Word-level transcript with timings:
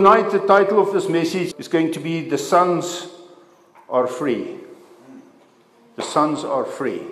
Tonight, 0.00 0.30
the 0.30 0.38
title 0.38 0.80
of 0.80 0.94
this 0.94 1.10
message 1.10 1.52
is 1.58 1.68
going 1.68 1.92
to 1.92 2.00
be 2.00 2.26
The 2.26 2.38
Sons 2.38 3.08
Are 3.86 4.06
Free. 4.06 4.56
The 5.96 6.02
Sons 6.02 6.42
Are 6.42 6.64
Free. 6.64 7.02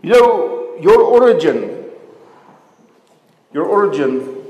You 0.00 0.10
know, 0.10 0.76
your 0.80 1.02
origin, 1.02 1.86
your 3.52 3.64
origin 3.64 4.44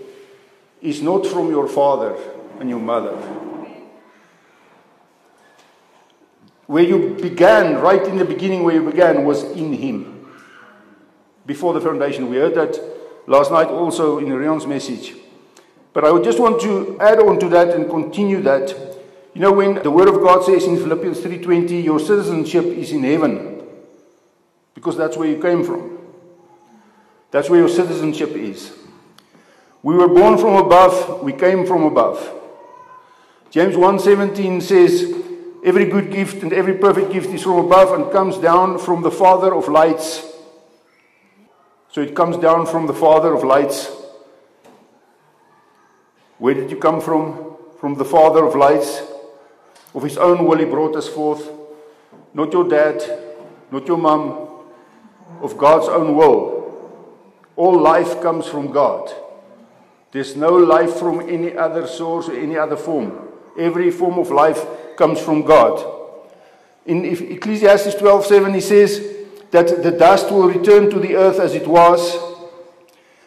is 0.83 1.01
not 1.01 1.27
from 1.27 1.49
your 1.49 1.67
father 1.67 2.15
and 2.61 2.69
your 2.69 2.81
mother. 2.81 3.17
Where 6.67 6.85
you 6.85 7.17
began, 7.19 7.81
right 7.81 8.07
in 8.07 8.19
the 8.19 8.27
beginning, 8.27 8.63
where 8.63 8.75
you 8.75 8.85
began, 8.85 9.25
was 9.25 9.43
in 9.43 9.73
Him. 9.73 10.31
Before 11.47 11.73
the 11.73 11.81
foundation. 11.81 12.29
We 12.29 12.37
heard 12.37 12.57
that 12.57 12.79
last 13.27 13.51
night 13.51 13.69
also 13.69 14.19
in 14.19 14.31
Rion's 14.31 14.67
message. 14.67 15.15
But 15.95 16.05
I 16.05 16.11
would 16.11 16.25
just 16.25 16.41
want 16.41 16.61
to 16.63 16.99
add 17.01 17.21
on 17.21 17.39
to 17.39 17.49
that 17.51 17.69
and 17.69 17.89
continue 17.89 18.43
that. 18.43 18.69
You 19.33 19.41
know, 19.41 19.53
when 19.53 19.75
the 19.77 19.91
Word 19.91 20.09
of 20.09 20.17
God 20.17 20.45
says 20.45 20.65
in 20.65 20.77
Philippians 20.77 21.21
3.20, 21.21 21.83
your 21.85 22.01
citizenship 22.01 22.65
is 22.65 22.91
in 22.91 23.05
heaven. 23.05 23.63
Because 24.75 24.97
that's 24.97 25.17
where 25.17 25.29
you 25.29 25.41
came 25.41 25.65
from. 25.65 25.99
That's 27.31 27.49
where 27.49 27.61
your 27.61 27.69
citizenship 27.69 28.31
is. 28.31 28.73
We 29.83 29.95
were 29.95 30.09
born 30.09 30.37
from 30.37 30.57
above, 30.57 31.23
we 31.23 31.33
came 31.33 31.65
from 31.65 31.85
above. 31.85 32.19
James 33.51 33.77
1:17 33.77 34.63
says, 34.63 35.15
Every 35.65 35.85
good 35.87 36.11
gift 36.11 36.43
and 36.43 36.53
every 36.53 36.75
perfect 36.75 37.13
gift 37.13 37.31
is 37.31 37.43
from 37.43 37.65
above 37.65 37.93
and 37.93 38.11
comes 38.11 38.37
down 38.39 38.79
from 38.79 39.03
the 39.03 39.11
Father 39.11 39.55
of 39.55 39.69
lights. 39.69 40.25
So 41.93 42.01
it 42.01 42.17
comes 42.17 42.37
down 42.37 42.67
from 42.67 42.87
the 42.87 42.95
Father 42.95 43.33
of 43.33 43.45
lights 43.45 44.04
where 46.45 46.53
did 46.53 46.71
you 46.71 46.77
come 46.77 47.01
from? 47.01 47.57
From 47.81 47.95
the 47.95 48.05
Father 48.05 48.45
of 48.45 48.55
lights. 48.55 49.01
Of 49.95 50.03
His 50.03 50.19
own 50.19 50.45
will 50.45 50.59
He 50.59 50.67
brought 50.67 50.95
us 50.95 51.09
forth. 51.09 51.51
Not 52.35 52.53
your 52.53 52.69
dad, 52.69 53.03
not 53.71 53.87
your 53.89 53.97
mum, 53.97 54.47
of 55.41 55.57
God's 55.57 55.89
own 55.89 56.15
will. 56.15 57.01
All 57.57 57.81
life 57.81 58.21
comes 58.21 58.47
from 58.47 58.71
God. 58.71 59.11
There's 60.13 60.37
no 60.37 60.51
life 60.51 60.97
from 60.97 61.21
any 61.31 61.57
other 61.57 61.87
source 61.87 62.29
or 62.29 62.37
any 62.37 62.59
other 62.59 62.77
form. 62.77 63.27
Every 63.59 63.91
form 63.91 64.19
of 64.19 64.31
life 64.31 64.67
comes 64.99 65.21
from 65.21 65.47
God. 65.47 65.83
In 66.85 67.07
Ecclesiastes 67.07 67.95
12:7 67.95 68.53
he 68.53 68.61
says 68.61 69.01
that 69.51 69.83
the 69.83 69.93
dust 69.93 70.31
will 70.31 70.49
return 70.49 70.91
to 70.91 71.01
the 71.01 71.17
earth 71.17 71.41
as 71.41 71.55
it 71.55 71.67
was 71.67 72.19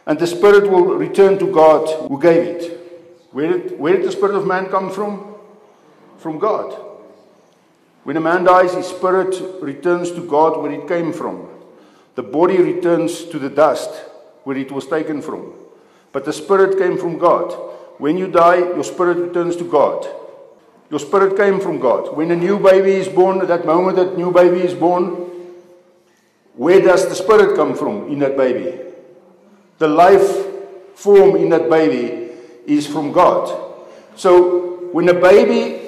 and 0.05 0.19
the 0.19 0.27
spirit 0.27 0.69
will 0.69 0.85
return 0.95 1.39
to 1.39 1.52
God 1.52 1.89
who 2.07 2.21
gave 2.21 2.43
it. 2.43 2.77
Where 3.38 3.53
did, 3.53 3.77
where 3.80 3.95
did 3.95 4.03
the 4.03 4.11
spirit 4.11 4.33
of 4.33 4.47
man 4.47 4.66
come 4.66 4.89
from? 4.89 5.35
From 6.17 6.39
God. 6.39 6.73
When 8.03 8.17
a 8.17 8.19
man 8.19 8.45
dies, 8.45 8.73
his 8.73 8.88
spirit 8.88 9.61
returns 9.61 10.11
to 10.13 10.25
God 10.27 10.59
where 10.59 10.71
it 10.71 10.88
came 10.88 11.13
from. 11.13 11.47
The 12.15 12.23
body 12.23 12.58
returns 12.58 13.25
to 13.25 13.38
the 13.38 13.52
dust 13.52 13.91
where 14.43 14.58
it 14.58 14.71
was 14.71 14.88
taken 14.88 15.21
from. 15.21 15.53
But 16.11 16.25
the 16.25 16.33
spirit 16.33 16.80
came 16.80 16.97
from 16.97 17.19
God. 17.19 17.53
When 17.99 18.17
you 18.17 18.25
die, 18.25 18.58
your 18.58 18.83
spirit 18.83 19.17
returns 19.17 19.55
to 19.58 19.69
God. 19.69 20.08
Your 20.89 20.99
spirit 20.99 21.38
came 21.38 21.59
from 21.59 21.80
God. 21.80 22.17
When 22.17 22.31
a 22.31 22.35
new 22.35 22.58
baby 22.58 22.93
is 22.93 23.08
born, 23.08 23.39
at 23.41 23.49
that 23.49 23.67
moment 23.67 23.97
that 23.97 24.17
new 24.17 24.31
baby 24.31 24.61
is 24.61 24.73
born, 24.73 25.09
where 26.55 26.81
does 26.81 27.08
the 27.08 27.13
spirit 27.13 27.55
come 27.55 27.75
from 27.75 28.08
in 28.11 28.17
that 28.17 28.35
baby? 28.35 28.81
The 29.77 29.89
life 29.89 30.95
form 30.95 31.35
in 31.35 31.49
that 31.49 31.69
baby 31.69 32.27
is 32.67 32.85
from 32.85 33.11
God. 33.11 33.85
So 34.15 34.89
when 34.91 35.09
a 35.09 35.13
baby 35.13 35.81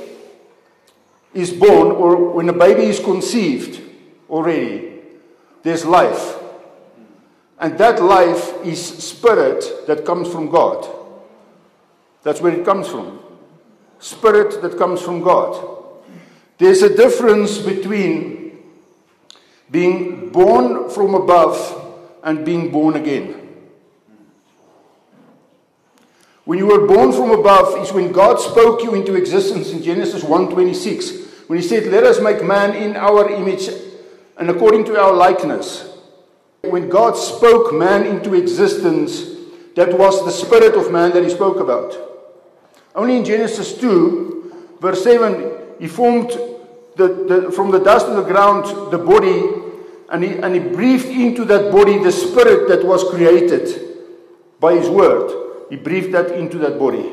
is 1.34 1.52
born 1.52 1.92
or 1.92 2.32
when 2.32 2.50
a 2.50 2.54
baby 2.54 2.84
is 2.84 3.00
conceived 3.00 3.82
already, 4.30 5.02
there's 5.62 5.86
life. 5.86 6.38
And 7.60 7.78
that 7.78 8.02
life 8.02 8.54
is 8.64 8.82
spirit 8.82 9.86
that 9.86 10.06
comes 10.06 10.32
from 10.32 10.50
God. 10.50 10.88
That's 12.24 12.42
where 12.42 12.54
it 12.54 12.66
comes 12.66 12.88
from. 12.88 13.20
Spirit 14.00 14.62
that 14.62 14.78
comes 14.78 15.02
from 15.02 15.22
God. 15.22 15.78
There's 16.58 16.82
a 16.82 16.96
difference 16.96 17.58
between 17.58 18.60
being 19.70 20.30
born 20.30 20.90
from 20.90 21.16
above 21.16 21.58
and 22.24 22.46
being 22.46 22.72
born 22.72 22.96
again. 22.96 23.39
When 26.50 26.58
you 26.58 26.66
were 26.66 26.88
born 26.88 27.12
from 27.12 27.30
above 27.30 27.78
is 27.78 27.94
when 27.94 28.12
God 28.12 28.40
spoke 28.40 28.82
you 28.82 28.96
into 28.96 29.14
existence 29.14 29.72
in 29.72 29.84
Genesis 29.84 30.24
1:26. 30.24 31.46
When 31.46 31.60
he 31.60 31.64
said, 31.64 31.86
"Let 31.92 32.04
us 32.04 32.20
make 32.20 32.44
man 32.44 32.74
in 32.74 32.96
our 32.96 33.30
image 33.30 33.70
and 34.36 34.50
according 34.50 34.86
to 34.86 35.00
our 35.00 35.14
likeness." 35.14 35.84
When 36.64 36.90
God 36.90 37.16
spoke 37.18 37.72
man 37.72 38.04
into 38.04 38.34
existence, 38.34 39.28
that 39.76 39.96
was 39.96 40.26
the 40.26 40.32
spirit 40.32 40.74
of 40.74 40.92
man 40.92 41.12
that 41.12 41.24
he 41.24 41.30
spoke 41.30 41.60
about. 41.60 41.96
Only 42.96 43.18
in 43.18 43.26
Genesis 43.26 43.74
2, 43.78 44.52
verse 44.82 45.04
7, 45.04 45.52
he 45.78 45.86
formed 45.86 46.32
the, 46.96 47.10
the, 47.30 47.52
from 47.52 47.70
the 47.70 47.80
dust 47.80 48.08
of 48.08 48.16
the 48.16 48.24
ground 48.34 48.66
the 48.90 48.98
body, 48.98 49.44
and 50.10 50.24
he, 50.24 50.32
and 50.42 50.56
he 50.56 50.62
breathed 50.62 51.10
into 51.10 51.46
that 51.46 51.72
body 51.72 52.00
the 52.00 52.12
spirit 52.12 52.68
that 52.70 52.84
was 52.84 53.04
created 53.04 53.70
by 54.60 54.74
his 54.74 54.90
word. 54.90 55.46
He 55.70 55.76
breathed 55.76 56.14
that 56.14 56.32
into 56.32 56.58
that 56.60 56.80
body. 56.80 57.12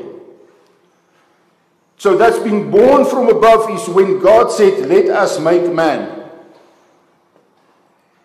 So 1.99 2.17
that's 2.17 2.39
being 2.39 2.71
born 2.71 3.05
from 3.05 3.29
above 3.29 3.71
is 3.71 3.89
when 3.89 4.21
God 4.21 4.51
said, 4.51 4.87
Let 4.89 5.09
us 5.09 5.39
make 5.39 5.73
man. 5.73 6.31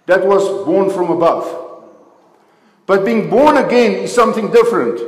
That 0.07 0.25
was 0.25 0.65
born 0.65 0.89
from 0.89 1.09
above. 1.09 1.57
But 2.85 3.05
being 3.05 3.29
born 3.29 3.57
again 3.57 3.93
is 3.93 4.13
something 4.13 4.51
different. 4.51 4.99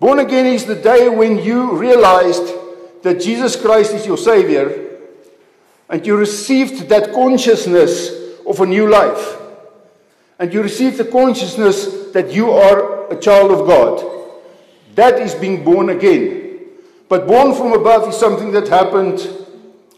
Born 0.00 0.18
again 0.18 0.46
is 0.46 0.66
the 0.66 0.74
day 0.74 1.08
when 1.08 1.38
you 1.38 1.76
realized 1.76 2.52
that 3.02 3.20
Jesus 3.20 3.56
Christ 3.56 3.94
is 3.94 4.06
your 4.06 4.18
Savior 4.18 4.98
and 5.88 6.06
you 6.06 6.16
received 6.16 6.88
that 6.88 7.12
consciousness 7.12 8.10
of 8.46 8.60
a 8.60 8.66
new 8.66 8.88
life. 8.88 9.38
And 10.38 10.52
you 10.52 10.62
received 10.62 10.98
the 10.98 11.04
consciousness 11.04 12.12
that 12.12 12.32
you 12.32 12.50
are 12.50 13.10
a 13.12 13.18
child 13.18 13.50
of 13.52 13.66
God. 13.66 14.23
That 14.94 15.18
is 15.18 15.34
being 15.34 15.64
born 15.64 15.90
again. 15.90 16.60
But 17.08 17.26
born 17.26 17.54
from 17.54 17.72
above 17.72 18.08
is 18.08 18.16
something 18.16 18.52
that 18.52 18.68
happened 18.68 19.26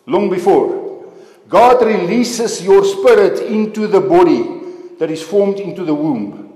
long 0.06 0.30
before. 0.30 1.04
God 1.48 1.84
releases 1.84 2.64
your 2.64 2.84
spirit 2.84 3.40
into 3.40 3.86
the 3.86 4.00
body 4.00 4.56
that 4.98 5.10
is 5.10 5.22
formed 5.22 5.60
into 5.60 5.84
the 5.84 5.94
womb. 5.94 6.52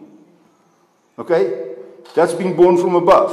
Okay? 1.19 1.75
That's 2.15 2.33
being 2.33 2.57
born 2.57 2.77
from 2.77 2.95
above. 2.95 3.31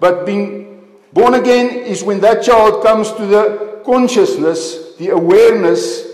But 0.00 0.26
being 0.26 0.86
born 1.12 1.34
again 1.34 1.70
is 1.70 2.02
when 2.02 2.20
that 2.20 2.42
child 2.42 2.82
comes 2.82 3.12
to 3.12 3.26
the 3.26 3.80
consciousness, 3.84 4.96
the 4.96 5.10
awareness 5.10 6.04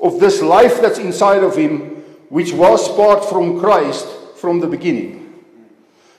of 0.00 0.20
this 0.20 0.40
life 0.40 0.80
that's 0.80 0.98
inside 0.98 1.42
of 1.42 1.56
him, 1.56 2.02
which 2.28 2.52
was 2.52 2.88
part 2.96 3.24
from 3.24 3.60
Christ 3.60 4.06
from 4.36 4.60
the 4.60 4.66
beginning. 4.66 5.25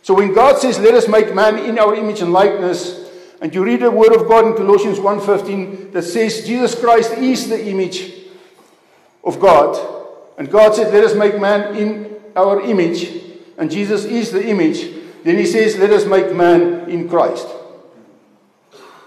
So 0.08 0.14
when 0.14 0.34
God 0.34 0.58
says, 0.58 0.80
let 0.80 0.94
us 0.94 1.10
make 1.10 1.36
man 1.36 1.60
in 1.60 1.78
our 1.78 1.94
image 1.94 2.22
and 2.22 2.32
likeness, 2.32 3.12
and 3.42 3.54
you 3.54 3.62
read 3.62 3.82
the 3.82 3.92
word 3.92 4.16
of 4.16 4.26
God 4.26 4.46
in 4.46 4.54
Colossians 4.54 5.00
1.15 5.00 5.92
that 5.92 6.04
says 6.04 6.48
Jesus 6.48 6.80
Christ 6.80 7.12
is 7.16 7.50
the 7.50 7.68
image 7.68 8.14
of 9.22 9.38
God. 9.38 9.76
And 10.38 10.50
God 10.50 10.76
said, 10.76 10.94
let 10.94 11.04
us 11.04 11.14
make 11.14 11.38
man 11.42 11.76
in 11.76 12.16
our 12.38 12.62
image, 12.62 13.22
and 13.58 13.70
Jesus 13.70 14.06
is 14.06 14.32
the 14.32 14.48
image. 14.48 14.96
Then 15.26 15.38
he 15.38 15.46
says, 15.46 15.76
let 15.78 15.90
us 15.90 16.06
make 16.06 16.34
man 16.34 16.90
in 16.90 17.10
Christ. 17.10 17.46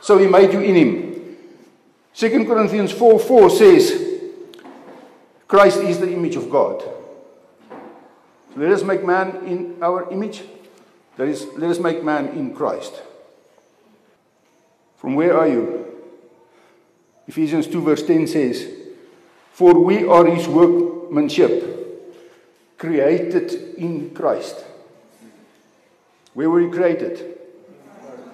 So 0.03 0.19
he 0.19 0.27
made 0.27 0.53
you 0.53 0.61
in 0.61 0.75
him. 0.75 1.37
2 2.13 2.45
Corinthians 2.45 2.93
4 2.93 3.19
4 3.19 3.49
says, 3.49 4.21
Christ 5.49 5.79
is 5.79 5.99
the 5.99 6.13
image 6.13 6.37
of 6.37 6.51
God. 6.51 6.83
So 7.71 8.57
let 8.57 8.71
us 8.71 8.83
make 8.83 9.03
man 9.03 9.47
in 9.47 9.83
our 9.83 10.13
image. 10.13 10.43
That 11.17 11.29
is, 11.29 11.47
let 11.57 11.71
us 11.71 11.79
make 11.79 12.03
man 12.03 12.29
in 12.29 12.55
Christ. 12.55 13.03
From 14.97 15.15
where 15.15 15.37
are 15.37 15.49
you? 15.49 15.87
Ephesians 17.27 17.67
2, 17.67 17.81
verse 17.81 18.03
10 18.03 18.27
says, 18.27 18.71
For 19.53 19.79
we 19.79 20.07
are 20.07 20.27
his 20.27 20.47
workmanship, 20.49 22.19
created 22.77 23.75
in 23.77 24.15
Christ. 24.15 24.65
Where 26.35 26.51
were 26.51 26.61
you 26.61 26.71
created? 26.71 27.39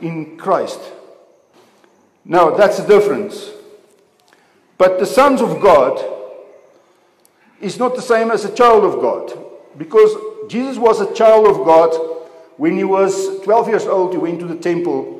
In 0.00 0.36
Christ. 0.36 0.80
Now, 2.24 2.50
that's 2.50 2.78
the 2.78 2.86
difference. 2.86 3.50
But 4.78 4.98
the 4.98 5.06
sons 5.06 5.40
of 5.40 5.60
God 5.60 6.04
is 7.60 7.78
not 7.78 7.94
the 7.94 8.02
same 8.02 8.30
as 8.30 8.44
a 8.44 8.54
child 8.54 8.84
of 8.84 9.00
God. 9.00 9.32
Because 9.78 10.14
Jesus 10.48 10.78
was 10.78 11.00
a 11.00 11.14
child 11.14 11.46
of 11.46 11.64
God 11.64 12.15
when 12.56 12.76
he 12.76 12.84
was 12.84 13.40
12 13.40 13.68
years 13.68 13.86
old, 13.86 14.12
he 14.12 14.18
went 14.18 14.40
to 14.40 14.46
the 14.46 14.56
temple 14.56 15.16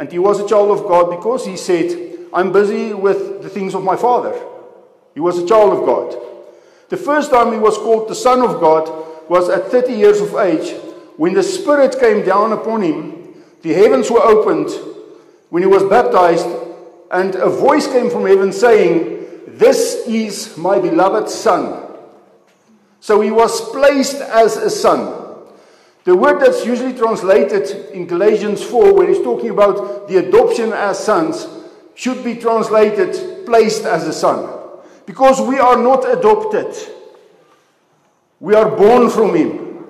And 0.00 0.10
he 0.10 0.18
was 0.18 0.40
a 0.40 0.48
child 0.48 0.70
of 0.70 0.88
God 0.88 1.10
because 1.10 1.44
he 1.44 1.58
said, 1.58 2.28
I'm 2.32 2.52
busy 2.52 2.94
with 2.94 3.42
the 3.42 3.50
things 3.50 3.74
of 3.74 3.84
my 3.84 3.96
father. 3.96 4.32
He 5.12 5.20
was 5.20 5.36
a 5.36 5.46
child 5.46 5.74
of 5.74 5.84
God. 5.84 6.16
The 6.88 6.96
first 6.96 7.30
time 7.30 7.52
he 7.52 7.58
was 7.58 7.76
called 7.76 8.08
the 8.08 8.14
Son 8.14 8.40
of 8.40 8.60
God 8.60 8.88
was 9.28 9.50
at 9.50 9.70
30 9.70 9.92
years 9.92 10.22
of 10.22 10.34
age 10.36 10.74
when 11.18 11.34
the 11.34 11.42
Spirit 11.42 12.00
came 12.00 12.24
down 12.24 12.52
upon 12.52 12.80
him. 12.80 13.34
The 13.60 13.74
heavens 13.74 14.10
were 14.10 14.22
opened 14.22 14.70
when 15.50 15.62
he 15.62 15.68
was 15.68 15.82
baptized, 15.82 16.48
and 17.10 17.34
a 17.34 17.50
voice 17.50 17.86
came 17.86 18.08
from 18.08 18.24
heaven 18.24 18.54
saying, 18.54 19.26
This 19.48 20.06
is 20.06 20.56
my 20.56 20.78
beloved 20.78 21.28
Son. 21.28 21.94
So 23.00 23.20
he 23.20 23.30
was 23.30 23.60
placed 23.70 24.22
as 24.22 24.56
a 24.56 24.70
son. 24.70 25.19
The 26.10 26.16
word 26.16 26.40
that's 26.40 26.66
usually 26.66 26.94
translated 26.94 27.70
in 27.92 28.04
Galatians 28.04 28.64
4, 28.64 28.94
when 28.94 29.06
he's 29.06 29.22
talking 29.22 29.50
about 29.50 30.08
the 30.08 30.16
adoption 30.16 30.72
as 30.72 30.98
sons, 30.98 31.46
should 31.94 32.24
be 32.24 32.34
translated 32.34 33.46
placed 33.46 33.84
as 33.84 34.08
a 34.08 34.12
son. 34.12 34.50
Because 35.06 35.40
we 35.40 35.60
are 35.60 35.76
not 35.76 36.04
adopted, 36.10 36.74
we 38.40 38.56
are 38.56 38.74
born 38.76 39.08
from 39.08 39.36
him. 39.36 39.86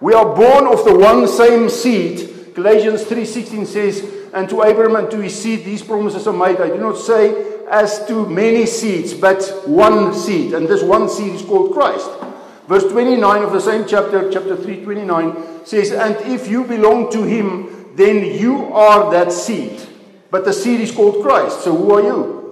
We 0.00 0.14
are 0.14 0.34
born 0.34 0.66
of 0.66 0.82
the 0.86 0.94
one 0.94 1.28
same 1.28 1.68
seed. 1.68 2.54
Galatians 2.54 3.02
3:16 3.04 3.66
says, 3.66 4.02
"And 4.32 4.48
to 4.48 4.62
Abraham 4.62 4.96
and 4.96 5.10
to 5.10 5.18
his 5.18 5.34
seed 5.34 5.66
these 5.66 5.82
promises 5.82 6.26
are 6.26 6.32
made." 6.32 6.58
I 6.58 6.70
do 6.70 6.78
not 6.78 6.96
say 6.96 7.34
as 7.68 8.06
to 8.06 8.24
many 8.24 8.64
seeds, 8.64 9.12
but 9.12 9.44
one 9.66 10.14
seed, 10.14 10.54
and 10.54 10.66
this 10.66 10.82
one 10.82 11.10
seed 11.10 11.34
is 11.34 11.42
called 11.42 11.74
Christ. 11.74 12.08
Verse 12.66 12.84
29 12.84 13.42
of 13.42 13.52
the 13.52 13.60
same 13.60 13.86
chapter, 13.86 14.30
chapter 14.30 14.56
3, 14.56 14.84
29, 14.84 15.66
says, 15.66 15.92
And 15.92 16.16
if 16.26 16.48
you 16.48 16.64
belong 16.64 17.10
to 17.12 17.24
him, 17.24 17.94
then 17.96 18.24
you 18.24 18.72
are 18.72 19.10
that 19.10 19.32
seed. 19.32 19.88
But 20.30 20.44
the 20.44 20.52
seed 20.52 20.80
is 20.80 20.92
called 20.92 21.22
Christ. 21.22 21.62
So 21.62 21.76
who 21.76 21.92
are 21.92 22.02
you? 22.02 22.42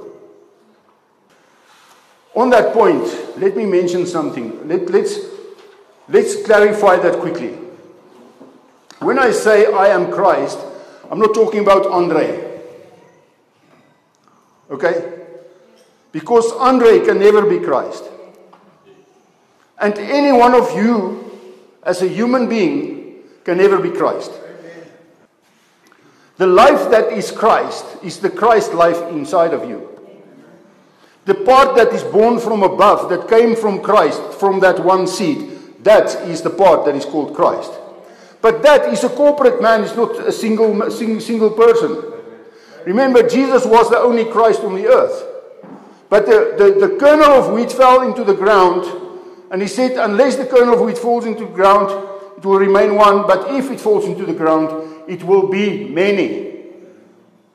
On 2.34 2.50
that 2.50 2.72
point, 2.72 3.02
let 3.38 3.56
me 3.56 3.66
mention 3.66 4.06
something. 4.06 4.68
Let, 4.68 4.90
let's, 4.90 5.18
let's 6.08 6.44
clarify 6.44 6.96
that 6.96 7.20
quickly. 7.20 7.56
When 8.98 9.18
I 9.18 9.30
say 9.30 9.72
I 9.72 9.88
am 9.88 10.12
Christ, 10.12 10.58
I'm 11.10 11.18
not 11.18 11.34
talking 11.34 11.60
about 11.60 11.86
Andre. 11.86 12.60
Okay? 14.70 15.24
Because 16.12 16.52
Andre 16.52 17.00
can 17.00 17.18
never 17.18 17.48
be 17.48 17.64
Christ. 17.64 18.04
And 19.80 19.98
any 19.98 20.30
one 20.30 20.54
of 20.54 20.76
you, 20.76 21.30
as 21.82 22.02
a 22.02 22.08
human 22.08 22.48
being, 22.48 23.22
can 23.44 23.56
never 23.56 23.78
be 23.78 23.90
Christ. 23.90 24.30
The 26.36 26.46
life 26.46 26.90
that 26.90 27.12
is 27.12 27.30
Christ 27.30 27.84
is 28.02 28.18
the 28.18 28.30
Christ 28.30 28.74
life 28.74 29.00
inside 29.10 29.52
of 29.52 29.68
you. 29.68 29.88
The 31.24 31.34
part 31.34 31.76
that 31.76 31.92
is 31.92 32.02
born 32.02 32.38
from 32.38 32.62
above, 32.62 33.08
that 33.10 33.28
came 33.28 33.56
from 33.56 33.82
Christ, 33.82 34.22
from 34.34 34.60
that 34.60 34.82
one 34.84 35.06
seed, 35.06 35.84
that 35.84 36.06
is 36.28 36.42
the 36.42 36.50
part 36.50 36.84
that 36.84 36.94
is 36.94 37.04
called 37.04 37.34
Christ. 37.34 37.72
But 38.42 38.62
that 38.62 38.92
is 38.92 39.04
a 39.04 39.08
corporate 39.10 39.60
man, 39.60 39.84
it's 39.84 39.96
not 39.96 40.18
a 40.18 40.32
single, 40.32 40.90
single, 40.90 41.20
single 41.20 41.50
person. 41.50 42.02
Remember, 42.86 43.26
Jesus 43.26 43.66
was 43.66 43.90
the 43.90 43.98
only 43.98 44.24
Christ 44.24 44.60
on 44.60 44.74
the 44.74 44.86
earth. 44.86 45.26
But 46.08 46.26
the, 46.26 46.54
the, 46.58 46.86
the 46.86 46.96
kernel 46.96 47.32
of 47.32 47.52
wheat 47.52 47.70
fell 47.70 48.02
into 48.02 48.24
the 48.24 48.34
ground 48.34 48.99
and 49.50 49.60
he 49.60 49.68
said, 49.68 49.92
unless 49.98 50.36
the 50.36 50.46
kernel 50.46 50.74
of 50.74 50.80
wheat 50.80 50.96
falls 50.96 51.26
into 51.26 51.44
the 51.44 51.50
ground, 51.50 51.90
it 52.38 52.44
will 52.44 52.58
remain 52.58 52.94
one, 52.94 53.26
but 53.26 53.52
if 53.52 53.70
it 53.70 53.80
falls 53.80 54.04
into 54.04 54.24
the 54.24 54.32
ground, 54.32 55.04
it 55.08 55.24
will 55.24 55.48
be 55.48 55.88
many. 55.88 56.62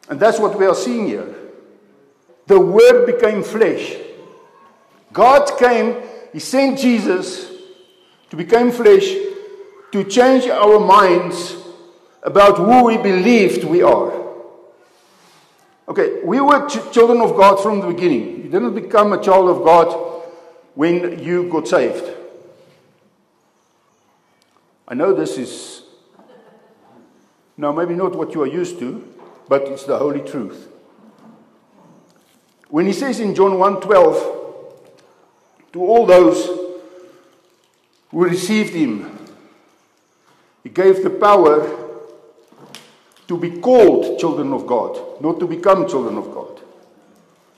And 0.09 0.19
that's 0.19 0.37
what 0.37 0.59
we 0.59 0.65
are 0.65 0.75
seeing 0.75 1.07
here. 1.07 1.33
The 2.47 2.59
Word 2.59 3.05
became 3.05 3.41
flesh. 3.41 3.95
God 5.13 5.57
came, 5.57 5.95
He 6.33 6.39
sent 6.39 6.79
Jesus 6.79 7.49
to 8.29 8.35
become 8.35 8.71
flesh 8.71 9.05
to 9.91 10.03
change 10.03 10.45
our 10.47 10.79
minds 10.79 11.55
about 12.21 12.57
who 12.57 12.83
we 12.83 12.97
believed 12.97 13.63
we 13.63 13.81
are. 13.81 14.11
Okay, 15.87 16.21
we 16.23 16.41
were 16.41 16.67
ch- 16.67 16.91
children 16.91 17.21
of 17.21 17.37
God 17.37 17.61
from 17.63 17.79
the 17.79 17.87
beginning. 17.87 18.43
You 18.43 18.49
didn't 18.49 18.73
become 18.75 19.13
a 19.13 19.23
child 19.23 19.49
of 19.49 19.63
God 19.63 20.14
when 20.75 21.23
you 21.23 21.49
got 21.49 21.67
saved. 21.67 22.11
I 24.87 24.93
know 24.93 25.13
this 25.13 25.37
is 25.37 25.83
now 27.57 27.71
maybe 27.71 27.95
not 27.95 28.15
what 28.15 28.33
you 28.33 28.43
are 28.43 28.47
used 28.47 28.77
to, 28.79 29.13
but 29.47 29.63
it's 29.63 29.85
the 29.85 29.97
holy 29.97 30.21
truth. 30.21 30.67
When 32.69 32.85
he 32.85 32.93
says 32.93 33.19
in 33.19 33.33
John 33.33 33.57
1:12 33.57 34.15
to 35.73 35.83
all 35.83 36.05
those 36.05 36.45
who 38.11 38.23
received 38.25 38.73
him, 38.73 39.17
he 40.63 40.69
gave 40.69 41.03
the 41.03 41.09
power 41.09 41.69
to 43.27 43.37
be 43.37 43.59
called 43.59 44.19
children 44.19 44.53
of 44.53 44.67
God, 44.67 45.21
not 45.21 45.39
to 45.39 45.47
become 45.47 45.87
children 45.87 46.17
of 46.17 46.33
God. 46.33 46.61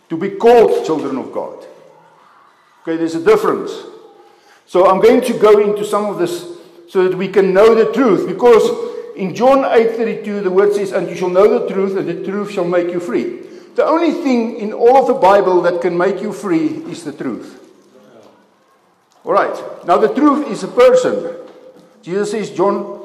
To 0.10 0.18
be 0.18 0.32
called 0.32 0.86
children 0.86 1.18
of 1.18 1.34
God. 1.34 1.66
Okay, 2.88 2.96
there's 2.96 3.16
a 3.16 3.24
difference. 3.24 3.84
So 4.66 4.88
I'm 4.88 5.02
going 5.02 5.20
to 5.20 5.34
go 5.34 5.60
into 5.60 5.84
some 5.84 6.06
of 6.06 6.20
this 6.20 6.58
so 6.88 7.06
that 7.06 7.18
we 7.18 7.28
can 7.28 7.54
know 7.54 7.76
the 7.76 7.92
truth. 7.92 8.26
Because 8.26 8.64
in 9.18 9.36
John 9.36 9.66
8:32, 9.66 10.42
the 10.42 10.50
word 10.50 10.74
says, 10.74 10.94
"And 10.94 11.10
you 11.10 11.16
shall 11.16 11.30
know 11.30 11.60
the 11.60 11.68
truth, 11.68 11.98
and 11.98 12.08
the 12.08 12.24
truth 12.24 12.52
shall 12.52 12.64
make 12.64 12.90
you 12.90 13.02
free." 13.02 13.42
The 13.76 13.86
only 13.86 14.12
thing 14.12 14.56
in 14.56 14.72
all 14.72 15.02
of 15.02 15.08
the 15.08 15.16
Bible 15.16 15.62
that 15.64 15.82
can 15.82 15.98
make 15.98 16.22
you 16.22 16.32
free 16.32 16.82
is 16.90 17.04
the 17.04 17.12
truth. 17.12 17.60
All 19.26 19.34
right. 19.34 19.86
Now 19.86 19.98
the 19.98 20.08
truth 20.08 20.48
is 20.50 20.64
a 20.64 20.70
person. 20.70 21.36
Jesus 22.02 22.32
says, 22.32 22.52
John 22.52 23.02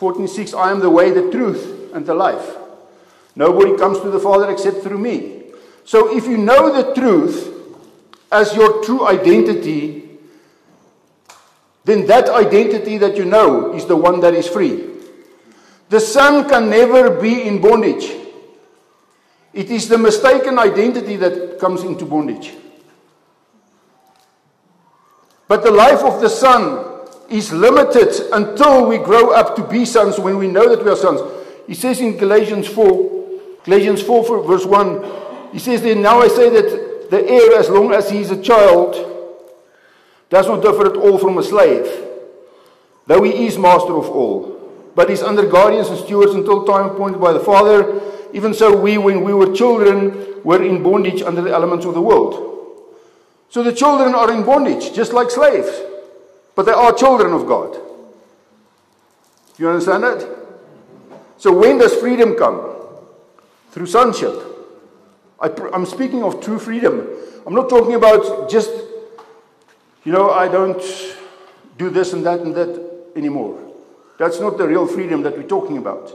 14:6, 0.00 0.54
"I 0.54 0.70
am 0.70 0.80
the 0.80 0.88
way, 0.88 1.10
the 1.10 1.30
truth, 1.30 1.92
and 1.92 2.06
the 2.06 2.14
life. 2.14 2.56
Nobody 3.36 3.76
comes 3.76 4.00
to 4.00 4.08
the 4.08 4.18
Father 4.18 4.50
except 4.50 4.82
through 4.82 4.98
me." 4.98 5.52
So 5.84 6.16
if 6.16 6.26
you 6.26 6.38
know 6.38 6.72
the 6.72 6.94
truth, 6.94 7.52
as 8.36 8.54
your 8.54 8.84
true 8.84 9.06
identity, 9.06 10.08
then 11.84 12.06
that 12.06 12.28
identity 12.28 12.98
that 12.98 13.16
you 13.16 13.24
know 13.24 13.72
is 13.74 13.86
the 13.86 13.96
one 13.96 14.20
that 14.20 14.34
is 14.34 14.46
free. 14.46 14.84
The 15.88 16.00
Son 16.00 16.48
can 16.48 16.68
never 16.68 17.20
be 17.20 17.42
in 17.42 17.60
bondage. 17.60 18.10
It 19.54 19.70
is 19.70 19.88
the 19.88 19.96
mistaken 19.96 20.58
identity 20.58 21.16
that 21.16 21.58
comes 21.58 21.82
into 21.82 22.04
bondage. 22.04 22.52
But 25.48 25.62
the 25.62 25.70
life 25.70 26.02
of 26.02 26.20
the 26.20 26.28
Son 26.28 27.06
is 27.30 27.52
limited 27.52 28.12
until 28.32 28.86
we 28.86 28.98
grow 28.98 29.30
up 29.30 29.56
to 29.56 29.62
be 29.62 29.84
sons 29.84 30.18
when 30.18 30.36
we 30.38 30.48
know 30.48 30.68
that 30.68 30.84
we 30.84 30.90
are 30.90 30.96
sons. 30.96 31.20
He 31.66 31.74
says 31.74 32.00
in 32.00 32.16
Galatians 32.16 32.68
4, 32.68 33.62
Galatians 33.64 34.02
4, 34.02 34.42
verse 34.42 34.66
1, 34.66 35.52
he 35.52 35.58
says, 35.58 35.82
Then 35.82 36.02
now 36.02 36.20
I 36.20 36.28
say 36.28 36.50
that 36.50 36.85
the 37.10 37.28
heir, 37.28 37.58
as 37.58 37.68
long 37.68 37.92
as 37.92 38.10
he 38.10 38.20
is 38.20 38.30
a 38.30 38.42
child, 38.42 38.94
does 40.30 40.46
not 40.46 40.62
differ 40.62 40.86
at 40.86 40.96
all 40.96 41.18
from 41.18 41.38
a 41.38 41.42
slave, 41.42 41.86
though 43.06 43.22
he 43.22 43.46
is 43.46 43.58
master 43.58 43.96
of 43.96 44.08
all. 44.08 44.54
But 44.94 45.10
is 45.10 45.22
under 45.22 45.46
guardians 45.46 45.88
and 45.88 45.98
stewards 45.98 46.32
until 46.32 46.64
time 46.64 46.86
appointed 46.86 47.20
by 47.20 47.32
the 47.32 47.40
Father. 47.40 48.00
Even 48.32 48.54
so, 48.54 48.74
we, 48.74 48.98
when 48.98 49.22
we 49.22 49.34
were 49.34 49.54
children, 49.54 50.42
were 50.42 50.62
in 50.62 50.82
bondage 50.82 51.22
under 51.22 51.42
the 51.42 51.50
elements 51.50 51.84
of 51.84 51.94
the 51.94 52.00
world. 52.00 52.94
So 53.50 53.62
the 53.62 53.72
children 53.72 54.14
are 54.14 54.32
in 54.32 54.44
bondage, 54.44 54.94
just 54.94 55.12
like 55.12 55.30
slaves. 55.30 55.82
But 56.54 56.66
they 56.66 56.72
are 56.72 56.92
children 56.92 57.32
of 57.32 57.46
God. 57.46 57.78
You 59.58 59.68
understand 59.68 60.02
that? 60.04 60.26
So 61.38 61.52
when 61.52 61.78
does 61.78 61.94
freedom 61.94 62.34
come? 62.34 62.74
Through 63.70 63.86
sonship. 63.86 64.55
I, 65.40 65.50
am 65.74 65.84
speaking 65.86 66.22
of 66.22 66.40
true 66.40 66.58
freedom. 66.58 67.06
I'm 67.46 67.54
not 67.54 67.68
talking 67.68 67.94
about 67.94 68.50
just, 68.50 68.70
you 70.04 70.12
know, 70.12 70.30
I 70.30 70.48
don't 70.48 70.82
do 71.76 71.90
this 71.90 72.12
and 72.12 72.24
that 72.24 72.40
and 72.40 72.54
that 72.54 73.12
anymore. 73.14 73.58
That's 74.18 74.40
not 74.40 74.56
the 74.56 74.66
real 74.66 74.86
freedom 74.86 75.22
that 75.22 75.36
we're 75.36 75.46
talking 75.46 75.78
about. 75.78 76.12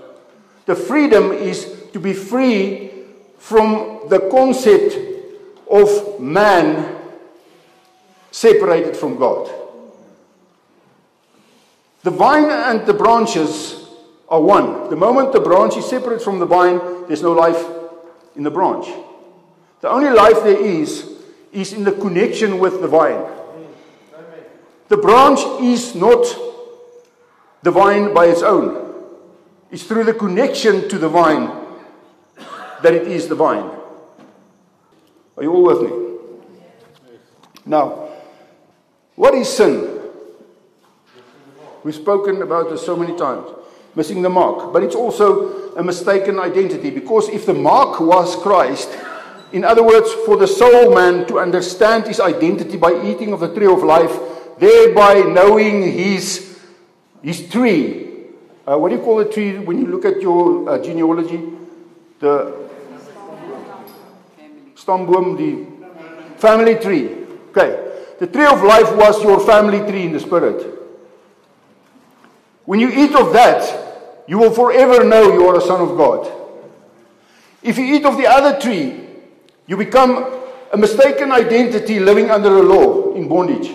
The 0.65 0.75
freedom 0.75 1.31
is 1.31 1.87
to 1.93 1.99
be 1.99 2.13
free 2.13 2.91
from 3.37 4.01
the 4.09 4.27
concept 4.31 4.97
of 5.69 6.19
man 6.19 6.97
separated 8.31 8.95
from 8.97 9.17
God. 9.17 9.51
The 12.03 12.11
vine 12.11 12.49
and 12.49 12.85
the 12.87 12.93
branches 12.93 13.87
are 14.27 14.41
one. 14.41 14.89
The 14.89 14.95
moment 14.95 15.33
the 15.33 15.39
branch 15.39 15.77
is 15.77 15.85
separate 15.85 16.21
from 16.21 16.39
the 16.39 16.45
vine, 16.45 16.79
there's 17.07 17.21
no 17.21 17.33
life 17.33 17.63
in 18.35 18.43
the 18.43 18.51
branch. 18.51 18.87
The 19.81 19.89
only 19.89 20.11
life 20.11 20.43
there 20.43 20.59
is, 20.59 21.09
is 21.51 21.73
in 21.73 21.83
the 21.83 21.91
connection 21.91 22.59
with 22.59 22.81
the 22.81 22.87
vine. 22.87 23.25
The 24.87 24.97
branch 24.97 25.39
is 25.61 25.95
not 25.95 26.23
the 27.63 27.71
vine 27.71 28.13
by 28.13 28.27
its 28.27 28.43
own. 28.43 28.93
It's 29.71 29.83
through 29.83 30.03
the 30.03 30.13
connection 30.13 30.87
to 30.89 30.97
the 30.97 31.09
vine 31.09 31.49
that 32.83 32.93
it 32.93 33.07
is 33.07 33.27
the 33.27 33.35
vine. 33.35 33.71
Are 35.37 35.43
you 35.43 35.51
all 35.53 35.63
with 35.63 35.81
me? 35.81 36.11
Now, 37.65 38.09
what 39.15 39.33
is 39.33 39.49
sin? 39.49 39.99
We've 41.83 41.95
spoken 41.95 42.41
about 42.41 42.69
this 42.69 42.85
so 42.85 42.95
many 42.95 43.17
times. 43.17 43.49
Missing 43.95 44.21
the 44.21 44.29
mark. 44.29 44.71
But 44.71 44.83
it's 44.83 44.95
also 44.95 45.75
a 45.75 45.83
mistaken 45.83 46.39
identity 46.39 46.91
because 46.91 47.29
if 47.29 47.45
the 47.45 47.53
mark 47.53 47.99
was 47.99 48.35
Christ, 48.35 48.89
in 49.51 49.63
other 49.63 49.83
words, 49.83 50.11
for 50.25 50.37
the 50.37 50.47
soul 50.47 50.93
man 50.93 51.27
to 51.27 51.39
understand 51.39 52.07
his 52.07 52.19
identity 52.19 52.77
by 52.77 53.01
eating 53.03 53.33
of 53.33 53.41
the 53.41 53.53
tree 53.53 53.67
of 53.67 53.83
life, 53.83 54.17
thereby 54.57 55.21
knowing 55.21 55.81
his, 55.81 56.59
his 57.21 57.49
tree. 57.49 58.27
Uh, 58.65 58.77
what 58.77 58.89
do 58.89 58.95
you 58.95 59.01
call 59.01 59.19
a 59.19 59.29
tree 59.29 59.57
when 59.57 59.79
you 59.79 59.87
look 59.87 60.05
at 60.05 60.21
your 60.21 60.69
uh, 60.69 60.77
genealogy? 60.77 61.41
The 62.19 62.69
stamboom, 64.75 65.37
the 65.37 66.39
family 66.39 66.75
tree. 66.75 67.09
Okay. 67.49 67.89
The 68.19 68.27
tree 68.27 68.45
of 68.45 68.63
life 68.63 68.95
was 68.95 69.21
your 69.23 69.39
family 69.39 69.79
tree 69.79 70.03
in 70.03 70.13
the 70.13 70.19
spirit. 70.19 70.79
When 72.65 72.79
you 72.79 72.89
eat 72.91 73.15
of 73.15 73.33
that, 73.33 74.23
you 74.27 74.37
will 74.37 74.51
forever 74.51 75.03
know 75.03 75.33
you 75.33 75.47
are 75.47 75.57
a 75.57 75.61
son 75.61 75.81
of 75.81 75.97
God. 75.97 76.31
If 77.63 77.77
you 77.77 77.85
eat 77.85 78.05
of 78.05 78.17
the 78.17 78.27
other 78.27 78.59
tree, 78.59 79.10
you 79.67 79.77
become 79.77 80.41
a 80.73 80.77
mistaken 80.77 81.31
identity 81.31 81.99
living 81.99 82.29
under 82.29 82.57
a 82.57 82.63
law 82.63 83.13
in 83.13 83.27
bondage. 83.27 83.71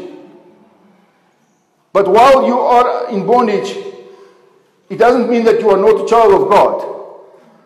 But 1.92 2.08
while 2.08 2.46
you 2.46 2.58
are 2.58 3.10
in 3.10 3.26
bondage, 3.26 3.76
it 4.88 4.96
doesn't 4.96 5.28
mean 5.28 5.44
that 5.44 5.60
you 5.60 5.70
are 5.70 5.76
not 5.76 6.04
a 6.04 6.06
child 6.06 6.32
of 6.34 6.48
God. 6.48 6.96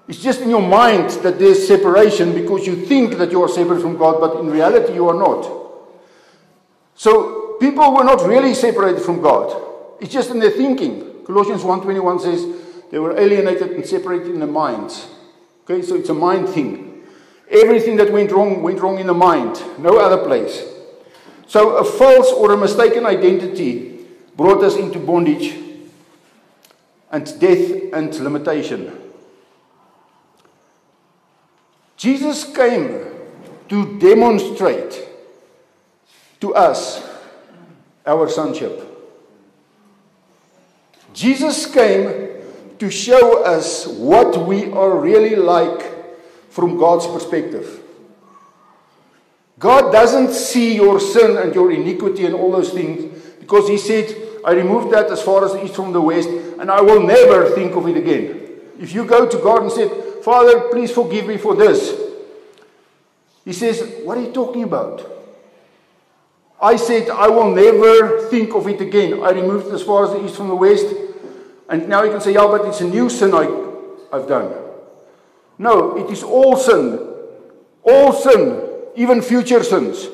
It's 0.09 0.23
just 0.23 0.41
in 0.41 0.51
your 0.51 0.63
mind 0.63 1.11
that 1.23 1.39
there's 1.39 1.67
separation 1.67 2.35
because 2.35 2.67
you 2.67 2.87
think 2.87 3.19
that 3.19 3.31
you 3.31 3.43
are 3.43 3.49
separate 3.49 3.81
from 3.81 3.97
God, 3.97 4.21
but 4.21 4.41
in 4.41 4.51
reality 4.51 4.95
you 4.95 5.09
are 5.09 5.15
not. 5.15 5.49
So 6.97 7.57
people 7.61 7.95
were 7.95 8.05
not 8.05 8.27
really 8.27 8.55
separated 8.55 9.03
from 9.03 9.21
God. 9.21 9.57
It's 10.01 10.13
just 10.13 10.31
in 10.31 10.41
their 10.41 10.51
thinking. 10.51 11.25
Colossians 11.25 11.63
1:21 11.63 12.21
says 12.21 12.45
they 12.91 12.99
were 12.99 13.17
alienated 13.17 13.71
and 13.71 13.87
separated 13.87 14.29
in 14.29 14.41
the 14.41 14.47
minds. 14.47 15.07
Okay, 15.63 15.83
so 15.83 15.95
it's 15.95 16.09
a 16.09 16.15
mind 16.15 16.49
thing. 16.49 16.90
Everything 17.51 17.97
that 17.97 18.13
went 18.13 18.31
wrong 18.31 18.63
went 18.63 18.81
wrong 18.81 18.99
in 18.99 19.09
the 19.09 19.15
mind, 19.15 19.61
no 19.79 19.99
other 19.99 20.25
place. 20.25 20.65
So 21.49 21.79
a 21.79 21.85
false 21.85 22.31
or 22.31 22.53
a 22.53 22.57
mistaken 22.57 23.05
identity 23.05 24.07
brought 24.37 24.63
us 24.63 24.77
into 24.77 25.01
bondage 25.01 25.59
and 27.11 27.41
death 27.41 27.93
and 27.93 28.15
limitation. 28.21 28.97
Jesus 31.97 32.45
came 32.55 33.05
to 33.69 33.99
demonstrate 33.99 35.09
to 36.41 36.55
us 36.55 37.07
our 38.07 38.29
sonship. 38.29 38.87
Jesus 41.13 41.67
came 41.67 42.31
to 42.79 42.91
show 42.91 43.43
us 43.43 43.87
what 43.87 44.47
we 44.47 44.71
are 44.71 44.99
really 44.99 45.35
like 45.35 45.90
from 46.51 46.77
God's 46.77 47.07
perspective. 47.07 47.81
God 49.59 49.93
doesn't 49.93 50.33
see 50.33 50.75
your 50.75 51.01
sin 51.01 51.37
and 51.37 51.55
your 51.55 51.71
iniquity 51.71 52.27
and 52.27 52.35
all 52.35 52.53
those 52.53 52.71
things 52.71 53.23
because 53.41 53.69
He 53.69 53.79
said, 53.79 54.15
I 54.45 54.53
removed 54.53 54.93
that 54.93 55.11
as 55.11 55.23
far 55.23 55.45
as 55.45 55.53
the 55.53 55.65
east 55.65 55.75
from 55.75 55.93
the 55.93 56.01
west, 56.01 56.29
and 56.29 56.71
I 56.71 56.81
will 56.81 57.03
never 57.03 57.51
think 57.51 57.75
of 57.75 57.87
it 57.89 57.97
again. 57.97 58.61
If 58.79 58.95
you 58.95 59.05
go 59.05 59.29
to 59.29 59.39
God 59.39 59.63
and 59.63 59.73
say, 59.73 59.89
Father, 60.23 60.69
please 60.71 60.91
forgive 60.91 61.27
me 61.27 61.37
for 61.37 61.55
this, 61.55 61.99
He 63.45 63.53
says, 63.53 64.03
What 64.05 64.19
are 64.19 64.23
you 64.23 64.33
talking 64.33 64.65
about? 64.65 65.07
I 66.63 66.77
said, 66.77 67.09
I 67.09 67.29
will 67.29 67.55
never 67.55 68.29
think 68.29 68.55
of 68.55 68.67
it 68.69 68.81
again. 68.81 69.23
I 69.23 69.31
removed 69.31 69.69
it 69.69 69.73
as 69.73 69.83
far 69.83 70.05
as 70.05 70.11
the 70.11 70.25
east 70.25 70.37
from 70.37 70.49
the 70.49 70.55
west. 70.55 70.87
And 71.71 71.89
now 71.89 72.03
you 72.03 72.11
can 72.11 72.21
say, 72.21 72.35
yeah, 72.35 72.47
but 72.47 72.67
it's 72.67 72.83
a 72.83 72.85
new 72.85 73.09
sin 73.09 73.33
I, 73.33 73.47
I've 74.13 74.29
done. 74.29 74.53
No, 75.61 75.95
it 75.99 76.11
is 76.11 76.23
all 76.23 76.57
sin. 76.57 76.99
All 77.83 78.15
sin, 78.15 78.63
even 78.97 79.21
future 79.21 79.63
sins. 79.63 80.09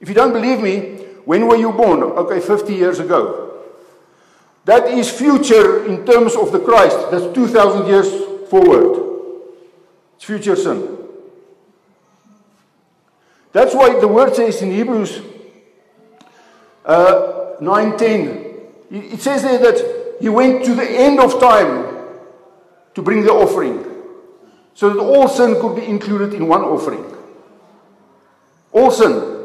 If 0.00 0.08
you 0.08 0.16
don't 0.16 0.32
believe 0.32 0.60
me, 0.60 1.04
when 1.24 1.46
were 1.46 1.54
you 1.54 1.70
born? 1.70 2.02
Okay, 2.02 2.40
50 2.40 2.74
years 2.74 2.98
ago. 2.98 3.62
That 4.64 4.88
is 4.88 5.12
future 5.12 5.86
in 5.86 6.04
terms 6.04 6.34
of 6.34 6.50
the 6.50 6.58
Christ. 6.58 6.98
That's 7.12 7.32
2,000 7.32 7.86
years 7.86 8.10
forward. 8.50 9.30
It's 10.16 10.24
future 10.24 10.56
sin. 10.56 10.98
That's 13.52 13.76
why 13.76 14.00
the 14.00 14.08
word 14.08 14.34
says 14.34 14.60
in 14.60 14.72
Hebrews 14.72 15.22
uh, 16.84 17.54
9.10, 17.60 18.56
it 18.90 19.20
says 19.20 19.42
there 19.42 19.58
that 19.58 20.16
he 20.20 20.28
went 20.28 20.64
to 20.64 20.74
the 20.74 20.90
end 20.90 21.20
of 21.20 21.38
time 21.38 22.08
to 22.94 23.02
bring 23.02 23.22
the 23.22 23.30
offering 23.32 23.87
so 24.78 24.90
that 24.90 25.00
all 25.00 25.26
sin 25.26 25.60
could 25.60 25.74
be 25.74 25.84
included 25.84 26.32
in 26.32 26.46
one 26.46 26.60
offering. 26.60 27.04
All 28.70 28.92
sin 28.92 29.44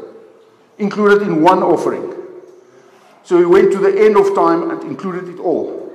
included 0.78 1.26
in 1.26 1.42
one 1.42 1.60
offering. 1.60 2.14
So 3.24 3.40
he 3.40 3.44
went 3.44 3.72
to 3.72 3.78
the 3.78 3.98
end 4.00 4.16
of 4.16 4.32
time 4.36 4.70
and 4.70 4.80
included 4.84 5.34
it 5.34 5.40
all. 5.40 5.92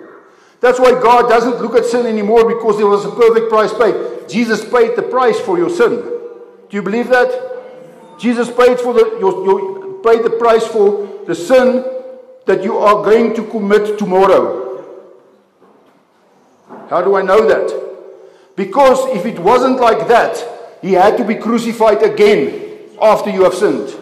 That's 0.60 0.78
why 0.78 0.92
God 0.92 1.30
doesn't 1.30 1.62
look 1.62 1.76
at 1.76 1.86
sin 1.86 2.06
anymore 2.06 2.54
because 2.54 2.76
there 2.76 2.88
was 2.88 3.06
a 3.06 3.12
perfect 3.12 3.50
price 3.50 3.72
paid. 3.72 4.28
Jesus 4.28 4.70
paid 4.70 4.98
the 4.98 5.04
price 5.04 5.40
for 5.40 5.58
your 5.58 5.70
sin. 5.70 5.96
Do 6.70 6.76
you 6.76 6.82
believe 6.82 7.08
that? 7.08 7.32
Jesus 8.20 8.50
paid 8.50 8.78
for 8.78 8.94
the 8.94 9.20
your, 9.22 9.46
your 9.46 10.04
paid 10.04 10.22
the 10.26 10.36
price 10.38 10.68
for 10.68 11.24
the 11.28 11.34
sin 11.34 11.86
that 12.46 12.62
you 12.62 12.78
are 12.78 13.06
going 13.06 13.34
to 13.36 13.48
commit 13.48 13.98
tomorrow. 13.98 14.84
How 16.90 17.02
do 17.02 17.16
I 17.16 17.22
know 17.22 17.48
that? 17.48 17.89
Because 18.60 19.06
if 19.16 19.26
it 19.26 19.40
wasn't 19.40 19.80
like 19.80 20.10
that, 20.10 20.36
he 20.82 20.92
had 20.92 21.16
to 21.16 21.24
be 21.24 21.36
crucified 21.36 22.04
again 22.04 22.90
after 23.02 23.30
you 23.30 23.46
have 23.46 23.54
sinned. 23.54 23.96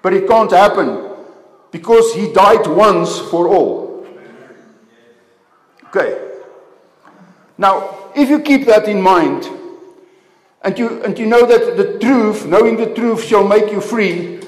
But 0.00 0.12
it 0.12 0.28
can't 0.28 0.52
happen 0.52 1.10
because 1.72 2.14
he 2.14 2.32
died 2.32 2.68
once 2.68 3.18
for 3.18 3.48
all. 3.48 4.06
Okay. 5.86 6.16
Now, 7.58 8.12
if 8.14 8.28
you 8.28 8.38
keep 8.38 8.66
that 8.66 8.86
in 8.86 9.02
mind, 9.02 9.44
and 10.62 10.78
you, 10.78 11.02
and 11.02 11.18
you 11.18 11.26
know 11.26 11.44
that 11.44 11.76
the 11.76 11.98
truth, 11.98 12.46
knowing 12.46 12.76
the 12.76 12.94
truth, 12.94 13.24
shall 13.24 13.44
make 13.44 13.72
you 13.72 13.80
free, 13.80 14.40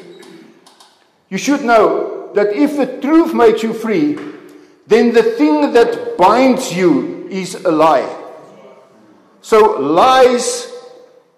you 1.31 1.37
should 1.37 1.65
know 1.65 2.31
that 2.35 2.53
if 2.53 2.77
the 2.77 3.01
truth 3.01 3.35
makes 3.35 3.65
you 3.65 3.75
free, 3.75 4.17
then 4.87 5.13
the 5.13 5.25
thing 5.25 5.73
that 5.73 6.17
binds 6.17 6.73
you 6.73 7.14
is 7.31 7.55
a 7.55 7.71
lie. 7.71 8.23
So, 9.41 9.79
lies, 9.81 10.73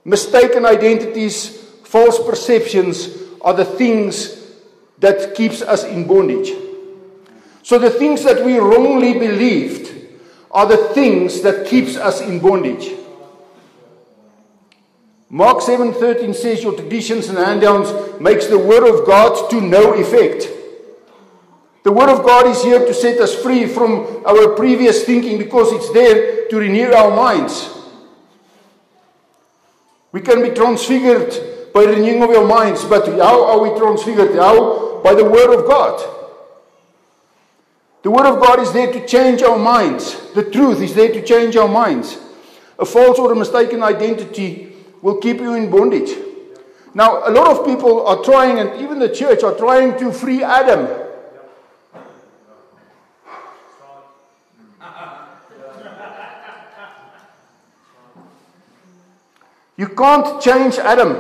mistaken 0.05 0.65
identities, 0.65 1.57
false 1.85 2.19
perceptions 2.25 3.09
are 3.41 3.55
the 3.55 3.65
things 3.65 4.37
that 4.99 5.35
keeps 5.35 5.63
us 5.63 5.85
in 5.85 6.07
bondage. 6.07 6.53
So 7.63 7.79
the 7.79 7.91
things 7.91 8.23
that 8.23 8.45
we 8.45 8.59
wrongly 8.59 9.15
believed 9.15 9.93
are 10.51 10.67
the 10.67 10.89
things 10.95 11.43
that 11.43 11.67
keeps 11.67 11.97
us 11.97 12.21
in 12.21 12.39
bondage. 12.39 12.93
Mark 15.29 15.61
7:13 15.61 16.33
says 16.33 16.63
your 16.63 16.75
traditions 16.75 17.29
and 17.29 17.39
handouts 17.39 17.93
makes 18.21 18.47
the 18.47 18.59
word 18.59 18.87
of 18.87 19.05
God 19.05 19.51
to 19.51 19.61
no 19.61 19.95
effect. 19.95 20.49
The 21.87 21.93
word 21.93 22.09
of 22.09 22.27
God 22.27 22.49
is 22.49 22.65
here 22.65 22.85
to 22.85 22.93
set 22.93 23.21
us 23.21 23.33
free 23.33 23.65
from 23.65 24.25
our 24.27 24.57
previous 24.57 25.05
thinking 25.05 25.39
because 25.39 25.71
it's 25.71 25.89
there 25.93 26.49
to 26.49 26.57
renew 26.57 26.93
our 26.93 27.15
minds. 27.15 27.73
We 30.11 30.21
can 30.21 30.43
be 30.43 30.51
transfigured 30.51 31.73
by 31.73 31.85
renewing 31.85 32.25
of 32.25 32.31
our 32.31 32.45
minds, 32.45 32.85
but 32.85 33.07
how 33.07 33.45
are 33.45 33.61
we 33.61 33.79
transfigured? 33.79 34.35
How? 34.35 35.01
By 35.05 35.15
the 35.15 35.25
word 35.25 35.57
of 35.57 35.65
God. 35.69 36.03
The 38.03 38.11
word 38.11 38.27
of 38.35 38.43
God 38.43 38.59
is 38.59 38.73
there 38.73 38.93
to 38.93 39.07
change 39.07 39.43
our 39.43 39.57
minds. 39.57 40.33
The 40.33 40.43
truth 40.43 40.81
is 40.81 40.93
there 40.93 41.13
to 41.13 41.23
change 41.23 41.55
our 41.55 41.69
minds. 41.69 42.19
A 42.81 42.85
false 42.85 43.17
or 43.21 43.31
a 43.31 43.37
mistaken 43.37 43.85
identity 43.85 44.75
will 45.03 45.19
keep 45.19 45.39
you 45.39 45.55
in 45.55 45.71
bondage. 45.71 46.19
Now, 46.95 47.29
a 47.29 47.31
lot 47.31 47.57
of 47.57 47.65
people 47.65 48.05
are 48.09 48.25
trying, 48.25 48.59
and 48.59 48.83
even 48.83 48.99
the 48.99 49.15
church 49.15 49.45
are 49.45 49.55
trying 49.55 49.97
to 50.01 50.11
free 50.11 50.43
Adam. 50.43 51.06
You 59.79 59.89
can't 59.89 60.41
change 60.41 60.79
Adam. 60.79 61.19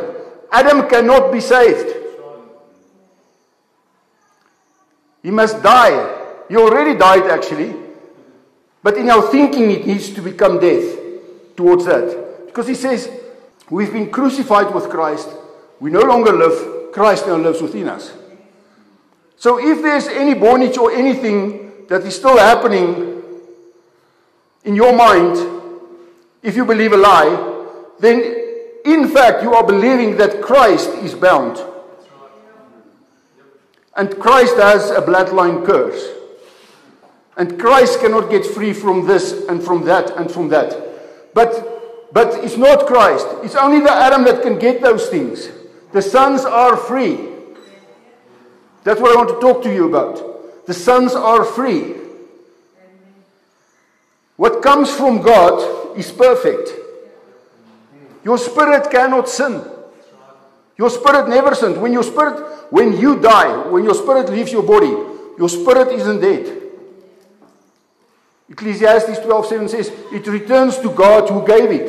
Adam 0.50 0.88
cannot 0.88 1.30
be 1.30 1.40
saved. 1.40 1.94
He 5.22 5.30
must 5.30 5.62
die. 5.62 6.22
He 6.48 6.56
already 6.56 6.98
died, 6.98 7.30
actually. 7.30 7.74
But 8.82 8.96
in 8.96 9.10
our 9.10 9.30
thinking, 9.30 9.70
it 9.70 9.86
needs 9.86 10.08
to 10.14 10.22
become 10.22 10.58
death. 10.60 10.96
towards 11.56 11.86
that. 11.86 12.46
Because 12.46 12.68
he 12.68 12.74
says, 12.74 13.10
We've 13.68 13.92
been 13.92 14.10
crucified 14.10 14.72
with 14.72 14.88
Christ. 14.88 15.28
We 15.80 15.90
no 15.90 16.00
longer 16.00 16.32
live. 16.32 16.92
Christ 16.92 17.26
now 17.26 17.36
lives 17.36 17.60
within 17.60 17.88
us. 17.88 18.12
So 19.36 19.58
if 19.58 19.82
there's 19.82 20.06
any 20.06 20.34
bondage 20.34 20.78
or 20.78 20.92
anything 20.92 21.86
that 21.88 22.02
is 22.02 22.14
still 22.14 22.38
happening 22.38 23.15
in 24.66 24.74
your 24.74 24.94
mind, 24.94 25.36
if 26.42 26.56
you 26.56 26.64
believe 26.64 26.92
a 26.92 26.96
lie, 26.96 27.62
then 28.00 28.20
in 28.84 29.08
fact 29.08 29.42
you 29.42 29.54
are 29.54 29.64
believing 29.64 30.16
that 30.18 30.42
Christ 30.42 30.90
is 30.90 31.14
bound. 31.14 31.64
And 33.96 34.18
Christ 34.18 34.56
has 34.56 34.90
a 34.90 35.00
bloodline 35.00 35.64
curse. 35.64 36.04
And 37.36 37.58
Christ 37.58 38.00
cannot 38.00 38.28
get 38.28 38.44
free 38.44 38.72
from 38.72 39.06
this 39.06 39.46
and 39.48 39.62
from 39.62 39.84
that 39.84 40.10
and 40.16 40.30
from 40.30 40.48
that. 40.48 41.32
But, 41.32 42.12
but 42.12 42.44
it's 42.44 42.56
not 42.56 42.86
Christ. 42.86 43.26
It's 43.44 43.54
only 43.54 43.80
the 43.80 43.92
Adam 43.92 44.24
that 44.24 44.42
can 44.42 44.58
get 44.58 44.82
those 44.82 45.08
things. 45.08 45.48
The 45.92 46.02
sons 46.02 46.44
are 46.44 46.76
free. 46.76 47.18
That's 48.84 49.00
what 49.00 49.12
I 49.12 49.16
want 49.16 49.28
to 49.28 49.40
talk 49.40 49.62
to 49.62 49.72
you 49.72 49.88
about. 49.88 50.66
The 50.66 50.74
sons 50.74 51.14
are 51.14 51.44
free. 51.44 52.05
What 54.36 54.62
comes 54.62 54.90
from 54.90 55.22
God 55.22 55.98
is 55.98 56.12
perfect. 56.12 56.72
Your 58.22 58.38
spirit 58.38 58.90
cannot 58.90 59.28
sin. 59.28 59.62
Your 60.76 60.90
spirit 60.90 61.28
never 61.28 61.54
sinned. 61.54 61.80
When 61.80 61.92
your 61.92 62.02
spirit, 62.02 62.44
when 62.70 62.98
you 62.98 63.18
die, 63.18 63.68
when 63.68 63.84
your 63.84 63.94
spirit 63.94 64.28
leaves 64.28 64.52
your 64.52 64.62
body, 64.62 64.94
your 65.38 65.48
spirit 65.48 65.88
isn't 65.92 66.20
dead. 66.20 66.62
Ecclesiastes 68.50 69.18
12:7 69.20 69.68
says, 69.68 69.90
"It 70.12 70.26
returns 70.26 70.78
to 70.78 70.90
God 70.90 71.30
who 71.30 71.40
gave 71.46 71.70
it." 71.70 71.88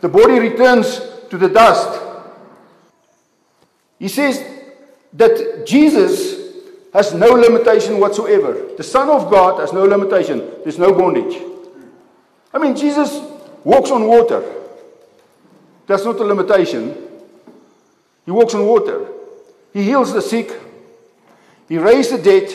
The 0.00 0.08
body 0.08 0.38
returns 0.40 1.00
to 1.30 1.38
the 1.38 1.48
dust. 1.48 2.00
He 3.98 4.08
says 4.08 4.42
that 5.12 5.66
Jesus 5.66 6.39
has 6.92 7.14
no 7.14 7.28
limitation 7.32 8.00
whatsoever. 8.00 8.68
The 8.76 8.82
Son 8.82 9.08
of 9.08 9.30
God 9.30 9.60
has 9.60 9.72
no 9.72 9.84
limitation. 9.84 10.38
There's 10.64 10.78
no 10.78 10.92
bondage. 10.92 11.40
I 12.52 12.58
mean, 12.58 12.74
Jesus 12.74 13.20
walks 13.64 13.90
on 13.90 14.06
water. 14.06 14.42
That's 15.86 16.04
not 16.04 16.16
a 16.16 16.24
limitation. 16.24 16.96
He 18.24 18.30
walks 18.30 18.54
on 18.54 18.66
water. 18.66 19.08
He 19.72 19.84
heals 19.84 20.12
the 20.12 20.22
sick. 20.22 20.52
He 21.68 21.78
raised 21.78 22.12
the 22.12 22.18
dead. 22.18 22.52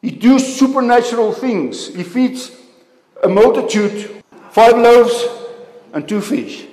He 0.00 0.10
does 0.10 0.56
supernatural 0.58 1.32
things. 1.32 1.88
He 1.94 2.02
feeds 2.02 2.52
a 3.22 3.28
multitude, 3.28 4.22
five 4.50 4.76
loaves 4.76 5.26
and 5.92 6.06
two 6.08 6.20
fish. 6.20 6.66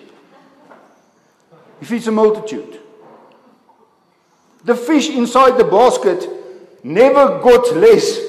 He 1.79 1.86
feeds 1.86 2.07
a 2.07 2.12
multitude. 2.12 2.80
The 4.63 4.75
fish 4.75 5.09
inside 5.09 5.57
the 5.57 5.63
basket 5.63 6.29
never 6.83 7.39
got 7.39 7.75
less 7.75 8.19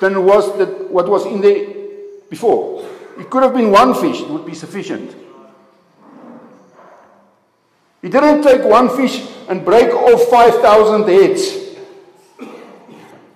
than 0.00 0.24
was 0.24 0.56
the, 0.58 0.66
what 0.66 1.08
was 1.08 1.26
in 1.26 1.40
there 1.40 1.66
before. 2.30 2.84
It 3.18 3.30
could 3.30 3.42
have 3.42 3.54
been 3.54 3.70
one 3.70 3.94
fish, 3.94 4.20
it 4.20 4.28
would 4.28 4.46
be 4.46 4.54
sufficient. 4.54 5.14
He 8.02 8.08
didn't 8.08 8.42
take 8.42 8.62
one 8.64 8.94
fish 8.94 9.26
and 9.48 9.64
break 9.64 9.88
off 9.88 10.28
5,000 10.28 11.08
heads 11.08 11.64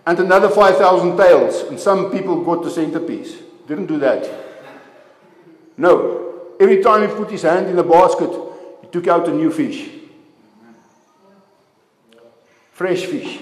and 0.06 0.18
another 0.20 0.48
5,000 0.48 1.16
tails, 1.16 1.62
and 1.68 1.78
some 1.78 2.10
people 2.10 2.42
got 2.42 2.62
the 2.62 2.70
centerpiece. 2.70 3.36
Didn't 3.66 3.86
do 3.86 3.98
that. 3.98 4.26
No. 5.76 6.54
Every 6.58 6.82
time 6.82 7.08
he 7.08 7.14
put 7.14 7.30
his 7.30 7.42
hand 7.42 7.68
in 7.68 7.76
the 7.76 7.82
basket, 7.82 8.30
he 8.80 8.88
took 8.88 9.06
out 9.06 9.28
a 9.28 9.32
new 9.32 9.50
fish. 9.50 9.97
Fresh 12.78 13.06
fish. 13.06 13.40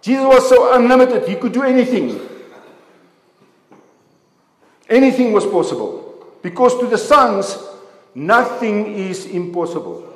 Jesus 0.00 0.24
was 0.24 0.48
so 0.48 0.72
unlimited, 0.72 1.28
he 1.28 1.34
could 1.36 1.52
do 1.52 1.62
anything. 1.62 2.18
Anything 4.88 5.34
was 5.34 5.44
possible. 5.44 6.24
Because 6.40 6.78
to 6.80 6.86
the 6.86 6.96
sons, 6.96 7.58
nothing 8.14 8.94
is 8.94 9.26
impossible. 9.26 10.08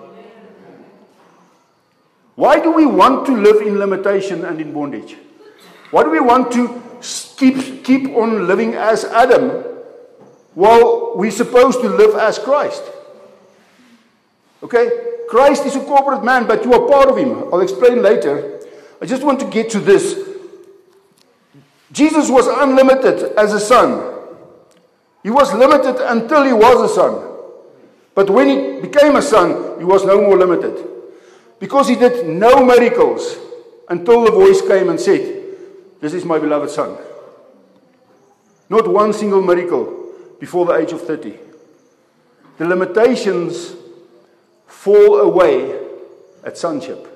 Why 2.35 2.61
do 2.61 2.73
we 2.73 2.87
want 2.87 3.27
to 3.27 3.37
live 3.37 3.61
in 3.61 3.79
limitation 3.79 4.47
and 4.47 4.59
in 4.59 4.73
bondage? 4.73 5.15
Why 5.91 6.03
do 6.03 6.09
we 6.09 6.21
want 6.21 6.51
to 6.53 6.83
keep, 7.37 7.85
keep 7.85 8.09
on 8.17 8.47
living 8.47 8.73
as 8.73 9.05
Adam 9.05 9.51
while 10.55 11.13
we're 11.15 11.31
supposed 11.31 11.83
to 11.83 11.91
live 11.91 12.15
as 12.15 12.39
Christ? 12.39 12.85
Okay? 14.63 15.16
Christ 15.29 15.67
is 15.67 15.77
a 15.77 15.81
corporate 15.81 16.25
man, 16.25 16.47
but 16.47 16.65
you 16.65 16.73
are 16.73 16.89
part 16.89 17.09
of 17.09 17.17
him. 17.17 17.45
I'll 17.53 17.61
explain 17.61 18.03
later. 18.03 18.61
I 19.01 19.07
just 19.07 19.23
want 19.23 19.41
to 19.41 19.47
get 19.47 19.71
to 19.71 19.81
this. 19.81 20.19
Jesus 21.93 22.31
was 22.31 22.47
unlimited 22.47 23.33
as 23.39 23.53
a 23.53 23.61
son. 23.61 24.15
He 25.23 25.31
was 25.31 25.53
limited 25.53 25.97
until 26.09 26.45
he 26.45 26.53
was 26.53 26.91
a 26.91 26.95
son. 26.95 27.33
But 28.15 28.31
when 28.31 28.49
he 28.49 28.81
became 28.81 29.17
a 29.17 29.23
son, 29.23 29.79
he 29.79 29.85
was 29.85 30.05
no 30.05 30.21
more 30.21 30.37
limited. 30.37 30.87
Because 31.59 31.89
he 31.89 31.95
did 31.95 32.27
no 32.27 32.65
miracles 32.65 33.37
until 33.89 34.25
the 34.25 34.31
voice 34.31 34.61
came 34.63 34.89
and 34.89 35.01
said, 35.01 35.45
This 36.01 36.15
is 36.15 36.25
my 36.25 36.39
beloved 36.39 36.71
son. 36.71 36.97
Not 38.69 38.89
one 38.89 39.13
single 39.13 39.43
miracle 39.43 40.13
before 40.41 40.67
the 40.67 40.75
age 40.75 40.93
of 40.93 41.03
30. 41.03 41.39
The 42.59 42.67
limitations 42.67 43.76
fall 44.87 45.17
away 45.17 45.77
at 46.45 46.57
sonship. 46.57 47.09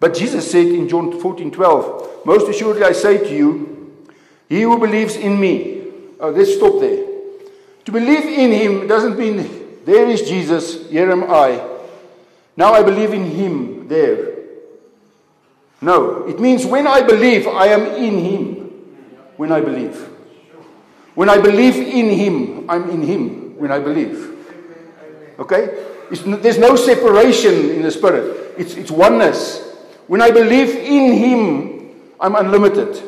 But 0.00 0.14
Jesus 0.14 0.50
said 0.50 0.64
in 0.68 0.88
John 0.88 1.20
14 1.20 1.50
12, 1.50 2.24
Most 2.24 2.48
assuredly 2.48 2.82
I 2.82 2.92
say 2.92 3.18
to 3.18 3.36
you, 3.36 4.02
he 4.48 4.62
who 4.62 4.78
believes 4.78 5.16
in 5.16 5.38
me, 5.38 5.84
oh, 6.18 6.30
let's 6.30 6.54
stop 6.54 6.80
there. 6.80 7.04
To 7.84 7.92
believe 7.92 8.24
in 8.24 8.52
him 8.52 8.88
doesn't 8.88 9.18
mean 9.18 9.36
there 9.84 10.08
is 10.08 10.22
Jesus, 10.22 10.88
here 10.88 11.12
am 11.12 11.24
I. 11.24 11.60
Now 12.56 12.72
I 12.72 12.82
believe 12.82 13.12
in 13.12 13.26
him 13.26 13.86
there. 13.86 14.32
No, 15.82 16.26
it 16.26 16.40
means 16.40 16.64
when 16.64 16.86
I 16.86 17.02
believe, 17.02 17.46
I 17.46 17.66
am 17.66 17.82
in 18.02 18.18
him. 18.18 18.54
When 19.36 19.52
I 19.52 19.60
believe. 19.60 19.96
When 21.14 21.28
I 21.28 21.36
believe 21.36 21.76
in 21.76 22.08
him, 22.08 22.70
I'm 22.70 22.88
in 22.88 23.02
him 23.02 23.58
when 23.58 23.70
I 23.70 23.78
believe. 23.78 24.31
Okay? 25.38 25.86
It's, 26.10 26.22
there's 26.22 26.58
no 26.58 26.76
separation 26.76 27.70
in 27.70 27.82
the 27.82 27.90
spirit, 27.90 28.54
it's, 28.58 28.74
it's 28.74 28.90
oneness. 28.90 29.68
When 30.06 30.20
I 30.20 30.30
believe 30.30 30.70
in 30.70 31.12
him, 31.12 32.12
I'm 32.20 32.34
unlimited 32.34 33.02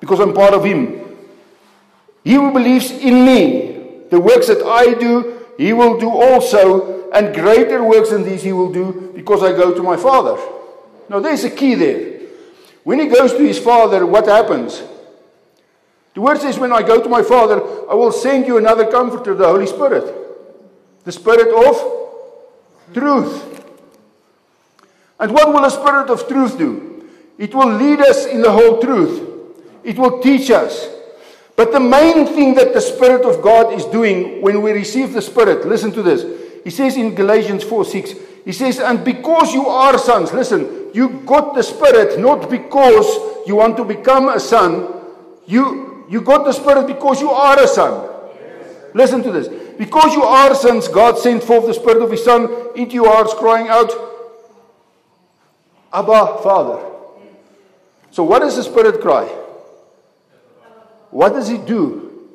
because 0.00 0.20
I'm 0.20 0.34
part 0.34 0.52
of 0.52 0.64
him. 0.64 1.02
He 2.22 2.34
who 2.34 2.52
believes 2.52 2.90
in 2.90 3.24
me, 3.24 4.02
the 4.10 4.20
works 4.20 4.48
that 4.48 4.62
I 4.62 4.94
do, 4.94 5.46
he 5.56 5.72
will 5.72 5.98
do 5.98 6.10
also, 6.10 7.10
and 7.10 7.34
greater 7.34 7.82
works 7.84 8.10
than 8.10 8.24
these 8.24 8.42
he 8.42 8.52
will 8.52 8.72
do 8.72 9.12
because 9.14 9.42
I 9.42 9.52
go 9.52 9.74
to 9.74 9.82
my 9.82 9.96
Father. 9.96 10.36
Now, 11.08 11.20
there's 11.20 11.44
a 11.44 11.50
key 11.50 11.74
there. 11.74 12.20
When 12.82 12.98
he 12.98 13.06
goes 13.06 13.32
to 13.32 13.46
his 13.46 13.58
Father, 13.58 14.04
what 14.04 14.26
happens? 14.26 14.82
The 16.14 16.20
word 16.20 16.38
says, 16.38 16.58
When 16.58 16.72
I 16.72 16.82
go 16.82 17.02
to 17.02 17.08
my 17.08 17.22
Father, 17.22 17.60
I 17.90 17.94
will 17.94 18.12
send 18.12 18.46
you 18.46 18.56
another 18.56 18.90
comforter, 18.90 19.34
the 19.34 19.46
Holy 19.46 19.66
Spirit. 19.66 20.23
The 21.04 21.12
Spirit 21.12 21.48
of 21.54 22.94
truth. 22.94 23.50
And 25.20 25.32
what 25.32 25.48
will 25.52 25.62
the 25.62 25.70
Spirit 25.70 26.10
of 26.10 26.26
truth 26.28 26.58
do? 26.58 27.08
It 27.38 27.54
will 27.54 27.72
lead 27.72 28.00
us 28.00 28.26
in 28.26 28.42
the 28.42 28.50
whole 28.50 28.80
truth, 28.80 29.52
it 29.82 29.98
will 29.98 30.20
teach 30.20 30.50
us. 30.50 30.88
But 31.56 31.70
the 31.70 31.80
main 31.80 32.26
thing 32.26 32.54
that 32.54 32.74
the 32.74 32.80
Spirit 32.80 33.24
of 33.24 33.40
God 33.40 33.72
is 33.72 33.84
doing 33.84 34.42
when 34.42 34.60
we 34.60 34.72
receive 34.72 35.12
the 35.12 35.22
Spirit, 35.22 35.66
listen 35.66 35.92
to 35.92 36.02
this 36.02 36.24
he 36.64 36.70
says 36.70 36.96
in 36.96 37.14
Galatians 37.14 37.62
4 37.62 37.84
6, 37.84 38.14
he 38.46 38.52
says, 38.52 38.80
And 38.80 39.04
because 39.04 39.52
you 39.52 39.66
are 39.68 39.98
sons, 39.98 40.32
listen, 40.32 40.90
you 40.94 41.20
got 41.26 41.54
the 41.54 41.62
Spirit 41.62 42.18
not 42.18 42.48
because 42.50 43.06
you 43.46 43.56
want 43.56 43.76
to 43.76 43.84
become 43.84 44.30
a 44.30 44.40
son. 44.40 44.88
You, 45.46 46.06
you 46.08 46.22
got 46.22 46.44
the 46.44 46.52
Spirit 46.52 46.86
because 46.86 47.20
you 47.20 47.30
are 47.30 47.60
a 47.60 47.68
son. 47.68 48.08
Yes. 48.40 48.74
Listen 48.94 49.22
to 49.22 49.30
this. 49.30 49.48
Because 49.78 50.14
you 50.14 50.22
are 50.22 50.54
sons, 50.54 50.88
God 50.88 51.18
sent 51.18 51.42
forth 51.42 51.66
the 51.66 51.74
Spirit 51.74 52.02
of 52.02 52.10
His 52.10 52.24
Son 52.24 52.48
into 52.76 52.94
your 52.94 53.12
hearts, 53.12 53.34
crying 53.34 53.68
out, 53.68 53.90
Abba, 55.92 56.42
Father. 56.42 56.84
So, 58.10 58.22
what 58.24 58.40
does 58.40 58.56
the 58.56 58.62
Spirit 58.62 59.00
cry? 59.00 59.26
What 61.10 61.32
does 61.32 61.48
He 61.48 61.58
do? 61.58 62.30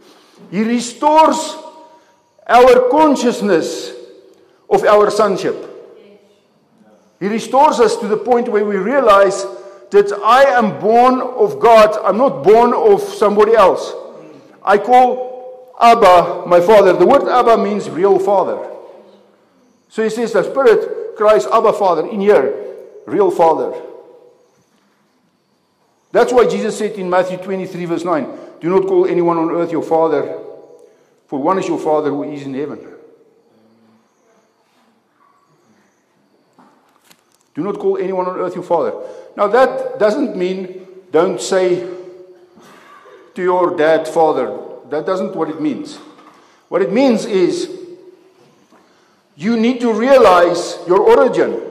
He 0.51 0.63
restores 0.63 1.55
our 2.47 2.89
consciousness 2.89 3.93
of 4.69 4.83
our 4.83 5.09
sonship. 5.11 5.65
He 7.19 7.27
restores 7.27 7.79
us 7.79 7.97
to 7.97 8.07
the 8.07 8.17
point 8.17 8.49
where 8.49 8.65
we 8.65 8.77
realize 8.77 9.45
that 9.91 10.11
I 10.23 10.43
am 10.43 10.79
born 10.79 11.19
of 11.19 11.59
God. 11.59 11.97
I'm 12.03 12.17
not 12.17 12.43
born 12.43 12.73
of 12.73 13.01
somebody 13.01 13.55
else. 13.55 13.93
I 14.63 14.77
call 14.77 15.28
Abba 15.79 16.45
my 16.45 16.59
father. 16.59 16.93
The 16.93 17.05
word 17.05 17.27
Abba 17.29 17.57
means 17.57 17.89
real 17.89 18.19
father. 18.19 18.69
So 19.89 20.03
he 20.03 20.09
says 20.09 20.33
the 20.33 20.43
Spirit 20.43 21.15
cries, 21.17 21.45
Abba 21.47 21.73
Father, 21.73 22.07
in 22.07 22.21
here, 22.21 22.75
real 23.05 23.31
Father. 23.31 23.73
That's 26.11 26.31
why 26.31 26.47
Jesus 26.47 26.77
said 26.77 26.93
in 26.93 27.09
Matthew 27.09 27.37
23, 27.37 27.85
verse 27.85 28.05
9, 28.05 28.27
Do 28.61 28.69
not 28.69 28.87
call 28.87 29.05
anyone 29.05 29.37
on 29.37 29.51
earth 29.51 29.71
your 29.71 29.83
Father, 29.83 30.39
for 31.27 31.41
one 31.41 31.59
is 31.59 31.67
your 31.67 31.79
Father 31.79 32.09
who 32.09 32.23
is 32.23 32.43
in 32.43 32.53
heaven. 32.53 32.79
Do 37.55 37.63
not 37.63 37.77
call 37.77 37.97
anyone 37.97 38.27
on 38.27 38.37
earth 38.37 38.55
your 38.55 38.63
Father. 38.63 38.93
Now, 39.35 39.47
that 39.47 39.99
doesn't 39.99 40.37
mean 40.37 40.87
don't 41.11 41.41
say 41.41 41.79
to 43.33 43.41
your 43.41 43.75
dad, 43.75 44.07
Father. 44.07 44.68
That 44.89 45.05
doesn't 45.05 45.35
what 45.35 45.49
it 45.49 45.61
means. 45.61 45.97
What 46.67 46.81
it 46.81 46.91
means 46.91 47.25
is 47.25 47.69
you 49.35 49.57
need 49.57 49.79
to 49.81 49.93
realize 49.93 50.77
your 50.87 50.99
origin. 50.99 51.61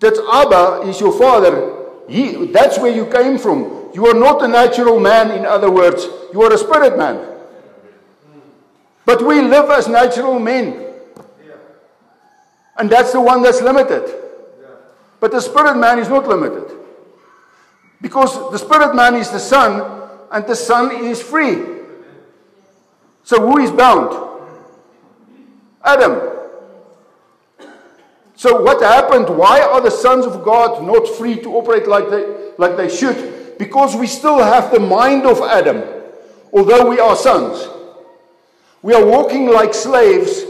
That 0.00 0.18
Abba 0.32 0.88
is 0.88 1.00
your 1.00 1.16
father. 1.16 1.78
He, 2.08 2.46
that's 2.46 2.78
where 2.78 2.94
you 2.94 3.06
came 3.06 3.38
from. 3.38 3.90
You 3.94 4.06
are 4.06 4.14
not 4.14 4.42
a 4.42 4.48
natural 4.48 4.98
man, 4.98 5.30
in 5.30 5.46
other 5.46 5.70
words. 5.70 6.06
You 6.32 6.42
are 6.42 6.52
a 6.52 6.58
spirit 6.58 6.98
man. 6.98 7.28
But 9.04 9.24
we 9.24 9.40
live 9.40 9.70
as 9.70 9.86
natural 9.88 10.38
men. 10.38 10.86
And 12.76 12.90
that's 12.90 13.12
the 13.12 13.20
one 13.20 13.42
that's 13.42 13.60
limited. 13.60 14.12
But 15.20 15.30
the 15.30 15.40
spirit 15.40 15.76
man 15.76 15.98
is 15.98 16.08
not 16.08 16.26
limited. 16.26 16.76
Because 18.00 18.50
the 18.50 18.58
spirit 18.58 18.94
man 18.96 19.14
is 19.14 19.30
the 19.30 19.38
son, 19.38 20.08
and 20.32 20.46
the 20.46 20.56
son 20.56 21.04
is 21.04 21.22
free. 21.22 21.71
So 23.24 23.40
who 23.40 23.58
is 23.58 23.70
bound? 23.70 24.30
Adam. 25.84 26.20
So 28.34 28.60
what 28.62 28.82
happened? 28.82 29.28
Why 29.36 29.60
are 29.60 29.80
the 29.80 29.90
sons 29.90 30.26
of 30.26 30.42
God 30.42 30.82
not 30.84 31.06
free 31.06 31.36
to 31.42 31.56
operate 31.56 31.86
like 31.86 32.10
they, 32.10 32.52
like 32.58 32.76
they 32.76 32.88
should? 32.88 33.56
Because 33.58 33.94
we 33.94 34.06
still 34.06 34.38
have 34.38 34.72
the 34.72 34.80
mind 34.80 35.26
of 35.26 35.40
Adam, 35.42 35.82
although 36.52 36.88
we 36.88 36.98
are 36.98 37.14
sons. 37.14 37.68
We 38.82 38.94
are 38.94 39.04
walking 39.04 39.46
like 39.46 39.74
slaves 39.74 40.42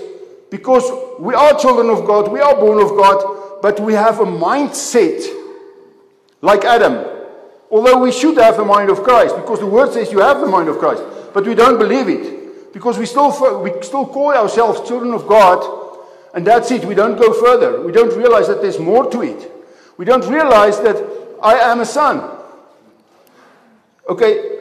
because 0.50 0.90
we 1.18 1.34
are 1.34 1.58
children 1.58 1.90
of 1.90 2.06
God, 2.06 2.32
we 2.32 2.40
are 2.40 2.54
born 2.54 2.82
of 2.82 2.96
God, 2.96 3.60
but 3.60 3.78
we 3.80 3.92
have 3.92 4.20
a 4.20 4.24
mindset 4.24 5.22
like 6.40 6.64
Adam. 6.64 7.04
Although 7.70 7.98
we 7.98 8.12
should 8.12 8.38
have 8.38 8.56
the 8.56 8.64
mind 8.64 8.90
of 8.90 9.02
Christ, 9.02 9.36
because 9.36 9.60
the 9.60 9.66
word 9.66 9.92
says 9.92 10.12
you 10.12 10.20
have 10.20 10.40
the 10.40 10.46
mind 10.46 10.68
of 10.68 10.78
Christ, 10.78 11.02
but 11.34 11.46
we 11.46 11.54
don't 11.54 11.78
believe 11.78 12.08
it. 12.08 12.41
Because 12.72 12.98
we 12.98 13.06
still, 13.06 13.62
we 13.62 13.70
still 13.82 14.06
call 14.06 14.32
ourselves 14.32 14.86
children 14.88 15.12
of 15.12 15.26
God, 15.26 15.98
and 16.34 16.46
that's 16.46 16.70
it. 16.70 16.84
We 16.84 16.94
don't 16.94 17.18
go 17.18 17.32
further. 17.32 17.82
We 17.82 17.92
don't 17.92 18.16
realize 18.16 18.48
that 18.48 18.62
there's 18.62 18.78
more 18.78 19.10
to 19.10 19.22
it. 19.22 19.50
We 19.98 20.04
don't 20.04 20.26
realize 20.26 20.80
that 20.80 20.96
I 21.42 21.54
am 21.54 21.80
a 21.80 21.84
son. 21.84 22.38
Okay, 24.08 24.52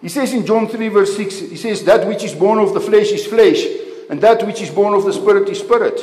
he 0.00 0.08
says 0.08 0.32
in 0.32 0.46
John 0.46 0.68
3, 0.68 0.88
verse 0.88 1.16
6, 1.16 1.38
he 1.40 1.56
says, 1.56 1.84
That 1.84 2.06
which 2.06 2.24
is 2.24 2.34
born 2.34 2.58
of 2.58 2.74
the 2.74 2.80
flesh 2.80 3.12
is 3.12 3.26
flesh, 3.26 3.64
and 4.08 4.20
that 4.20 4.46
which 4.46 4.60
is 4.60 4.70
born 4.70 4.94
of 4.94 5.04
the 5.04 5.12
spirit 5.12 5.48
is 5.48 5.60
spirit. 5.60 6.00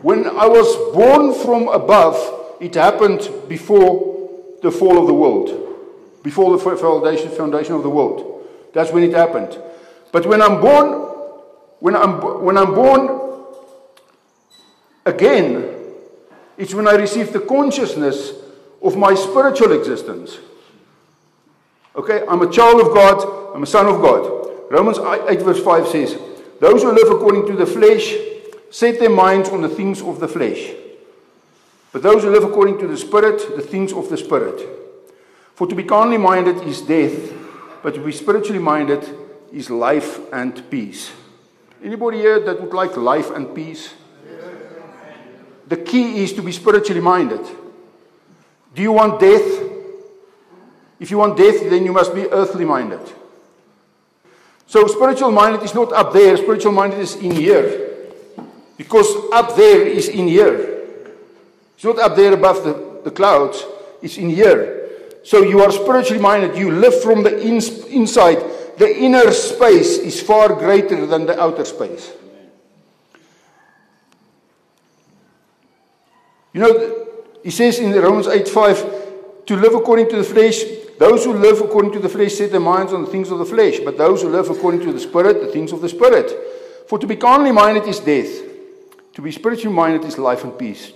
When 0.00 0.26
I 0.26 0.46
was 0.46 0.94
born 0.94 1.34
from 1.34 1.68
above, 1.68 2.56
it 2.60 2.74
happened 2.74 3.28
before 3.48 4.30
the 4.62 4.70
fall 4.70 4.98
of 4.98 5.06
the 5.06 5.14
world, 5.14 6.22
before 6.22 6.56
the 6.56 6.76
foundation, 6.76 7.30
foundation 7.30 7.74
of 7.74 7.82
the 7.82 7.90
world. 7.90 8.31
That's 8.72 8.90
when 8.90 9.04
it 9.04 9.12
happened. 9.12 9.60
But 10.12 10.26
when 10.26 10.42
I'm 10.42 10.60
born 10.60 11.02
when 11.82 11.96
I'm, 11.96 12.44
when 12.44 12.56
I'm 12.56 12.74
born 12.74 13.10
again, 15.04 15.68
it's 16.56 16.72
when 16.72 16.86
I 16.86 16.92
receive 16.92 17.32
the 17.32 17.40
consciousness 17.40 18.30
of 18.80 18.96
my 18.96 19.16
spiritual 19.16 19.72
existence. 19.72 20.38
Okay, 21.96 22.22
I'm 22.28 22.40
a 22.40 22.48
child 22.48 22.80
of 22.80 22.94
God, 22.94 23.56
I'm 23.56 23.64
a 23.64 23.66
son 23.66 23.86
of 23.86 24.00
God. 24.00 24.70
Romans 24.70 25.00
8, 25.00 25.42
verse 25.42 25.60
5 25.60 25.88
says, 25.88 26.16
Those 26.60 26.84
who 26.84 26.92
live 26.92 27.10
according 27.10 27.48
to 27.48 27.54
the 27.54 27.66
flesh 27.66 28.14
set 28.70 29.00
their 29.00 29.10
minds 29.10 29.48
on 29.48 29.60
the 29.60 29.68
things 29.68 30.00
of 30.02 30.20
the 30.20 30.28
flesh. 30.28 30.70
But 31.90 32.04
those 32.04 32.22
who 32.22 32.30
live 32.30 32.44
according 32.44 32.78
to 32.78 32.86
the 32.86 32.96
Spirit, 32.96 33.56
the 33.56 33.62
things 33.62 33.92
of 33.92 34.08
the 34.08 34.16
Spirit. 34.16 34.68
For 35.56 35.66
to 35.66 35.74
be 35.74 35.82
carnally 35.82 36.16
minded 36.16 36.62
is 36.62 36.80
death, 36.80 37.32
but 37.82 37.94
to 37.94 38.00
be 38.00 38.12
spiritually 38.12 38.58
minded 38.60 39.04
is 39.52 39.70
life 39.70 40.20
and 40.32 40.68
peace. 40.70 41.12
Anybody 41.82 42.18
here 42.18 42.40
that 42.40 42.60
would 42.60 42.72
like 42.72 42.96
life 42.96 43.30
and 43.30 43.54
peace? 43.54 43.94
The 45.66 45.76
key 45.76 46.22
is 46.22 46.32
to 46.34 46.42
be 46.42 46.52
spiritually 46.52 47.00
minded. 47.00 47.40
Do 48.74 48.82
you 48.82 48.92
want 48.92 49.20
death? 49.20 49.62
If 51.00 51.10
you 51.10 51.18
want 51.18 51.36
death, 51.36 51.68
then 51.68 51.84
you 51.84 51.92
must 51.92 52.14
be 52.14 52.28
earthly 52.30 52.64
minded. 52.64 53.00
So, 54.66 54.86
spiritual 54.86 55.30
minded 55.30 55.62
is 55.62 55.74
not 55.74 55.92
up 55.92 56.12
there, 56.12 56.36
spiritual 56.36 56.72
minded 56.72 57.00
is 57.00 57.16
in 57.16 57.32
here. 57.32 57.90
Because 58.78 59.06
up 59.32 59.56
there 59.56 59.86
is 59.86 60.08
in 60.08 60.28
here. 60.28 60.86
It's 61.74 61.84
not 61.84 61.98
up 61.98 62.16
there 62.16 62.32
above 62.32 62.64
the, 62.64 63.00
the 63.04 63.10
clouds, 63.10 63.66
it's 64.00 64.16
in 64.16 64.30
here. 64.30 64.81
So, 65.24 65.42
you 65.42 65.60
are 65.60 65.70
spiritually 65.70 66.20
minded, 66.20 66.56
you 66.56 66.70
live 66.70 67.00
from 67.02 67.22
the 67.22 67.38
inside 67.40 68.42
the 68.76 68.96
inner 68.96 69.30
space 69.32 69.98
is 69.98 70.20
far 70.20 70.54
greater 70.54 71.06
than 71.06 71.26
the 71.26 71.40
outer 71.40 71.64
space. 71.64 72.10
You 76.52 76.60
know, 76.60 77.06
he 77.42 77.50
says 77.50 77.78
in 77.78 77.92
Romans 77.92 78.26
8 78.26 78.48
5, 78.48 79.46
to 79.46 79.56
live 79.56 79.74
according 79.74 80.08
to 80.10 80.16
the 80.16 80.24
flesh, 80.24 80.62
those 80.98 81.24
who 81.24 81.32
live 81.32 81.60
according 81.60 81.92
to 81.92 81.98
the 81.98 82.08
flesh 82.08 82.34
set 82.34 82.50
their 82.50 82.60
minds 82.60 82.92
on 82.92 83.02
the 83.02 83.10
things 83.10 83.30
of 83.30 83.38
the 83.38 83.44
flesh, 83.44 83.78
but 83.80 83.98
those 83.98 84.22
who 84.22 84.28
live 84.28 84.50
according 84.50 84.80
to 84.80 84.92
the 84.92 85.00
Spirit, 85.00 85.40
the 85.40 85.52
things 85.52 85.72
of 85.72 85.80
the 85.80 85.88
Spirit. 85.88 86.32
For 86.88 86.98
to 86.98 87.06
be 87.06 87.16
carnally 87.16 87.52
minded 87.52 87.86
is 87.88 88.00
death, 88.00 88.42
to 89.14 89.22
be 89.22 89.32
spiritually 89.32 89.74
minded 89.74 90.04
is 90.04 90.18
life 90.18 90.44
and 90.44 90.58
peace. 90.58 90.92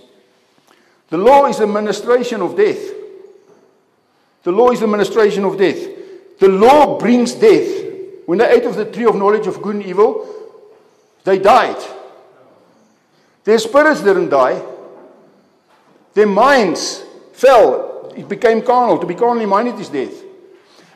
The 1.09 1.17
law 1.17 1.45
is 1.45 1.57
the 1.57 1.67
ministration 1.67 2.41
of 2.41 2.55
death. 2.55 2.91
The 4.47 4.53
law 4.53 4.71
is 4.71 4.79
the 4.79 4.87
ministration 4.87 5.43
of 5.43 5.57
death. 5.57 6.39
The 6.39 6.47
law 6.47 6.97
brings 6.97 7.33
death. 7.33 7.83
When 8.25 8.39
they 8.39 8.49
ate 8.49 8.63
of 8.63 8.77
the 8.77 8.85
tree 8.85 9.03
of 9.03 9.13
knowledge 9.13 9.45
of 9.45 9.61
good 9.61 9.75
and 9.75 9.85
evil, 9.85 10.25
they 11.25 11.37
died. 11.37 11.75
Their 13.43 13.59
spirits 13.59 14.01
didn't 14.03 14.29
die. 14.29 14.63
Their 16.13 16.27
minds 16.27 17.03
fell. 17.33 18.13
It 18.15 18.29
became 18.29 18.61
carnal. 18.61 18.97
To 18.99 19.05
be 19.05 19.15
carnally 19.15 19.45
minded 19.45 19.81
is 19.81 19.89
death. 19.89 20.23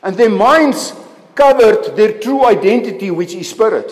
And 0.01 0.15
their 0.15 0.29
minds 0.29 0.93
covered 1.35 1.97
their 1.97 2.21
true 2.21 2.45
identity, 2.45 3.11
which 3.11 3.33
is 3.33 3.49
spirit. 3.49 3.91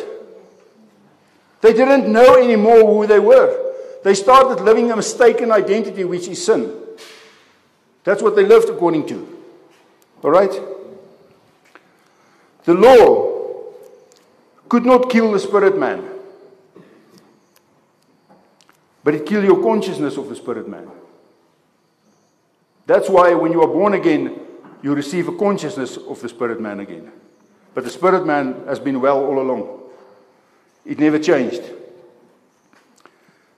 They 1.60 1.74
didn't 1.74 2.10
know 2.10 2.42
anymore 2.42 2.86
who 2.86 3.08
they 3.08 3.20
were. 3.20 3.74
They 4.06 4.16
started 4.16 4.64
living 4.64 4.90
a 4.90 4.96
mistaken 4.96 5.52
identity, 5.52 6.06
which 6.06 6.30
is 6.30 6.46
sin. 6.46 6.82
That's 8.06 8.24
what 8.24 8.38
they 8.38 8.46
lived 8.46 8.70
according 8.70 9.06
to. 9.08 9.39
All 10.24 10.32
right? 10.32 10.52
The 12.66 12.74
law 12.74 13.30
could 14.68 14.86
not 14.86 15.10
kill 15.10 15.32
the 15.32 15.40
spirit 15.40 15.78
man, 15.78 16.08
but 19.04 19.16
it 19.16 19.26
killed 19.26 19.46
your 19.46 19.64
consciousness 19.64 20.18
of 20.18 20.30
the 20.30 20.36
spirit 20.36 20.68
man. 20.68 20.90
That's 22.86 23.10
why 23.10 23.34
when 23.34 23.52
you 23.52 23.62
are 23.62 23.68
born 23.68 23.94
again, 23.94 24.40
you 24.82 24.94
receive 24.94 25.28
a 25.28 25.38
consciousness 25.38 25.98
of 25.98 26.22
the 26.22 26.30
spirit 26.30 26.60
man 26.60 26.80
again. 26.80 27.12
But 27.74 27.84
the 27.84 27.90
spirit 27.90 28.26
man 28.26 28.64
has 28.68 28.80
been 28.80 29.00
well 29.00 29.24
all 29.24 29.40
along. 29.40 29.80
It 30.86 31.00
never 31.00 31.20
changed. 31.20 31.62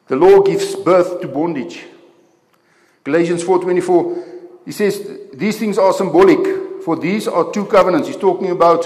The 0.07 0.15
law 0.15 0.41
gives 0.41 0.75
birth 0.75 1.21
to 1.21 1.27
bondage. 1.27 1.85
Galatians 3.03 3.43
4:24 3.43 4.30
he 4.65 4.71
says 4.71 5.19
these 5.33 5.57
things 5.57 5.77
are 5.77 5.93
symbolic 5.93 6.83
for 6.83 6.95
these 6.95 7.27
are 7.27 7.51
two 7.51 7.65
covenants. 7.65 8.07
He's 8.07 8.17
talking 8.17 8.51
about 8.51 8.85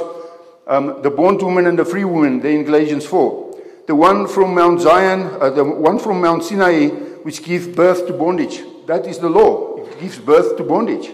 um, 0.67 1.01
the 1.01 1.09
bondwoman 1.09 1.67
and 1.67 1.77
the 1.77 1.85
free 1.85 2.05
woman 2.05 2.39
there 2.39 2.51
in 2.51 2.63
Galatians 2.63 3.05
4. 3.05 3.45
The 3.87 3.95
one 3.95 4.27
from 4.27 4.55
Mount 4.55 4.81
Zion, 4.81 5.21
uh, 5.39 5.49
the 5.49 5.63
one 5.63 5.99
from 5.99 6.21
Mount 6.21 6.43
Sinai, 6.43 6.87
which 7.23 7.43
gives 7.43 7.67
birth 7.67 8.07
to 8.07 8.13
bondage. 8.13 8.63
That 8.87 9.05
is 9.05 9.19
the 9.19 9.29
law. 9.29 9.77
It 9.77 9.99
gives 9.99 10.17
birth 10.17 10.57
to 10.57 10.63
bondage. 10.63 11.11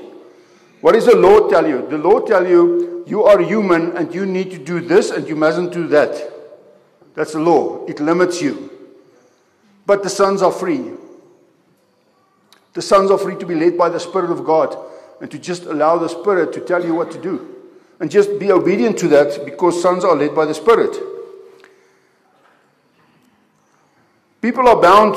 What 0.80 0.94
does 0.94 1.06
the 1.06 1.16
law 1.16 1.48
tell 1.48 1.68
you? 1.68 1.88
The 1.88 1.98
law 1.98 2.20
tell 2.22 2.48
you 2.48 3.04
you 3.06 3.24
are 3.24 3.40
human 3.40 3.96
and 3.98 4.14
you 4.14 4.26
need 4.26 4.52
to 4.52 4.58
do 4.58 4.80
this 4.80 5.12
and 5.12 5.28
you 5.28 5.36
mustn't 5.36 5.74
do 5.74 5.88
that. 5.88 6.32
That's 7.14 7.34
the 7.34 7.40
law. 7.40 7.86
It 7.86 8.00
limits 8.00 8.42
you. 8.42 8.72
But 9.86 10.04
the 10.04 10.10
sons 10.10 10.42
are 10.42 10.52
free. 10.52 10.92
The 12.74 12.82
sons 12.82 13.12
are 13.12 13.18
free 13.18 13.36
to 13.36 13.46
be 13.46 13.56
led 13.56 13.78
by 13.78 13.90
the 13.90 14.00
Spirit 14.00 14.32
of 14.32 14.46
God 14.46 14.78
and 15.20 15.30
to 15.30 15.38
just 15.38 15.64
allow 15.64 15.98
the 15.98 16.08
Spirit 16.08 16.54
to 16.54 16.62
tell 16.62 16.84
you 16.84 16.96
what 16.96 17.12
to 17.12 17.22
do. 17.22 17.56
And 18.00 18.10
just 18.10 18.40
be 18.40 18.52
obedient 18.52 18.98
to 19.00 19.08
that 19.10 19.46
because 19.46 19.82
sons 19.82 20.04
are 20.04 20.16
led 20.16 20.34
by 20.34 20.46
the 20.46 20.54
Spirit. 20.54 20.98
People 24.42 24.68
are 24.68 24.82
bound, 24.82 25.16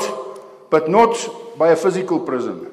but 0.69 0.87
not 0.89 1.17
by 1.57 1.69
a 1.69 1.75
physical 1.75 2.19
prison. 2.19 2.67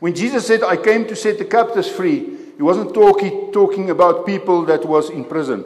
When 0.00 0.14
Jesus 0.14 0.46
said, 0.46 0.62
I 0.62 0.76
came 0.76 1.06
to 1.08 1.16
set 1.16 1.38
the 1.38 1.44
captives 1.44 1.90
free, 1.90 2.36
he 2.56 2.62
wasn't 2.62 2.94
talking, 2.94 3.52
talking 3.52 3.90
about 3.90 4.24
people 4.24 4.64
that 4.64 4.86
was 4.86 5.10
in 5.10 5.24
prison. 5.24 5.64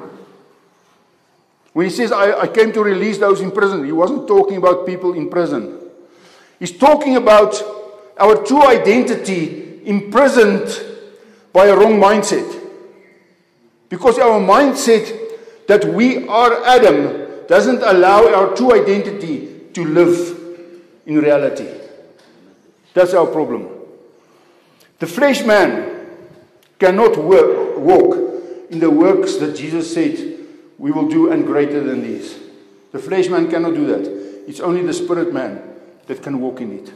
When 1.73 1.87
he 1.87 1.91
says, 1.91 2.11
I, 2.11 2.41
I 2.41 2.49
came 2.49 2.73
to 2.73 2.83
release 2.83 3.19
those 3.19 3.41
in 3.41 3.53
prison, 3.53 3.85
he 3.85 3.93
wasn't 3.93 4.27
talking 4.27 4.57
about 4.57 4.87
people 4.87 5.13
in 5.13 5.31
prison. 5.31 5.79
He's 6.59 6.77
talking 6.77 7.17
about 7.17 7.63
our 8.21 8.45
true 8.45 8.63
identity 8.67 9.81
imprisoned 9.85 10.69
by 11.53 11.67
a 11.67 11.77
wrong 11.77 11.95
mindset. 11.95 12.59
Because 13.89 14.19
our 14.19 14.39
mindset 14.39 15.19
that 15.67 15.85
we 15.85 16.29
are 16.29 16.65
Adam 16.65 17.47
doesn't 17.49 17.83
allow 17.83 18.33
our 18.33 18.55
true 18.55 18.73
identity 18.81 19.67
to 19.73 19.85
live 19.85 20.39
in 21.07 21.19
reality. 21.19 21.67
That's 22.95 23.15
our 23.15 23.27
problem. 23.27 23.69
The 24.99 25.07
flesh 25.07 25.45
man 25.45 26.09
cannot 26.79 27.17
work, 27.17 27.79
walk 27.79 28.17
in 28.71 28.79
the 28.79 28.91
works 28.91 29.37
that 29.37 29.57
Jesus 29.57 29.93
said 29.93 30.39
we 30.79 30.91
will 30.91 31.09
do 31.09 31.33
and 31.33 31.45
greater 31.45 31.83
than 31.83 32.03
these. 32.03 32.39
The 32.93 32.99
flesh 32.99 33.29
man 33.29 33.51
cannot 33.51 33.75
do 33.75 33.87
that. 33.87 34.07
It's 34.49 34.61
only 34.61 34.83
the 34.83 34.93
spirit 34.93 35.33
man 35.33 35.63
that 36.07 36.23
can 36.23 36.41
walk 36.41 36.61
in 36.61 36.79
it. 36.79 36.93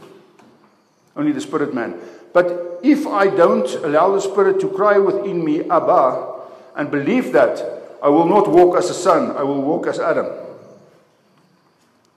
Only 1.17 1.33
the 1.33 1.41
spirit 1.41 1.75
man. 1.75 1.95
But 2.33 2.81
if 2.83 3.07
I 3.07 3.29
don't 3.29 3.69
allow 3.85 4.13
the 4.13 4.21
spirit 4.21 4.61
to 4.61 4.69
cry 4.69 4.99
within 4.99 5.45
me, 5.45 5.61
Abba, 5.63 6.35
and 6.77 6.91
believe 6.91 7.33
that, 7.33 7.99
I 8.03 8.09
will 8.09 8.27
not 8.27 8.49
walk 8.49 8.77
as 8.77 8.91
a 8.91 8.95
son, 8.95 9.37
I 9.37 9.43
will 9.43 9.63
walk 9.63 9.87
as 9.87 9.99
Adam. 9.99 10.27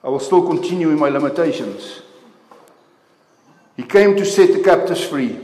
I 0.04 0.10
will 0.10 0.20
still 0.20 0.46
continue 0.46 0.90
in 0.90 1.00
my 1.00 1.10
limitations. 1.10 2.02
He 3.76 3.84
came 3.84 4.16
to 4.18 4.26
set 4.26 4.54
the 4.54 4.64
captives 4.64 5.04
free. 5.04 5.40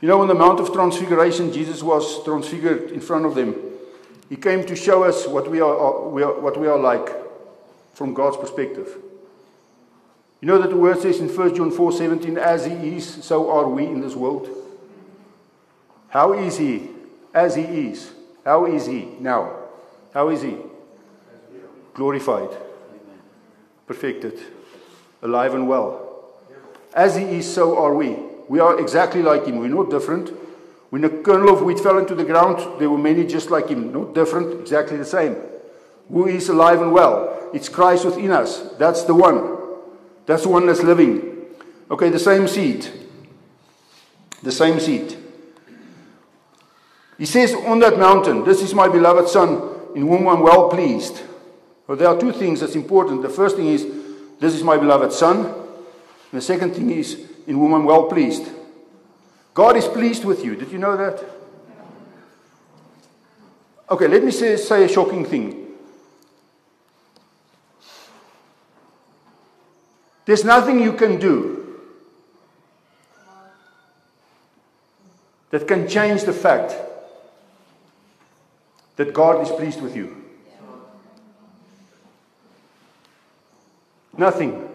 You 0.00 0.08
know, 0.08 0.20
on 0.20 0.28
the 0.28 0.34
Mount 0.34 0.60
of 0.60 0.72
Transfiguration, 0.72 1.52
Jesus 1.52 1.82
was 1.82 2.24
transfigured 2.24 2.90
in 2.90 3.00
front 3.00 3.24
of 3.24 3.34
them. 3.34 3.54
He 4.28 4.36
came 4.36 4.64
to 4.66 4.74
show 4.74 5.04
us 5.04 5.26
what 5.26 5.50
we 5.50 5.60
are, 5.60 6.08
what 6.08 6.58
we 6.58 6.66
are 6.66 6.78
like 6.78 7.10
from 7.94 8.14
God's 8.14 8.36
perspective. 8.36 8.96
You 10.42 10.48
know 10.48 10.58
that 10.58 10.70
the 10.70 10.76
word 10.76 11.00
says 11.00 11.20
in 11.20 11.28
1 11.28 11.54
John 11.54 11.70
4 11.70 11.92
17, 11.92 12.36
as 12.36 12.66
he 12.66 12.96
is, 12.96 13.24
so 13.24 13.48
are 13.48 13.68
we 13.68 13.86
in 13.86 14.00
this 14.00 14.16
world. 14.16 14.48
How 16.08 16.32
is 16.32 16.58
he? 16.58 16.90
As 17.32 17.54
he 17.54 17.62
is. 17.62 18.12
How 18.44 18.66
is 18.66 18.86
he 18.86 19.04
now? 19.20 19.56
How 20.12 20.30
is 20.30 20.42
he? 20.42 20.56
Glorified, 21.94 22.50
perfected, 23.86 24.40
alive 25.22 25.54
and 25.54 25.68
well. 25.68 26.32
As 26.92 27.14
he 27.14 27.22
is, 27.22 27.54
so 27.54 27.78
are 27.78 27.94
we. 27.94 28.16
We 28.48 28.58
are 28.58 28.80
exactly 28.80 29.22
like 29.22 29.46
him. 29.46 29.58
We're 29.58 29.68
not 29.68 29.90
different. 29.90 30.30
When 30.90 31.04
a 31.04 31.08
kernel 31.08 31.54
of 31.54 31.62
wheat 31.62 31.78
fell 31.78 31.98
into 31.98 32.16
the 32.16 32.24
ground, 32.24 32.80
there 32.80 32.90
were 32.90 32.98
many 32.98 33.24
just 33.24 33.50
like 33.50 33.68
him. 33.68 33.92
Not 33.92 34.12
different, 34.12 34.60
exactly 34.60 34.96
the 34.96 35.04
same. 35.04 35.36
Who 36.08 36.26
is 36.26 36.48
alive 36.48 36.82
and 36.82 36.92
well? 36.92 37.50
It's 37.54 37.68
Christ 37.68 38.04
within 38.04 38.32
us. 38.32 38.58
That's 38.76 39.04
the 39.04 39.14
one. 39.14 39.51
That's 40.26 40.44
the 40.44 40.48
one 40.48 40.66
that's 40.66 40.82
living. 40.82 41.46
Okay, 41.90 42.08
the 42.08 42.18
same 42.18 42.48
seed. 42.48 42.88
The 44.42 44.52
same 44.52 44.80
seed. 44.80 45.16
He 47.18 47.26
says 47.26 47.54
on 47.54 47.78
that 47.80 47.98
mountain, 47.98 48.44
This 48.44 48.62
is 48.62 48.74
my 48.74 48.88
beloved 48.88 49.28
Son, 49.28 49.70
in 49.94 50.08
whom 50.08 50.26
I'm 50.28 50.40
well 50.40 50.68
pleased. 50.68 51.22
Well, 51.86 51.96
there 51.96 52.08
are 52.08 52.18
two 52.18 52.32
things 52.32 52.60
that's 52.60 52.74
important. 52.74 53.22
The 53.22 53.28
first 53.28 53.56
thing 53.56 53.68
is, 53.68 53.86
This 54.40 54.54
is 54.54 54.64
my 54.64 54.76
beloved 54.76 55.12
Son. 55.12 55.46
And 55.46 55.54
the 56.32 56.40
second 56.40 56.74
thing 56.74 56.90
is, 56.90 57.28
in 57.46 57.56
whom 57.56 57.74
I'm 57.74 57.84
well 57.84 58.04
pleased. 58.04 58.48
God 59.54 59.76
is 59.76 59.86
pleased 59.86 60.24
with 60.24 60.44
you. 60.44 60.56
Did 60.56 60.72
you 60.72 60.78
know 60.78 60.96
that? 60.96 61.22
Okay, 63.90 64.08
let 64.08 64.24
me 64.24 64.30
say, 64.30 64.56
say 64.56 64.84
a 64.84 64.88
shocking 64.88 65.24
thing. 65.24 65.61
There's 70.24 70.44
nothing 70.44 70.80
you 70.80 70.92
can 70.92 71.18
do 71.18 71.80
that 75.50 75.68
can 75.68 75.88
change 75.88 76.24
the 76.24 76.32
fact 76.32 76.74
that 78.96 79.12
God 79.12 79.42
is 79.42 79.50
pleased 79.50 79.80
with 79.82 79.96
you. 79.96 80.16
Nothing. 84.16 84.68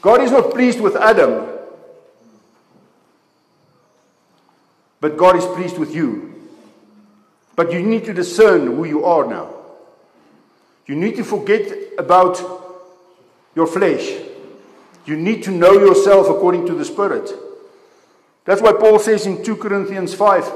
God 0.00 0.20
is 0.20 0.30
not 0.30 0.50
pleased 0.50 0.80
with 0.80 0.96
Adam, 0.96 1.48
but 5.00 5.16
God 5.16 5.36
is 5.36 5.46
pleased 5.46 5.78
with 5.78 5.94
you. 5.94 6.50
But 7.56 7.72
you 7.72 7.82
need 7.82 8.04
to 8.04 8.12
discern 8.12 8.66
who 8.66 8.84
you 8.84 9.04
are 9.04 9.26
now. 9.26 9.53
You 10.86 10.94
need 10.94 11.16
to 11.16 11.24
forget 11.24 11.72
about 11.98 12.42
your 13.54 13.66
flesh. 13.66 14.10
You 15.06 15.16
need 15.16 15.42
to 15.44 15.50
know 15.50 15.72
yourself 15.72 16.28
according 16.28 16.66
to 16.66 16.74
the 16.74 16.84
Spirit. 16.84 17.30
That's 18.44 18.60
why 18.60 18.72
Paul 18.72 18.98
says 18.98 19.26
in 19.26 19.42
2 19.42 19.56
Corinthians 19.56 20.14
5, 20.14 20.52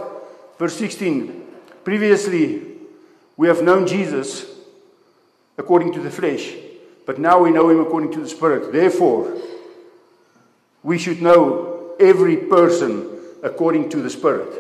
verse 0.59 0.77
16 0.77 1.47
previously 1.85 2.63
we 3.39 3.49
have 3.49 3.63
known 3.63 3.87
Jesus 3.87 4.45
according 5.57 5.93
to 5.95 6.01
the 6.01 6.11
flesh. 6.11 6.55
But 7.07 7.19
now 7.19 7.43
we 7.43 7.51
know 7.51 7.71
him 7.71 7.81
according 7.81 8.13
to 8.13 8.21
the 8.21 8.29
Spirit. 8.29 8.73
Therefore, 8.73 9.35
we 10.83 10.99
should 10.99 11.23
know 11.23 11.95
every 11.99 12.37
person 12.37 13.09
according 13.43 13.89
to 13.91 14.03
the 14.03 14.11
Spirit. 14.11 14.53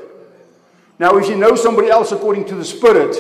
Now, 0.98 1.18
if 1.18 1.28
you 1.28 1.36
know 1.36 1.54
somebody 1.54 1.88
else 1.88 2.12
according 2.12 2.46
to 2.46 2.54
the 2.54 2.64
Spirit, 2.64 3.14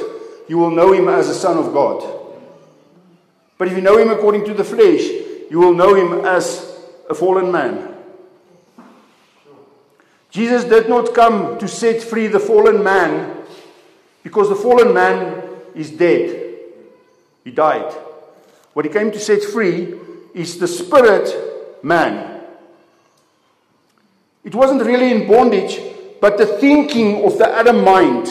you 0.48 0.56
will 0.56 0.70
know 0.70 0.92
him 0.94 1.08
as 1.08 1.28
a 1.28 1.34
son 1.34 1.58
of 1.58 1.74
God. 1.74 2.17
But 3.58 3.68
if 3.68 3.74
you 3.74 3.82
know 3.82 3.98
him 3.98 4.10
according 4.10 4.44
to 4.46 4.54
the 4.54 4.64
flesh, 4.64 5.02
you 5.50 5.58
will 5.58 5.74
know 5.74 5.94
him 5.94 6.24
as 6.24 6.78
a 7.10 7.14
fallen 7.14 7.50
man. 7.50 7.96
Jesus 10.30 10.64
did 10.64 10.88
not 10.88 11.12
come 11.12 11.58
to 11.58 11.66
set 11.66 12.02
free 12.02 12.28
the 12.28 12.38
fallen 12.38 12.84
man 12.84 13.42
because 14.22 14.48
the 14.48 14.54
fallen 14.54 14.94
man 14.94 15.42
is 15.74 15.90
dead. 15.90 16.54
He 17.42 17.50
died. 17.50 17.92
What 18.74 18.84
he 18.84 18.92
came 18.92 19.10
to 19.10 19.18
set 19.18 19.42
free 19.42 19.94
is 20.34 20.58
the 20.58 20.68
spirit 20.68 21.82
man. 21.82 22.42
It 24.44 24.54
wasn't 24.54 24.82
really 24.82 25.10
in 25.10 25.26
bondage, 25.26 25.80
but 26.20 26.38
the 26.38 26.46
thinking 26.46 27.24
of 27.24 27.38
the 27.38 27.48
Adam 27.48 27.82
mind. 27.82 28.26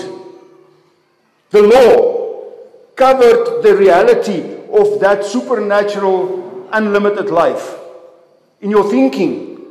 The 1.50 1.62
law 1.62 2.54
covered 2.96 3.64
the 3.64 3.76
reality 3.76 4.57
of 4.78 5.00
that 5.00 5.26
supernatural, 5.26 6.68
unlimited 6.72 7.30
life. 7.30 7.76
In 8.62 8.72
your 8.72 8.90
thinking. 8.90 9.66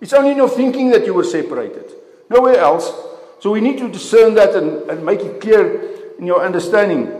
It's 0.00 0.12
only 0.12 0.32
in 0.32 0.36
your 0.36 0.48
thinking 0.48 0.90
that 0.90 1.04
you 1.06 1.14
were 1.14 1.24
separated. 1.24 1.92
Nowhere 2.30 2.58
else. 2.58 2.92
So 3.40 3.50
we 3.52 3.60
need 3.60 3.78
to 3.78 3.88
discern 3.88 4.34
that 4.34 4.54
and, 4.54 4.90
and 4.90 5.04
make 5.04 5.20
it 5.20 5.40
clear 5.40 6.16
in 6.18 6.26
your 6.26 6.44
understanding. 6.44 7.12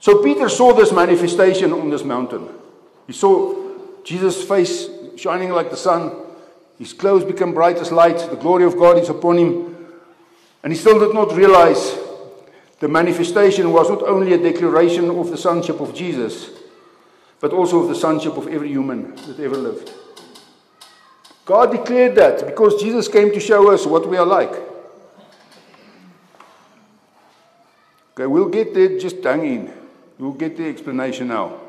So 0.00 0.22
Peter 0.22 0.48
saw 0.48 0.72
this 0.72 0.92
manifestation 0.92 1.72
on 1.72 1.90
this 1.90 2.04
mountain. 2.04 2.48
He 3.06 3.12
saw 3.12 3.54
Jesus' 4.04 4.42
face 4.46 4.88
shining 5.16 5.50
like 5.50 5.70
the 5.70 5.76
sun. 5.76 6.12
His 6.78 6.92
clothes 6.92 7.24
become 7.24 7.54
bright 7.54 7.78
as 7.78 7.90
light. 7.90 8.18
The 8.18 8.36
glory 8.36 8.64
of 8.64 8.76
God 8.76 8.98
is 8.98 9.08
upon 9.08 9.38
him. 9.38 9.76
And 10.62 10.72
he 10.72 10.78
still 10.78 10.98
did 10.98 11.14
not 11.14 11.34
realize 11.34 11.96
the 12.80 12.88
manifestation 12.88 13.72
was 13.72 13.88
not 13.88 14.02
only 14.02 14.34
a 14.34 14.38
declaration 14.38 15.08
of 15.10 15.30
the 15.30 15.36
sonship 15.36 15.80
of 15.80 15.94
Jesus, 15.94 16.50
but 17.40 17.52
also 17.52 17.80
of 17.80 17.88
the 17.88 17.94
sonship 17.94 18.36
of 18.36 18.48
every 18.48 18.68
human 18.68 19.14
that 19.26 19.40
ever 19.40 19.56
lived. 19.56 19.92
God 21.44 21.70
declared 21.70 22.16
that 22.16 22.44
because 22.44 22.80
Jesus 22.80 23.08
came 23.08 23.32
to 23.32 23.40
show 23.40 23.70
us 23.72 23.86
what 23.86 24.08
we 24.08 24.16
are 24.16 24.26
like. 24.26 24.52
Okay, 28.12 28.26
we'll 28.26 28.48
get 28.48 28.74
there, 28.74 28.98
just 28.98 29.22
hang 29.22 29.46
in. 29.46 29.72
We'll 30.18 30.32
get 30.32 30.56
the 30.56 30.68
explanation 30.68 31.28
now. 31.28 31.60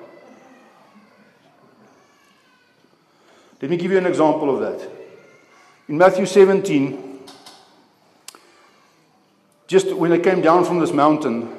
Let 3.62 3.72
me 3.72 3.78
give 3.78 3.92
you 3.92 3.98
an 3.98 4.06
example 4.06 4.54
of 4.54 4.62
that. 4.62 4.90
In 5.90 5.98
Matthew 5.98 6.26
17, 6.26 7.07
just 9.68 9.94
when 9.94 10.12
they 10.12 10.20
came 10.20 10.42
down 10.42 10.66
from 10.66 10.80
this 10.80 10.94
mountain, 10.94 11.54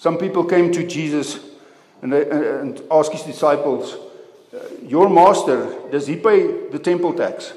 Some 0.00 0.16
people 0.16 0.46
came 0.46 0.72
to 0.72 0.86
Jesus 0.86 1.38
and, 2.00 2.10
they, 2.10 2.30
and 2.30 2.82
asked 2.90 3.12
his 3.12 3.22
disciples, 3.22 3.98
Your 4.82 5.10
master, 5.10 5.76
does 5.90 6.06
he 6.06 6.16
pay 6.16 6.68
the 6.70 6.78
temple 6.78 7.12
tax? 7.12 7.52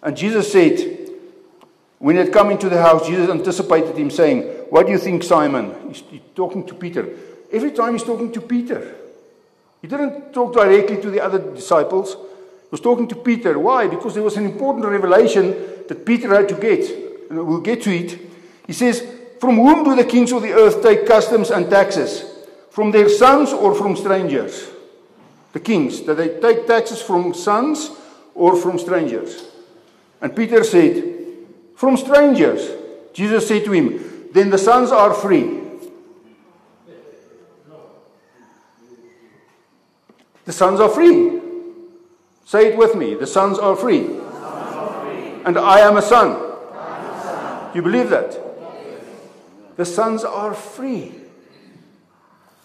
And 0.00 0.16
Jesus 0.16 0.52
said, 0.52 1.08
when 1.98 2.14
he 2.14 2.22
had 2.22 2.32
come 2.32 2.52
into 2.52 2.68
the 2.68 2.80
house, 2.80 3.08
Jesus 3.08 3.28
anticipated 3.28 3.96
him, 3.96 4.10
saying, 4.12 4.42
What 4.70 4.86
do 4.86 4.92
you 4.92 4.98
think, 4.98 5.24
Simon? 5.24 5.74
He's, 5.88 6.04
he's 6.08 6.20
talking 6.36 6.64
to 6.68 6.74
Peter. 6.74 7.08
Every 7.50 7.72
time 7.72 7.94
he's 7.94 8.04
talking 8.04 8.30
to 8.30 8.40
Peter, 8.40 8.94
he 9.82 9.88
didn't 9.88 10.32
talk 10.32 10.54
directly 10.54 11.02
to 11.02 11.10
the 11.10 11.20
other 11.20 11.40
disciples. 11.52 12.16
Was 12.70 12.80
talking 12.80 13.08
to 13.08 13.14
Peter. 13.14 13.58
Why? 13.58 13.88
Because 13.88 14.14
there 14.14 14.22
was 14.22 14.36
an 14.36 14.44
important 14.44 14.84
revelation 14.84 15.50
that 15.88 16.04
Peter 16.04 16.34
had 16.34 16.48
to 16.50 16.54
get. 16.54 16.84
Uh, 16.84 17.08
and 17.30 17.46
we'll 17.46 17.60
get 17.60 17.82
to 17.82 17.90
it. 17.90 18.18
He 18.66 18.72
says, 18.72 19.06
From 19.40 19.56
whom 19.56 19.84
do 19.84 19.96
the 19.96 20.04
kings 20.04 20.32
of 20.32 20.42
the 20.42 20.52
earth 20.52 20.82
take 20.82 21.06
customs 21.06 21.50
and 21.50 21.70
taxes? 21.70 22.24
From 22.70 22.90
their 22.90 23.08
sons 23.08 23.52
or 23.52 23.74
from 23.74 23.96
strangers? 23.96 24.68
The 25.52 25.60
kings. 25.60 26.00
Do 26.00 26.14
they 26.14 26.40
take 26.40 26.66
taxes 26.66 27.00
from 27.00 27.32
sons 27.34 27.90
or 28.34 28.54
from 28.54 28.78
strangers? 28.78 29.44
And 30.20 30.36
Peter 30.36 30.62
said, 30.62 31.02
From 31.74 31.96
strangers. 31.96 32.70
Jesus 33.14 33.48
said 33.48 33.64
to 33.64 33.72
him, 33.72 34.28
Then 34.32 34.50
the 34.50 34.58
sons 34.58 34.90
are 34.90 35.14
free. 35.14 35.60
The 40.44 40.52
sons 40.52 40.80
are 40.80 40.88
free. 40.88 41.37
Say 42.48 42.68
it 42.68 42.78
with 42.78 42.94
me. 42.94 43.14
The 43.14 43.26
sons 43.26 43.58
are 43.58 43.76
free. 43.76 44.06
And 45.44 45.58
I 45.58 45.80
am 45.80 45.98
a 45.98 46.00
son. 46.00 46.30
You 47.74 47.82
believe 47.82 48.08
that? 48.08 48.40
The 49.76 49.84
sons 49.84 50.24
are 50.24 50.54
free. 50.54 51.12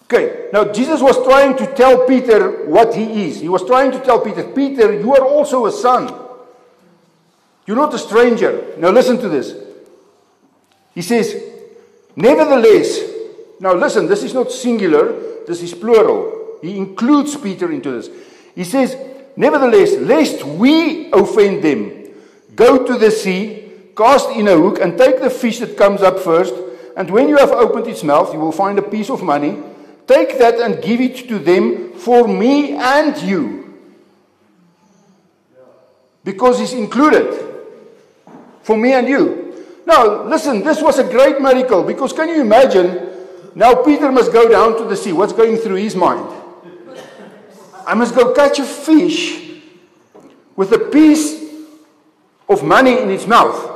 Okay, 0.04 0.48
now 0.54 0.72
Jesus 0.72 1.02
was 1.02 1.22
trying 1.22 1.58
to 1.58 1.66
tell 1.74 2.06
Peter 2.06 2.64
what 2.64 2.94
he 2.94 3.26
is. 3.28 3.42
He 3.42 3.50
was 3.50 3.62
trying 3.66 3.92
to 3.92 4.00
tell 4.00 4.20
Peter, 4.20 4.44
Peter, 4.44 4.98
you 4.98 5.14
are 5.14 5.22
also 5.22 5.66
a 5.66 5.72
son. 5.72 6.10
You're 7.66 7.76
not 7.76 7.92
a 7.92 7.98
stranger. 7.98 8.74
Now 8.78 8.88
listen 8.88 9.18
to 9.18 9.28
this. 9.28 9.54
He 10.94 11.02
says, 11.02 11.36
Nevertheless, 12.16 13.00
now 13.60 13.74
listen, 13.74 14.06
this 14.06 14.22
is 14.22 14.32
not 14.32 14.50
singular, 14.50 15.44
this 15.46 15.62
is 15.62 15.74
plural. 15.74 16.58
He 16.62 16.78
includes 16.78 17.36
Peter 17.36 17.70
into 17.70 17.90
this. 17.90 18.08
He 18.54 18.64
says, 18.64 18.96
Nevertheless, 19.36 19.94
lest 19.96 20.44
we 20.44 21.10
offend 21.12 21.62
them, 21.62 22.08
go 22.54 22.84
to 22.84 22.96
the 22.96 23.10
sea, 23.10 23.72
cast 23.96 24.30
in 24.30 24.48
a 24.48 24.56
hook, 24.56 24.78
and 24.80 24.96
take 24.96 25.20
the 25.20 25.30
fish 25.30 25.58
that 25.58 25.76
comes 25.76 26.02
up 26.02 26.20
first. 26.20 26.54
And 26.96 27.10
when 27.10 27.28
you 27.28 27.36
have 27.36 27.50
opened 27.50 27.88
its 27.88 28.04
mouth, 28.04 28.32
you 28.32 28.38
will 28.38 28.52
find 28.52 28.78
a 28.78 28.82
piece 28.82 29.10
of 29.10 29.22
money. 29.22 29.58
Take 30.06 30.38
that 30.38 30.60
and 30.60 30.82
give 30.82 31.00
it 31.00 31.28
to 31.28 31.38
them 31.38 31.92
for 31.94 32.28
me 32.28 32.76
and 32.76 33.20
you. 33.22 33.74
Because 36.22 36.60
it's 36.60 36.72
included. 36.72 37.42
For 38.62 38.76
me 38.76 38.92
and 38.92 39.08
you. 39.08 39.66
Now, 39.86 40.24
listen, 40.24 40.62
this 40.62 40.80
was 40.80 40.98
a 40.98 41.04
great 41.04 41.40
miracle 41.40 41.82
because 41.82 42.12
can 42.12 42.28
you 42.28 42.40
imagine? 42.40 43.10
Now, 43.54 43.82
Peter 43.82 44.10
must 44.10 44.32
go 44.32 44.48
down 44.48 44.78
to 44.78 44.84
the 44.84 44.96
sea. 44.96 45.12
What's 45.12 45.32
going 45.32 45.58
through 45.58 45.76
his 45.76 45.94
mind? 45.94 46.43
I 47.86 47.94
must 47.94 48.14
go 48.14 48.32
catch 48.32 48.58
a 48.58 48.64
fish 48.64 49.60
with 50.56 50.72
a 50.72 50.78
piece 50.78 51.42
of 52.48 52.62
money 52.62 52.98
in 52.98 53.10
its 53.10 53.26
mouth. 53.26 53.70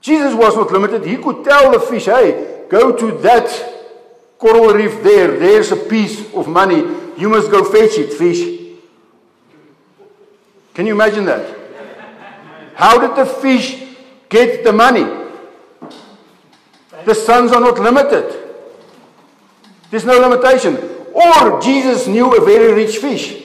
Jesus 0.00 0.34
was 0.34 0.54
not 0.56 0.70
limited. 0.70 1.04
He 1.04 1.16
could 1.16 1.44
tell 1.44 1.72
the 1.72 1.80
fish, 1.80 2.04
hey, 2.04 2.64
go 2.68 2.96
to 2.96 3.18
that 3.18 3.48
coral 4.38 4.72
reef 4.72 5.02
there. 5.02 5.38
There's 5.38 5.72
a 5.72 5.76
piece 5.76 6.32
of 6.34 6.48
money. 6.48 6.76
You 7.16 7.28
must 7.28 7.50
go 7.50 7.64
fetch 7.64 7.98
it, 7.98 8.12
fish. 8.12 8.76
Can 10.74 10.86
you 10.86 10.92
imagine 10.94 11.24
that? 11.24 11.56
How 12.74 12.98
did 12.98 13.16
the 13.16 13.24
fish 13.24 13.82
get 14.28 14.62
the 14.62 14.72
money? 14.72 15.04
The 17.04 17.14
sons 17.14 17.52
are 17.52 17.60
not 17.60 17.78
limited. 17.78 18.42
There's 19.90 20.04
no 20.04 20.18
limitation. 20.18 20.95
Or 21.16 21.62
Jesus 21.62 22.06
knew 22.06 22.36
a 22.36 22.44
very 22.44 22.74
rich 22.74 22.98
fish. 22.98 23.42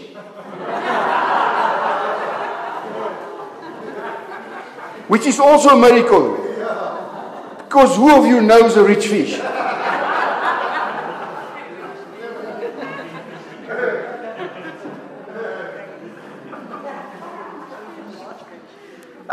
Which 5.07 5.25
is 5.25 5.39
also 5.39 5.69
a 5.69 5.79
miracle. 5.79 6.35
Because 7.63 7.95
who 7.95 8.13
of 8.13 8.25
you 8.25 8.41
knows 8.41 8.75
a 8.75 8.83
rich 8.83 9.07
fish? 9.07 9.39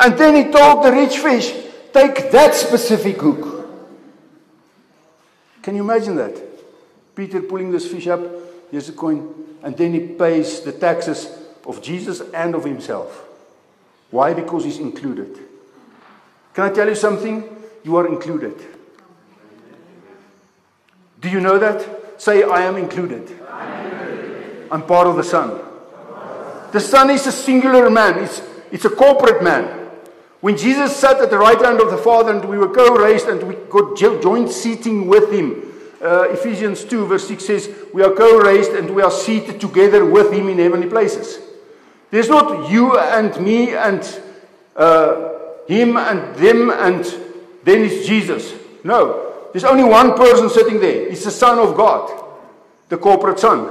And 0.00 0.16
then 0.16 0.36
he 0.36 0.52
told 0.52 0.84
the 0.84 0.92
rich 0.92 1.18
fish, 1.18 1.52
take 1.92 2.30
that 2.30 2.54
specific 2.54 3.20
hook. 3.20 3.68
Can 5.60 5.74
you 5.74 5.82
imagine 5.82 6.14
that? 6.14 6.47
Peter 7.18 7.42
pulling 7.42 7.72
this 7.72 7.90
fish 7.90 8.06
up, 8.06 8.20
here's 8.70 8.88
a 8.88 8.92
coin, 8.92 9.34
and 9.64 9.76
then 9.76 9.92
he 9.92 9.98
pays 9.98 10.60
the 10.60 10.70
taxes 10.70 11.28
of 11.66 11.82
Jesus 11.82 12.22
and 12.32 12.54
of 12.54 12.62
himself. 12.62 13.24
Why? 14.12 14.32
Because 14.32 14.62
he's 14.62 14.78
included. 14.78 15.36
Can 16.54 16.62
I 16.62 16.70
tell 16.70 16.86
you 16.86 16.94
something? 16.94 17.42
You 17.82 17.96
are 17.96 18.06
included. 18.06 18.54
Do 21.20 21.28
you 21.28 21.40
know 21.40 21.58
that? 21.58 22.20
Say, 22.22 22.44
I 22.44 22.62
am 22.62 22.76
included. 22.76 23.36
I'm 24.70 24.86
part 24.86 25.08
of 25.08 25.16
the 25.16 25.24
Son. 25.24 25.60
The 26.70 26.78
Son 26.78 27.10
is 27.10 27.26
a 27.26 27.32
singular 27.32 27.90
man, 27.90 28.22
it's, 28.22 28.42
it's 28.70 28.84
a 28.84 28.90
corporate 28.90 29.42
man. 29.42 29.88
When 30.40 30.56
Jesus 30.56 30.94
sat 30.94 31.20
at 31.20 31.30
the 31.30 31.38
right 31.38 31.60
hand 31.60 31.80
of 31.80 31.90
the 31.90 31.98
Father 31.98 32.30
and 32.30 32.44
we 32.44 32.58
were 32.58 32.72
co 32.72 32.94
raised 32.94 33.26
and 33.26 33.42
we 33.42 33.56
got 33.68 33.96
joint 33.96 34.50
seating 34.50 35.08
with 35.08 35.32
him, 35.32 35.67
uh, 36.00 36.28
Ephesians 36.30 36.84
2, 36.84 37.06
verse 37.06 37.26
6 37.26 37.44
says, 37.44 37.74
We 37.92 38.02
are 38.02 38.12
co 38.12 38.38
raised 38.38 38.72
and 38.72 38.94
we 38.94 39.02
are 39.02 39.10
seated 39.10 39.60
together 39.60 40.04
with 40.04 40.32
him 40.32 40.48
in 40.48 40.58
heavenly 40.58 40.88
places. 40.88 41.40
There's 42.10 42.28
not 42.28 42.70
you 42.70 42.96
and 42.96 43.38
me 43.40 43.74
and 43.74 44.20
uh, 44.76 45.38
him 45.66 45.96
and 45.96 46.34
them 46.36 46.70
and 46.70 47.04
then 47.64 47.84
it's 47.84 48.06
Jesus. 48.06 48.54
No, 48.84 49.48
there's 49.52 49.64
only 49.64 49.84
one 49.84 50.16
person 50.16 50.48
sitting 50.48 50.80
there. 50.80 51.08
It's 51.08 51.24
the 51.24 51.30
Son 51.30 51.58
of 51.58 51.76
God, 51.76 52.24
the 52.88 52.96
corporate 52.96 53.40
Son, 53.40 53.68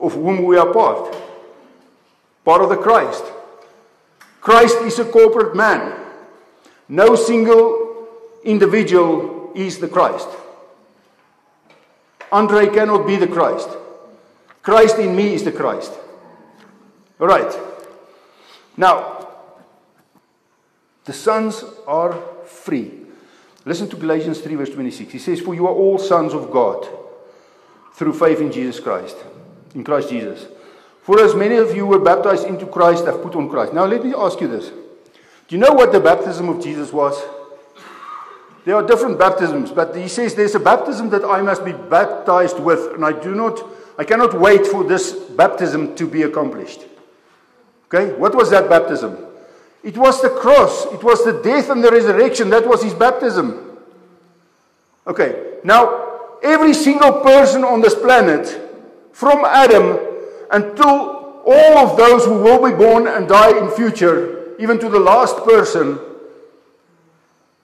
of 0.00 0.14
whom 0.14 0.44
we 0.44 0.56
are 0.56 0.72
part. 0.72 1.14
Part 2.44 2.62
of 2.62 2.70
the 2.70 2.76
Christ. 2.76 3.22
Christ 4.40 4.78
is 4.82 4.98
a 4.98 5.04
corporate 5.04 5.54
man. 5.54 5.94
No 6.88 7.14
single 7.14 8.08
individual 8.42 9.52
is 9.54 9.78
the 9.78 9.88
Christ. 9.88 10.28
Andre 12.32 12.68
cannot 12.68 13.06
be 13.06 13.16
the 13.16 13.26
Christ. 13.26 13.68
Christ 14.62 14.98
in 14.98 15.16
me 15.16 15.34
is 15.34 15.44
the 15.44 15.52
Christ. 15.52 15.92
All 17.18 17.26
right. 17.26 17.52
Now, 18.76 19.28
the 21.04 21.12
sons 21.12 21.64
are 21.86 22.12
free. 22.44 22.92
Listen 23.64 23.88
to 23.88 23.96
Galatians 23.96 24.40
3, 24.40 24.54
verse 24.54 24.70
26. 24.70 25.12
He 25.12 25.18
says, 25.18 25.40
For 25.40 25.54
you 25.54 25.66
are 25.66 25.74
all 25.74 25.98
sons 25.98 26.32
of 26.32 26.50
God 26.50 26.88
through 27.94 28.14
faith 28.14 28.40
in 28.40 28.52
Jesus 28.52 28.80
Christ, 28.80 29.16
in 29.74 29.84
Christ 29.84 30.08
Jesus. 30.08 30.46
For 31.02 31.20
as 31.20 31.34
many 31.34 31.56
of 31.56 31.74
you 31.74 31.86
were 31.86 31.98
baptized 31.98 32.46
into 32.46 32.66
Christ 32.66 33.04
have 33.06 33.22
put 33.22 33.34
on 33.34 33.48
Christ. 33.48 33.74
Now, 33.74 33.86
let 33.86 34.04
me 34.04 34.14
ask 34.16 34.40
you 34.40 34.48
this. 34.48 34.68
Do 34.68 35.56
you 35.56 35.58
know 35.58 35.72
what 35.72 35.92
the 35.92 36.00
baptism 36.00 36.48
of 36.48 36.62
Jesus 36.62 36.92
was? 36.92 37.20
There 38.64 38.76
are 38.76 38.86
different 38.86 39.18
baptisms, 39.18 39.70
but 39.70 39.96
he 39.96 40.08
says 40.08 40.34
there's 40.34 40.54
a 40.54 40.60
baptism 40.60 41.10
that 41.10 41.24
I 41.24 41.40
must 41.40 41.64
be 41.64 41.72
baptized 41.72 42.60
with, 42.60 42.94
and 42.94 43.04
I 43.04 43.12
do 43.12 43.34
not, 43.34 43.62
I 43.98 44.04
cannot 44.04 44.38
wait 44.38 44.66
for 44.66 44.84
this 44.84 45.12
baptism 45.12 45.94
to 45.96 46.06
be 46.06 46.22
accomplished. 46.22 46.80
Okay, 47.86 48.12
what 48.14 48.34
was 48.34 48.50
that 48.50 48.68
baptism? 48.68 49.16
It 49.82 49.96
was 49.96 50.20
the 50.20 50.28
cross, 50.28 50.84
it 50.86 51.02
was 51.02 51.24
the 51.24 51.40
death 51.42 51.70
and 51.70 51.82
the 51.82 51.90
resurrection. 51.90 52.50
That 52.50 52.66
was 52.68 52.82
his 52.82 52.94
baptism. 52.94 53.78
Okay, 55.06 55.58
now 55.64 56.18
every 56.42 56.74
single 56.74 57.20
person 57.20 57.64
on 57.64 57.80
this 57.80 57.94
planet, 57.94 58.68
from 59.12 59.44
Adam 59.44 59.98
until 60.50 61.42
all 61.46 61.78
of 61.78 61.96
those 61.96 62.24
who 62.24 62.42
will 62.42 62.62
be 62.70 62.76
born 62.76 63.06
and 63.06 63.26
die 63.26 63.56
in 63.58 63.70
future, 63.70 64.54
even 64.58 64.78
to 64.78 64.88
the 64.88 65.00
last 65.00 65.36
person, 65.44 65.98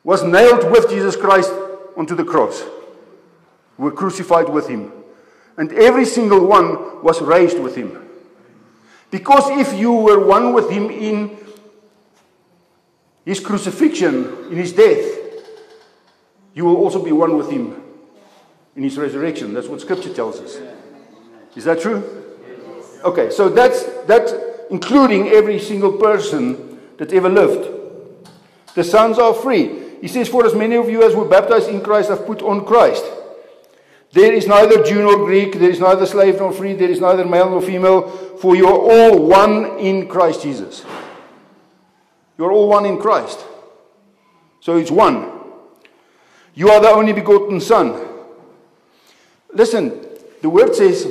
was 0.07 0.23
nailed 0.23 0.71
with 0.71 0.89
Jesus 0.89 1.17
Christ 1.17 1.53
onto 1.97 2.15
the 2.15 2.25
cross. 2.25 2.63
Were 3.77 3.91
crucified 3.91 4.49
with 4.49 4.69
him. 4.69 4.93
And 5.57 5.73
every 5.73 6.05
single 6.05 6.47
one 6.47 7.03
was 7.03 7.21
raised 7.21 7.59
with 7.59 7.75
him. 7.75 8.09
Because 9.11 9.51
if 9.51 9.77
you 9.77 9.93
were 9.93 10.25
one 10.25 10.53
with 10.53 10.71
him 10.71 10.91
in 10.91 11.37
his 13.25 13.41
crucifixion, 13.41 14.47
in 14.53 14.57
his 14.57 14.73
death, 14.73 15.05
you 16.55 16.65
will 16.65 16.77
also 16.77 17.03
be 17.03 17.11
one 17.11 17.37
with 17.37 17.51
him 17.51 17.83
in 18.77 18.85
his 18.85 18.97
resurrection. 18.97 19.55
That's 19.55 19.67
what 19.67 19.81
scripture 19.81 20.15
tells 20.15 20.39
us. 20.39 20.61
Is 21.57 21.65
that 21.65 21.81
true? 21.81 22.37
Okay, 23.03 23.31
so 23.31 23.49
that's 23.49 23.83
that's 24.07 24.33
including 24.71 25.29
every 25.29 25.59
single 25.59 25.99
person 25.99 26.79
that 26.99 27.13
ever 27.13 27.29
lived. 27.29 27.69
The 28.77 28.85
sons 28.85 29.19
are 29.19 29.35
free. 29.35 29.86
He 30.01 30.09
says, 30.09 30.29
For 30.29 30.47
as 30.47 30.55
many 30.55 30.77
of 30.77 30.89
you 30.89 31.03
as 31.03 31.15
were 31.15 31.25
baptized 31.25 31.69
in 31.69 31.81
Christ 31.81 32.11
have 32.11 32.27
put 32.27 32.43
on 32.43 32.65
Christ. 32.65 33.05
There 34.13 34.33
is 34.33 34.47
neither 34.47 34.83
Jew 34.83 35.03
nor 35.03 35.27
Greek, 35.27 35.59
there 35.59 35.71
is 35.71 35.81
neither 35.81 36.07
slave 36.07 36.39
nor 36.39 36.53
free, 36.53 36.73
there 36.73 36.89
is 36.89 37.01
neither 37.01 37.25
male 37.25 37.51
nor 37.51 37.61
female, 37.61 38.09
for 38.39 38.57
you 38.57 38.67
are 38.67 38.79
all 38.79 39.27
one 39.27 39.79
in 39.79 40.09
Christ 40.09 40.43
Jesus. 40.43 40.85
You're 42.39 42.53
all 42.53 42.69
one 42.69 42.87
in 42.87 42.99
Christ. 42.99 43.45
So 44.61 44.77
it's 44.77 44.91
one. 44.91 45.33
You 46.55 46.71
are 46.71 46.81
the 46.81 46.89
only 46.89 47.13
begotten 47.13 47.61
Son. 47.61 48.09
Listen, 49.53 50.07
the 50.43 50.49
word 50.49 50.75
says 50.75 51.07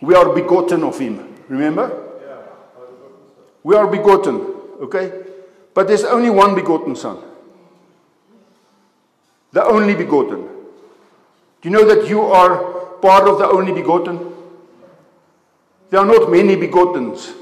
we 0.00 0.14
are 0.14 0.34
begotten 0.34 0.84
of 0.84 0.98
Him. 0.98 1.34
Remember? 1.48 2.04
Yeah. 2.20 2.36
We 3.62 3.74
are 3.76 3.86
begotten, 3.86 4.36
okay? 4.82 5.24
But 5.74 5.88
there's 5.88 6.04
only 6.04 6.30
one 6.30 6.54
begotten 6.54 6.96
Son. 6.96 7.22
The 9.56 9.64
only 9.64 9.94
begotten. 9.94 10.42
Do 11.62 11.62
you 11.62 11.70
know 11.70 11.86
that 11.86 12.10
you 12.10 12.20
are 12.20 12.58
part 13.00 13.26
of 13.26 13.38
the 13.38 13.48
only 13.48 13.72
begotten? 13.72 14.34
There 15.88 15.98
are 15.98 16.04
not 16.04 16.30
many 16.30 16.56
begottens. 16.56 17.32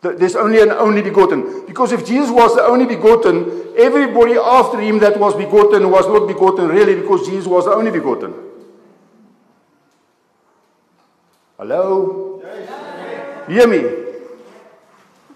There's 0.00 0.34
only 0.34 0.60
an 0.60 0.72
only 0.72 1.00
begotten. 1.00 1.64
Because 1.64 1.92
if 1.92 2.04
Jesus 2.04 2.28
was 2.28 2.56
the 2.56 2.64
only 2.64 2.86
begotten, 2.86 3.68
everybody 3.78 4.32
after 4.36 4.80
him 4.80 4.98
that 4.98 5.16
was 5.20 5.36
begotten 5.36 5.88
was 5.88 6.08
not 6.08 6.26
begotten 6.26 6.66
really 6.66 6.96
because 6.96 7.28
Jesus 7.28 7.46
was 7.46 7.66
the 7.66 7.70
only 7.70 7.92
begotten. 7.92 8.34
Hello? 11.56 12.42
Hear 13.46 13.68
me? 13.68 13.82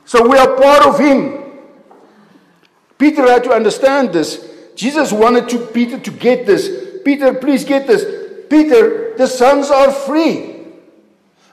So 0.05 0.29
we 0.29 0.37
are 0.37 0.57
part 0.57 0.85
of 0.85 0.99
him. 0.99 1.45
Peter 2.99 3.23
had 3.23 3.45
to 3.45 3.53
understand 3.53 4.13
this. 4.13 4.49
Jesus 4.75 5.13
wanted 5.13 5.49
to, 5.51 5.67
Peter 5.67 5.99
to 5.99 6.11
get 6.11 6.47
this. 6.47 7.01
Peter, 7.05 7.35
please 7.35 7.65
get 7.65 7.87
this. 7.87 8.05
Peter, 8.49 9.17
the 9.17 9.27
sons 9.27 9.71
are 9.71 9.91
free. 9.91 10.65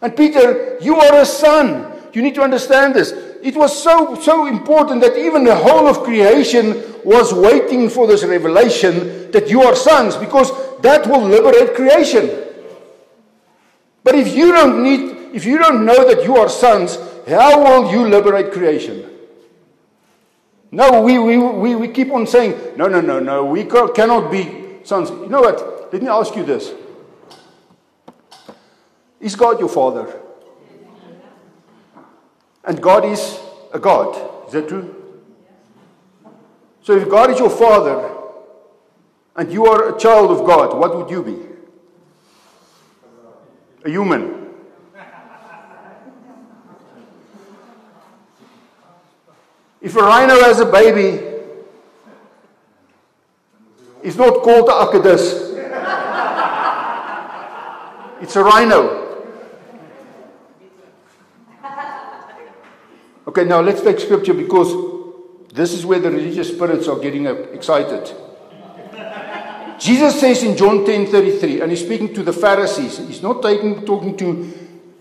And 0.02 0.16
Peter, 0.16 0.78
you 0.82 0.96
are 0.96 1.22
a 1.22 1.26
son. 1.26 1.92
You 2.14 2.22
need 2.22 2.36
to 2.36 2.42
understand 2.42 2.96
this. 2.96 3.12
It 3.42 3.56
was 3.56 3.82
so, 3.82 4.20
so 4.20 4.48
important 4.48 5.02
that 5.02 5.18
even 5.18 5.44
the 5.44 5.56
whole 5.56 5.88
of 5.88 6.04
creation 6.04 6.84
was 7.04 7.34
waiting 7.34 7.90
for 7.90 8.08
this 8.08 8.24
revelation 8.24 9.32
that 9.32 9.50
you 9.50 9.62
are 9.62 9.76
sons 9.76 10.16
because 10.18 10.52
that 10.82 11.08
will 11.08 11.22
liberate 11.22 11.76
creation. 11.76 12.30
But 14.04 14.16
if 14.16 14.36
you 14.36 14.52
don't 14.52 14.84
need, 14.84 15.36
if 15.36 15.46
you 15.46 15.58
don't 15.58 15.86
know 15.86 16.08
that 16.08 16.24
you 16.24 16.36
are 16.38 16.50
sons, 16.50 16.98
how 17.28 17.64
will 17.64 17.92
you 17.92 18.08
liberate 18.08 18.52
creation? 18.52 19.06
No, 20.72 21.02
we, 21.02 21.18
we, 21.18 21.38
we, 21.38 21.76
we 21.76 21.88
keep 21.88 22.12
on 22.12 22.28
saying, 22.28 22.78
no, 22.78 22.88
no, 22.88 23.02
no, 23.02 23.20
no, 23.20 23.46
we 23.46 23.66
cannot 23.66 24.32
be 24.32 24.80
sons. 24.84 25.10
You 25.10 25.28
know 25.28 25.42
what? 25.42 25.92
Let 25.92 26.02
me 26.02 26.08
ask 26.08 26.36
you 26.36 26.44
this 26.44 26.74
Is 29.20 29.36
God 29.36 29.60
your 29.60 29.70
father? 29.70 30.22
And 32.64 32.82
God 32.82 33.06
is 33.06 33.40
a 33.74 33.80
God. 33.80 34.48
Is 34.48 34.54
that 34.54 34.68
true? 34.68 34.96
So 36.84 36.96
if 36.96 37.10
God 37.10 37.32
is 37.32 37.40
your 37.40 37.50
father 37.50 38.16
and 39.36 39.52
you 39.52 39.66
are 39.66 39.96
a 39.96 40.00
child 40.00 40.30
of 40.30 40.46
God, 40.46 40.78
what 40.78 40.96
would 40.96 41.10
you 41.10 41.24
be? 41.24 41.38
A 43.86 43.90
human. 43.90 44.39
If 49.82 49.96
a 49.96 50.02
rhino 50.02 50.42
has 50.42 50.60
a 50.60 50.66
baby, 50.66 51.26
it's 54.04 54.18
not 54.18 54.42
called 54.44 54.68
the 54.68 54.72
Akadus. 54.72 55.50
It's 58.22 58.36
a 58.36 58.44
rhino. 58.44 59.08
Okay, 63.28 63.46
now 63.46 63.62
let's 63.62 63.82
take 63.82 64.00
scripture 64.00 64.34
because 64.34 64.74
this 65.54 65.74
is 65.74 65.86
where 65.86 66.00
the 66.00 66.12
religious 66.12 66.50
spirits 66.50 66.88
are 66.88 67.00
getting 67.00 67.28
excited. 67.28 68.14
Jesus 69.80 70.20
says 70.20 70.44
in 70.44 70.58
John 70.58 70.84
10:33, 70.84 71.62
and 71.62 71.72
he's 71.72 71.86
speaking 71.86 72.14
to 72.16 72.24
the 72.24 72.34
Pharisees. 72.34 72.98
He's 72.98 73.22
not 73.24 73.42
taking, 73.42 73.86
talking 73.86 74.18
to 74.18 74.52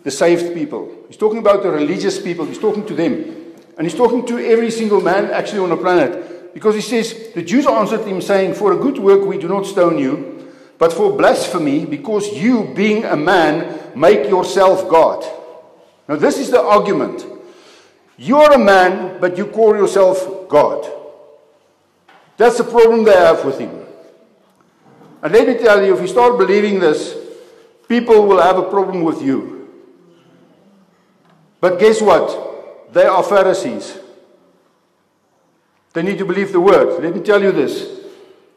the 0.05 0.11
saved 0.11 0.55
people. 0.55 0.89
He's 1.09 1.17
talking 1.17 1.39
about 1.39 1.65
the 1.65 1.71
religious 1.71 2.21
people. 2.21 2.45
He's 2.45 2.59
talking 2.59 2.87
to 2.87 2.95
them. 2.95 3.38
And 3.79 3.87
he's 3.87 3.95
talking 3.95 4.27
to 4.27 4.39
every 4.39 4.73
single 4.73 5.01
man 5.01 5.31
actually 5.31 5.61
on 5.61 5.71
the 5.71 5.77
planet. 5.77 6.53
Because 6.53 6.75
he 6.75 6.81
says, 6.81 7.33
The 7.33 7.43
Jews 7.43 7.65
answered 7.65 8.05
him, 8.05 8.21
saying, 8.21 8.55
For 8.55 8.73
a 8.73 8.77
good 8.77 8.99
work 8.99 9.25
we 9.25 9.39
do 9.39 9.47
not 9.49 9.67
stone 9.67 9.99
you, 9.99 10.53
but 10.79 10.93
for 10.93 11.17
blasphemy, 11.17 11.87
because 11.87 12.29
you, 12.33 12.73
being 12.75 13.05
a 13.05 13.17
man, 13.17 13.79
make 13.95 14.29
yourself 14.29 14.89
God. 14.89 15.25
Now, 16.09 16.17
this 16.17 16.39
is 16.39 16.51
the 16.51 16.61
argument. 16.61 17.25
You 18.17 18.39
are 18.39 18.55
a 18.55 18.59
man, 18.59 19.21
but 19.21 19.39
you 19.39 19.47
call 19.47 19.77
yourself 19.77 20.49
God. 20.49 20.91
That's 22.37 22.59
the 22.59 22.65
problem 22.65 23.05
they 23.05 23.13
have 23.13 23.45
with 23.45 23.61
him. 23.61 23.87
And 25.23 25.33
let 25.33 25.47
me 25.47 25.55
tell 25.55 25.85
you, 25.85 25.95
if 25.95 26.01
you 26.01 26.09
start 26.09 26.37
believing 26.39 26.81
this, 26.81 27.17
people 27.89 28.27
will 28.27 28.41
have 28.41 28.59
a 28.59 28.69
problem 28.69 29.03
with 29.03 29.23
you. 29.23 29.69
But 31.61 31.79
guess 31.79 32.01
what? 32.01 32.49
They 32.93 33.05
are 33.05 33.23
Pharisees. 33.23 33.99
They 35.93 36.03
need 36.03 36.19
to 36.19 36.25
believe 36.25 36.53
the 36.53 36.61
word. 36.61 37.03
Let 37.03 37.15
me 37.15 37.21
tell 37.23 37.43
you 37.43 37.53
this. 37.53 37.99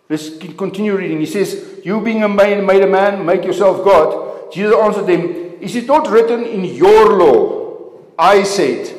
Let's 0.09 0.37
continue 0.57 0.95
reading. 0.95 1.19
He 1.19 1.25
says, 1.25 1.81
You 1.83 2.01
being 2.01 2.23
a 2.23 2.29
man, 2.29 2.65
made 2.65 2.83
a 2.83 2.87
man, 2.87 3.25
make 3.25 3.43
yourself 3.43 3.83
God. 3.83 4.51
Jesus 4.51 4.75
answered 4.75 5.07
them, 5.07 5.21
Is 5.61 5.75
it 5.75 5.87
not 5.87 6.09
written 6.09 6.43
in 6.43 6.65
your 6.65 7.17
law? 7.17 8.01
I 8.19 8.43
said, 8.43 8.93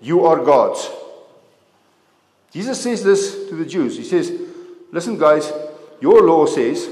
You 0.00 0.26
are 0.26 0.44
gods. 0.44 0.90
Jesus 2.50 2.80
says 2.80 3.02
this 3.02 3.48
to 3.48 3.54
the 3.56 3.66
Jews. 3.66 3.96
He 3.96 4.04
says, 4.04 4.32
Listen, 4.90 5.18
guys, 5.18 5.52
your 6.00 6.22
law 6.22 6.46
says 6.46 6.88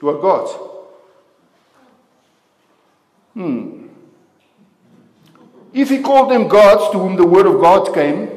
you 0.00 0.08
are 0.08 0.20
gods. 0.20 0.52
Hmm. 3.34 3.75
If 5.76 5.90
he 5.90 5.98
called 5.98 6.30
them 6.30 6.48
gods 6.48 6.90
to 6.92 6.98
whom 6.98 7.16
the 7.16 7.26
word 7.26 7.44
of 7.44 7.60
God 7.60 7.92
came, 7.92 8.30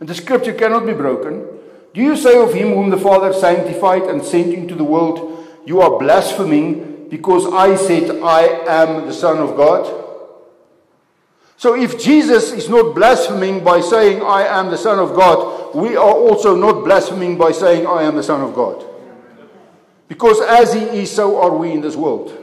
and 0.00 0.08
the 0.08 0.14
scripture 0.14 0.52
cannot 0.52 0.84
be 0.84 0.92
broken, 0.92 1.46
do 1.94 2.02
you 2.02 2.16
say 2.16 2.36
of 2.36 2.52
him 2.52 2.74
whom 2.74 2.90
the 2.90 2.98
Father 2.98 3.32
sanctified 3.32 4.02
and 4.02 4.20
sent 4.20 4.52
into 4.52 4.74
the 4.74 4.82
world, 4.82 5.46
You 5.64 5.80
are 5.82 6.00
blaspheming 6.00 7.08
because 7.08 7.46
I 7.46 7.76
said, 7.76 8.20
I 8.22 8.42
am 8.42 9.06
the 9.06 9.12
Son 9.12 9.38
of 9.38 9.56
God? 9.56 9.86
So 11.56 11.76
if 11.76 12.02
Jesus 12.02 12.50
is 12.50 12.68
not 12.68 12.92
blaspheming 12.96 13.62
by 13.62 13.80
saying, 13.80 14.20
I 14.20 14.48
am 14.48 14.68
the 14.68 14.78
Son 14.78 14.98
of 14.98 15.14
God, 15.14 15.76
we 15.76 15.94
are 15.94 16.12
also 16.12 16.56
not 16.56 16.82
blaspheming 16.82 17.38
by 17.38 17.52
saying, 17.52 17.86
I 17.86 18.02
am 18.02 18.16
the 18.16 18.24
Son 18.24 18.40
of 18.40 18.52
God. 18.52 18.84
Because 20.08 20.40
as 20.40 20.72
he 20.72 20.80
is, 21.02 21.12
so 21.12 21.40
are 21.40 21.56
we 21.56 21.70
in 21.70 21.80
this 21.80 21.94
world. 21.94 22.36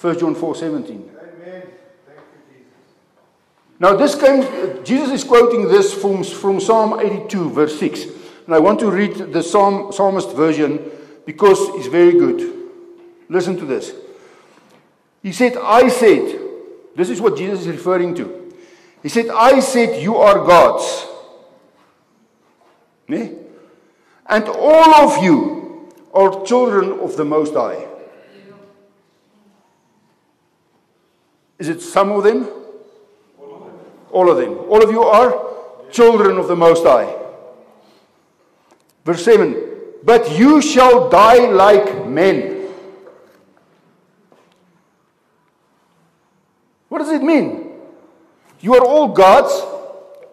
1 0.00 0.18
John 0.18 0.34
4 0.34 0.56
17. 0.56 1.17
Now, 3.80 3.94
this 3.94 4.14
came, 4.14 4.42
Jesus 4.84 5.10
is 5.10 5.24
quoting 5.24 5.68
this 5.68 5.94
from, 5.94 6.24
from 6.24 6.60
Psalm 6.60 6.98
82, 6.98 7.50
verse 7.50 7.78
6. 7.78 8.04
And 8.46 8.54
I 8.54 8.58
want 8.58 8.80
to 8.80 8.90
read 8.90 9.32
the 9.32 9.42
Psalm, 9.42 9.92
psalmist 9.92 10.34
version 10.34 10.90
because 11.24 11.58
it's 11.76 11.86
very 11.86 12.12
good. 12.12 12.70
Listen 13.28 13.56
to 13.58 13.66
this. 13.66 13.92
He 15.22 15.32
said, 15.32 15.56
I 15.56 15.88
said, 15.88 16.40
this 16.96 17.10
is 17.10 17.20
what 17.20 17.36
Jesus 17.36 17.60
is 17.60 17.68
referring 17.68 18.14
to. 18.16 18.54
He 19.02 19.08
said, 19.08 19.28
I 19.28 19.60
said, 19.60 20.02
you 20.02 20.16
are 20.16 20.44
gods. 20.44 21.06
Nee? 23.06 23.32
And 24.26 24.48
all 24.48 24.94
of 24.94 25.22
you 25.22 25.92
are 26.12 26.44
children 26.44 26.98
of 26.98 27.16
the 27.16 27.24
Most 27.24 27.54
High. 27.54 27.86
Is 31.58 31.68
it 31.68 31.80
some 31.80 32.10
of 32.12 32.24
them? 32.24 32.48
All 34.18 34.28
of 34.28 34.36
them. 34.36 34.58
All 34.68 34.82
of 34.82 34.90
you 34.90 35.04
are 35.04 35.30
children 35.92 36.38
of 36.38 36.48
the 36.48 36.56
Most 36.56 36.82
High. 36.82 37.14
Verse 39.04 39.24
7 39.24 39.54
But 40.02 40.36
you 40.36 40.60
shall 40.60 41.08
die 41.08 41.46
like 41.46 42.04
men. 42.04 42.66
What 46.88 46.98
does 46.98 47.10
it 47.10 47.22
mean? 47.22 47.70
You 48.58 48.74
are 48.74 48.84
all 48.84 49.06
gods. 49.06 49.54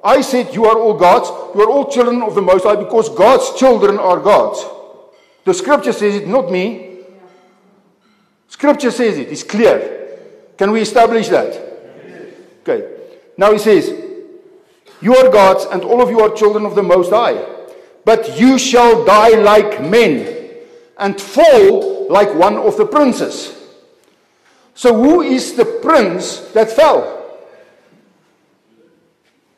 I 0.03 0.21
said 0.21 0.55
you 0.55 0.65
are 0.65 0.79
all 0.79 0.95
gods. 0.95 1.29
You 1.53 1.61
are 1.61 1.69
all 1.69 1.91
children 1.91 2.23
of 2.23 2.33
the 2.33 2.41
Most 2.41 2.63
High 2.63 2.77
because 2.77 3.09
God's 3.09 3.53
children 3.59 3.99
are 3.99 4.19
gods. 4.19 4.65
The 5.43 5.53
scripture 5.53 5.93
says 5.93 6.15
it, 6.15 6.27
not 6.27 6.49
me. 6.49 7.01
Scripture 8.47 8.89
says 8.89 9.19
it, 9.19 9.31
it's 9.31 9.43
clear. 9.43 10.17
Can 10.57 10.71
we 10.71 10.81
establish 10.81 11.29
that? 11.29 11.53
Okay. 12.61 12.94
Now 13.37 13.51
he 13.51 13.59
says, 13.59 13.89
You 15.01 15.15
are 15.15 15.29
gods, 15.29 15.65
and 15.65 15.83
all 15.83 16.01
of 16.01 16.09
you 16.09 16.21
are 16.21 16.29
children 16.33 16.65
of 16.65 16.75
the 16.75 16.83
Most 16.83 17.09
High. 17.09 17.43
But 18.05 18.39
you 18.39 18.57
shall 18.57 19.03
die 19.03 19.39
like 19.41 19.81
men, 19.81 20.51
and 20.97 21.19
fall 21.19 22.07
like 22.09 22.33
one 22.33 22.55
of 22.55 22.77
the 22.77 22.85
princes. 22.85 23.51
So, 24.73 24.95
who 24.95 25.21
is 25.21 25.55
the 25.55 25.65
prince 25.65 26.39
that 26.53 26.71
fell? 26.71 27.13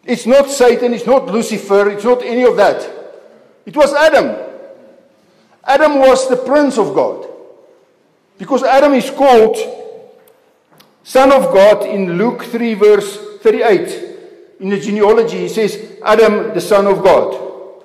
It's 0.06 0.26
not 0.26 0.50
Satan, 0.50 0.94
it's 0.94 1.06
not 1.06 1.26
Lucifer, 1.26 1.90
it's 1.90 2.06
not 2.06 2.24
any 2.24 2.44
of 2.44 2.56
that. 2.56 2.90
It 3.66 3.76
was 3.76 3.94
Adam. 3.94 4.38
Adam 5.66 6.00
was 6.00 6.30
the 6.30 6.38
prince 6.38 6.78
of 6.78 6.96
God. 6.96 7.28
Because 8.38 8.64
Adam 8.64 8.94
is 8.94 9.10
called 9.10 9.58
son 11.04 11.34
of 11.34 11.52
God 11.52 11.86
in 11.86 12.18
Luke 12.18 12.46
3, 12.46 12.76
verse 12.76 13.27
38. 13.48 14.60
In 14.60 14.70
the 14.70 14.80
genealogy, 14.80 15.40
he 15.40 15.48
says, 15.48 15.94
Adam, 16.04 16.54
the 16.54 16.60
son 16.60 16.86
of 16.86 17.02
God. 17.02 17.84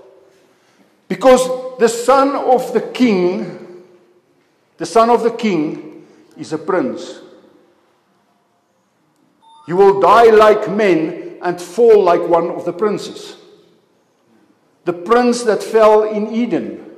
Because 1.06 1.78
the 1.78 1.88
son 1.88 2.34
of 2.34 2.72
the 2.72 2.80
king, 2.80 3.84
the 4.78 4.86
son 4.86 5.08
of 5.08 5.22
the 5.22 5.30
king 5.30 6.04
is 6.36 6.52
a 6.52 6.58
prince. 6.58 7.20
You 9.68 9.76
will 9.76 10.00
die 10.00 10.30
like 10.30 10.68
men 10.68 11.38
and 11.42 11.60
fall 11.60 12.02
like 12.02 12.22
one 12.22 12.50
of 12.50 12.64
the 12.64 12.72
princes. 12.72 13.36
The 14.84 14.92
prince 14.92 15.44
that 15.44 15.62
fell 15.62 16.02
in 16.02 16.34
Eden. 16.34 16.91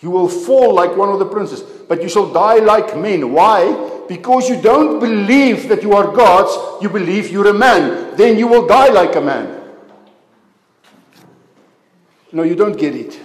You 0.00 0.10
will 0.10 0.28
fall 0.28 0.74
like 0.74 0.96
one 0.96 1.08
of 1.08 1.18
the 1.18 1.26
princes, 1.26 1.60
but 1.60 2.02
you 2.02 2.08
shall 2.08 2.32
die 2.32 2.58
like 2.58 2.96
men. 2.96 3.32
Why? 3.32 4.04
Because 4.06 4.48
you 4.48 4.60
don't 4.60 5.00
believe 5.00 5.68
that 5.68 5.82
you 5.82 5.92
are 5.92 6.14
God's, 6.14 6.82
you 6.82 6.88
believe 6.88 7.30
you're 7.30 7.48
a 7.48 7.54
man. 7.54 8.16
Then 8.16 8.38
you 8.38 8.46
will 8.46 8.66
die 8.66 8.88
like 8.88 9.16
a 9.16 9.20
man. 9.20 9.60
No, 12.30 12.42
you 12.44 12.54
don't 12.54 12.78
get 12.78 12.94
it. 12.94 13.18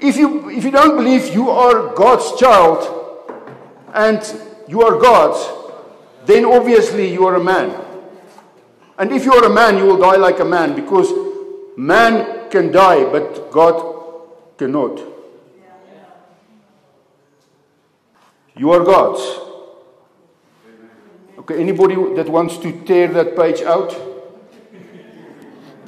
If 0.00 0.16
you, 0.16 0.48
if 0.50 0.62
you 0.62 0.70
don't 0.70 0.96
believe 0.96 1.34
you 1.34 1.50
are 1.50 1.92
God's 1.94 2.38
child 2.38 3.32
and 3.92 4.22
you 4.68 4.82
are 4.82 5.00
God's, 5.00 5.44
then 6.26 6.44
obviously 6.44 7.12
you 7.12 7.26
are 7.26 7.34
a 7.34 7.42
man. 7.42 7.84
And 8.98 9.10
if 9.10 9.24
you 9.24 9.32
are 9.32 9.44
a 9.44 9.52
man, 9.52 9.78
you 9.78 9.84
will 9.84 9.98
die 9.98 10.16
like 10.16 10.38
a 10.38 10.44
man 10.44 10.76
because 10.76 11.12
man 11.76 12.48
can 12.50 12.70
die, 12.70 13.04
but 13.10 13.50
God 13.50 13.97
cannot. 14.58 15.00
You 18.56 18.72
are 18.72 18.84
God's. 18.84 19.22
Okay, 21.38 21.60
anybody 21.60 21.94
that 22.16 22.28
wants 22.28 22.58
to 22.58 22.72
tear 22.84 23.08
that 23.08 23.36
page 23.36 23.62
out? 23.62 23.94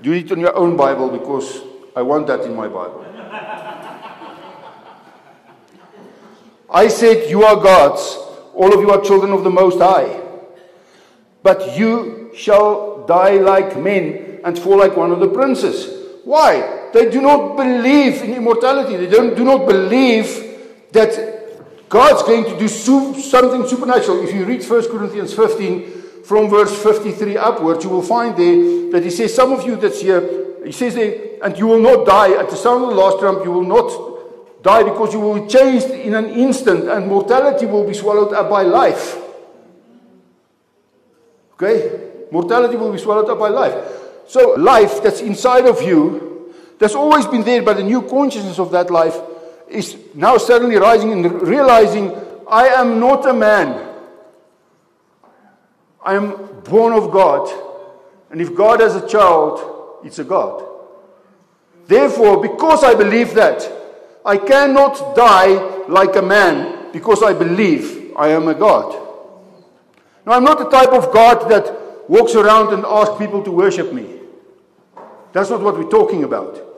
Do 0.01 0.13
it 0.13 0.31
on 0.33 0.41
your 0.41 0.57
own 0.57 0.77
Bible 0.77 1.11
because 1.11 1.61
I 1.95 2.03
want 2.03 2.29
that 2.29 2.43
in 2.43 2.55
my 2.55 2.69
Bible. 2.69 3.05
I 6.71 6.87
said, 6.87 7.29
You 7.29 7.43
are 7.45 7.57
God's. 7.57 8.17
All 8.55 8.73
of 8.73 8.81
you 8.81 8.91
are 8.91 9.01
children 9.01 9.33
of 9.33 9.43
the 9.43 9.51
Most 9.51 9.81
High. 9.81 10.21
But 11.43 11.77
you 11.77 12.31
shall 12.37 13.05
die 13.07 13.39
like 13.39 13.77
men 13.77 14.41
and 14.45 14.57
fall 14.57 14.79
like 14.79 14.97
one 14.97 15.11
of 15.11 15.19
the 15.19 15.29
princes. 15.29 16.21
Why? 16.25 16.80
They 16.93 17.11
do 17.11 17.21
not 17.21 17.57
believe 17.57 18.23
in 18.23 18.35
immortality. 18.35 18.97
They 18.97 19.07
don't, 19.07 19.37
do 19.37 19.45
not 19.45 19.67
believe 19.67 20.89
that 20.93 21.89
God's 21.89 22.23
going 22.23 22.45
to 22.45 22.59
do 22.59 22.69
something 22.69 23.67
supernatural. 23.67 24.23
If 24.23 24.35
you 24.35 24.45
read 24.45 24.65
1 24.65 24.91
Corinthians 24.91 25.35
15, 25.35 26.01
from 26.31 26.49
verse 26.49 26.81
53 26.81 27.37
upwards, 27.39 27.83
you 27.83 27.91
will 27.91 28.03
find 28.03 28.37
there 28.37 28.93
that 28.93 29.03
he 29.03 29.11
says, 29.11 29.35
Some 29.35 29.53
of 29.53 29.67
you 29.67 29.75
that's 29.75 30.01
here, 30.01 30.23
he 30.65 30.71
says 30.71 30.95
there, 30.95 31.39
and 31.43 31.59
you 31.59 31.67
will 31.67 31.81
not 31.81 32.07
die. 32.07 32.39
At 32.39 32.49
the 32.51 32.55
sound 32.55 32.85
of 32.85 32.91
the 32.91 32.95
last 32.95 33.19
trump, 33.19 33.45
you 33.45 33.51
will 33.51 33.65
not 33.65 34.63
die 34.63 34.85
because 34.85 35.13
you 35.13 35.19
will 35.19 35.43
be 35.43 35.49
changed 35.49 35.87
in 35.91 36.15
an 36.15 36.27
instant, 36.27 36.89
and 36.89 37.09
mortality 37.09 37.67
will 37.67 37.85
be 37.85 37.95
swallowed 37.95 38.33
up 38.33 38.49
by 38.49 38.63
life. 38.63 39.19
Okay? 41.55 42.27
Mortality 42.31 42.77
will 42.77 42.93
be 42.93 42.99
swallowed 42.99 43.29
up 43.29 43.39
by 43.41 43.49
life. 43.49 43.75
So, 44.29 44.55
life 44.57 45.03
that's 45.03 45.21
inside 45.21 45.67
of 45.67 45.83
you, 45.83 46.30
that's 46.81 46.95
always 46.95 47.27
been 47.27 47.43
there, 47.43 47.63
but 47.63 47.77
the 47.77 47.83
new 47.85 48.01
consciousness 48.03 48.59
of 48.59 48.73
that 48.73 48.91
life 48.91 49.17
is 49.69 49.97
now 50.15 50.39
suddenly 50.39 50.77
rising 50.77 51.13
and 51.13 51.43
realizing, 51.43 52.11
I 52.49 52.69
am 52.69 52.99
not 52.99 53.29
a 53.29 53.35
man. 53.35 53.87
I 56.03 56.15
am 56.15 56.63
born 56.65 56.95
of 56.95 57.13
God. 57.13 57.49
And 58.31 58.41
if 58.41 58.55
God 58.55 58.81
has 58.81 58.97
a 58.97 59.07
child, 59.07 60.01
it's 60.05 60.19
a 60.19 60.25
God. 60.25 60.67
Therefore, 61.87 62.41
because 62.41 62.83
I 62.83 62.95
believe 62.95 63.35
that, 63.35 63.71
I 64.25 64.39
cannot 64.39 65.15
die 65.15 65.85
like 65.87 66.17
a 66.17 66.23
man 66.23 66.93
because 66.93 67.23
I 67.23 67.35
believe 67.35 68.15
I 68.17 68.29
am 68.29 68.49
a 68.49 68.55
God. 68.55 68.95
Now, 70.25 70.33
I'm 70.33 70.45
not 70.45 70.59
the 70.59 70.71
type 70.71 70.93
of 70.93 71.13
God 71.13 71.51
that 71.51 72.09
walks 72.09 72.35
around 72.35 72.73
and 72.73 72.87
asks 72.87 73.19
people 73.19 73.43
to 73.45 73.51
worship 73.51 73.93
me. 73.93 74.19
That's 75.33 75.51
not 75.51 75.61
what 75.61 75.77
we're 75.77 75.91
talking 75.91 76.25
about. 76.25 76.70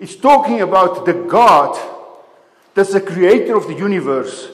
It's 0.00 0.16
talking 0.16 0.62
about 0.62 1.04
the 1.04 1.12
God 1.12 1.78
that's 2.74 2.94
the 2.94 3.02
creator 3.02 3.54
of 3.54 3.66
the 3.68 3.74
universe. 3.74 4.50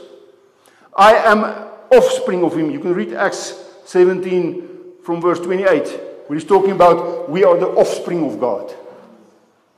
I 0.96 1.14
am 1.14 1.44
offspring 1.92 2.42
of 2.42 2.56
him. 2.56 2.70
You 2.70 2.80
can 2.80 2.92
read 2.94 3.12
Acts 3.12 3.54
17 3.84 4.68
from 5.04 5.20
verse 5.20 5.38
28, 5.38 6.26
where 6.26 6.36
he's 6.36 6.48
talking 6.48 6.72
about 6.72 7.30
we 7.30 7.44
are 7.44 7.56
the 7.56 7.68
offspring 7.68 8.28
of 8.28 8.40
God. 8.40 8.74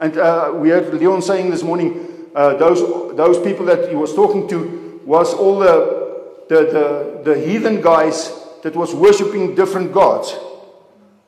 And 0.00 0.16
uh, 0.16 0.52
we 0.54 0.70
heard 0.70 0.94
Leon 0.94 1.20
saying 1.20 1.50
this 1.50 1.62
morning, 1.62 2.30
uh, 2.34 2.54
those, 2.54 2.80
those 3.14 3.38
people 3.44 3.66
that 3.66 3.90
he 3.90 3.94
was 3.94 4.14
talking 4.14 4.48
to 4.48 5.02
was 5.04 5.34
all 5.34 5.58
the, 5.58 6.46
the, 6.48 7.20
the, 7.24 7.32
the 7.34 7.40
heathen 7.40 7.82
guys 7.82 8.32
that 8.62 8.74
was 8.74 8.94
worshipping 8.94 9.54
different 9.54 9.92
gods. 9.92 10.34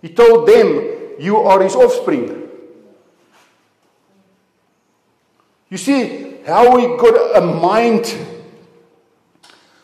He 0.01 0.09
told 0.09 0.49
them, 0.49 1.17
you 1.19 1.37
are 1.37 1.63
his 1.63 1.75
offspring. 1.75 2.40
You 5.71 5.79
see 5.79 6.39
how 6.45 6.77
we 6.77 6.97
got 6.99 7.37
a 7.37 7.41
mind 7.41 8.17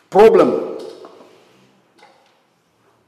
problem. 0.09 0.77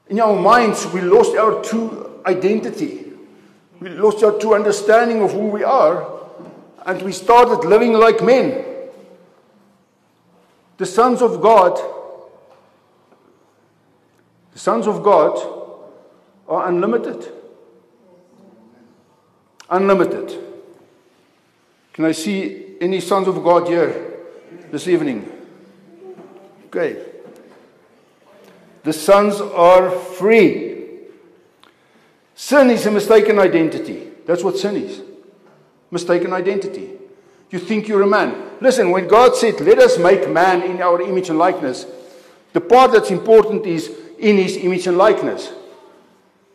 In 0.07 0.19
our 0.21 0.35
minds, 0.35 0.87
we 0.87 1.01
lost 1.01 1.35
our 1.35 1.61
true 1.61 2.21
identity. 2.25 3.05
We 3.79 3.89
lost 3.89 4.23
our 4.23 4.39
true 4.39 4.55
understanding 4.55 5.21
of 5.21 5.33
who 5.33 5.47
we 5.47 5.63
are, 5.63 6.21
and 6.85 7.01
we 7.01 7.11
started 7.11 7.67
living 7.67 7.93
like 7.93 8.23
men. 8.23 8.65
The 10.77 10.85
sons 10.85 11.21
of 11.21 11.41
God, 11.41 11.77
the 14.53 14.59
sons 14.59 14.87
of 14.87 15.03
God 15.03 15.37
are 16.47 16.69
unlimited. 16.69 17.31
Unlimited. 19.69 20.41
Can 21.93 22.05
I 22.05 22.13
see 22.13 22.68
any 22.79 22.99
sons 22.99 23.27
of 23.27 23.35
God 23.43 23.67
here 23.67 24.17
this 24.71 24.87
evening? 24.87 25.29
Okay. 26.67 27.05
The 28.83 28.93
sons 28.93 29.41
are 29.41 29.91
free. 29.91 30.87
Sin 32.35 32.69
is 32.69 32.85
a 32.85 32.91
mistaken 32.91 33.39
identity. 33.39 34.07
That's 34.25 34.43
what 34.43 34.57
sin 34.57 34.77
is. 34.77 35.01
Mistaken 35.91 36.31
identity. 36.31 36.91
You 37.49 37.59
think 37.59 37.87
you're 37.87 38.03
a 38.03 38.07
man. 38.07 38.51
Listen, 38.61 38.91
when 38.91 39.07
God 39.07 39.35
said, 39.35 39.59
Let 39.59 39.79
us 39.79 39.97
make 39.97 40.29
man 40.29 40.61
in 40.61 40.81
our 40.81 41.01
image 41.01 41.29
and 41.29 41.39
likeness, 41.39 41.85
the 42.53 42.61
part 42.61 42.91
that's 42.91 43.11
important 43.11 43.65
is 43.65 43.91
in 44.19 44.37
his 44.37 44.57
image 44.57 44.87
and 44.87 44.97
likeness. 44.97 45.51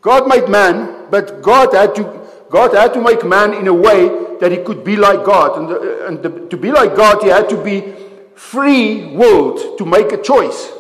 God 0.01 0.29
made 0.29 0.49
man, 0.49 1.07
but 1.11 1.43
God 1.43 1.75
had 1.75 1.95
to, 1.97 2.21
God 2.51 2.75
had 2.75 2.95
to 2.95 3.01
make 3.01 3.25
man 3.25 3.55
in 3.55 3.67
a 3.69 3.75
way 3.75 4.24
that 4.45 4.53
he 4.53 4.59
could 4.59 4.85
be 4.85 4.95
like 4.95 5.25
God. 5.25 5.59
And, 5.59 5.69
the, 5.71 6.07
and 6.07 6.23
the, 6.23 6.49
to 6.49 6.57
be 6.59 6.71
like 6.71 6.95
God, 6.95 7.23
he 7.23 7.31
had 7.31 7.49
to 7.49 7.57
be 7.57 7.95
free 8.35 9.07
willed 9.17 9.79
to 9.79 9.87
make 9.87 10.13
a 10.13 10.21
choice. 10.21 10.71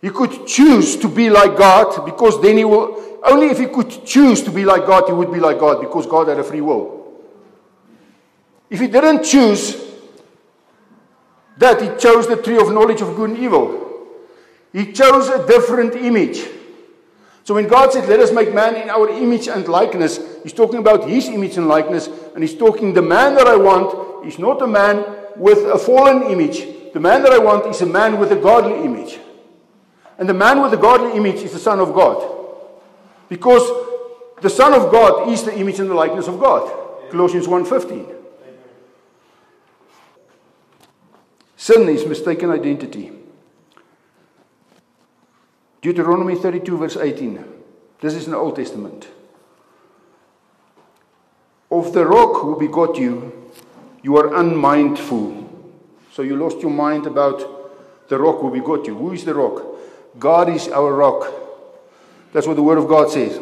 He 0.00 0.08
could 0.08 0.46
choose 0.46 0.96
to 0.96 1.08
be 1.08 1.28
like 1.28 1.54
God 1.54 2.02
because 2.06 2.40
then 2.40 2.56
he 2.56 2.64
will, 2.64 3.20
only 3.24 3.48
if 3.48 3.58
he 3.58 3.66
could 3.66 4.06
choose 4.06 4.42
to 4.44 4.50
be 4.50 4.64
like 4.64 4.86
God, 4.86 5.04
he 5.06 5.12
would 5.12 5.30
be 5.30 5.38
like 5.38 5.58
God 5.58 5.82
because 5.82 6.06
God 6.06 6.28
had 6.28 6.38
a 6.38 6.44
free 6.44 6.62
will. 6.62 7.12
If 8.70 8.80
he 8.80 8.86
didn't 8.86 9.22
choose 9.24 9.76
that, 11.58 11.82
he 11.82 11.88
chose 11.98 12.26
the 12.26 12.36
tree 12.36 12.56
of 12.56 12.72
knowledge 12.72 13.02
of 13.02 13.14
good 13.16 13.30
and 13.32 13.38
evil. 13.38 14.08
He 14.72 14.92
chose 14.92 15.28
a 15.28 15.46
different 15.46 15.94
image. 15.94 16.42
So 17.44 17.54
when 17.54 17.68
God 17.68 17.92
said, 17.92 18.08
Let 18.08 18.20
us 18.20 18.32
make 18.32 18.52
man 18.52 18.74
in 18.76 18.90
our 18.90 19.08
image 19.08 19.48
and 19.48 19.68
likeness, 19.68 20.18
He's 20.44 20.52
talking 20.52 20.78
about 20.78 21.08
his 21.08 21.28
image 21.28 21.56
and 21.56 21.66
likeness, 21.66 22.08
and 22.34 22.44
he's 22.44 22.54
talking 22.54 22.92
the 22.92 23.00
man 23.00 23.34
that 23.34 23.46
I 23.46 23.56
want 23.56 24.26
is 24.26 24.38
not 24.38 24.60
a 24.60 24.66
man 24.66 25.02
with 25.36 25.58
a 25.64 25.78
fallen 25.78 26.30
image. 26.30 26.92
The 26.92 27.00
man 27.00 27.22
that 27.22 27.32
I 27.32 27.38
want 27.38 27.66
is 27.66 27.80
a 27.80 27.86
man 27.86 28.20
with 28.20 28.30
a 28.30 28.36
godly 28.36 28.84
image. 28.84 29.18
And 30.18 30.28
the 30.28 30.34
man 30.34 30.60
with 30.60 30.70
the 30.70 30.76
godly 30.76 31.16
image 31.16 31.36
is 31.36 31.52
the 31.52 31.58
Son 31.58 31.80
of 31.80 31.94
God. 31.94 32.30
Because 33.30 33.62
the 34.42 34.50
Son 34.50 34.74
of 34.74 34.92
God 34.92 35.30
is 35.30 35.44
the 35.44 35.58
image 35.58 35.80
and 35.80 35.88
the 35.88 35.94
likeness 35.94 36.28
of 36.28 36.38
God. 36.38 36.70
Colossians 37.10 37.48
1:15. 37.48 38.06
Sin 41.56 41.88
is 41.88 42.04
mistaken 42.04 42.50
identity. 42.50 43.10
Deuteronomy 45.84 46.34
32 46.34 46.78
verse 46.78 46.96
18. 46.96 47.44
This 48.00 48.14
is 48.14 48.24
in 48.24 48.30
the 48.30 48.38
Old 48.38 48.56
Testament. 48.56 49.06
Of 51.70 51.92
the 51.92 52.06
rock 52.06 52.40
who 52.40 52.58
begot 52.58 52.96
you, 52.96 53.52
you 54.02 54.16
are 54.16 54.34
unmindful. 54.34 55.44
So 56.10 56.22
you 56.22 56.36
lost 56.36 56.60
your 56.60 56.70
mind 56.70 57.06
about 57.06 58.08
the 58.08 58.18
rock 58.18 58.40
who 58.40 58.50
begot 58.50 58.86
you. 58.86 58.94
Who 58.94 59.12
is 59.12 59.26
the 59.26 59.34
rock? 59.34 59.62
God 60.18 60.48
is 60.48 60.68
our 60.68 60.90
rock. 60.90 61.30
That's 62.32 62.46
what 62.46 62.56
the 62.56 62.62
Word 62.62 62.78
of 62.78 62.88
God 62.88 63.10
says. 63.10 63.38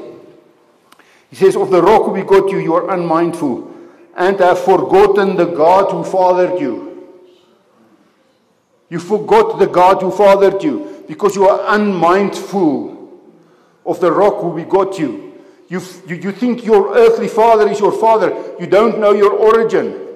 He 1.30 1.36
says, 1.36 1.54
Of 1.54 1.70
the 1.70 1.80
rock 1.80 2.06
who 2.06 2.14
begot 2.14 2.50
you, 2.50 2.58
you 2.58 2.74
are 2.74 2.90
unmindful 2.90 3.72
and 4.16 4.36
have 4.40 4.58
forgotten 4.58 5.36
the 5.36 5.46
God 5.46 5.92
who 5.92 6.02
fathered 6.02 6.60
you. 6.60 7.06
You 8.90 8.98
forgot 8.98 9.60
the 9.60 9.68
God 9.68 10.02
who 10.02 10.10
fathered 10.10 10.64
you 10.64 10.91
because 11.06 11.36
you 11.36 11.48
are 11.48 11.74
unmindful 11.74 13.20
of 13.84 14.00
the 14.00 14.10
rock 14.10 14.40
who 14.40 14.54
begot 14.54 14.98
you. 14.98 15.32
You, 15.68 15.80
you, 16.06 16.16
you 16.16 16.32
think 16.32 16.64
your 16.64 16.96
earthly 16.96 17.28
father 17.28 17.68
is 17.68 17.80
your 17.80 17.92
father. 17.92 18.28
You 18.60 18.66
don't 18.66 18.98
know 18.98 19.12
your 19.12 19.32
origin. 19.32 20.08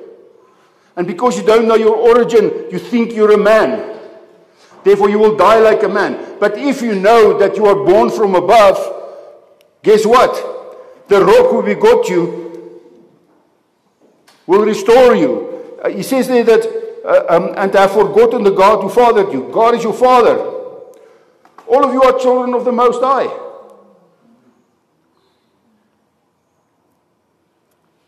And 0.96 1.06
because 1.06 1.38
you 1.38 1.44
don't 1.44 1.66
know 1.66 1.74
your 1.74 1.96
origin, 1.96 2.66
you 2.70 2.78
think 2.78 3.12
you're 3.12 3.32
a 3.32 3.38
man. 3.38 3.98
Therefore, 4.84 5.10
you 5.10 5.18
will 5.18 5.36
die 5.36 5.58
like 5.58 5.82
a 5.82 5.88
man. 5.88 6.36
But 6.38 6.56
if 6.56 6.80
you 6.80 6.94
know 6.94 7.38
that 7.38 7.56
you 7.56 7.66
are 7.66 7.74
born 7.74 8.10
from 8.10 8.34
above, 8.34 8.78
guess 9.82 10.06
what? 10.06 11.08
The 11.08 11.24
rock 11.24 11.50
who 11.50 11.62
begot 11.62 12.08
you 12.08 12.82
will 14.46 14.64
restore 14.64 15.14
you. 15.14 15.78
Uh, 15.82 15.88
he 15.88 16.02
says 16.02 16.28
there 16.28 16.44
that, 16.44 17.02
uh, 17.04 17.34
um, 17.34 17.54
and 17.56 17.74
I 17.74 17.82
have 17.82 17.92
forgotten 17.92 18.42
the 18.42 18.50
God 18.50 18.82
who 18.82 18.88
fathered 18.88 19.32
you. 19.32 19.50
God 19.52 19.74
is 19.74 19.82
your 19.82 19.92
father. 19.92 20.55
All 21.68 21.84
of 21.84 21.92
you 21.92 22.02
are 22.02 22.18
children 22.18 22.54
of 22.54 22.64
the 22.64 22.72
Most 22.72 23.02
High. 23.02 23.28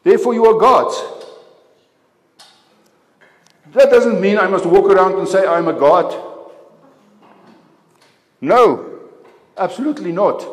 Therefore, 0.02 0.34
you 0.34 0.46
are 0.46 0.58
God's. 0.58 1.02
That 3.72 3.90
doesn't 3.90 4.20
mean 4.20 4.38
I 4.38 4.46
must 4.46 4.64
walk 4.64 4.86
around 4.86 5.18
and 5.18 5.28
say 5.28 5.46
I'm 5.46 5.68
a 5.68 5.72
God. 5.72 6.24
No, 8.40 9.00
absolutely 9.56 10.12
not. 10.12 10.46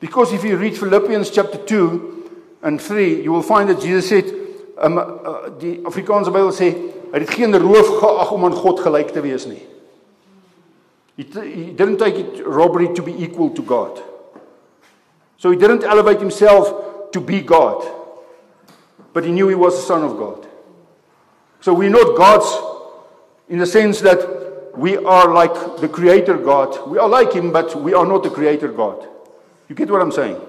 Because 0.00 0.32
if 0.32 0.42
you 0.42 0.56
read 0.56 0.76
Philippians 0.76 1.30
chapter 1.30 1.58
2 1.58 2.30
and 2.62 2.80
3, 2.80 3.22
you 3.22 3.30
will 3.30 3.42
find 3.42 3.68
that 3.68 3.80
Jesus 3.80 4.08
said, 4.08 4.24
um, 4.78 4.98
uh, 4.98 5.48
die 5.60 5.78
Afrikaanse 5.84 6.32
Bybel 6.32 6.50
sê, 6.50 6.72
hy 7.12 7.20
het 7.20 7.30
geen 7.36 7.54
roof 7.54 8.00
geag 8.00 8.32
om 8.34 8.48
aan 8.48 8.56
God 8.56 8.80
gelyk 8.82 9.12
te 9.14 9.22
wees 9.22 9.46
nie. 9.46 9.60
He, 11.22 11.64
he 11.64 11.72
didn't 11.72 11.98
take 11.98 12.16
it 12.16 12.46
robbery 12.46 12.92
to 12.94 13.02
be 13.02 13.12
equal 13.22 13.50
to 13.50 13.62
God. 13.62 14.02
So 15.38 15.50
he 15.50 15.56
didn't 15.56 15.84
elevate 15.84 16.20
himself 16.20 17.10
to 17.12 17.20
be 17.20 17.40
God. 17.40 17.86
But 19.12 19.24
he 19.24 19.30
knew 19.30 19.48
he 19.48 19.54
was 19.54 19.76
the 19.76 19.82
son 19.82 20.02
of 20.02 20.16
God. 20.16 20.46
So 21.60 21.74
we're 21.74 21.90
not 21.90 22.16
gods 22.16 22.46
in 23.48 23.58
the 23.58 23.66
sense 23.66 24.00
that 24.00 24.76
we 24.76 24.96
are 24.96 25.32
like 25.32 25.80
the 25.80 25.88
creator 25.88 26.36
God. 26.36 26.88
We 26.88 26.98
are 26.98 27.08
like 27.08 27.32
him, 27.32 27.52
but 27.52 27.80
we 27.80 27.94
are 27.94 28.06
not 28.06 28.22
the 28.22 28.30
creator 28.30 28.68
God. 28.68 29.06
You 29.68 29.74
get 29.74 29.90
what 29.90 30.00
I'm 30.00 30.12
saying? 30.12 30.40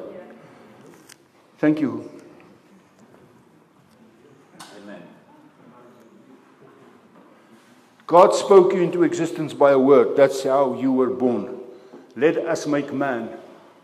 Thank 1.59 1.81
you. 1.81 2.09
God 8.05 8.35
spoke 8.35 8.73
you 8.73 8.81
into 8.81 9.03
existence 9.03 9.53
by 9.53 9.71
a 9.71 9.79
word. 9.79 10.15
That's 10.15 10.43
how 10.43 10.73
you 10.73 10.91
were 10.91 11.09
born. 11.09 11.59
Let 12.15 12.37
us 12.37 12.67
make 12.67 12.93
man 12.93 13.29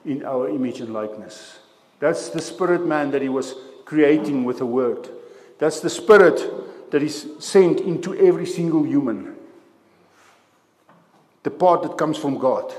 in 0.05 0.25
our 0.25 0.49
image 0.49 0.81
and 0.81 0.93
likeness. 0.93 1.59
That's 1.99 2.29
the 2.29 2.41
spirit 2.41 2.85
man 2.85 3.11
that 3.11 3.21
he 3.21 3.29
was 3.29 3.55
creating 3.85 4.43
with 4.43 4.61
a 4.61 4.65
word. 4.65 5.09
That's 5.57 5.79
the 5.79 5.89
spirit 5.89 6.91
that 6.91 7.01
is 7.01 7.27
sent 7.39 7.81
into 7.81 8.15
every 8.15 8.45
single 8.45 8.83
human 8.83 9.35
the 11.43 11.49
part 11.49 11.83
that 11.83 11.97
comes 11.97 12.17
from 12.17 12.37
God. 12.37 12.73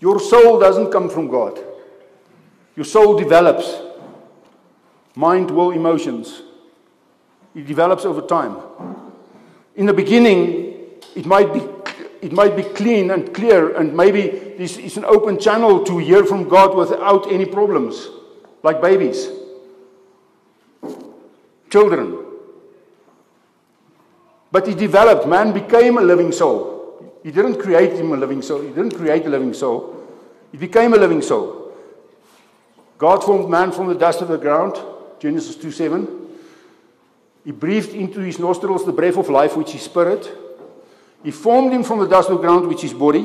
Your 0.00 0.20
soul 0.20 0.60
doesn't 0.60 0.92
come 0.92 1.08
from 1.08 1.28
God. 1.28 1.58
Your 2.76 2.84
soul 2.84 3.18
develops 3.18 3.80
mind, 5.14 5.50
will, 5.50 5.70
emotions. 5.70 6.42
It 7.56 7.66
develops 7.66 8.04
over 8.04 8.20
time. 8.20 8.58
In 9.76 9.86
the 9.86 9.94
beginning, 9.94 11.00
it 11.14 11.24
might 11.24 11.52
be 11.54 11.62
it 12.20 12.32
might 12.32 12.56
be 12.56 12.62
clean 12.62 13.10
and 13.10 13.32
clear, 13.34 13.76
and 13.76 13.96
maybe 13.96 14.28
this 14.58 14.78
is 14.78 14.96
an 14.96 15.04
open 15.04 15.38
channel 15.38 15.84
to 15.84 15.98
hear 15.98 16.24
from 16.24 16.48
God 16.48 16.76
without 16.76 17.30
any 17.30 17.44
problems, 17.44 18.08
like 18.62 18.80
babies, 18.80 19.28
children. 21.70 22.24
But 24.50 24.66
he 24.66 24.74
developed, 24.74 25.28
man 25.28 25.52
became 25.52 25.98
a 25.98 26.00
living 26.00 26.32
soul. 26.32 27.12
He 27.22 27.30
didn't 27.30 27.60
create 27.60 27.92
him 27.92 28.12
a 28.12 28.16
living 28.16 28.42
soul. 28.42 28.62
He 28.62 28.68
didn't 28.68 28.96
create 28.96 29.26
a 29.26 29.28
living 29.28 29.52
soul. 29.52 29.94
He 30.52 30.58
became 30.58 30.94
a 30.94 30.96
living 30.96 31.22
soul. 31.22 31.72
God 32.98 33.22
formed 33.22 33.50
man 33.50 33.72
from 33.72 33.88
the 33.88 33.94
dust 33.94 34.22
of 34.22 34.28
the 34.28 34.38
ground, 34.38 34.76
Genesis 35.20 35.56
2 35.56 35.70
7. 35.70 36.25
He 37.46 37.52
breathed 37.52 37.94
into 37.94 38.18
his 38.18 38.40
nostrils 38.40 38.84
the 38.84 38.90
breath 38.90 39.16
of 39.16 39.30
life, 39.30 39.56
which 39.56 39.72
is 39.72 39.82
spirit. 39.82 40.28
He 41.22 41.30
formed 41.30 41.72
him 41.72 41.84
from 41.84 42.00
the 42.00 42.08
dust 42.08 42.28
of 42.28 42.38
the 42.38 42.42
ground, 42.42 42.66
which 42.66 42.82
is 42.82 42.92
body. 42.92 43.24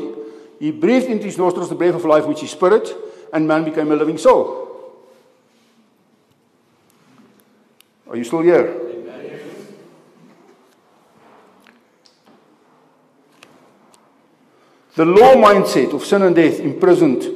He 0.60 0.70
breathed 0.70 1.08
into 1.08 1.26
his 1.26 1.40
nostrils 1.40 1.70
the 1.70 1.76
breath 1.76 1.96
of 1.96 2.06
life, 2.06 2.28
which 2.28 2.44
is 2.44 2.52
spirit, 2.52 2.96
and 3.34 3.48
man 3.48 3.64
became 3.64 3.92
a 3.92 3.96
living 3.96 4.20
soul. 4.20 4.70
Are 8.08 8.16
you 8.16 8.24
still 8.24 8.42
here? 8.42 8.80
The 14.94 15.06
law 15.06 15.34
mindset 15.34 15.96
of 15.96 16.06
sin 16.06 16.22
and 16.22 16.36
death 16.36 16.60
imprisoned 16.60 17.28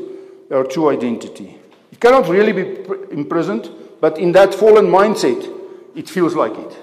our 0.51 0.65
true 0.65 0.89
identity. 0.89 1.57
It 1.91 1.99
cannot 1.99 2.29
really 2.29 2.51
be 2.51 2.85
imprisoned, 3.09 3.71
but 3.99 4.19
in 4.19 4.33
that 4.33 4.53
fallen 4.53 4.85
mindset, 4.85 5.54
it 5.95 6.09
feels 6.09 6.35
like 6.35 6.57
it. 6.57 6.77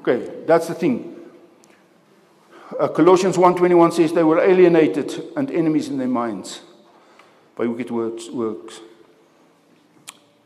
Okay, 0.00 0.44
that's 0.46 0.68
the 0.68 0.74
thing. 0.74 1.16
Uh, 2.78 2.88
Colossians 2.88 3.36
1:21 3.36 3.92
says 3.92 4.12
they 4.12 4.22
were 4.22 4.40
alienated 4.40 5.22
and 5.36 5.50
enemies 5.50 5.88
in 5.88 5.98
their 5.98 6.08
minds 6.08 6.60
by 7.56 7.66
wicked 7.66 7.90
words, 7.90 8.30
works. 8.30 8.80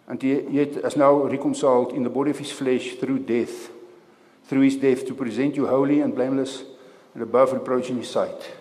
And 0.06 0.22
yet, 0.22 0.76
as 0.78 0.96
now 0.96 1.22
reconciled 1.22 1.92
in 1.92 2.02
the 2.02 2.10
body 2.10 2.30
of 2.30 2.38
his 2.38 2.50
flesh 2.50 2.94
through 2.96 3.20
death, 3.20 3.70
through 4.44 4.62
his 4.62 4.76
death, 4.76 5.06
to 5.06 5.14
present 5.14 5.56
you 5.56 5.66
holy 5.66 6.00
and 6.00 6.14
blameless 6.14 6.64
and 7.14 7.22
above 7.22 7.52
reproach 7.52 7.90
in 7.90 7.98
his 7.98 8.10
sight. 8.10 8.52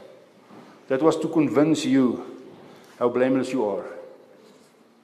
That 0.87 1.01
was 1.01 1.17
to 1.17 1.27
convince 1.27 1.85
you 1.85 2.23
how 2.97 3.09
blameless 3.09 3.51
you 3.51 3.65
are. 3.67 3.85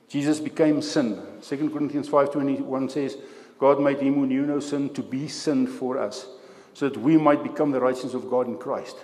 Jesus 0.07 0.39
became 0.39 0.81
sin. 0.81 1.19
2 1.41 1.69
Corinthians 1.71 2.09
5:21 2.09 2.91
says, 2.91 3.17
God 3.59 3.79
made 3.79 3.99
him 3.99 4.15
who 4.15 4.25
knew 4.25 4.45
no 4.45 4.59
sin 4.59 4.93
to 4.93 5.01
be 5.01 5.27
sin 5.27 5.67
for 5.67 5.97
us, 5.97 6.27
so 6.73 6.89
that 6.89 6.99
we 6.99 7.17
might 7.17 7.43
become 7.43 7.71
the 7.71 7.79
righteousness 7.79 8.13
of 8.13 8.29
God 8.29 8.47
in 8.47 8.57
Christ. 8.57 8.97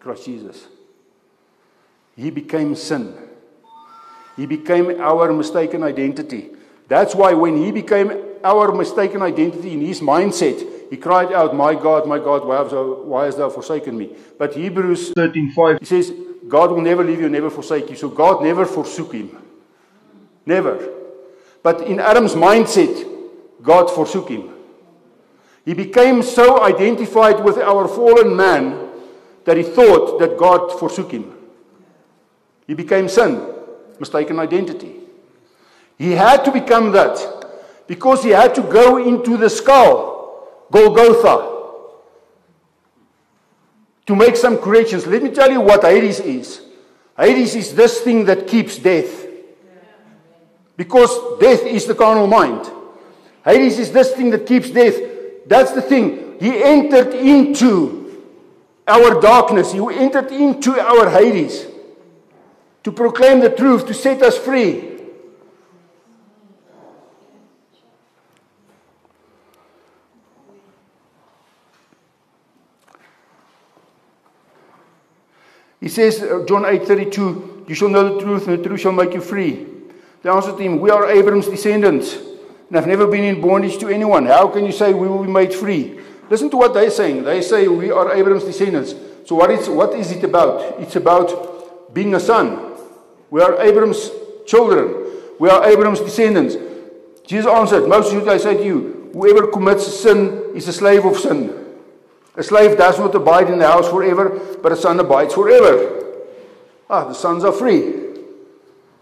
Christ 0.00 0.26
Jesus. 0.26 0.66
He 2.16 2.30
became 2.30 2.76
sin. 2.76 3.16
He 4.36 4.46
became 4.46 5.00
our 5.00 5.32
mistaken 5.32 5.82
identity. 5.82 6.50
That's 6.88 7.14
why 7.14 7.32
when 7.34 7.56
he 7.56 7.72
became 7.72 8.12
our 8.44 8.72
mistaken 8.72 9.22
identity 9.22 9.72
in 9.72 9.80
his 9.80 10.00
mindset, 10.00 10.90
he 10.90 10.96
cried 10.96 11.32
out, 11.32 11.56
My 11.56 11.74
God, 11.74 12.06
my 12.06 12.18
God, 12.18 12.44
why 12.44 12.58
hast 12.58 12.70
thou, 12.70 13.02
why 13.02 13.24
hast 13.24 13.38
thou 13.38 13.48
forsaken 13.48 13.96
me? 13.96 14.14
But 14.38 14.54
Hebrews 14.54 15.12
13:5 15.14 15.80
he 15.80 15.86
says, 15.86 16.12
God 16.46 16.70
will 16.70 16.82
never 16.82 17.02
leave 17.02 17.20
you, 17.20 17.28
never 17.28 17.50
forsake 17.50 17.88
you. 17.90 17.96
So 17.96 18.08
God 18.08 18.42
never 18.42 18.66
forsook 18.66 19.12
him. 19.12 19.42
Never. 20.44 20.92
But 21.62 21.80
in 21.82 21.98
Adam's 21.98 22.34
mindset, 22.34 23.13
God 23.64 23.90
forsook 23.90 24.28
him. 24.28 24.50
He 25.64 25.72
became 25.72 26.22
so 26.22 26.62
identified 26.62 27.42
with 27.42 27.56
our 27.56 27.88
fallen 27.88 28.36
man 28.36 28.90
that 29.44 29.56
he 29.56 29.62
thought 29.62 30.18
that 30.20 30.38
God 30.38 30.78
forsook 30.78 31.10
him. 31.10 31.34
He 32.66 32.74
became 32.74 33.08
sin, 33.08 33.42
mistaken 33.98 34.38
identity. 34.38 34.96
He 35.98 36.12
had 36.12 36.44
to 36.44 36.52
become 36.52 36.92
that 36.92 37.16
because 37.86 38.22
he 38.22 38.30
had 38.30 38.54
to 38.56 38.62
go 38.62 38.98
into 38.98 39.36
the 39.36 39.48
skull, 39.48 40.66
Golgotha, 40.70 41.52
to 44.06 44.14
make 44.14 44.36
some 44.36 44.58
corrections. 44.58 45.06
Let 45.06 45.22
me 45.22 45.30
tell 45.30 45.50
you 45.50 45.62
what 45.62 45.82
Hades 45.82 46.20
is. 46.20 46.60
Hades 47.16 47.54
is 47.54 47.74
this 47.74 48.00
thing 48.00 48.26
that 48.26 48.46
keeps 48.46 48.78
death. 48.78 49.26
Because 50.76 51.38
death 51.38 51.64
is 51.64 51.86
the 51.86 51.94
carnal 51.94 52.26
mind. 52.26 52.70
Hades 53.44 53.78
is 53.78 53.92
this 53.92 54.12
thing 54.12 54.30
that 54.30 54.46
keeps 54.46 54.70
death. 54.70 54.96
That's 55.46 55.72
the 55.72 55.82
thing. 55.82 56.38
He 56.40 56.62
entered 56.62 57.14
into 57.14 58.24
our 58.86 59.20
darkness. 59.20 59.72
He 59.72 59.80
entered 59.80 60.32
into 60.32 60.80
our 60.80 61.10
Hades 61.10 61.66
to 62.82 62.92
proclaim 62.92 63.40
the 63.40 63.50
truth, 63.50 63.86
to 63.86 63.94
set 63.94 64.22
us 64.22 64.36
free. 64.36 64.92
He 75.80 75.88
says, 75.88 76.22
uh, 76.22 76.44
John 76.48 76.64
8:32, 76.64 77.66
you 77.68 77.74
shall 77.74 77.90
know 77.90 78.14
the 78.14 78.20
truth, 78.22 78.48
and 78.48 78.58
the 78.58 78.62
truth 78.66 78.80
shall 78.80 78.92
make 78.92 79.12
you 79.12 79.20
free. 79.20 79.66
They 80.22 80.30
answered 80.30 80.58
him, 80.58 80.80
We 80.80 80.88
are 80.88 81.10
Abraham's 81.10 81.46
descendants, 81.46 82.16
and 82.68 82.76
have 82.76 82.86
never 82.86 83.06
been 83.06 83.24
in 83.24 83.40
bondage 83.40 83.78
to 83.78 83.88
anyone. 83.88 84.26
How 84.26 84.48
can 84.48 84.64
you 84.64 84.72
say 84.72 84.92
we 84.94 85.08
will 85.08 85.24
be 85.24 85.30
made 85.30 85.52
free? 85.52 86.00
Listen 86.30 86.50
to 86.50 86.56
what 86.56 86.74
they're 86.74 86.90
saying. 86.90 87.24
They 87.24 87.42
say 87.42 87.68
we 87.68 87.90
are 87.90 88.12
Abraham's 88.12 88.44
descendants. 88.44 88.94
So 89.26 89.36
what 89.36 89.50
is, 89.50 89.68
what 89.68 89.94
is 89.94 90.12
it 90.12 90.24
about? 90.24 90.80
It's 90.80 90.96
about 90.96 91.94
being 91.94 92.14
a 92.14 92.20
son. 92.20 92.72
We 93.30 93.40
are 93.42 93.60
Abraham's 93.60 94.10
children. 94.46 94.94
We 95.38 95.48
are 95.50 95.64
Abraham's 95.64 96.00
descendants. 96.00 96.56
Jesus 97.26 97.46
answered, 97.46 97.88
Most 97.88 98.10
should 98.10 98.28
I 98.28 98.36
say 98.36 98.56
to 98.56 98.64
you, 98.64 99.10
whoever 99.12 99.46
commits 99.46 99.86
sin 99.86 100.52
is 100.54 100.68
a 100.68 100.72
slave 100.72 101.04
of 101.04 101.16
sin. 101.16 101.64
A 102.36 102.42
slave 102.42 102.76
does 102.76 102.98
not 102.98 103.14
abide 103.14 103.48
in 103.48 103.58
the 103.58 103.66
house 103.66 103.88
forever, 103.88 104.40
but 104.62 104.72
a 104.72 104.76
son 104.76 104.98
abides 105.00 105.34
forever. 105.34 106.02
Ah, 106.90 107.04
the 107.04 107.14
sons 107.14 107.44
are 107.44 107.52
free. 107.52 107.94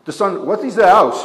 The 0.04 0.12
son, 0.12 0.46
what 0.46 0.62
is 0.64 0.76
the 0.76 0.86
house? 0.86 1.24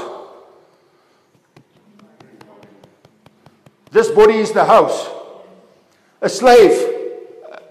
This 3.92 4.10
body 4.12 4.36
is 4.36 4.52
the 4.52 4.66
house. 4.66 5.10
A 6.22 6.30
slave, 6.30 6.72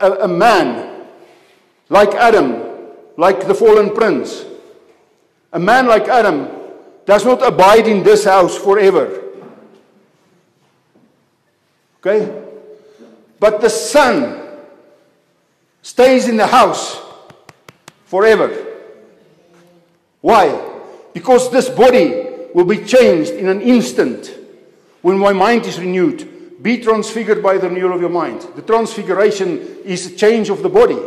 a, 0.01 0.12
a 0.25 0.29
man, 0.29 1.07
like 1.89 2.14
Adam, 2.14 2.62
like 3.17 3.47
the 3.47 3.55
fallen 3.55 3.91
prince. 3.95 4.45
A 5.53 5.59
man 5.59 5.87
like 5.87 6.09
Adam 6.09 6.49
does 7.05 7.25
not 7.25 7.47
abide 7.47 7.87
in 7.87 8.03
this 8.03 8.25
house 8.25 8.57
forever. 8.57 9.23
Okay? 12.01 12.43
But 13.39 13.61
the 13.61 13.71
son 13.71 14.43
stays 15.83 16.29
in 16.29 16.37
the 16.37 16.47
house 16.47 17.01
forever. 18.05 18.64
Why? 20.21 20.73
Because 21.12 21.51
this 21.51 21.69
body 21.69 22.27
will 22.55 22.64
be 22.64 22.85
changed 22.85 23.33
in 23.33 23.49
an 23.49 23.61
instant 23.61 24.31
when 25.07 25.20
my 25.20 25.32
mind 25.32 25.64
is 25.66 25.78
renewed. 25.78 26.61
Be 26.61 26.78
transfigured 26.78 27.40
by 27.40 27.59
the 27.59 27.68
renewal 27.68 27.92
of 27.94 28.00
your 28.00 28.11
mind. 28.11 28.42
The 28.57 28.62
transfiguration 28.62 29.61
is 29.84 30.07
a 30.07 30.16
change 30.16 30.50
of 30.50 30.64
the 30.64 30.68
body. 30.68 30.98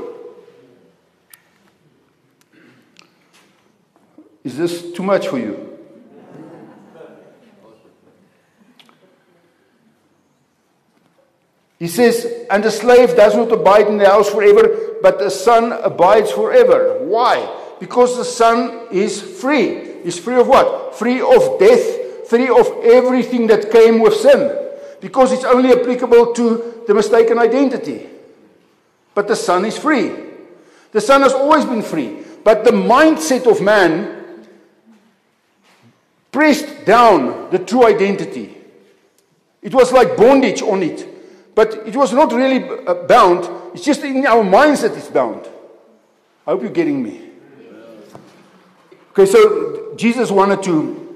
Is 4.41 4.55
this 4.57 4.93
too 4.93 5.03
much 5.03 5.27
for 5.27 5.37
you? 5.37 5.77
He 11.77 11.89
says, 11.89 12.45
and 12.49 12.63
the 12.63 12.71
slave 12.71 13.17
does 13.17 13.35
not 13.35 13.51
abide 13.51 13.87
in 13.87 13.97
the 13.97 14.07
house 14.07 14.29
forever, 14.29 14.95
but 15.01 15.19
the 15.19 15.29
son 15.29 15.73
abides 15.73 16.31
forever. 16.31 16.99
Why? 17.03 17.53
Because 17.81 18.15
the 18.15 18.23
son 18.23 18.87
is 18.93 19.21
free. 19.21 20.03
He's 20.03 20.17
free 20.17 20.37
of 20.39 20.47
what? 20.47 20.95
Free 20.95 21.19
of 21.19 21.59
death, 21.59 21.99
free 22.30 22.47
of 22.47 22.67
everything 22.84 23.47
that 23.47 23.71
came 23.71 23.99
with 23.99 24.13
sin. 24.13 24.55
Because 25.01 25.32
it's 25.32 25.43
only 25.43 25.71
applicable 25.71 26.34
to 26.34 26.84
the 26.88 26.93
mistaken 26.93 27.39
identity. 27.39 28.07
But 29.15 29.27
the 29.27 29.36
son 29.36 29.65
is 29.65 29.77
free. 29.77 30.11
The 30.91 31.01
son 31.01 31.21
has 31.21 31.34
always 31.34 31.65
been 31.65 31.82
free. 31.82 32.19
But 32.43 32.63
the 32.63 32.71
mindset 32.71 33.49
of 33.49 33.61
man 33.61 34.45
pressed 36.32 36.86
down 36.86 37.49
the 37.49 37.59
true 37.59 37.86
identity. 37.86 38.55
It 39.61 39.73
was 39.73 39.91
like 39.91 40.15
bondage 40.15 40.61
on 40.61 40.84
it. 40.84 41.07
But 41.55 41.88
it 41.88 41.95
was 41.95 42.13
not 42.13 42.32
really 42.32 42.63
uh, 42.86 42.93
bound, 42.93 43.49
it's 43.73 43.84
just 43.84 44.03
in 44.03 44.25
our 44.25 44.43
minds 44.43 44.82
that 44.82 44.95
it's 44.95 45.07
bound. 45.07 45.47
I 46.45 46.51
hope 46.51 46.61
you're 46.61 46.71
getting 46.71 47.01
me. 47.03 47.30
Okay, 49.11 49.25
so 49.25 49.95
Jesus 49.95 50.32
wanted 50.32 50.63
to 50.63 51.09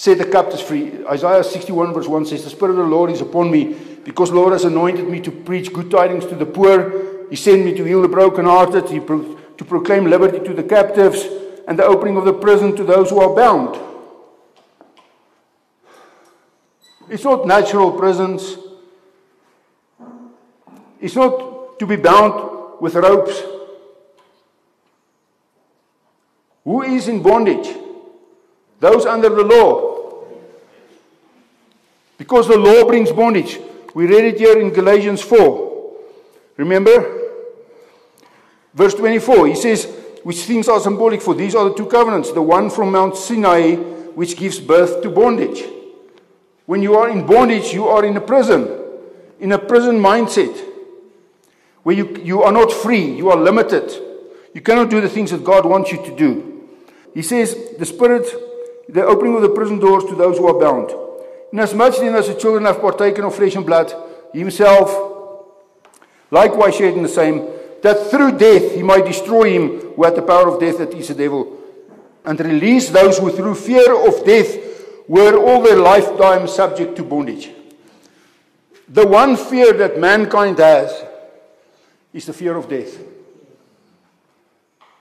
set 0.00 0.16
the 0.16 0.24
captives 0.24 0.62
free. 0.62 1.04
Isaiah 1.06 1.44
61, 1.44 1.92
verse 1.92 2.08
1 2.08 2.24
says, 2.24 2.42
The 2.42 2.48
Spirit 2.48 2.70
of 2.70 2.78
the 2.78 2.84
Lord 2.84 3.10
is 3.10 3.20
upon 3.20 3.50
me, 3.50 3.74
because 4.02 4.30
the 4.30 4.36
Lord 4.36 4.54
has 4.54 4.64
anointed 4.64 5.06
me 5.06 5.20
to 5.20 5.30
preach 5.30 5.74
good 5.74 5.90
tidings 5.90 6.24
to 6.24 6.34
the 6.34 6.46
poor. 6.46 7.28
He 7.28 7.36
sent 7.36 7.66
me 7.66 7.74
to 7.74 7.84
heal 7.84 8.00
the 8.00 8.08
brokenhearted, 8.08 8.86
to 8.86 9.64
proclaim 9.66 10.06
liberty 10.06 10.42
to 10.42 10.54
the 10.54 10.62
captives, 10.62 11.28
and 11.68 11.78
the 11.78 11.84
opening 11.84 12.16
of 12.16 12.24
the 12.24 12.32
prison 12.32 12.74
to 12.76 12.82
those 12.82 13.10
who 13.10 13.20
are 13.20 13.36
bound. 13.36 13.78
It's 17.10 17.24
not 17.24 17.46
natural 17.46 17.92
prisons. 17.92 18.56
It's 20.98 21.14
not 21.14 21.78
to 21.78 21.86
be 21.86 21.96
bound 21.96 22.80
with 22.80 22.94
ropes. 22.94 23.38
Who 26.64 26.84
is 26.84 27.06
in 27.06 27.22
bondage? 27.22 27.68
Those 28.80 29.06
under 29.06 29.28
the 29.28 29.44
law. 29.44 30.24
Because 32.16 32.48
the 32.48 32.58
law 32.58 32.84
brings 32.84 33.12
bondage. 33.12 33.60
We 33.94 34.06
read 34.06 34.24
it 34.24 34.38
here 34.38 34.58
in 34.58 34.70
Galatians 34.70 35.22
4. 35.22 35.96
Remember? 36.56 37.18
Verse 38.74 38.94
24, 38.94 39.48
he 39.48 39.54
says, 39.54 39.84
which 40.22 40.42
things 40.42 40.68
are 40.68 40.80
symbolic 40.80 41.22
for 41.22 41.34
these 41.34 41.54
are 41.54 41.68
the 41.68 41.74
two 41.74 41.86
covenants. 41.86 42.32
The 42.32 42.42
one 42.42 42.70
from 42.70 42.92
Mount 42.92 43.16
Sinai, 43.16 43.76
which 43.76 44.36
gives 44.36 44.60
birth 44.60 45.02
to 45.02 45.10
bondage. 45.10 45.64
When 46.66 46.82
you 46.82 46.94
are 46.94 47.08
in 47.08 47.26
bondage, 47.26 47.72
you 47.72 47.88
are 47.88 48.04
in 48.04 48.16
a 48.16 48.20
prison, 48.20 48.68
in 49.40 49.52
a 49.52 49.58
prison 49.58 49.98
mindset 49.98 50.56
where 51.82 51.96
you, 51.96 52.16
you 52.22 52.42
are 52.42 52.52
not 52.52 52.70
free, 52.70 53.16
you 53.16 53.30
are 53.30 53.36
limited. 53.36 53.90
You 54.54 54.60
cannot 54.60 54.90
do 54.90 55.00
the 55.00 55.08
things 55.08 55.30
that 55.30 55.42
God 55.42 55.64
wants 55.64 55.90
you 55.90 56.04
to 56.04 56.16
do. 56.16 56.68
He 57.14 57.22
says, 57.22 57.56
the 57.78 57.86
Spirit, 57.86 58.26
the 58.92 59.04
opening 59.04 59.36
of 59.36 59.42
the 59.42 59.48
prison 59.48 59.78
doors 59.78 60.04
to 60.04 60.14
those 60.14 60.38
who 60.38 60.46
are 60.46 60.58
bound. 60.58 60.90
Inasmuch 61.52 61.96
then 61.96 62.14
as 62.14 62.28
the 62.28 62.34
children 62.34 62.64
have 62.64 62.80
partaken 62.80 63.24
of 63.24 63.34
flesh 63.34 63.56
and 63.56 63.66
blood, 63.66 63.92
himself 64.32 65.10
likewise 66.30 66.76
shared 66.76 66.94
in 66.94 67.02
the 67.02 67.08
same, 67.08 67.48
that 67.82 68.10
through 68.10 68.38
death 68.38 68.74
he 68.74 68.82
might 68.82 69.04
destroy 69.04 69.50
him 69.50 69.80
who 69.94 70.04
had 70.04 70.14
the 70.14 70.22
power 70.22 70.48
of 70.48 70.60
death, 70.60 70.78
that 70.78 70.94
is 70.94 71.08
the 71.08 71.14
devil, 71.14 71.58
and 72.24 72.38
release 72.40 72.90
those 72.90 73.18
who 73.18 73.30
through 73.30 73.54
fear 73.54 73.94
of 74.06 74.24
death 74.24 74.56
were 75.08 75.36
all 75.36 75.62
their 75.62 75.76
lifetime 75.76 76.46
subject 76.46 76.94
to 76.96 77.02
bondage. 77.02 77.50
The 78.88 79.06
one 79.06 79.36
fear 79.36 79.72
that 79.72 79.98
mankind 79.98 80.58
has 80.58 81.04
is 82.12 82.26
the 82.26 82.32
fear 82.32 82.56
of 82.56 82.68
death. 82.68 82.98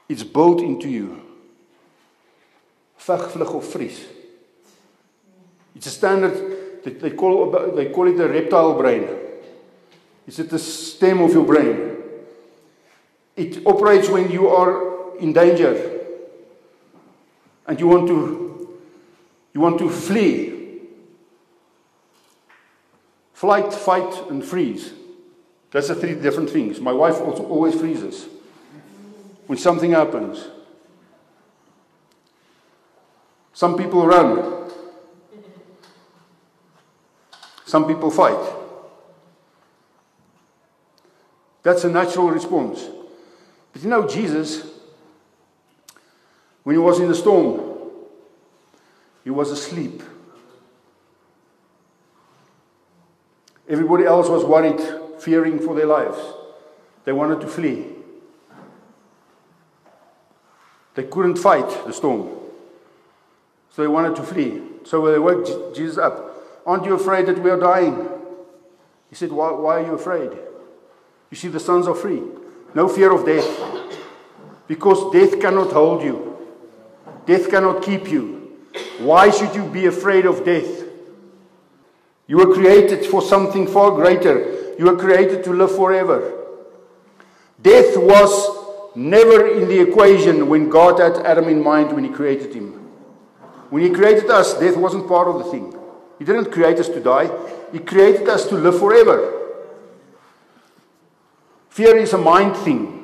It's 0.08 0.24
built 0.24 0.62
into 0.62 0.90
you. 0.90 1.29
Veg, 3.00 3.20
vlug 3.20 3.56
of 3.56 3.74
vries. 3.74 4.06
It's 5.76 5.88
a 5.88 5.92
standard 5.92 6.84
that 6.84 7.00
they 7.00 7.12
call 7.12 7.52
they 7.76 7.90
call 7.90 8.08
it 8.08 8.18
the 8.18 8.28
reptile 8.28 8.78
brain. 8.78 9.08
Is 10.28 10.40
it 10.40 10.50
the 10.50 10.60
stem 10.60 11.22
of 11.22 11.34
your 11.34 11.46
brain? 11.46 11.98
It 13.36 13.66
operates 13.66 14.10
when 14.10 14.30
you 14.30 14.50
are 14.50 15.18
in 15.18 15.34
danger 15.34 16.02
and 17.66 17.80
you 17.80 17.88
want 17.88 18.08
to 18.08 18.78
you 19.54 19.62
want 19.62 19.80
to 19.80 19.90
flee. 19.90 20.58
Flight, 23.34 23.74
fight 23.74 24.30
and 24.30 24.44
freeze. 24.44 24.92
That's 25.72 25.88
the 25.88 25.96
three 25.96 26.16
different 26.16 26.50
things. 26.50 26.82
My 26.82 26.92
wife 26.92 27.22
also 27.22 27.46
always 27.48 27.76
freezes 27.76 28.28
when 29.48 29.58
something 29.58 29.92
happens. 29.92 30.46
Some 33.60 33.76
people 33.76 34.08
run. 34.08 34.72
Some 37.66 37.86
people 37.88 38.10
fight. 38.10 38.40
That's 41.62 41.84
a 41.84 41.90
natural 41.90 42.32
response. 42.32 42.88
But 43.74 43.84
you 43.84 43.90
know, 43.90 44.08
Jesus, 44.08 44.66
when 46.64 46.78
he 46.78 46.80
was 46.80 47.02
in 47.02 47.10
the 47.10 47.16
storm, 47.16 47.60
he 49.26 49.30
was 49.30 49.52
asleep. 49.52 50.04
Everybody 53.68 54.06
else 54.06 54.30
was 54.30 54.46
worried, 54.46 54.80
fearing 55.22 55.60
for 55.60 55.76
their 55.76 55.86
lives. 55.86 56.18
They 57.04 57.12
wanted 57.12 57.42
to 57.42 57.48
flee. 57.48 57.88
They 60.96 61.04
couldn't 61.04 61.36
fight 61.36 61.68
the 61.86 61.92
storm. 61.92 62.39
So 63.72 63.82
they 63.82 63.88
wanted 63.88 64.16
to 64.16 64.24
flee. 64.24 64.62
So 64.84 65.12
they 65.12 65.20
woke 65.20 65.76
Jesus 65.76 65.98
up. 65.98 66.30
Aren't 66.66 66.86
you 66.86 66.94
afraid 66.94 67.26
that 67.28 67.40
we 67.40 67.50
are 67.50 67.60
dying? 67.60 68.08
He 69.10 69.16
said, 69.16 69.32
Why, 69.32 69.52
why 69.52 69.82
are 69.82 69.86
you 69.86 69.94
afraid? 69.94 70.32
You 71.30 71.38
see, 71.38 71.48
the 71.48 71.60
sons 71.60 71.88
are 71.88 71.96
free. 71.96 72.22
No 72.74 72.88
fear 72.88 73.12
of 73.12 73.26
death. 73.26 73.48
Because 74.68 75.12
death 75.12 75.40
cannot 75.42 75.72
hold 75.72 76.04
you, 76.04 76.38
death 77.26 77.50
cannot 77.50 77.82
keep 77.82 78.10
you. 78.10 78.58
Why 79.00 79.32
should 79.32 79.56
you 79.56 79.66
be 79.66 79.88
afraid 79.88 80.26
of 80.26 80.46
death? 80.46 80.84
You 82.28 82.38
were 82.38 82.54
created 82.54 83.06
for 83.08 83.24
something 83.24 83.66
far 83.66 83.92
greater. 83.92 84.76
You 84.78 84.86
were 84.86 84.96
created 84.96 85.44
to 85.46 85.54
live 85.54 85.76
forever. 85.76 86.46
Death 87.62 87.98
was 87.98 88.96
never 88.96 89.48
in 89.48 89.68
the 89.68 89.80
equation 89.80 90.48
when 90.48 90.70
God 90.70 91.00
had 91.00 91.26
Adam 91.26 91.46
in 91.50 91.64
mind 91.64 91.92
when 91.92 92.04
He 92.04 92.12
created 92.12 92.54
him. 92.54 92.79
When 93.70 93.84
He 93.84 93.90
created 93.90 94.30
us, 94.30 94.58
death 94.60 94.78
wasn't 94.78 95.08
part 95.08 95.28
of 95.28 95.38
the 95.40 95.52
thing. 95.52 95.76
He 96.18 96.26
didn't 96.26 96.52
create 96.52 96.80
us 96.80 96.90
to 96.90 97.00
die, 97.00 97.30
He 97.72 97.80
created 97.80 98.28
us 98.28 98.48
to 98.48 98.56
live 98.56 98.80
forever. 98.80 99.36
Fear 101.70 101.98
is 101.98 102.14
a 102.14 102.18
mind 102.18 102.58
thing. 102.58 102.96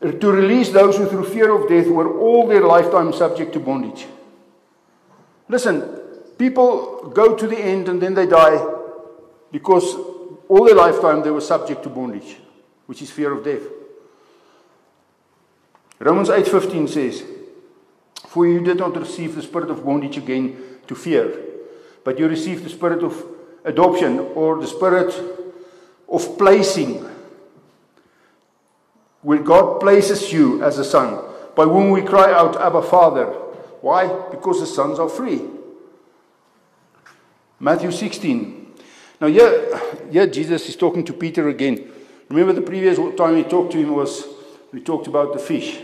To 0.00 0.30
release 0.30 0.70
those 0.70 0.96
who, 0.96 1.06
through 1.06 1.24
fear 1.24 1.50
of 1.50 1.68
death, 1.68 1.88
were 1.88 2.18
all 2.18 2.46
their 2.46 2.60
lifetime 2.60 3.12
subject 3.12 3.52
to 3.54 3.58
bondage. 3.60 4.06
Listen, 5.48 5.82
people 6.38 7.10
go 7.12 7.34
to 7.34 7.46
the 7.46 7.58
end 7.58 7.88
and 7.88 8.00
then 8.00 8.14
they 8.14 8.26
die 8.26 8.64
because 9.50 9.96
all 10.48 10.64
their 10.64 10.74
lifetime 10.74 11.22
they 11.22 11.30
were 11.30 11.40
subject 11.40 11.82
to 11.82 11.88
bondage, 11.88 12.36
which 12.86 13.02
is 13.02 13.10
fear 13.10 13.32
of 13.32 13.42
death. 13.42 13.62
Romans 15.98 16.28
8:15 16.28 16.88
says, 16.88 17.24
"For 18.28 18.46
you 18.46 18.60
did 18.60 18.76
not 18.76 18.94
receive 18.94 19.34
the 19.34 19.42
spirit 19.42 19.70
of 19.70 19.84
bondage 19.86 20.18
again 20.18 20.56
to 20.86 20.94
fear, 20.94 21.32
but 22.04 22.18
you 22.18 22.28
received 22.28 22.62
the 22.62 22.68
spirit 22.68 23.02
of 23.02 23.24
adoption 23.64 24.18
or 24.34 24.60
the 24.60 24.66
spirit 24.66 25.14
of 26.08 26.36
placing 26.36 27.04
where 29.22 29.38
God 29.38 29.80
places 29.80 30.30
you 30.30 30.62
as 30.62 30.78
a 30.78 30.84
son, 30.84 31.24
by 31.56 31.64
whom 31.64 31.90
we 31.90 32.02
cry 32.02 32.30
out, 32.32 32.60
Abba, 32.60 32.82
Father. 32.82 33.26
Why? 33.80 34.06
Because 34.30 34.60
the 34.60 34.66
sons 34.66 34.98
are 34.98 35.08
free. 35.08 35.40
Matthew 37.58 37.90
16. 37.90 38.74
Now, 39.20 39.26
here, 39.28 39.80
here 40.10 40.26
Jesus 40.26 40.68
is 40.68 40.76
talking 40.76 41.04
to 41.04 41.12
Peter 41.14 41.48
again. 41.48 41.90
Remember 42.28 42.52
the 42.52 42.60
previous 42.60 42.98
time 43.16 43.36
we 43.36 43.42
talked 43.42 43.72
to 43.72 43.78
him 43.78 43.94
was 43.94 44.24
we 44.70 44.80
talked 44.80 45.06
about 45.06 45.32
the 45.32 45.38
fish 45.38 45.80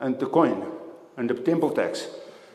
and 0.00 0.18
the 0.18 0.26
coin 0.26 0.66
and 1.16 1.30
the 1.30 1.34
temple 1.34 1.70
tax. 1.70 2.08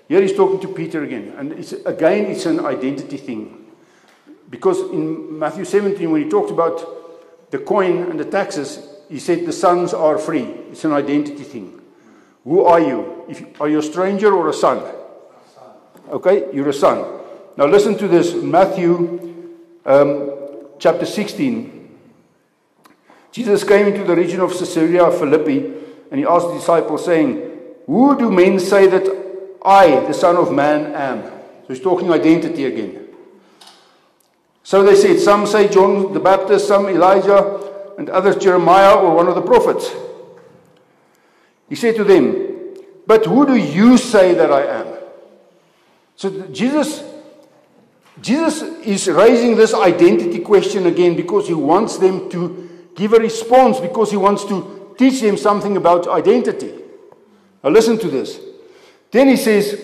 Here 0.08 0.22
he's 0.22 0.36
talking 0.36 0.60
to 0.60 0.68
Peter 0.68 1.04
again. 1.04 1.34
And 1.38 1.54
it's, 1.54 1.72
again, 1.72 2.26
it's 2.26 2.46
an 2.46 2.66
identity 2.66 3.18
thing. 3.18 3.66
Because 4.50 4.82
in 4.92 5.40
Matthew 5.40 5.66
17, 5.66 6.12
when 6.12 6.24
he 6.24 6.30
talked 6.30 6.52
about 6.52 7.52
the 7.52 7.60
coin 7.60 8.04
and 8.10 8.20
the 8.20 8.26
taxes, 8.26 8.88
he 9.10 9.20
said 9.20 9.46
the 9.46 9.54
sons 9.54 9.94
are 9.94 10.18
free. 10.18 10.44
It's 10.72 10.86
an 10.86 10.92
identity 10.92 11.44
thing. 11.44 11.82
Who 12.44 12.64
are 12.64 12.80
you? 12.80 13.26
If, 13.28 13.60
are 13.60 13.70
you 13.70 13.80
a 13.80 13.84
stranger 13.84 14.34
or 14.34 14.50
a 14.50 14.54
son? 14.54 14.84
Okay, 16.10 16.48
you're 16.54 16.70
a 16.70 16.74
son. 16.74 17.22
Now 17.58 17.66
listen 17.66 17.98
to 17.98 18.08
this 18.08 18.36
Matthew 18.36 19.56
um, 19.86 20.32
chapter 20.78 21.06
16. 21.06 21.90
Jesus 23.32 23.64
came 23.64 23.88
into 23.88 24.04
the 24.04 24.16
region 24.16 24.42
of 24.42 24.52
Caesarea 24.52 25.10
Philippi 25.12 25.74
and 26.16 26.22
he 26.22 26.26
asked 26.26 26.48
the 26.48 26.54
disciples, 26.54 27.04
saying, 27.04 27.42
Who 27.88 28.18
do 28.18 28.32
men 28.32 28.58
say 28.58 28.88
that 28.88 29.58
I, 29.66 30.00
the 30.08 30.14
Son 30.14 30.38
of 30.38 30.50
Man, 30.50 30.96
am. 30.96 31.24
So 31.24 31.74
he's 31.74 31.82
talking 31.82 32.10
identity 32.10 32.64
again. 32.64 33.10
So 34.64 34.82
they 34.82 34.96
said, 34.96 35.20
some 35.20 35.46
say 35.46 35.68
John 35.68 36.14
the 36.14 36.22
Baptist, 36.22 36.70
some 36.70 36.88
Elijah, 36.88 37.94
and 37.98 38.10
others 38.10 38.38
Jeremiah 38.38 38.96
or 38.96 39.14
one 39.14 39.28
of 39.28 39.36
the 39.36 39.42
prophets. 39.42 39.94
He 41.68 41.76
said 41.76 41.98
to 41.98 42.06
them, 42.06 42.78
But 43.06 43.26
who 43.26 43.46
do 43.46 43.56
you 43.58 43.98
say 43.98 44.36
that 44.36 44.54
I 44.54 44.68
am? 44.68 44.88
So 46.16 46.48
Jesus, 46.48 47.04
Jesus 48.22 48.62
is 48.62 49.10
raising 49.10 49.58
this 49.58 49.74
identity 49.74 50.40
question 50.40 50.86
again 50.86 51.18
because 51.18 51.50
he 51.50 51.54
wants 51.54 51.98
them 51.98 52.30
to 52.30 52.70
give 52.96 53.12
a 53.12 53.20
response, 53.20 53.82
because 53.82 54.12
he 54.12 54.18
wants 54.18 54.46
to 54.46 54.76
teach 54.98 55.22
them 55.22 55.38
something 55.38 55.78
about 55.78 56.08
identity. 56.08 56.74
Now 57.64 57.70
listen 57.70 57.98
to 58.00 58.08
this. 58.08 58.40
Then 59.12 59.28
he 59.28 59.38
says, 59.38 59.82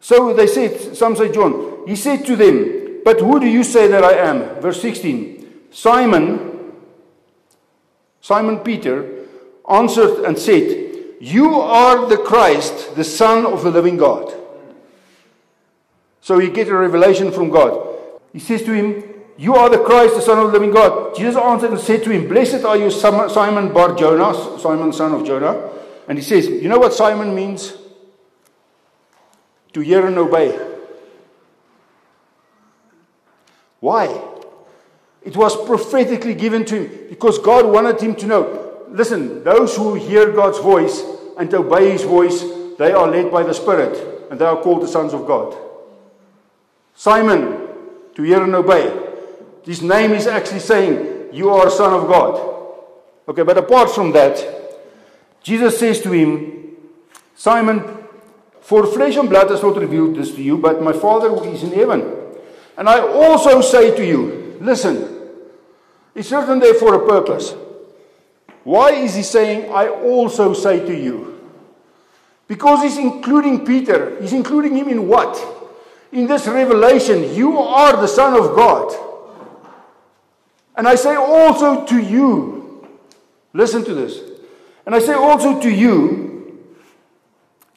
So 0.00 0.34
they 0.34 0.46
said, 0.46 0.96
some 0.96 1.16
say 1.16 1.30
John, 1.30 1.86
he 1.86 1.96
said 1.96 2.24
to 2.26 2.36
them, 2.36 3.00
But 3.04 3.20
who 3.20 3.38
do 3.38 3.46
you 3.46 3.64
say 3.64 3.86
that 3.88 4.02
I 4.04 4.14
am? 4.14 4.60
Verse 4.60 4.80
16 4.80 5.68
Simon, 5.70 6.72
Simon 8.20 8.58
Peter, 8.58 9.26
answered 9.68 10.24
and 10.24 10.38
said, 10.38 10.94
You 11.20 11.60
are 11.60 12.06
the 12.08 12.18
Christ, 12.18 12.94
the 12.94 13.04
Son 13.04 13.46
of 13.46 13.62
the 13.62 13.70
living 13.70 13.96
God. 13.96 14.34
So 16.20 16.38
he 16.38 16.50
gets 16.50 16.70
a 16.70 16.74
revelation 16.74 17.32
from 17.32 17.50
God. 17.50 17.98
He 18.32 18.38
says 18.38 18.62
to 18.62 18.72
him, 18.72 19.11
You 19.42 19.56
are 19.56 19.68
the 19.68 19.78
Christ, 19.78 20.14
the 20.14 20.20
Son 20.22 20.38
of 20.38 20.46
the 20.46 20.52
living 20.52 20.70
God. 20.70 21.16
Jesus 21.16 21.34
answered 21.34 21.72
and 21.72 21.80
said 21.80 22.04
to 22.04 22.10
him, 22.10 22.28
Blessed 22.28 22.64
are 22.64 22.76
you, 22.76 22.92
Simon 22.92 23.72
Bar 23.72 23.96
Jonah, 23.96 24.56
Simon, 24.60 24.92
son 24.92 25.14
of 25.14 25.26
Jonah. 25.26 25.68
And 26.06 26.16
he 26.16 26.22
says, 26.22 26.46
You 26.46 26.68
know 26.68 26.78
what 26.78 26.94
Simon 26.94 27.34
means? 27.34 27.76
To 29.72 29.80
hear 29.80 30.06
and 30.06 30.16
obey. 30.16 30.56
Why? 33.80 34.22
It 35.24 35.36
was 35.36 35.56
prophetically 35.66 36.34
given 36.34 36.64
to 36.66 36.84
him 36.84 37.08
because 37.08 37.40
God 37.40 37.66
wanted 37.66 38.00
him 38.00 38.14
to 38.14 38.26
know. 38.26 38.84
Listen, 38.90 39.42
those 39.42 39.74
who 39.74 39.94
hear 39.94 40.30
God's 40.30 40.60
voice 40.60 41.02
and 41.36 41.52
obey 41.52 41.90
his 41.90 42.04
voice, 42.04 42.44
they 42.78 42.92
are 42.92 43.08
led 43.08 43.32
by 43.32 43.42
the 43.42 43.54
Spirit 43.54 44.28
and 44.30 44.40
they 44.40 44.44
are 44.44 44.62
called 44.62 44.82
the 44.82 44.86
sons 44.86 45.12
of 45.12 45.26
God. 45.26 45.58
Simon, 46.94 47.66
to 48.14 48.22
hear 48.22 48.40
and 48.40 48.54
obey. 48.54 49.01
His 49.64 49.82
name 49.82 50.12
is 50.12 50.26
actually 50.26 50.60
saying, 50.60 51.28
You 51.32 51.50
are 51.50 51.68
a 51.68 51.70
son 51.70 51.92
of 51.92 52.08
God. 52.08 52.52
Okay, 53.28 53.42
but 53.42 53.58
apart 53.58 53.90
from 53.90 54.12
that, 54.12 54.44
Jesus 55.42 55.78
says 55.78 56.00
to 56.02 56.12
him, 56.12 56.76
Simon, 57.34 57.82
for 58.60 58.86
flesh 58.86 59.16
and 59.16 59.28
blood 59.28 59.50
has 59.50 59.62
not 59.62 59.76
revealed 59.76 60.16
this 60.16 60.34
to 60.34 60.42
you, 60.42 60.58
but 60.58 60.82
my 60.82 60.92
Father 60.92 61.28
who 61.28 61.42
is 61.44 61.62
in 61.62 61.72
heaven. 61.72 62.02
And 62.76 62.88
I 62.88 63.00
also 63.00 63.60
say 63.60 63.94
to 63.96 64.04
you, 64.04 64.56
listen, 64.60 65.20
it's 66.14 66.30
written 66.30 66.58
there 66.58 66.74
for 66.74 66.94
a 66.94 67.06
purpose. 67.06 67.54
Why 68.64 68.92
is 68.92 69.14
he 69.14 69.22
saying, 69.22 69.72
I 69.72 69.88
also 69.88 70.54
say 70.54 70.84
to 70.86 70.94
you? 70.94 71.40
Because 72.46 72.82
he's 72.82 72.98
including 72.98 73.64
Peter. 73.66 74.20
He's 74.20 74.32
including 74.32 74.76
him 74.76 74.88
in 74.88 75.08
what? 75.08 75.42
In 76.12 76.26
this 76.26 76.46
revelation, 76.46 77.34
you 77.34 77.58
are 77.58 77.96
the 77.96 78.06
Son 78.06 78.34
of 78.34 78.54
God. 78.54 79.11
And 80.76 80.88
I 80.88 80.94
say 80.94 81.14
also 81.14 81.84
to 81.86 81.98
you, 82.00 82.88
listen 83.52 83.84
to 83.84 83.94
this. 83.94 84.20
And 84.86 84.94
I 84.94 84.98
say 84.98 85.14
also 85.14 85.60
to 85.60 85.70
you 85.70 86.66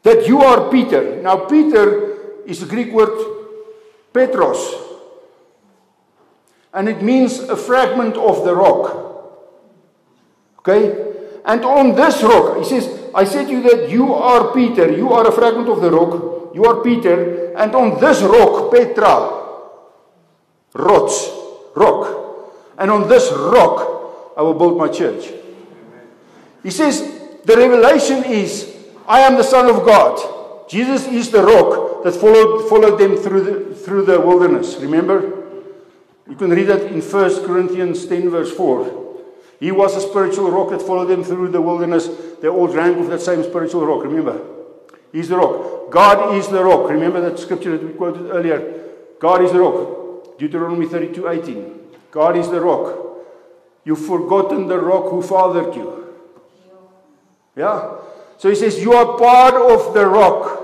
that 0.03 0.27
you 0.27 0.41
are 0.41 0.69
Peter. 0.71 1.21
Now, 1.21 1.45
Peter 1.45 2.43
is 2.45 2.59
the 2.61 2.65
Greek 2.65 2.93
word 2.93 3.33
Petros. 4.13 4.81
And 6.73 6.89
it 6.89 7.01
means 7.01 7.39
a 7.39 7.55
fragment 7.55 8.15
of 8.15 8.43
the 8.45 8.55
rock. 8.55 9.05
Okay? 10.59 11.13
And 11.45 11.63
on 11.63 11.95
this 11.95 12.23
rock, 12.23 12.57
he 12.57 12.63
says, 12.63 13.11
I 13.13 13.23
said 13.23 13.45
to 13.47 13.51
you 13.51 13.61
that 13.63 13.89
you 13.89 14.13
are 14.13 14.53
Peter. 14.53 14.91
You 14.91 15.13
are 15.13 15.27
a 15.27 15.31
fragment 15.31 15.69
of 15.69 15.81
the 15.81 15.91
rock. 15.91 16.53
You 16.55 16.65
are 16.65 16.81
Peter. 16.81 17.53
And 17.55 17.75
on 17.75 17.99
this 17.99 18.21
rock, 18.21 18.71
Petra, 18.71 19.43
rots, 20.73 21.29
rock. 21.75 22.24
And 22.77 22.91
on 22.91 23.07
this 23.07 23.31
rock, 23.31 24.33
I 24.37 24.41
will 24.41 24.53
build 24.53 24.77
my 24.77 24.89
church. 24.89 25.31
He 26.63 26.71
says, 26.71 27.01
the 27.45 27.55
revelation 27.55 28.23
is, 28.23 28.75
I 29.07 29.21
am 29.21 29.35
the 29.35 29.43
Son 29.43 29.69
of 29.69 29.85
God. 29.85 30.69
Jesus 30.69 31.07
is 31.07 31.29
the 31.29 31.43
rock 31.43 32.03
that 32.03 32.13
followed, 32.13 32.67
followed 32.67 32.97
them 32.97 33.15
through 33.17 33.43
the, 33.43 33.75
through 33.75 34.05
the 34.05 34.19
wilderness. 34.19 34.75
Remember? 34.77 35.43
You 36.27 36.35
can 36.35 36.49
read 36.49 36.67
that 36.67 36.81
in 36.83 37.01
1 37.01 37.45
Corinthians 37.45 38.05
10, 38.07 38.29
verse 38.29 38.51
4. 38.51 39.03
He 39.59 39.71
was 39.71 39.95
a 39.95 40.01
spiritual 40.01 40.51
rock 40.51 40.71
that 40.71 40.81
followed 40.81 41.05
them 41.05 41.23
through 41.23 41.49
the 41.49 41.61
wilderness. 41.61 42.09
They 42.41 42.47
all 42.47 42.67
drank 42.67 42.97
of 42.97 43.07
that 43.07 43.21
same 43.21 43.43
spiritual 43.43 43.85
rock. 43.85 44.03
Remember? 44.03 44.41
He's 45.11 45.29
the 45.29 45.37
rock. 45.37 45.91
God 45.91 46.35
is 46.35 46.47
the 46.47 46.63
rock. 46.63 46.89
Remember 46.89 47.21
that 47.21 47.39
scripture 47.39 47.77
that 47.77 47.85
we 47.85 47.93
quoted 47.93 48.29
earlier? 48.31 48.89
God 49.19 49.43
is 49.43 49.51
the 49.51 49.59
rock. 49.59 50.37
Deuteronomy 50.37 50.87
32 50.87 51.27
18. 51.27 51.74
God 52.15 52.37
is 52.37 52.49
the 52.49 52.61
rock. 52.61 52.95
You've 53.83 54.05
forgotten 54.07 54.67
the 54.67 54.79
rock 54.79 55.11
who 55.11 55.21
fathered 55.21 55.75
you. 55.75 56.15
Yeah? 57.57 57.97
So 58.37 58.47
he 58.47 58.55
says, 58.55 58.81
You 58.81 58.93
are 58.93 59.17
part 59.17 59.55
of 59.55 59.93
the 59.93 60.07
rock. 60.07 60.61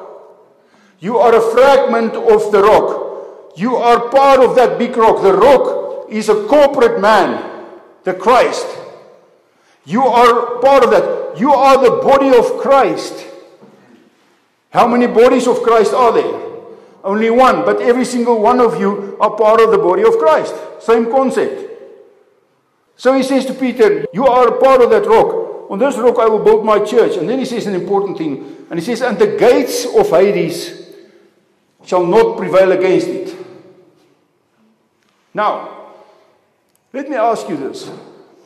You 1.01 1.17
are 1.17 1.35
a 1.35 1.41
fragment 1.51 2.15
of 2.15 2.53
the 2.53 2.63
rock. 2.63 3.57
You 3.57 3.75
are 3.75 4.07
part 4.07 4.39
of 4.39 4.55
that 4.55 4.79
big 4.79 4.95
rock. 4.95 5.21
The 5.21 5.33
rock 5.33 6.07
is 6.09 6.29
a 6.29 6.47
corporate 6.47 7.01
man, 7.01 7.67
the 8.05 8.13
Christ. 8.13 8.67
You 9.83 10.03
are 10.03 10.61
part 10.61 10.85
of 10.85 10.91
that. 10.91 11.37
You 11.37 11.51
are 11.51 11.83
the 11.83 12.01
body 12.01 12.29
of 12.29 12.61
Christ. 12.61 13.27
How 14.69 14.87
many 14.87 15.07
bodies 15.07 15.47
of 15.47 15.61
Christ 15.63 15.93
are 15.93 16.13
there? 16.13 16.50
Only 17.03 17.29
one, 17.29 17.65
but 17.65 17.81
every 17.81 18.05
single 18.05 18.39
one 18.39 18.59
of 18.59 18.79
you 18.79 19.17
are 19.19 19.35
part 19.35 19.59
of 19.59 19.71
the 19.71 19.77
body 19.77 20.03
of 20.03 20.17
Christ. 20.17 20.53
Same 20.79 21.09
concept. 21.09 21.69
So 22.95 23.13
he 23.13 23.23
says 23.23 23.45
to 23.47 23.53
Peter, 23.53 24.05
You 24.13 24.27
are 24.27 24.47
a 24.47 24.59
part 24.59 24.81
of 24.81 24.91
that 24.91 25.07
rock. 25.07 25.69
On 25.71 25.79
this 25.79 25.97
rock 25.97 26.19
I 26.19 26.27
will 26.27 26.43
build 26.43 26.63
my 26.63 26.79
church. 26.85 27.17
And 27.17 27.27
then 27.27 27.39
he 27.39 27.45
says 27.45 27.65
an 27.65 27.73
important 27.73 28.17
thing. 28.17 28.67
And 28.69 28.79
he 28.79 28.85
says, 28.85 29.01
And 29.01 29.17
the 29.17 29.35
gates 29.37 29.85
of 29.85 30.09
Hades 30.09 30.93
shall 31.83 32.05
not 32.05 32.37
prevail 32.37 32.71
against 32.71 33.07
it. 33.07 33.35
Now, 35.33 35.93
let 36.93 37.09
me 37.09 37.15
ask 37.15 37.49
you 37.49 37.57
this. 37.57 37.89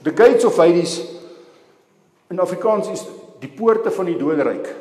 The 0.03 0.11
gates 0.11 0.45
of 0.45 0.55
Hades 0.55 1.01
in 2.29 2.37
Afrikaans 2.37 2.91
is 2.93 3.03
die 3.41 3.49
poorte 3.49 3.91
van 3.91 4.05
die 4.05 4.17
doderyk. 4.17 4.75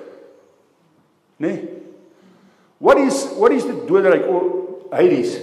Né? 1.36 1.48
Nee? 1.48 1.73
What 2.84 2.98
is 2.98 3.30
what 3.40 3.50
is 3.50 3.64
the 3.64 3.72
doderyk 3.72 4.28
or 4.28 4.94
Hades? 4.94 5.38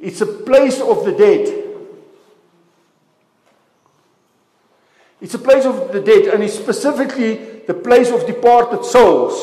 It's 0.00 0.20
a 0.20 0.26
place 0.26 0.80
of 0.80 1.04
the 1.04 1.12
dead. 1.12 1.44
It's 5.20 5.34
a 5.34 5.38
place 5.38 5.66
of 5.66 5.92
the 5.92 6.00
dead 6.00 6.34
and 6.34 6.42
it's 6.42 6.54
specifically 6.54 7.60
the 7.68 7.74
place 7.74 8.10
of 8.10 8.26
departed 8.26 8.84
souls. 8.84 9.36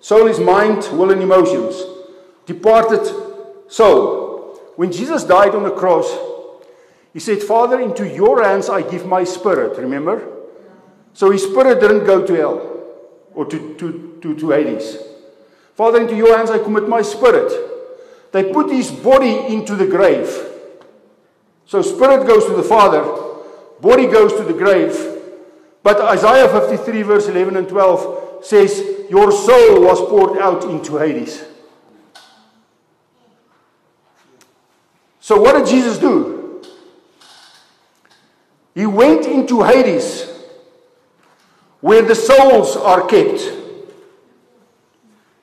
Soul 0.00 0.28
is 0.28 0.38
mind, 0.38 0.88
will 0.92 1.10
and 1.10 1.20
emotions. 1.20 1.74
Departed 2.46 3.04
soul. 3.66 4.60
When 4.76 4.92
Jesus 4.92 5.24
died 5.24 5.56
on 5.56 5.64
the 5.64 5.72
cross, 5.72 6.06
he 7.12 7.18
said, 7.18 7.42
"Father, 7.42 7.80
into 7.80 8.06
your 8.06 8.44
hands 8.44 8.68
I 8.68 8.82
give 8.82 9.04
my 9.06 9.24
spirit." 9.24 9.76
Remember? 9.76 10.22
So 11.14 11.32
his 11.32 11.42
spirit 11.42 11.80
didn't 11.80 12.04
go 12.04 12.22
to 12.24 12.32
hell 12.34 12.58
or 13.34 13.44
to 13.46 13.58
to 13.80 13.90
to 14.22 14.36
to 14.36 14.50
Hades. 14.50 15.13
Father, 15.74 16.00
into 16.00 16.16
your 16.16 16.36
hands 16.36 16.50
I 16.50 16.58
commit 16.58 16.88
my 16.88 17.02
spirit. 17.02 17.52
They 18.32 18.52
put 18.52 18.70
his 18.70 18.90
body 18.90 19.46
into 19.46 19.76
the 19.76 19.86
grave. 19.86 20.28
So 21.66 21.82
spirit 21.82 22.26
goes 22.26 22.46
to 22.46 22.54
the 22.54 22.62
Father, 22.62 23.02
body 23.80 24.06
goes 24.06 24.32
to 24.34 24.44
the 24.44 24.52
grave. 24.52 25.22
But 25.82 26.00
Isaiah 26.00 26.48
53, 26.48 27.02
verse 27.02 27.28
11 27.28 27.56
and 27.56 27.68
12 27.68 28.44
says, 28.44 28.82
Your 29.10 29.30
soul 29.30 29.82
was 29.82 30.00
poured 30.00 30.38
out 30.38 30.64
into 30.64 30.96
Hades. 30.96 31.44
So, 35.20 35.40
what 35.40 35.52
did 35.56 35.66
Jesus 35.66 35.98
do? 35.98 36.62
He 38.74 38.84
went 38.84 39.26
into 39.26 39.62
Hades, 39.62 40.28
where 41.80 42.02
the 42.02 42.14
souls 42.14 42.76
are 42.76 43.06
kept. 43.06 43.63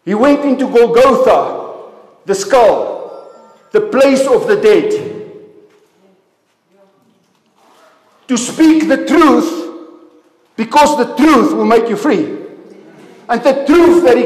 He 0.05 0.15
went 0.15 0.43
into 0.45 0.67
Golgotha, 0.67 1.91
the 2.25 2.35
skull, 2.35 3.31
the 3.71 3.81
place 3.81 4.27
of 4.27 4.47
the 4.47 4.55
dead, 4.55 5.11
to 8.27 8.37
speak 8.37 8.87
the 8.87 9.05
truth 9.05 9.61
because 10.55 10.97
the 10.97 11.15
truth 11.15 11.53
will 11.53 11.65
make 11.65 11.89
you 11.89 11.97
free. 11.97 12.37
And 13.27 13.43
the 13.43 13.65
truth 13.65 14.03
that 14.05 14.17
he, 14.17 14.25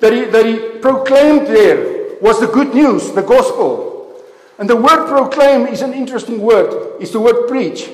that 0.00 0.12
he, 0.12 0.24
that 0.24 0.46
he 0.46 0.78
proclaimed 0.80 1.46
there 1.46 2.16
was 2.20 2.40
the 2.40 2.46
good 2.46 2.74
news, 2.74 3.12
the 3.12 3.22
gospel. 3.22 4.22
And 4.58 4.68
the 4.68 4.76
word 4.76 5.06
proclaim 5.08 5.66
is 5.66 5.82
an 5.82 5.94
interesting 5.94 6.40
word. 6.40 7.00
It's 7.00 7.12
the 7.12 7.20
word 7.20 7.48
preach. 7.48 7.88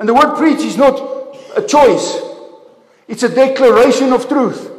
And 0.00 0.08
the 0.08 0.14
word 0.14 0.36
preach 0.36 0.58
is 0.58 0.76
not 0.76 0.98
a 1.56 1.62
choice, 1.62 2.20
it's 3.06 3.22
a 3.22 3.28
declaration 3.28 4.12
of 4.12 4.28
truth. 4.28 4.71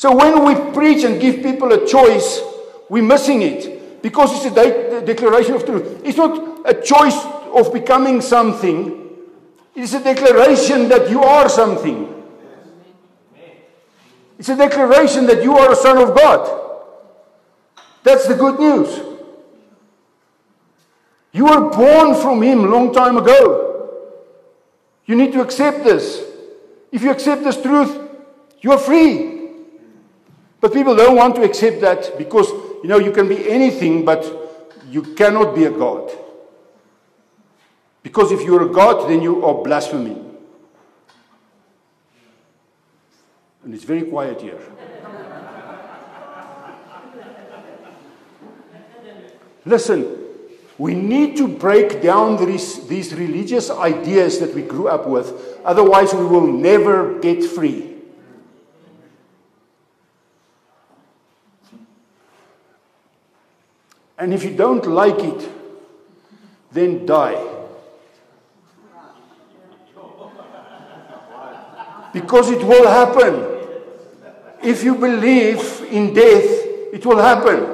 So 0.00 0.16
when 0.16 0.46
we 0.46 0.54
preach 0.72 1.04
and 1.04 1.20
give 1.20 1.42
people 1.42 1.70
a 1.74 1.86
choice, 1.86 2.40
we're 2.88 3.02
missing 3.02 3.42
it 3.42 4.00
because 4.00 4.34
it's 4.34 4.46
a 4.46 4.50
de- 4.50 5.04
declaration 5.04 5.52
of 5.52 5.66
truth. 5.66 6.00
It's 6.02 6.16
not 6.16 6.62
a 6.64 6.72
choice 6.72 7.22
of 7.54 7.70
becoming 7.70 8.22
something, 8.22 9.10
it's 9.74 9.92
a 9.92 10.02
declaration 10.02 10.88
that 10.88 11.10
you 11.10 11.22
are 11.22 11.50
something. 11.50 12.24
It's 14.38 14.48
a 14.48 14.56
declaration 14.56 15.26
that 15.26 15.42
you 15.42 15.58
are 15.58 15.72
a 15.72 15.76
son 15.76 15.98
of 15.98 16.16
God. 16.16 16.80
That's 18.02 18.26
the 18.26 18.36
good 18.36 18.58
news. 18.58 19.00
You 21.32 21.44
were 21.44 21.68
born 21.68 22.14
from 22.14 22.40
Him 22.40 22.70
long 22.70 22.94
time 22.94 23.18
ago. 23.18 24.00
You 25.04 25.14
need 25.14 25.34
to 25.34 25.42
accept 25.42 25.84
this. 25.84 26.24
If 26.90 27.02
you 27.02 27.10
accept 27.10 27.44
this 27.44 27.60
truth, 27.60 28.00
you 28.62 28.72
are 28.72 28.78
free. 28.78 29.39
But 30.60 30.72
people 30.74 30.94
don't 30.94 31.16
want 31.16 31.36
to 31.36 31.42
accept 31.42 31.80
that 31.80 32.18
because, 32.18 32.50
you 32.82 32.88
know, 32.88 32.98
you 32.98 33.12
can 33.12 33.28
be 33.28 33.48
anything, 33.48 34.04
but 34.04 34.24
you 34.88 35.02
cannot 35.14 35.54
be 35.54 35.64
a 35.64 35.70
God. 35.70 36.10
Because 38.02 38.32
if 38.32 38.42
you're 38.42 38.62
a 38.62 38.72
God, 38.72 39.08
then 39.08 39.22
you 39.22 39.44
are 39.44 39.62
blaspheming. 39.62 40.36
And 43.64 43.74
it's 43.74 43.84
very 43.84 44.02
quiet 44.02 44.40
here. 44.40 44.60
Listen, 49.66 50.16
we 50.78 50.94
need 50.94 51.36
to 51.36 51.46
break 51.46 52.00
down 52.02 52.44
these, 52.44 52.88
these 52.88 53.14
religious 53.14 53.70
ideas 53.70 54.40
that 54.40 54.54
we 54.54 54.62
grew 54.62 54.88
up 54.88 55.06
with. 55.06 55.58
Otherwise, 55.62 56.14
we 56.14 56.24
will 56.24 56.46
never 56.46 57.18
get 57.20 57.44
free. 57.44 57.89
And 64.20 64.34
if 64.34 64.44
you 64.44 64.54
don't 64.54 64.86
like 64.86 65.18
it, 65.18 65.48
then 66.70 67.06
die. 67.06 67.42
Because 72.12 72.50
it 72.50 72.62
will 72.62 72.86
happen. 72.86 73.46
If 74.62 74.84
you 74.84 74.94
believe 74.94 75.86
in 75.90 76.12
death, 76.12 76.44
it 76.92 77.06
will 77.06 77.16
happen. 77.16 77.66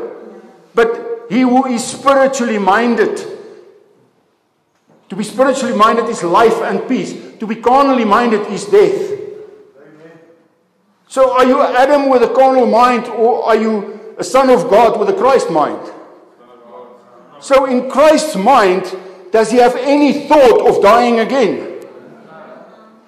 But 0.72 1.26
he 1.28 1.40
who 1.40 1.66
is 1.66 1.84
spiritually 1.84 2.58
minded, 2.58 3.16
to 5.08 5.16
be 5.16 5.24
spiritually 5.24 5.76
minded 5.76 6.04
is 6.04 6.22
life 6.22 6.62
and 6.62 6.88
peace. 6.88 7.12
To 7.40 7.46
be 7.46 7.56
carnally 7.56 8.04
minded 8.04 8.46
is 8.52 8.66
death. 8.66 9.18
So 11.08 11.32
are 11.32 11.44
you 11.44 11.60
Adam 11.60 12.08
with 12.08 12.22
a 12.22 12.32
carnal 12.32 12.66
mind 12.66 13.06
or 13.08 13.46
are 13.46 13.56
you 13.56 14.14
a 14.16 14.22
son 14.22 14.48
of 14.48 14.70
God 14.70 15.00
with 15.00 15.08
a 15.08 15.14
Christ 15.14 15.50
mind? 15.50 15.94
So, 17.46 17.64
in 17.66 17.88
Christ's 17.88 18.34
mind, 18.34 18.92
does 19.30 19.52
he 19.52 19.58
have 19.58 19.76
any 19.76 20.26
thought 20.26 20.66
of 20.66 20.82
dying 20.82 21.20
again? 21.20 21.80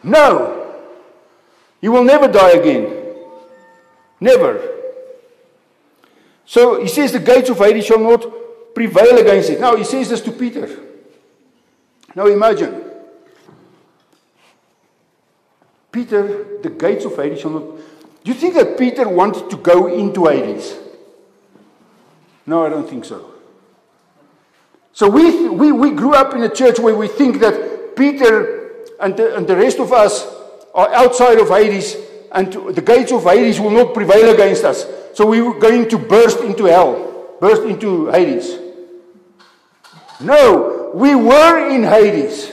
No. 0.05 0.77
He 1.81 1.89
will 1.89 2.05
never 2.05 2.29
die 2.29 2.53
again. 2.53 3.17
Never. 4.21 4.63
So, 6.47 6.81
he 6.81 6.87
says 6.87 7.11
the 7.11 7.19
gates 7.19 7.51
of 7.51 7.59
Hades 7.59 7.87
shall 7.87 7.99
not 7.99 8.25
prevail 8.77 9.19
against 9.19 9.51
it. 9.51 9.59
Now, 9.61 9.75
he 9.75 9.83
says 9.83 10.09
this 10.09 10.21
to 10.21 10.31
Peter. 10.31 10.69
Now, 12.15 12.27
imagine. 12.27 12.85
Peter, 15.91 16.61
the 16.63 16.71
gates 16.71 17.05
of 17.05 17.17
Hades 17.17 17.41
shall 17.41 17.51
not. 17.51 17.77
Do 18.23 18.31
you 18.31 18.35
think 18.35 18.55
that 18.55 18.79
Peter 18.79 19.09
wanted 19.09 19.51
to 19.51 19.57
go 19.57 19.89
into 19.89 20.27
Hades? 20.27 20.79
No, 22.47 22.65
I 22.65 22.69
don't 22.69 22.89
think 22.89 23.05
so. 23.05 23.35
So 24.99 25.09
we, 25.09 25.49
we, 25.49 25.71
we 25.71 25.93
grew 25.93 26.13
up 26.13 26.35
in 26.35 26.43
a 26.43 26.49
church 26.53 26.81
where 26.81 26.97
we 26.97 27.07
think 27.07 27.39
that 27.39 27.95
Peter 27.95 28.73
and 28.99 29.17
the, 29.17 29.37
and 29.37 29.47
the 29.47 29.55
rest 29.55 29.79
of 29.79 29.93
us 29.93 30.27
are 30.75 30.93
outside 30.93 31.39
of 31.39 31.51
Hades 31.51 31.97
and 32.33 32.53
the 32.75 32.83
gates 32.83 33.13
of 33.13 33.23
Hades 33.23 33.61
will 33.61 33.71
not 33.71 33.95
prevail 33.95 34.35
against 34.35 34.65
us. 34.65 34.85
So 35.15 35.25
we 35.25 35.41
were 35.41 35.57
going 35.57 35.89
to 35.91 35.99
burst 35.99 36.41
into 36.41 36.65
hell, 36.65 37.37
burst 37.41 37.63
into 37.63 38.09
Hades. 38.09 38.59
No, 40.19 40.91
we 40.93 41.15
were 41.15 41.69
in 41.69 41.85
Hades. 41.85 42.51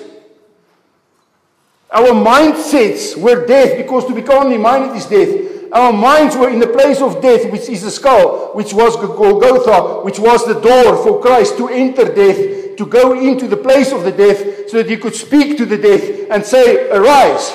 Our 1.90 2.10
mindsets 2.10 3.18
were 3.20 3.48
death 3.48 3.76
because 3.76 4.06
to 4.06 4.14
be 4.14 4.22
carnally 4.22 4.60
minded 4.60 4.96
is 4.96 5.08
death. 5.08 5.45
Our 5.72 5.92
minds 5.92 6.36
were 6.36 6.50
in 6.50 6.60
the 6.60 6.68
place 6.68 7.02
of 7.02 7.22
death, 7.22 7.52
which 7.52 7.70
is 7.70 7.84
the 7.84 7.92
skull, 7.92 8.54
which 8.54 8.74
was 8.74 8.96
Golgotha, 8.96 10.04
which 10.04 10.20
was 10.20 10.46
the 10.46 10.60
door 10.60 11.04
for 11.04 11.22
Christ 11.22 11.58
to 11.58 11.70
enter 11.70 12.14
death, 12.14 12.78
to 12.78 12.86
go 12.86 13.14
into 13.20 13.48
the 13.48 13.58
place 13.58 13.92
of 13.92 14.04
the 14.04 14.12
death, 14.12 14.70
so 14.70 14.78
that 14.78 14.90
he 14.90 14.98
could 14.98 15.16
speak 15.16 15.58
to 15.58 15.66
the 15.66 15.78
death 15.78 16.28
and 16.30 16.46
say, 16.46 16.90
Arise. 16.90 17.54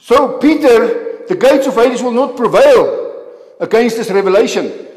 So, 0.00 0.38
Peter, 0.38 1.24
the 1.28 1.36
gates 1.36 1.68
of 1.68 1.76
Hades 1.76 2.02
will 2.02 2.10
not 2.10 2.36
prevail 2.36 3.26
against 3.60 3.96
this 3.96 4.10
revelation. 4.10 4.88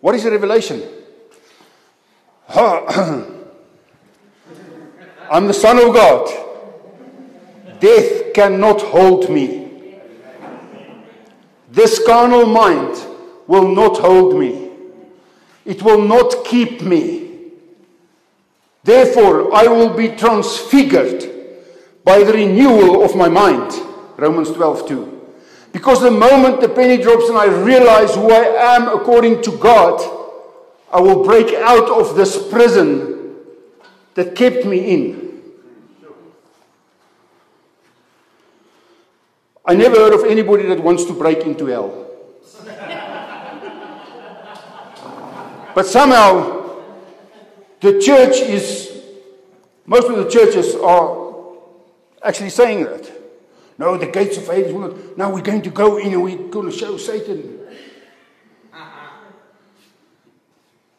What 0.00 0.14
is 0.14 0.26
a 0.26 0.30
revelation? 0.30 0.99
I'm 5.30 5.46
the 5.46 5.54
Son 5.54 5.78
of 5.78 5.94
God. 5.94 6.28
Death 7.78 8.32
cannot 8.34 8.82
hold 8.82 9.30
me. 9.30 9.98
This 11.70 12.04
carnal 12.04 12.46
mind 12.46 13.06
will 13.46 13.68
not 13.68 13.98
hold 13.98 14.36
me. 14.36 14.68
It 15.64 15.82
will 15.84 16.02
not 16.02 16.44
keep 16.44 16.82
me. 16.82 17.52
Therefore, 18.82 19.54
I 19.54 19.68
will 19.68 19.94
be 19.94 20.08
transfigured 20.08 21.30
by 22.02 22.24
the 22.24 22.32
renewal 22.32 23.04
of 23.04 23.14
my 23.14 23.28
mind. 23.28 23.72
Romans 24.16 24.50
12 24.50 24.88
2. 24.88 25.26
Because 25.72 26.00
the 26.00 26.10
moment 26.10 26.60
the 26.60 26.68
penny 26.68 27.00
drops 27.00 27.28
and 27.28 27.38
I 27.38 27.46
realize 27.46 28.16
who 28.16 28.32
I 28.32 28.74
am 28.74 28.88
according 28.88 29.40
to 29.42 29.56
God, 29.58 30.19
I 30.92 31.00
will 31.00 31.24
break 31.24 31.54
out 31.54 31.88
of 31.88 32.16
this 32.16 32.48
prison 32.48 33.36
that 34.14 34.34
kept 34.34 34.64
me 34.64 34.92
in. 34.92 35.30
I 39.64 39.74
never 39.74 39.96
heard 39.96 40.14
of 40.14 40.24
anybody 40.24 40.66
that 40.66 40.80
wants 40.80 41.04
to 41.04 41.12
break 41.12 41.46
into 41.46 41.66
hell. 41.66 42.08
but 45.74 45.86
somehow, 45.86 46.80
the 47.80 48.00
church 48.00 48.40
is, 48.40 49.00
most 49.86 50.08
of 50.08 50.16
the 50.16 50.28
churches 50.28 50.74
are 50.74 51.30
actually 52.24 52.50
saying 52.50 52.84
that. 52.84 53.12
No, 53.78 53.96
the 53.96 54.06
gates 54.06 54.36
of 54.36 54.48
Hades 54.48 54.72
will 54.72 54.88
not. 54.88 55.16
Now 55.16 55.32
we're 55.32 55.40
going 55.40 55.62
to 55.62 55.70
go 55.70 55.98
in 55.98 56.12
and 56.12 56.22
we're 56.22 56.48
going 56.48 56.70
to 56.70 56.76
show 56.76 56.96
Satan 56.96 57.59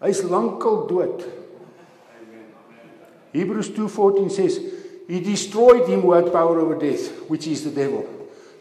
Hy's 0.02 0.22
lankal 0.22 0.88
dood. 0.90 1.24
Hebrews 3.34 3.70
2:14 3.70 4.32
says 4.32 4.60
he 5.08 5.20
destroyed 5.20 5.88
him 5.88 6.02
who 6.02 6.14
had 6.14 6.34
power 6.34 6.60
over 6.60 6.76
death, 6.76 7.30
which 7.30 7.48
is 7.48 7.64
the 7.64 7.72
devil. 7.72 8.06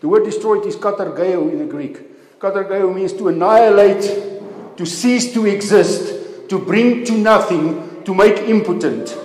The 0.00 0.08
word 0.08 0.24
destroyed 0.24 0.66
is 0.66 0.76
katargeo 0.76 1.50
in 1.50 1.58
the 1.58 1.64
Greek. 1.64 2.38
Katargeo 2.38 2.94
means 2.94 3.12
to 3.14 3.28
annihilate, 3.28 4.76
to 4.76 4.86
cease 4.86 5.32
to 5.34 5.46
exist, 5.46 6.48
to 6.48 6.58
bring 6.58 7.04
to 7.04 7.12
nothing, 7.12 8.02
to 8.04 8.14
make 8.14 8.38
impotent. 8.48 9.16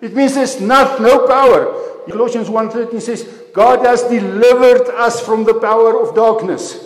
It 0.00 0.14
means 0.14 0.34
there's 0.34 0.60
not, 0.60 1.00
no 1.00 1.26
power. 1.26 1.72
Colossians 2.08 2.48
1:13 2.48 3.00
says, 3.00 3.24
God 3.54 3.84
has 3.86 4.02
delivered 4.02 4.88
us 4.90 5.24
from 5.24 5.44
the 5.44 5.54
power 5.54 5.98
of 5.98 6.14
darkness 6.14 6.84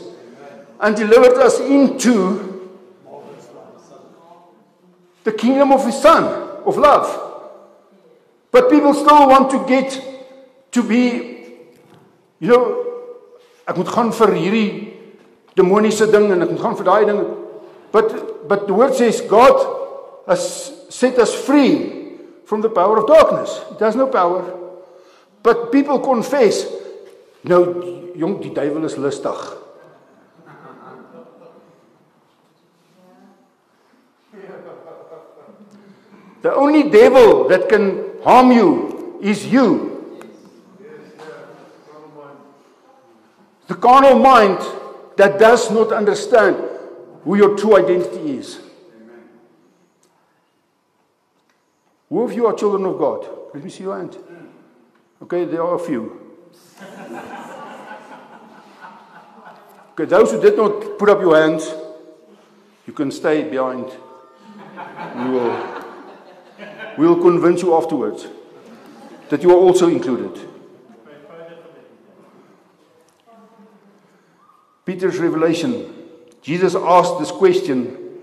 and 0.80 0.94
delivered 0.94 1.38
us 1.38 1.58
into 1.58 2.47
the 5.28 5.36
kingdom 5.36 5.72
of 5.72 5.84
his 5.84 6.00
son, 6.00 6.24
of 6.64 6.78
love. 6.78 7.06
But 8.50 8.70
people 8.70 8.94
still 8.94 9.28
want 9.28 9.50
to 9.50 9.60
get 9.68 9.92
to 10.72 10.82
be, 10.82 11.60
you 12.40 12.48
know, 12.48 12.64
ek 13.68 13.76
moet 13.76 13.90
gaan 13.92 14.08
vir 14.16 14.32
hierdie 14.32 14.68
demoniese 15.52 16.08
ding 16.08 16.30
en 16.32 16.46
ek 16.46 16.54
moet 16.54 16.62
gaan 16.64 16.78
vir 16.78 16.88
daai 16.88 17.04
ding. 17.10 17.20
But 17.92 18.48
but 18.48 18.64
the 18.64 18.72
word 18.72 18.96
says 18.96 19.20
God 19.28 19.60
has 20.24 20.72
set 20.88 21.20
us 21.20 21.34
free 21.36 22.16
from 22.48 22.64
the 22.64 22.72
power 22.72 22.96
of 22.96 23.04
darkness. 23.04 23.60
It 23.76 23.84
has 23.84 24.00
no 24.00 24.08
power. 24.08 24.48
But 25.44 25.68
people 25.68 26.00
confess, 26.00 26.64
nou 27.44 27.60
jong, 28.16 28.40
die 28.40 28.54
duiwel 28.56 28.88
is 28.88 28.96
lustig. 28.96 29.44
The 36.42 36.54
only 36.54 36.88
devil 36.88 37.48
that 37.48 37.68
can 37.68 38.22
harm 38.22 38.52
you 38.52 39.18
is 39.20 39.46
you. 39.46 39.88
The 43.66 43.74
carnal 43.74 44.18
mind 44.18 44.58
that 45.16 45.38
does 45.38 45.70
not 45.70 45.92
understand 45.92 46.56
who 47.24 47.36
your 47.36 47.56
true 47.56 47.76
identity 47.76 48.38
is. 48.38 48.60
Who 52.08 52.22
of 52.22 52.32
you 52.32 52.46
are 52.46 52.54
children 52.54 52.86
of 52.86 52.98
God? 52.98 53.28
Let 53.52 53.62
me 53.62 53.70
see 53.70 53.82
your 53.84 53.98
hand. 53.98 54.16
Okay, 55.22 55.44
there 55.44 55.62
are 55.62 55.74
a 55.74 55.78
few. 55.78 56.36
Okay, 59.92 60.04
those 60.04 60.30
who 60.30 60.40
did 60.40 60.56
not 60.56 60.98
put 60.98 61.08
up 61.08 61.20
your 61.20 61.36
hands, 61.36 61.74
you 62.86 62.92
can 62.92 63.10
stay 63.10 63.42
behind. 63.42 63.90
You 65.18 65.30
will 65.32 65.77
We 66.98 67.06
will 67.06 67.22
convince 67.22 67.62
you 67.62 67.76
afterwards 67.76 68.26
that 69.28 69.40
you 69.44 69.50
are 69.52 69.56
also 69.56 69.86
included. 69.86 70.48
Peter's 74.84 75.18
revelation. 75.18 75.94
Jesus 76.42 76.74
asked 76.74 77.20
this 77.20 77.30
question 77.30 78.18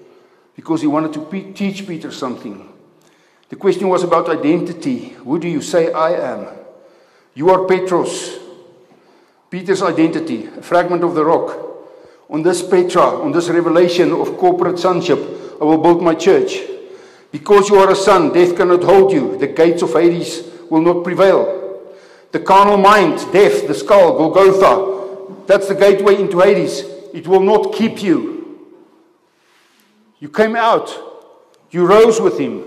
because 0.58 0.82
he 0.82 0.88
wanted 0.88 1.14
to 1.14 1.54
teach 1.54 1.88
Peter 1.88 2.12
something. 2.12 2.70
The 3.48 3.56
question 3.56 3.88
was 3.88 4.04
about 4.04 4.28
identity. 4.28 5.10
Who 5.24 5.40
do 5.40 5.48
you 5.48 5.62
say 5.62 5.94
I 5.94 6.34
am? 6.34 6.48
You 7.34 7.52
are 7.52 7.66
Petros. 7.66 8.40
Peter's 9.50 9.84
identity, 9.84 10.48
a 10.48 10.62
fragment 10.62 11.06
of 11.06 11.16
the 11.16 11.24
rock. 11.24 11.58
On 12.30 12.44
this 12.44 12.62
Petra, 12.62 13.22
on 13.22 13.32
this 13.32 13.48
revelation 13.48 14.12
of 14.12 14.38
corporate 14.38 14.80
sonship, 14.80 15.20
I 15.62 15.64
will 15.64 15.78
build 15.78 16.02
my 16.02 16.16
church. 16.16 16.75
Because 17.36 17.68
you 17.68 17.76
are 17.76 17.92
a 17.92 17.96
son, 17.98 18.32
death 18.32 18.56
cannot 18.56 18.82
hold 18.82 19.12
you. 19.12 19.38
The 19.38 19.48
gates 19.48 19.82
of 19.82 19.92
Hades 19.92 20.42
will 20.70 20.80
not 20.80 21.04
prevail. 21.04 21.84
The 22.32 22.40
carnal 22.40 22.78
mind, 22.78 23.18
death, 23.34 23.68
the 23.68 23.74
skull, 23.74 24.18
Golgotha, 24.18 25.44
that's 25.46 25.68
the 25.68 25.76
gateway 25.76 26.16
into 26.16 26.40
Hades. 26.40 26.86
It 27.14 27.28
will 27.28 27.42
not 27.42 27.74
keep 27.74 28.02
you. 28.02 28.72
You 30.20 30.30
came 30.30 30.56
out. 30.56 30.98
You 31.72 31.86
rose 31.86 32.22
with 32.22 32.40
him. 32.40 32.64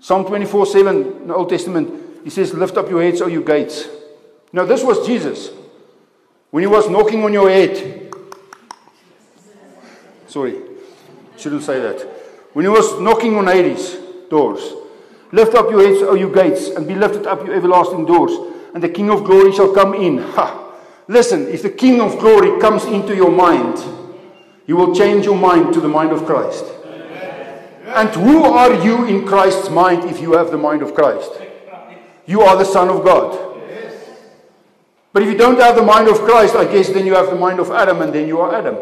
Psalm 0.00 0.24
24 0.26 0.66
7 0.66 0.96
in 0.96 1.28
the 1.28 1.36
Old 1.36 1.48
Testament, 1.48 2.24
he 2.24 2.30
says, 2.30 2.52
Lift 2.52 2.76
up 2.76 2.90
your 2.90 3.00
heads, 3.00 3.22
O 3.22 3.28
you 3.28 3.44
gates. 3.44 3.86
Now, 4.52 4.64
this 4.64 4.82
was 4.82 5.06
Jesus. 5.06 5.50
When 6.50 6.64
he 6.64 6.66
was 6.66 6.90
knocking 6.90 7.22
on 7.22 7.32
your 7.32 7.48
head. 7.48 8.12
Sorry, 10.26 10.60
shouldn't 11.36 11.62
say 11.62 11.78
that. 11.78 12.15
When 12.56 12.64
he 12.64 12.70
was 12.70 12.98
knocking 12.98 13.36
on 13.36 13.48
Hades' 13.48 13.98
doors, 14.30 14.72
lift 15.30 15.54
up 15.54 15.70
your 15.70 15.86
heads, 15.86 16.00
O 16.00 16.14
you 16.14 16.32
gates, 16.32 16.68
and 16.68 16.88
be 16.88 16.94
lifted 16.94 17.26
up, 17.26 17.44
you 17.44 17.52
everlasting 17.52 18.06
doors, 18.06 18.32
and 18.72 18.82
the 18.82 18.88
King 18.88 19.10
of 19.10 19.24
glory 19.24 19.52
shall 19.52 19.74
come 19.74 19.92
in. 19.92 20.16
Ha! 20.16 20.72
Listen, 21.06 21.48
if 21.48 21.60
the 21.60 21.68
King 21.68 22.00
of 22.00 22.18
glory 22.18 22.58
comes 22.58 22.86
into 22.86 23.14
your 23.14 23.30
mind, 23.30 23.76
he 24.66 24.72
will 24.72 24.94
change 24.94 25.26
your 25.26 25.36
mind 25.36 25.74
to 25.74 25.82
the 25.82 25.88
mind 25.88 26.12
of 26.12 26.24
Christ. 26.24 26.64
And 27.88 28.08
who 28.08 28.44
are 28.44 28.72
you 28.82 29.04
in 29.04 29.26
Christ's 29.26 29.68
mind 29.68 30.08
if 30.08 30.22
you 30.22 30.32
have 30.32 30.50
the 30.50 30.56
mind 30.56 30.80
of 30.80 30.94
Christ? 30.94 31.32
You 32.24 32.40
are 32.40 32.56
the 32.56 32.64
Son 32.64 32.88
of 32.88 33.04
God. 33.04 33.36
But 35.12 35.22
if 35.22 35.28
you 35.28 35.36
don't 35.36 35.60
have 35.60 35.76
the 35.76 35.82
mind 35.82 36.08
of 36.08 36.20
Christ, 36.20 36.56
I 36.56 36.64
guess 36.64 36.88
then 36.88 37.04
you 37.04 37.16
have 37.16 37.26
the 37.26 37.36
mind 37.36 37.60
of 37.60 37.70
Adam, 37.70 38.00
and 38.00 38.14
then 38.14 38.26
you 38.26 38.40
are 38.40 38.54
Adam. 38.54 38.78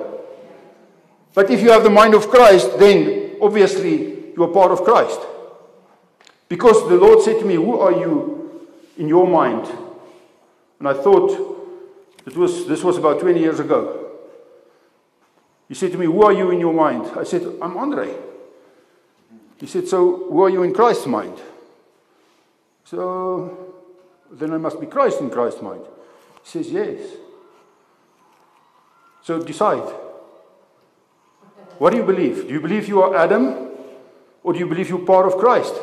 But 1.35 1.51
if 1.51 1.61
you 1.61 1.73
have 1.73 1.83
the 1.83 1.91
mind 1.91 2.15
of 2.15 2.29
Christ, 2.29 2.79
obviously 3.41 4.33
you 4.35 4.43
are 4.43 4.49
part 4.49 4.71
of 4.71 4.83
Christ. 4.85 5.21
Because 6.49 6.89
the 6.89 6.97
Lord 6.97 7.23
said 7.23 7.39
to 7.41 7.45
me, 7.45 7.55
Who 7.55 7.79
are 7.79 7.93
you 7.93 8.69
in 8.97 9.09
your 9.09 9.27
mind? 9.27 9.67
And 10.79 10.89
I 10.89 10.95
thought, 10.95 11.31
it 12.27 12.37
was, 12.37 12.67
this 12.67 12.83
was 12.83 12.99
about 12.99 13.21
20 13.21 13.41
years 13.41 13.61
ago. 13.61 14.11
He 15.69 15.75
said 15.75 15.93
to 15.93 15.99
me, 15.99 16.07
Who 16.07 16.23
are 16.23 16.33
you 16.33 16.51
in 16.51 16.61
your 16.61 16.75
mind? 16.75 17.11
I 17.17 17.25
said, 17.25 17.43
I'm 17.61 17.77
Andre. 17.77 18.15
He 19.59 19.67
said, 19.67 19.89
So 19.89 20.29
who 20.31 20.43
are 20.43 20.51
you 20.51 20.63
in 20.63 20.75
Christ's 20.75 21.07
mind? 21.07 21.39
So 22.85 23.75
then 24.31 24.53
I 24.53 24.59
must 24.59 24.81
be 24.81 24.87
Christ 24.87 25.21
in 25.21 25.31
Christ's 25.31 25.63
mind. 25.63 25.83
He 26.43 26.51
says, 26.51 26.71
Yes. 26.71 27.01
So 29.23 29.43
decide. 29.43 30.04
What 31.79 31.91
do 31.91 31.97
you 31.97 32.05
believe? 32.05 32.47
Do 32.47 32.55
you 32.55 32.61
believe 32.61 32.89
you 32.89 33.03
are 33.03 33.17
Adam? 33.17 33.71
Or 34.43 34.53
do 34.53 34.59
you 34.59 34.67
believe 34.67 34.89
you're 34.89 35.05
part 35.05 35.27
of 35.27 35.39
Christ? 35.39 35.75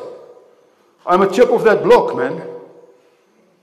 I'm 1.06 1.22
a 1.22 1.32
chip 1.32 1.50
of 1.50 1.64
that 1.64 1.84
block, 1.84 2.16
man. 2.16 2.48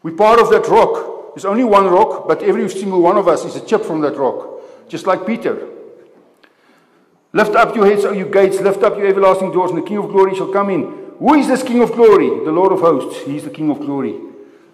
We're 0.03 0.17
part 0.17 0.41
of 0.41 0.51
that 0.51 0.67
rock. 0.69 1.35
There's 1.35 1.45
only 1.45 1.65
one 1.65 1.87
rock, 1.87 2.27
but 2.27 2.43
every 2.43 2.69
single 2.69 3.01
one 3.01 3.17
of 3.17 3.29
us 3.29 3.45
is 3.45 3.57
a 3.57 3.65
chip 3.65 3.85
from 3.85 4.01
that 4.01 4.17
rock. 4.17 4.89
Just 4.89 5.07
like 5.07 5.27
Peter. 5.27 5.69
Lift 7.33 7.55
up 7.55 7.77
your 7.77 7.87
heads, 7.87 8.05
O 8.05 8.13
you 8.13 8.27
gates, 8.27 8.59
lift 8.61 8.83
up 8.83 8.97
your 8.97 9.07
everlasting 9.07 9.53
doors, 9.53 9.71
and 9.71 9.83
the 9.83 9.87
King 9.87 9.99
of 9.99 10.09
glory 10.09 10.35
shall 10.35 10.53
come 10.53 10.71
in. 10.71 11.13
Who 11.19 11.35
is 11.35 11.47
this 11.47 11.63
King 11.63 11.83
of 11.83 11.93
glory? 11.93 12.29
The 12.45 12.53
Lord 12.53 12.73
of 12.73 12.81
hosts. 12.81 13.23
He 13.23 13.37
is 13.37 13.45
the 13.45 13.51
King 13.51 13.71
of 13.71 13.81
glory. 13.81 14.19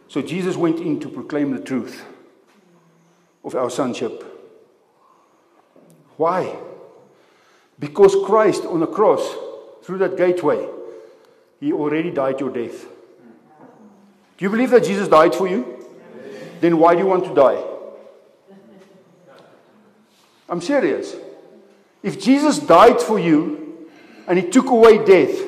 So 0.08 0.22
Jesus 0.22 0.56
went 0.56 0.78
in 0.78 1.00
to 1.00 1.08
proclaim 1.08 1.50
the 1.50 1.60
truth 1.60 2.04
of 3.42 3.54
our 3.54 3.70
sonship. 3.70 4.24
Why? 6.16 6.56
Because 7.78 8.16
Christ 8.24 8.64
on 8.64 8.80
the 8.80 8.86
cross, 8.86 9.34
through 9.82 9.98
that 9.98 10.16
gateway, 10.16 10.66
he 11.60 11.72
already 11.72 12.10
died 12.10 12.40
your 12.40 12.50
death. 12.50 12.86
Do 14.36 14.44
you 14.44 14.50
believe 14.50 14.70
that 14.70 14.84
Jesus 14.84 15.08
died 15.08 15.34
for 15.34 15.46
you? 15.46 15.86
Then 16.60 16.78
why 16.78 16.94
do 16.94 17.00
you 17.00 17.06
want 17.06 17.24
to 17.24 17.34
die? 17.34 17.62
I'm 20.48 20.60
serious. 20.60 21.14
If 22.02 22.20
Jesus 22.20 22.58
died 22.58 23.00
for 23.00 23.18
you 23.18 23.88
and 24.26 24.38
he 24.38 24.48
took 24.48 24.66
away 24.66 25.04
death, 25.04 25.40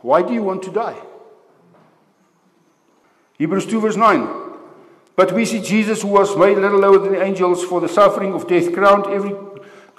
why 0.00 0.22
do 0.22 0.32
you 0.32 0.42
want 0.42 0.62
to 0.64 0.70
die? 0.70 0.96
Hebrews 3.38 3.66
2, 3.66 3.80
verse 3.80 3.96
9. 3.96 4.28
But 5.16 5.32
we 5.32 5.44
see 5.44 5.60
Jesus, 5.60 6.02
who 6.02 6.08
was 6.08 6.36
made 6.36 6.58
a 6.58 6.60
little 6.60 6.78
lower 6.78 6.98
than 6.98 7.12
the 7.12 7.22
angels 7.22 7.64
for 7.64 7.80
the 7.80 7.88
suffering 7.88 8.34
of 8.34 8.46
death, 8.46 8.72
crowned 8.72 9.06
every 9.06 9.34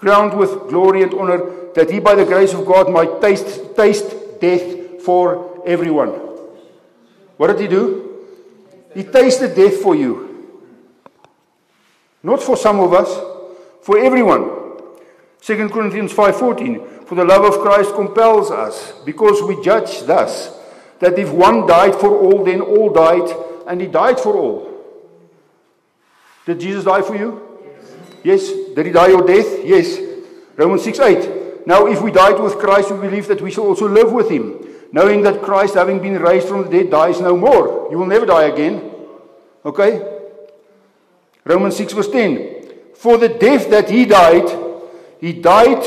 crowned 0.06 0.38
with 0.38 0.70
glory 0.70 1.02
and 1.02 1.12
honor, 1.16 1.72
that 1.74 1.90
he 1.90 2.00
by 2.00 2.14
the 2.14 2.24
grace 2.24 2.54
of 2.54 2.64
God 2.64 2.92
might 2.92 3.20
taste 3.22 3.76
taste 3.76 4.40
death 4.40 5.02
for 5.02 5.64
everyone. 5.66 6.12
What 7.38 7.48
did 7.48 7.60
he 7.60 7.68
do? 7.68 8.24
He 8.94 9.04
tasted 9.04 9.56
death 9.56 9.82
for 9.82 9.96
you. 9.96 10.14
Not 12.22 12.44
for 12.44 12.56
some 12.56 12.80
of 12.80 12.94
us, 12.94 13.10
for 13.82 13.98
everyone. 13.98 14.44
2 15.42 15.70
Corinthians 15.70 16.14
5:14 16.14 17.08
For 17.08 17.16
the 17.16 17.26
love 17.26 17.44
of 17.44 17.62
Christ 17.62 17.96
compels 17.96 18.52
us 18.52 18.94
because 19.06 19.42
we 19.42 19.60
judge 19.64 20.04
thus 20.04 20.54
that 21.00 21.18
if 21.18 21.32
one 21.32 21.66
died 21.66 21.96
for 21.96 22.12
all 22.14 22.44
then 22.44 22.62
all 22.62 22.92
died 22.92 23.30
and 23.66 23.82
he 23.82 23.88
died 23.88 24.20
for 24.20 24.38
all. 24.38 24.70
Did 26.46 26.60
Jesus 26.60 26.86
die 26.86 27.02
for 27.02 27.16
you? 27.16 27.45
Yes. 28.26 28.52
Did 28.76 28.88
he 28.88 28.92
die 28.92 29.10
your 29.10 29.26
death? 29.26 29.64
Yes. 29.64 30.00
Romans 30.58 30.84
6 30.84 31.00
8. 31.00 31.68
Now 31.68 31.86
if 31.86 32.02
we 32.02 32.12
died 32.12 32.40
with 32.40 32.58
Christ 32.58 32.92
we 32.92 32.98
believe 32.98 33.28
that 33.28 33.42
we 33.42 33.52
shall 33.52 33.66
also 33.66 33.88
live 33.88 34.12
with 34.12 34.30
him 34.30 34.66
knowing 34.92 35.22
that 35.24 35.42
Christ 35.42 35.76
having 35.76 36.00
been 36.02 36.18
raised 36.20 36.48
from 36.48 36.64
the 36.64 36.70
dead 36.70 36.90
dies 36.90 37.22
no 37.22 37.38
more. 37.38 37.88
You 37.92 38.00
will 38.00 38.08
never 38.08 38.26
die 38.26 38.46
again. 38.46 38.92
Okay? 39.64 40.02
Romans 41.44 41.76
6 41.76 41.94
verse 41.94 42.10
10 42.10 42.96
For 42.96 43.18
the 43.18 43.30
death 43.30 43.70
that 43.70 43.90
he 43.90 44.06
died 44.06 44.48
He 45.20 45.34
died 45.34 45.84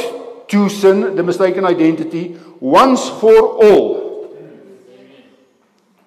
to 0.48 0.68
sin, 0.68 1.14
the 1.14 1.22
mistaken 1.22 1.64
identity, 1.64 2.36
once 2.60 3.08
for 3.08 3.38
all. 3.64 4.34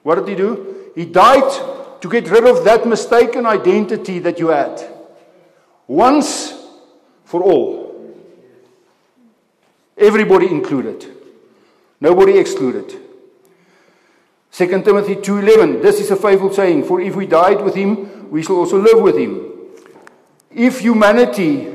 What 0.03 0.15
did 0.15 0.27
he 0.27 0.35
do? 0.35 0.91
He 0.95 1.05
died 1.05 2.01
to 2.01 2.09
get 2.09 2.29
rid 2.29 2.45
of 2.45 2.65
that 2.65 2.87
mistaken 2.87 3.45
identity 3.45 4.19
that 4.19 4.39
you 4.39 4.49
had. 4.49 4.90
Once 5.87 6.53
for 7.25 7.41
all. 7.43 7.91
Everybody 9.97 10.47
included. 10.47 11.05
Nobody 11.99 12.37
excluded. 12.37 12.97
2 14.51 14.67
Timothy 14.83 15.15
2:11 15.15 15.81
This 15.81 15.99
is 15.99 16.11
a 16.11 16.15
faithful 16.15 16.51
saying 16.51 16.83
for 16.83 16.99
if 16.99 17.15
we 17.15 17.25
died 17.25 17.61
with 17.63 17.75
him 17.75 18.29
we 18.29 18.41
shall 18.41 18.57
also 18.57 18.79
live 18.79 19.01
with 19.01 19.17
him. 19.17 19.47
If 20.49 20.79
humanity 20.79 21.71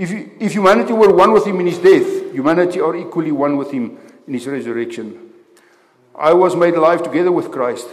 If, 0.00 0.10
if 0.40 0.52
humanity 0.52 0.94
were 0.94 1.12
one 1.12 1.32
with 1.32 1.46
him 1.46 1.60
in 1.60 1.66
his 1.66 1.76
death, 1.76 2.32
humanity 2.32 2.80
are 2.80 2.96
equally 2.96 3.32
one 3.32 3.58
with 3.58 3.70
him 3.70 3.98
in 4.26 4.32
his 4.32 4.46
resurrection. 4.46 5.30
I 6.14 6.32
was 6.32 6.56
made 6.56 6.74
alive 6.74 7.02
together 7.02 7.30
with 7.30 7.50
Christ. 7.50 7.86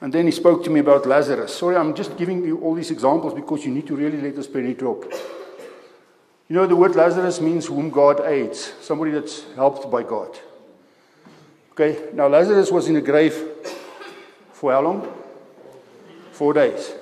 And 0.00 0.12
then 0.12 0.26
he 0.26 0.30
spoke 0.30 0.62
to 0.64 0.70
me 0.70 0.80
about 0.80 1.06
Lazarus. 1.06 1.54
Sorry, 1.54 1.76
I'm 1.76 1.94
just 1.94 2.16
giving 2.16 2.44
you 2.44 2.58
all 2.60 2.74
these 2.74 2.90
examples 2.90 3.34
because 3.34 3.64
you 3.64 3.72
need 3.72 3.86
to 3.88 3.96
really 3.96 4.20
let 4.20 4.36
the 4.36 4.42
Spirit 4.42 4.78
drop. 4.78 5.04
You 6.48 6.56
know, 6.56 6.66
the 6.66 6.76
word 6.76 6.94
Lazarus 6.94 7.40
means 7.40 7.66
whom 7.66 7.90
God 7.90 8.20
aids, 8.20 8.72
somebody 8.80 9.10
that's 9.10 9.44
helped 9.54 9.90
by 9.90 10.02
God. 10.02 10.38
Okay, 11.72 12.10
now 12.14 12.28
Lazarus 12.28 12.70
was 12.70 12.88
in 12.88 12.96
a 12.96 13.00
grave 13.00 13.34
for 14.52 14.72
how 14.72 14.80
long? 14.80 15.12
Four 16.32 16.52
days. 16.52 16.92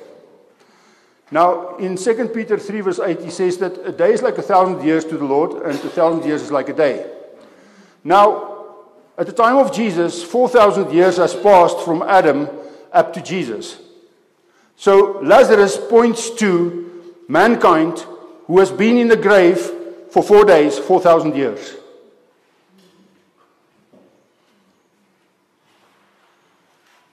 Now, 1.30 1.76
in 1.76 1.96
2 1.96 2.28
Peter 2.28 2.58
3, 2.58 2.80
verse 2.80 3.00
8, 3.00 3.20
he 3.20 3.30
says 3.30 3.58
that 3.58 3.78
a 3.86 3.92
day 3.92 4.12
is 4.12 4.22
like 4.22 4.38
a 4.38 4.42
thousand 4.42 4.86
years 4.86 5.04
to 5.06 5.18
the 5.18 5.24
Lord, 5.24 5.64
and 5.64 5.74
a 5.74 5.90
thousand 5.90 6.24
years 6.26 6.42
is 6.42 6.52
like 6.52 6.68
a 6.68 6.72
day. 6.72 7.10
Now, 8.04 8.64
at 9.18 9.26
the 9.26 9.32
time 9.32 9.56
of 9.56 9.72
Jesus, 9.72 10.22
4,000 10.22 10.92
years 10.92 11.16
has 11.16 11.34
passed 11.34 11.80
from 11.80 12.02
Adam 12.02 12.48
up 12.96 13.12
to 13.12 13.22
Jesus. 13.22 13.78
So, 14.76 15.20
Lazarus 15.22 15.78
points 15.78 16.30
to 16.36 17.14
mankind 17.28 18.04
who 18.46 18.58
has 18.58 18.70
been 18.70 18.96
in 18.96 19.08
the 19.08 19.16
grave 19.16 19.58
for 20.10 20.22
four 20.22 20.44
days, 20.44 20.78
4,000 20.78 21.34
years. 21.34 21.76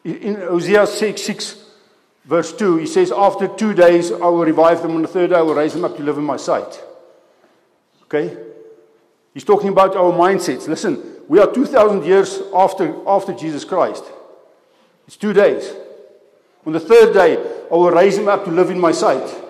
In 0.04 0.36
Hosea 0.36 0.86
6, 0.86 1.22
6 1.22 1.66
verse 2.26 2.54
2, 2.54 2.78
he 2.78 2.86
says, 2.86 3.12
After 3.12 3.48
two 3.48 3.74
days 3.74 4.12
I 4.12 4.18
will 4.18 4.44
revive 4.44 4.82
them, 4.82 4.96
on 4.96 5.02
the 5.02 5.08
third 5.08 5.30
day 5.30 5.38
I 5.38 5.42
will 5.42 5.56
raise 5.56 5.74
them 5.74 5.86
up 5.86 5.96
to 5.98 6.04
live 6.04 6.18
in 6.18 6.26
my 6.26 6.38
sight. 6.38 6.82
Okay? 8.04 8.38
He's 9.34 9.46
talking 9.46 9.70
about 9.70 9.96
our 9.96 10.12
mindsets. 10.12 10.68
Listen, 10.68 11.02
we 11.28 11.40
are 11.40 11.52
2,000 11.52 12.06
years 12.06 12.42
after, 12.54 12.96
after 13.08 13.34
Jesus 13.34 13.64
Christ. 13.64 14.04
It's 15.08 15.18
two 15.18 15.34
days. 15.34 15.74
On 16.66 16.74
the 16.74 16.80
third 16.80 17.14
day, 17.14 17.38
I 17.72 17.76
will 17.76 17.92
raise 17.92 18.18
him 18.18 18.28
up 18.28 18.46
to 18.46 18.52
live 18.52 18.70
in 18.70 18.80
my 18.80 18.92
sight. 18.92 19.42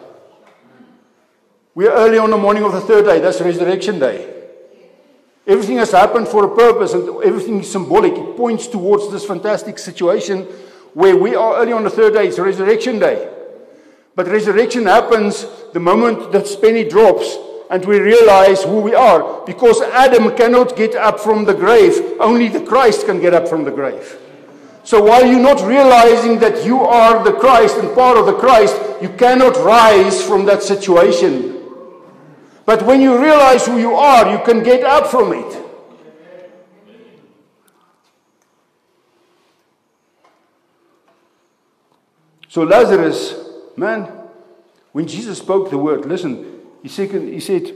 We 1.76 1.88
are 1.88 1.94
early 1.94 2.18
on 2.18 2.32
the 2.32 2.38
morning 2.38 2.64
of 2.64 2.72
the 2.72 2.82
third 2.82 3.06
day. 3.06 3.20
That's 3.20 3.42
resurrection 3.42 4.00
day. 4.00 4.30
Everything 5.46 5.78
has 5.78 5.92
happened 5.92 6.28
for 6.28 6.46
a 6.46 6.56
purpose 6.56 6.94
and 6.94 7.22
everything 7.24 7.60
is 7.60 7.72
symbolic. 7.72 8.14
It 8.14 8.38
points 8.38 8.68
towards 8.68 9.12
this 9.12 9.26
fantastic 9.26 9.78
situation 9.78 10.44
where 10.94 11.18
we 11.18 11.36
are 11.36 11.58
early 11.58 11.74
on 11.74 11.84
the 11.84 11.90
third 11.90 12.14
day, 12.14 12.28
it's 12.28 12.40
resurrection 12.40 13.00
day. 13.00 13.30
But 14.16 14.28
resurrection 14.28 14.86
happens 14.86 15.48
the 15.74 15.80
moment 15.80 16.32
that 16.32 16.46
penny 16.62 16.88
drops 16.88 17.38
and 17.70 17.84
we 17.86 18.00
realize 18.00 18.64
who 18.64 18.80
we 18.80 18.94
are. 18.94 19.44
Because 19.46 19.82
Adam 19.82 20.36
cannot 20.38 20.76
get 20.76 20.96
up 20.96 21.20
from 21.20 21.46
the 21.46 21.54
grave, 21.54 22.20
only 22.20 22.48
the 22.48 22.62
Christ 22.62 23.06
can 23.08 23.20
get 23.20 23.34
up 23.34 23.48
from 23.48 23.64
the 23.64 23.72
grave. 23.72 24.20
So 24.84 25.02
while 25.02 25.26
you're 25.26 25.40
not 25.40 25.66
realizing 25.66 26.40
that 26.40 26.66
you 26.66 26.82
are 26.82 27.24
the 27.24 27.34
Christ 27.34 27.78
and 27.78 27.94
part 27.96 28.18
of 28.18 28.26
the 28.26 28.34
Christ, 28.34 28.76
you 29.02 29.10
cannot 29.10 29.56
rise 29.58 30.22
from 30.22 30.46
that 30.46 30.62
situation. 30.62 31.64
But 32.66 32.84
when 32.84 33.02
you 33.02 33.22
realize 33.22 33.66
who 33.66 33.78
you 33.78 33.94
are, 33.94 34.32
you 34.32 34.44
can 34.44 34.64
get 34.64 34.84
up 34.84 35.08
from 35.08 35.34
it. 35.34 35.64
So 42.50 42.64
Lazarus, 42.64 43.36
man, 43.76 44.12
when 44.92 45.08
Jesus 45.08 45.40
spoke 45.40 45.72
the 45.72 45.78
word, 45.78 46.06
listen, 46.06 46.62
he 46.84 46.88
said, 46.88 47.10
he 47.10 47.40
said 47.40 47.72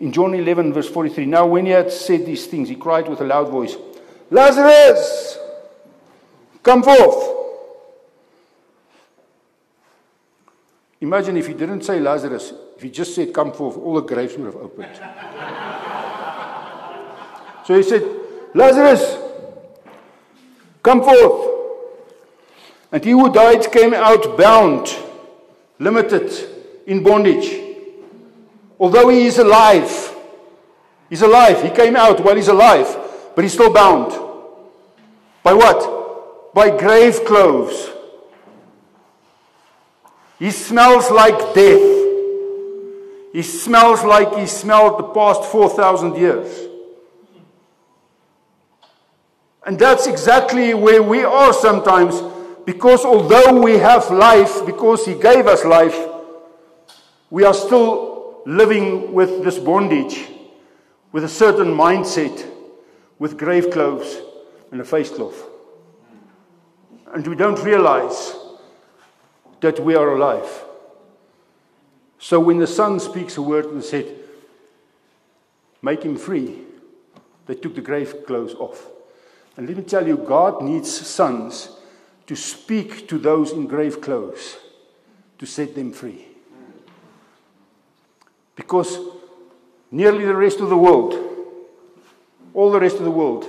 in 0.00 0.10
John 0.10 0.34
11, 0.34 0.72
verse 0.72 0.88
43, 0.88 1.26
Now 1.26 1.46
when 1.46 1.66
he 1.66 1.72
had 1.72 1.92
said 1.92 2.24
these 2.24 2.46
things, 2.46 2.68
he 2.68 2.76
cried 2.76 3.08
with 3.08 3.20
a 3.20 3.24
loud 3.24 3.50
voice, 3.50 3.76
Lazarus, 4.30 5.38
come 6.66 6.82
forth. 6.82 7.32
Imagine 11.00 11.36
if 11.36 11.46
he 11.46 11.54
didn't 11.54 11.82
say 11.82 12.00
Lazarus, 12.00 12.52
if 12.76 12.82
he 12.82 12.90
just 12.90 13.14
said, 13.14 13.32
Come 13.32 13.52
forth, 13.52 13.76
all 13.76 13.94
the 13.94 14.00
graves 14.00 14.36
would 14.36 14.46
have 14.46 14.56
opened. 14.56 14.96
so 17.66 17.76
he 17.76 17.84
said, 17.84 18.02
Lazarus, 18.52 19.16
come 20.82 21.04
forth. 21.04 21.52
And 22.90 23.04
he 23.04 23.12
who 23.12 23.32
died 23.32 23.70
came 23.70 23.94
out 23.94 24.36
bound, 24.36 24.92
limited, 25.78 26.32
in 26.86 27.04
bondage. 27.04 27.62
Although 28.80 29.10
he 29.10 29.26
is 29.26 29.38
alive, 29.38 30.16
he's 31.08 31.22
alive. 31.22 31.62
He 31.62 31.70
came 31.70 31.94
out 31.94 32.18
while 32.24 32.34
he's 32.34 32.48
alive, 32.48 32.88
but 33.36 33.44
he's 33.44 33.52
still 33.52 33.72
bound. 33.72 34.10
By 35.44 35.54
what? 35.54 35.95
By 36.56 36.70
grave 36.74 37.22
clothes. 37.26 37.90
He 40.38 40.50
smells 40.50 41.10
like 41.10 41.52
death. 41.52 41.86
He 43.34 43.42
smells 43.42 44.02
like 44.02 44.34
he 44.38 44.46
smelled 44.46 44.98
the 44.98 45.08
past 45.12 45.44
4,000 45.44 46.16
years. 46.16 46.68
And 49.66 49.78
that's 49.78 50.06
exactly 50.06 50.72
where 50.72 51.02
we 51.02 51.24
are 51.24 51.52
sometimes, 51.52 52.22
because 52.64 53.04
although 53.04 53.60
we 53.60 53.72
have 53.72 54.10
life, 54.10 54.64
because 54.64 55.04
He 55.04 55.12
gave 55.12 55.46
us 55.46 55.62
life, 55.62 56.08
we 57.28 57.44
are 57.44 57.52
still 57.52 58.40
living 58.46 59.12
with 59.12 59.44
this 59.44 59.58
bondage, 59.58 60.26
with 61.12 61.22
a 61.22 61.28
certain 61.28 61.74
mindset, 61.74 62.50
with 63.18 63.36
grave 63.36 63.70
clothes 63.70 64.22
and 64.72 64.80
a 64.80 64.84
face 64.84 65.10
cloth. 65.10 65.45
And 67.12 67.26
we 67.26 67.36
don't 67.36 67.62
realize 67.62 68.34
that 69.60 69.80
we 69.80 69.94
are 69.94 70.14
alive. 70.14 70.64
So 72.18 72.40
when 72.40 72.58
the 72.58 72.66
Son 72.66 72.98
speaks 73.00 73.36
a 73.36 73.42
word 73.42 73.66
and 73.66 73.82
said, 73.82 74.06
Make 75.82 76.02
him 76.02 76.16
free, 76.16 76.62
they 77.46 77.54
took 77.54 77.74
the 77.74 77.80
grave 77.80 78.26
clothes 78.26 78.54
off. 78.54 78.86
And 79.56 79.68
let 79.68 79.76
me 79.76 79.82
tell 79.84 80.06
you, 80.06 80.16
God 80.16 80.62
needs 80.62 80.90
sons 80.90 81.70
to 82.26 82.34
speak 82.34 83.08
to 83.08 83.18
those 83.18 83.52
in 83.52 83.66
grave 83.66 84.00
clothes 84.00 84.56
to 85.38 85.46
set 85.46 85.74
them 85.74 85.92
free. 85.92 86.26
Because 88.56 88.98
nearly 89.90 90.24
the 90.24 90.34
rest 90.34 90.60
of 90.60 90.70
the 90.70 90.76
world, 90.76 91.14
all 92.52 92.72
the 92.72 92.80
rest 92.80 92.96
of 92.96 93.04
the 93.04 93.10
world, 93.10 93.46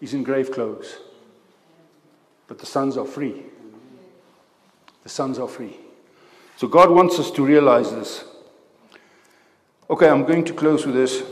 is 0.00 0.14
in 0.14 0.22
grave 0.22 0.50
clothes. 0.50 0.98
But 2.48 2.58
the 2.58 2.66
sons 2.66 2.96
are 2.96 3.04
free. 3.04 3.44
The 5.04 5.08
sons 5.08 5.38
are 5.38 5.46
free. 5.46 5.76
So 6.56 6.66
God 6.66 6.90
wants 6.90 7.20
us 7.20 7.30
to 7.32 7.44
realize 7.44 7.92
this. 7.92 8.24
Okay, 9.88 10.08
I'm 10.08 10.24
going 10.24 10.44
to 10.44 10.52
close 10.52 10.84
with 10.84 10.94
this. 10.94 11.22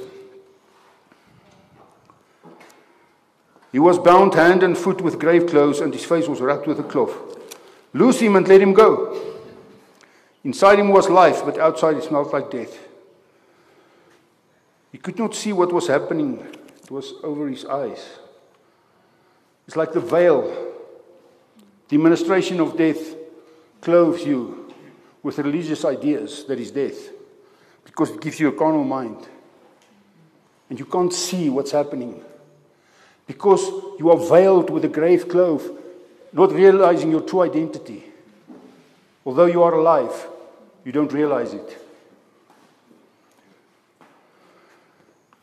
He 3.72 3.78
was 3.78 3.98
bound 3.98 4.34
hand 4.34 4.62
and 4.62 4.78
foot 4.78 5.00
with 5.00 5.18
grave 5.18 5.46
clothes, 5.46 5.80
and 5.80 5.92
his 5.92 6.04
face 6.04 6.28
was 6.28 6.40
wrapped 6.40 6.66
with 6.66 6.78
a 6.78 6.82
cloth. 6.82 7.14
Loose 7.92 8.20
him 8.20 8.36
and 8.36 8.46
let 8.46 8.60
him 8.60 8.72
go. 8.72 9.34
Inside 10.44 10.78
him 10.78 10.90
was 10.90 11.10
life, 11.10 11.44
but 11.44 11.58
outside 11.58 11.96
it 11.96 12.04
smelled 12.04 12.32
like 12.32 12.50
death. 12.50 12.78
He 14.92 14.98
could 14.98 15.18
not 15.18 15.34
see 15.34 15.52
what 15.52 15.72
was 15.72 15.88
happening, 15.88 16.38
it 16.82 16.90
was 16.90 17.14
over 17.22 17.48
his 17.48 17.64
eyes. 17.64 18.02
It's 19.66 19.76
like 19.76 19.92
the 19.92 20.00
veil. 20.00 20.65
The 21.88 21.96
administration 21.96 22.60
of 22.60 22.76
death 22.76 23.14
clothes 23.80 24.24
you 24.26 24.72
with 25.22 25.38
religious 25.38 25.84
ideas 25.84 26.44
that 26.44 26.58
is 26.58 26.70
death 26.70 27.10
because 27.84 28.10
it 28.10 28.20
gives 28.20 28.40
you 28.40 28.48
a 28.48 28.52
carnal 28.52 28.84
mind. 28.84 29.26
And 30.68 30.78
you 30.78 30.86
can't 30.86 31.12
see 31.12 31.48
what's 31.48 31.70
happening 31.70 32.24
because 33.26 33.66
you 33.98 34.10
are 34.10 34.28
veiled 34.28 34.70
with 34.70 34.84
a 34.84 34.88
grave 34.88 35.28
cloth, 35.28 35.68
not 36.32 36.52
realizing 36.52 37.10
your 37.10 37.22
true 37.22 37.42
identity. 37.42 38.04
Although 39.24 39.46
you 39.46 39.62
are 39.62 39.74
alive, 39.74 40.28
you 40.84 40.92
don't 40.92 41.12
realize 41.12 41.54
it. 41.54 41.82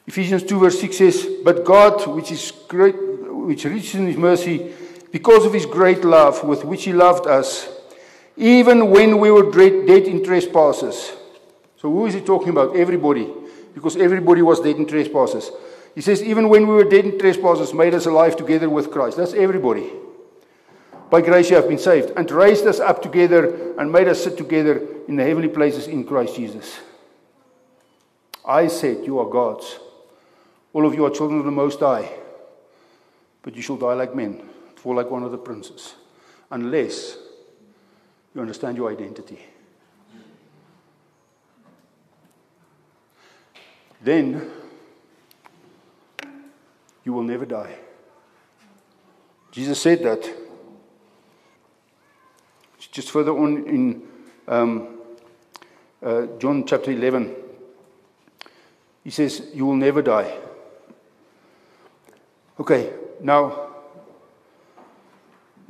Ephesians 0.05 0.43
2 0.43 0.59
verse 0.59 0.79
6 0.79 0.97
says, 0.97 1.27
But 1.43 1.63
God, 1.63 2.05
which 2.07 2.31
is 2.31 2.51
great, 2.67 2.95
which 2.95 3.63
rich 3.65 3.95
in 3.95 4.07
his 4.07 4.17
mercy, 4.17 4.73
because 5.13 5.45
of 5.45 5.53
his 5.53 5.67
great 5.67 6.03
love 6.03 6.43
with 6.43 6.65
which 6.65 6.85
he 6.85 6.91
loved 6.91 7.27
us, 7.27 7.69
even 8.35 8.89
when 8.89 9.19
we 9.19 9.29
were 9.29 9.51
dead 9.51 10.07
in 10.07 10.23
trespasses. 10.23 11.13
So 11.77 11.91
who 11.91 12.07
is 12.07 12.15
he 12.15 12.21
talking 12.21 12.49
about? 12.49 12.75
Everybody. 12.75 13.31
Because 13.75 13.95
everybody 13.95 14.41
was 14.41 14.59
dead 14.59 14.75
in 14.75 14.87
trespasses. 14.87 15.51
He 15.93 16.01
says, 16.01 16.23
even 16.23 16.49
when 16.49 16.67
we 16.67 16.73
were 16.73 16.83
dead 16.83 17.05
in 17.05 17.19
trespasses, 17.19 17.75
made 17.75 17.93
us 17.93 18.07
alive 18.07 18.35
together 18.35 18.67
with 18.71 18.89
Christ. 18.89 19.17
That's 19.17 19.33
everybody. 19.33 19.87
By 21.11 21.21
grace 21.21 21.51
you 21.51 21.57
have 21.57 21.69
been 21.69 21.77
saved. 21.77 22.13
And 22.17 22.29
raised 22.31 22.65
us 22.65 22.79
up 22.79 23.03
together 23.03 23.75
and 23.77 23.91
made 23.91 24.07
us 24.07 24.23
sit 24.23 24.35
together 24.35 24.81
in 25.07 25.15
the 25.15 25.23
heavenly 25.23 25.49
places 25.49 25.85
in 25.85 26.05
Christ 26.05 26.35
Jesus. 26.37 26.79
I 28.43 28.65
said, 28.65 29.05
You 29.05 29.19
are 29.19 29.29
God's. 29.29 29.77
All 30.73 30.87
of 30.87 30.95
you 30.95 31.05
are 31.05 31.11
children 31.11 31.37
of 31.37 31.45
the 31.45 31.51
Most 31.51 31.81
High. 31.81 32.11
But 33.43 33.55
you 33.55 33.61
shall 33.61 33.77
die 33.77 33.93
like 33.93 34.15
men, 34.15 34.41
fall 34.83 34.95
like 34.95 35.09
one 35.09 35.23
of 35.23 35.31
the 35.31 35.37
princes, 35.37 35.95
unless 36.51 37.15
you 38.35 38.41
understand 38.41 38.75
your 38.75 38.91
identity. 38.91 39.39
Then 44.01 44.51
you 47.05 47.13
will 47.13 47.23
never 47.23 47.45
die. 47.45 47.77
Jesus 49.51 49.79
said 49.79 50.03
that. 50.03 50.29
Just 52.91 53.09
further 53.09 53.31
on 53.31 53.65
in 53.65 54.03
um, 54.49 54.99
uh, 56.03 56.25
John 56.39 56.65
chapter 56.67 56.91
11, 56.91 57.33
he 59.05 59.09
says, 59.11 59.47
You 59.53 59.65
will 59.65 59.77
never 59.77 60.01
die. 60.01 60.37
Okay, 62.59 62.91
now, 63.21 63.72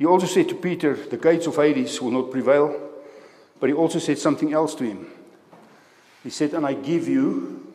he 0.04 0.06
also 0.06 0.26
said 0.26 0.50
to 0.50 0.54
Peter, 0.54 0.94
The 0.94 1.16
gates 1.16 1.46
of 1.46 1.56
Hades 1.56 2.02
will 2.02 2.10
not 2.10 2.30
prevail. 2.30 2.78
But 3.58 3.70
he 3.70 3.74
also 3.74 3.98
said 3.98 4.18
something 4.18 4.52
else 4.52 4.74
to 4.74 4.84
him. 4.84 5.06
He 6.22 6.28
said, 6.28 6.52
And 6.52 6.66
I 6.66 6.74
give 6.74 7.08
you 7.08 7.72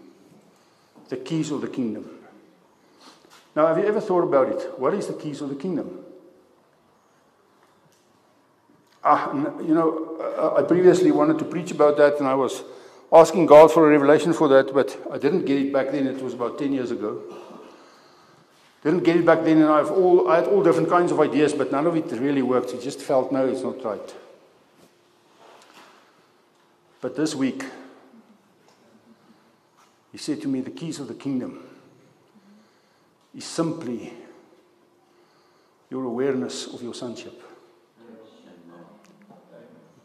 the 1.08 1.18
keys 1.18 1.50
of 1.50 1.62
the 1.62 1.68
kingdom. 1.68 2.08
Now, 3.56 3.66
have 3.66 3.80
you 3.80 3.86
ever 3.86 4.00
thought 4.00 4.22
about 4.22 4.50
it? 4.50 4.80
What 4.80 4.94
is 4.94 5.08
the 5.08 5.14
keys 5.14 5.42
of 5.42 5.50
the 5.50 5.56
kingdom? 5.56 6.06
Ah, 9.04 9.34
you 9.34 9.74
know, 9.74 10.54
I 10.56 10.62
previously 10.62 11.10
wanted 11.10 11.40
to 11.40 11.46
preach 11.46 11.72
about 11.72 11.98
that, 11.98 12.20
and 12.20 12.28
I 12.28 12.36
was 12.36 12.62
asking 13.12 13.48
God 13.48 13.72
for 13.72 13.88
a 13.88 13.90
revelation 13.90 14.34
for 14.34 14.48
that, 14.50 14.72
but 14.72 14.96
I 15.12 15.18
didn't 15.18 15.46
get 15.46 15.58
it 15.58 15.74
back 15.74 15.90
then. 15.90 16.06
It 16.06 16.22
was 16.22 16.36
about 16.36 16.60
10 16.60 16.74
years 16.74 16.92
ago. 16.92 17.24
Didn't 18.84 19.04
get 19.04 19.18
it 19.18 19.26
back 19.26 19.44
then, 19.44 19.58
and 19.58 19.70
I've 19.70 19.92
all, 19.92 20.30
I 20.30 20.38
had 20.38 20.48
all 20.48 20.64
different 20.64 20.90
kinds 20.90 21.12
of 21.12 21.20
ideas, 21.20 21.54
but 21.54 21.72
none 21.72 21.86
of 21.86 21.96
it 21.98 22.06
really 22.20 22.42
worked. 22.42 22.72
It 22.74 22.82
just 22.82 23.02
felt, 23.02 23.32
no, 23.32 23.46
it's 23.48 23.62
not 23.62 23.84
right. 23.84 24.16
But 27.02 27.16
this 27.16 27.36
week, 27.36 27.66
he 30.12 30.18
said 30.18 30.42
to 30.42 30.48
me, 30.48 30.62
the 30.62 30.72
keys 30.72 31.00
of 31.00 31.08
the 31.08 31.14
kingdom 31.14 31.64
is 33.36 33.46
simply 33.46 34.14
your 35.90 36.06
awareness 36.06 36.74
of 36.74 36.82
your 36.82 36.94
sonship. 36.94 37.42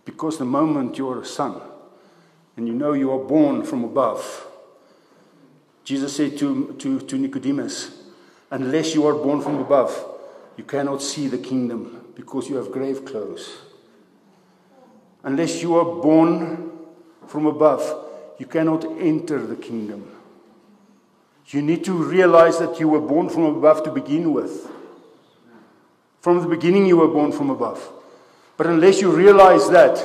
Because 0.04 0.38
the 0.38 0.44
moment 0.44 0.98
you're 0.98 1.20
a 1.20 1.24
son 1.24 1.60
and 2.56 2.66
you 2.68 2.74
know 2.74 2.92
you 2.92 3.10
are 3.12 3.24
born 3.24 3.62
from 3.62 3.84
above, 3.84 4.46
Jesus 5.84 6.16
said 6.16 6.36
to, 6.38 6.74
to, 6.78 7.00
to 7.00 7.18
Nicodemus, 7.18 8.03
unless 8.54 8.94
you 8.94 9.04
are 9.04 9.14
born 9.14 9.40
from 9.40 9.56
above, 9.58 9.92
you 10.56 10.62
cannot 10.62 11.02
see 11.02 11.26
the 11.26 11.38
kingdom 11.38 12.04
because 12.14 12.48
you 12.48 12.54
have 12.54 12.70
grave 12.70 13.04
clothes. 13.04 13.50
Unless 15.24 15.60
you 15.60 15.74
are 15.74 16.00
born 16.00 16.70
from 17.26 17.46
above, 17.46 17.82
you 18.38 18.46
cannot 18.46 18.84
enter 19.00 19.44
the 19.44 19.56
kingdom. 19.56 20.08
You 21.48 21.62
need 21.62 21.84
to 21.84 21.92
realize 21.92 22.60
that 22.60 22.78
you 22.78 22.88
were 22.88 23.00
born 23.00 23.28
from 23.28 23.44
above 23.44 23.82
to 23.84 23.90
begin 23.90 24.32
with. 24.32 24.70
From 26.20 26.40
the 26.40 26.48
beginning, 26.48 26.86
you 26.86 26.98
were 26.98 27.08
born 27.08 27.32
from 27.32 27.50
above. 27.50 27.90
But 28.56 28.68
unless 28.68 29.00
you 29.00 29.10
realize 29.10 29.68
that, 29.70 29.96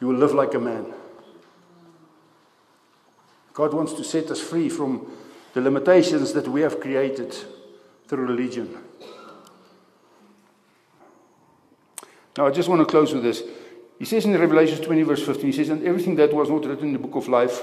you 0.00 0.08
will 0.08 0.16
live 0.16 0.34
like 0.34 0.54
a 0.54 0.58
man. 0.58 0.92
God 3.54 3.72
wants 3.72 3.92
to 3.94 4.02
set 4.02 4.28
us 4.30 4.40
free 4.40 4.68
from 4.68 5.06
the 5.56 5.62
limitations 5.62 6.34
that 6.34 6.46
we 6.46 6.60
have 6.60 6.78
created 6.78 7.34
through 8.06 8.26
religion. 8.26 8.76
Now, 12.36 12.48
I 12.48 12.50
just 12.50 12.68
want 12.68 12.80
to 12.80 12.84
close 12.84 13.14
with 13.14 13.22
this. 13.22 13.42
He 13.98 14.04
says 14.04 14.26
in 14.26 14.38
Revelation 14.38 14.84
20, 14.84 15.02
verse 15.04 15.24
15, 15.24 15.46
he 15.46 15.52
says, 15.52 15.70
And 15.70 15.82
everything 15.82 16.14
that 16.16 16.30
was 16.34 16.50
not 16.50 16.66
written 16.66 16.88
in 16.88 16.92
the 16.92 16.98
book 16.98 17.14
of 17.14 17.28
life 17.28 17.62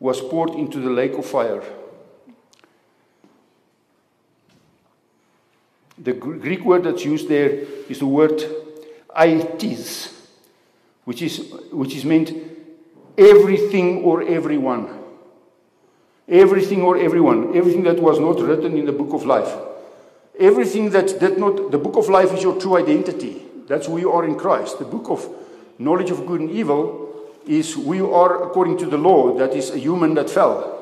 was 0.00 0.20
poured 0.20 0.50
into 0.56 0.80
the 0.80 0.90
lake 0.90 1.12
of 1.12 1.24
fire. 1.24 1.62
The 5.96 6.12
Greek 6.12 6.64
word 6.64 6.82
that's 6.82 7.04
used 7.04 7.28
there 7.28 7.50
is 7.88 8.00
the 8.00 8.06
word 8.06 8.42
aitis, 9.16 10.12
which 11.04 11.22
is, 11.22 11.52
which 11.70 11.94
is 11.94 12.04
meant 12.04 12.32
everything 13.16 14.02
or 14.02 14.22
everyone. 14.24 15.03
Everything 16.28 16.82
or 16.82 16.96
everyone. 16.96 17.56
Everything 17.56 17.82
that 17.84 18.00
was 18.00 18.18
not 18.18 18.40
written 18.40 18.76
in 18.76 18.86
the 18.86 18.92
book 18.92 19.12
of 19.12 19.26
life. 19.26 19.54
Everything 20.38 20.90
that 20.90 21.20
did 21.20 21.38
not, 21.38 21.70
the 21.70 21.78
book 21.78 21.96
of 21.96 22.08
life 22.08 22.32
is 22.32 22.42
your 22.42 22.60
true 22.60 22.76
identity. 22.76 23.42
That's 23.66 23.86
who 23.86 23.98
you 23.98 24.10
are 24.12 24.24
in 24.24 24.36
Christ. 24.36 24.78
The 24.78 24.84
book 24.84 25.08
of 25.08 25.28
knowledge 25.78 26.10
of 26.10 26.26
good 26.26 26.40
and 26.40 26.50
evil 26.50 27.04
is 27.46 27.76
we 27.76 28.00
are, 28.00 28.42
according 28.42 28.78
to 28.78 28.86
the 28.86 28.98
law, 28.98 29.36
that 29.38 29.54
is 29.54 29.70
a 29.70 29.78
human 29.78 30.14
that 30.14 30.30
fell. 30.30 30.74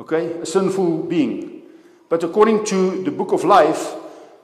Okay? 0.00 0.32
A 0.40 0.46
sinful 0.46 1.04
being. 1.04 1.62
But 2.08 2.24
according 2.24 2.64
to 2.66 3.02
the 3.04 3.10
book 3.10 3.32
of 3.32 3.44
life, 3.44 3.94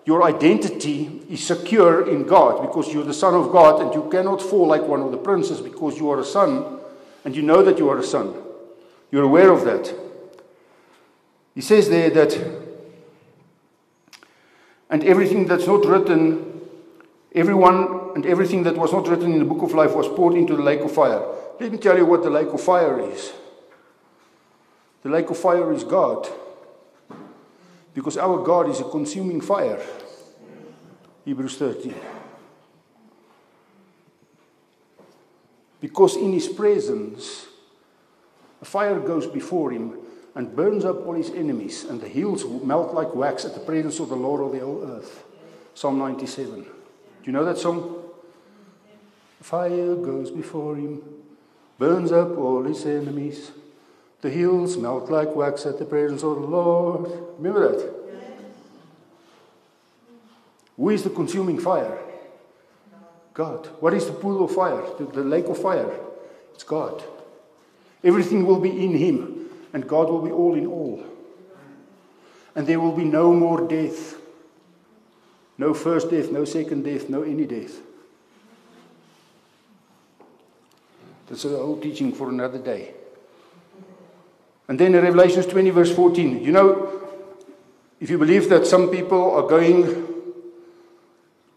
your 0.05 0.23
identity 0.23 1.23
is 1.31 1.45
secure 1.45 2.09
in 2.09 2.25
God 2.25 2.61
because 2.61 2.93
you're 2.93 3.05
the 3.05 3.15
son 3.15 3.35
of 3.35 3.51
God 3.51 3.81
and 3.81 3.95
you 3.95 4.09
cannot 4.11 4.43
fall 4.43 4.67
like 4.67 4.83
one 4.83 5.01
of 5.01 5.11
the 5.11 5.17
princes 5.17 5.61
because 5.63 5.99
you 5.99 6.11
are 6.11 6.21
a 6.21 6.25
son 6.25 6.79
and 7.25 7.35
you 7.35 7.41
know 7.41 7.63
that 7.63 7.79
you 7.79 7.89
are 7.89 7.99
a 7.99 8.05
son. 8.05 8.35
You're 9.15 9.23
aware 9.23 9.53
of 9.53 9.65
that. 9.65 9.95
He 11.55 11.61
says 11.61 11.89
there 11.89 12.11
that, 12.11 12.37
and 14.91 15.05
everything 15.05 15.47
that's 15.47 15.69
not 15.69 15.87
written, 15.87 16.61
everyone 17.33 18.11
and 18.17 18.27
everything 18.27 18.65
that 18.65 18.77
was 18.77 18.93
not 18.93 19.07
written 19.07 19.33
in 19.33 19.39
the 19.39 19.45
book 19.45 19.63
of 19.63 19.73
life 19.73 19.95
was 19.95 20.09
poured 20.09 20.35
into 20.35 20.57
the 20.57 20.63
lake 20.65 20.81
of 20.81 20.91
fire. 20.91 21.23
Let 21.61 21.71
me 21.71 21.79
tell 21.79 21.97
you 21.97 22.05
what 22.05 22.25
the 22.25 22.31
lake 22.31 22.49
of 22.49 22.61
fire 22.61 23.09
is. 23.09 23.33
The 25.05 25.11
lake 25.11 25.31
of 25.31 25.39
fire 25.39 25.73
is 25.73 25.85
God. 25.85 26.29
Because 27.95 28.17
our 28.17 28.43
God 28.43 28.69
is 28.69 28.81
a 28.81 28.85
consuming 28.91 29.41
fire. 29.41 29.81
Hebrews 31.25 31.57
13. 31.57 31.95
Because 35.81 36.17
in 36.17 36.33
his 36.33 36.49
presence, 36.49 37.47
a 38.65 38.67
fire 38.67 38.99
goes 38.99 39.27
before 39.27 39.73
him 39.73 39.99
and 40.35 40.57
burns 40.57 40.87
up 40.87 41.07
all 41.07 41.13
his 41.13 41.29
enemies, 41.29 41.85
and 41.85 42.01
the 42.01 42.09
hills 42.09 42.47
melt 42.47 42.95
like 42.95 43.15
wax 43.15 43.45
at 43.45 43.53
the 43.53 43.61
presence 43.61 44.01
of 44.01 44.09
the 44.09 44.17
Lord 44.17 44.41
of 44.41 44.53
the 44.53 44.65
whole 44.65 44.83
earth. 44.91 45.23
Psalm 45.75 45.99
97. 45.99 46.63
Do 46.63 46.71
you 47.25 47.33
know 47.33 47.45
that 47.45 47.59
song? 47.59 48.03
Fire 49.43 49.95
goes 49.97 50.31
before 50.31 50.77
him, 50.77 51.03
burns 51.77 52.11
up 52.11 52.39
all 52.39 52.63
his 52.63 52.87
enemies. 52.87 53.53
The 54.23 54.31
hills 54.31 54.79
melt 54.79 55.11
like 55.11 55.37
wax 55.37 55.67
at 55.67 55.79
the 55.79 55.85
presence 55.85 56.23
of 56.23 56.41
the 56.41 56.47
Lord. 56.47 57.11
Remember 57.37 57.69
that? 57.69 57.95
Who 60.79 60.89
is 60.89 61.03
the 61.03 61.11
consuming 61.11 61.59
fire? 61.59 61.99
God. 63.35 63.67
What 63.81 63.93
is 63.93 64.07
the 64.07 64.15
pool 64.15 64.43
of 64.43 64.53
fire? 64.53 64.83
The, 64.97 65.05
the 65.05 65.23
lake 65.23 65.49
of 65.49 65.61
fire? 65.61 65.95
It's 66.55 66.65
God. 66.65 67.05
Everything 68.05 68.45
will 68.45 68.61
be 68.61 68.85
in 68.85 68.95
Him, 68.95 69.47
and 69.73 69.89
God 69.89 70.11
will 70.11 70.21
be 70.21 70.31
all 70.31 70.55
in 70.55 70.67
all. 70.67 71.03
And 72.55 72.67
there 72.67 72.79
will 72.79 72.93
be 72.93 73.05
no 73.05 73.33
more 73.33 73.67
death. 73.67 74.17
No 75.57 75.73
first 75.73 76.11
death, 76.11 76.31
no 76.31 76.45
second 76.45 76.85
death, 76.85 77.09
no 77.09 77.23
any 77.23 77.47
death. 77.47 77.81
That's 81.29 81.45
a 81.47 81.49
whole 81.49 81.81
teaching 81.81 82.13
for 82.13 82.29
another 82.29 82.59
day. 82.59 82.95
And 84.69 84.79
then 84.79 84.95
in 84.95 85.03
Revelations 85.03 85.47
20, 85.47 85.71
verse 85.71 85.95
14, 85.95 86.43
you 86.43 86.53
know, 86.53 87.03
if 88.01 88.11
you 88.11 88.19
believe 88.19 88.49
that 88.51 88.67
some 88.67 88.91
people 88.91 89.33
are 89.33 89.49
going 89.49 90.07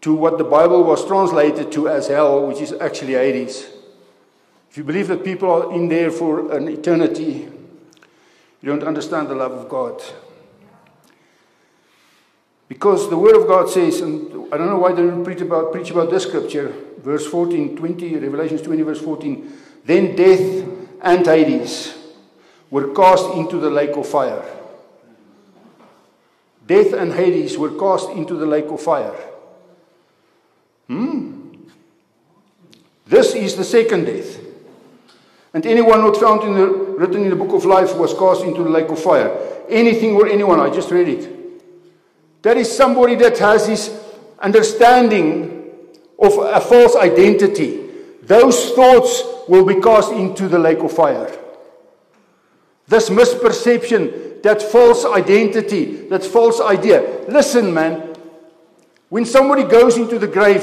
to 0.00 0.14
what 0.14 0.38
the 0.38 0.44
Bible 0.44 0.84
was 0.84 1.04
translated 1.06 1.70
to 1.72 1.88
as 1.88 2.08
hell, 2.08 2.46
which 2.46 2.60
is 2.60 2.72
actually 2.72 3.14
Hades, 3.14 3.66
if 4.70 4.76
you 4.76 4.84
believe 4.84 5.08
that 5.08 5.24
people 5.24 5.50
are 5.50 5.72
in 5.72 5.88
there 5.88 6.10
for 6.10 6.52
an 6.52 6.68
eternity, 6.68 7.48
you 8.60 8.68
don't 8.68 8.82
understand 8.82 9.28
the 9.28 9.34
love 9.34 9.52
of 9.52 9.68
God. 9.68 10.02
Because 12.68 13.08
the 13.08 13.16
Word 13.16 13.34
of 13.34 13.48
God 13.48 13.70
says, 13.70 14.02
and 14.02 14.52
I 14.52 14.58
don't 14.58 14.68
know 14.68 14.78
why 14.78 14.92
they 14.92 15.02
don't 15.02 15.24
preach 15.24 15.40
about, 15.40 15.72
preach 15.72 15.90
about 15.90 16.10
this 16.10 16.24
scripture, 16.24 16.74
verse 16.98 17.26
14, 17.26 17.76
20, 17.76 18.16
Revelations 18.16 18.60
20, 18.62 18.82
verse 18.82 19.00
14. 19.00 19.52
Then 19.84 20.14
death 20.14 20.68
and 21.00 21.24
Hades 21.24 21.96
were 22.70 22.92
cast 22.92 23.24
into 23.30 23.58
the 23.58 23.70
lake 23.70 23.96
of 23.96 24.06
fire. 24.06 24.44
Death 26.66 26.92
and 26.92 27.14
Hades 27.14 27.56
were 27.56 27.70
cast 27.70 28.10
into 28.10 28.34
the 28.34 28.44
lake 28.44 28.66
of 28.66 28.82
fire. 28.82 29.16
Hmm? 30.88 31.54
This 33.06 33.34
is 33.34 33.56
the 33.56 33.64
second 33.64 34.04
death. 34.04 34.37
And 35.58 35.66
anyone 35.66 36.02
not 36.02 36.16
found 36.16 36.44
in 36.44 36.54
the, 36.54 36.68
written 36.68 37.24
in 37.24 37.30
the 37.30 37.34
book 37.34 37.52
of 37.52 37.64
life 37.64 37.96
was 37.96 38.14
cast 38.14 38.44
into 38.44 38.62
the 38.62 38.70
lake 38.70 38.88
of 38.90 39.02
fire. 39.02 39.36
Anything 39.68 40.14
or 40.14 40.28
anyone, 40.28 40.60
I 40.60 40.70
just 40.70 40.88
read 40.92 41.08
it. 41.08 41.28
That 42.42 42.56
is 42.56 42.70
somebody 42.70 43.16
that 43.16 43.36
has 43.38 43.66
this 43.66 43.90
understanding 44.38 45.72
of 46.16 46.38
a 46.38 46.60
false 46.60 46.94
identity. 46.94 47.88
Those 48.22 48.70
thoughts 48.70 49.24
will 49.48 49.64
be 49.64 49.80
cast 49.80 50.12
into 50.12 50.46
the 50.46 50.60
lake 50.60 50.78
of 50.78 50.92
fire. 50.92 51.28
This 52.86 53.10
misperception, 53.10 54.40
that 54.44 54.62
false 54.62 55.04
identity, 55.04 56.06
that 56.06 56.22
false 56.22 56.60
idea. 56.60 57.24
Listen, 57.26 57.74
man. 57.74 58.14
When 59.08 59.24
somebody 59.24 59.64
goes 59.64 59.96
into 59.96 60.20
the 60.20 60.28
grave, 60.28 60.62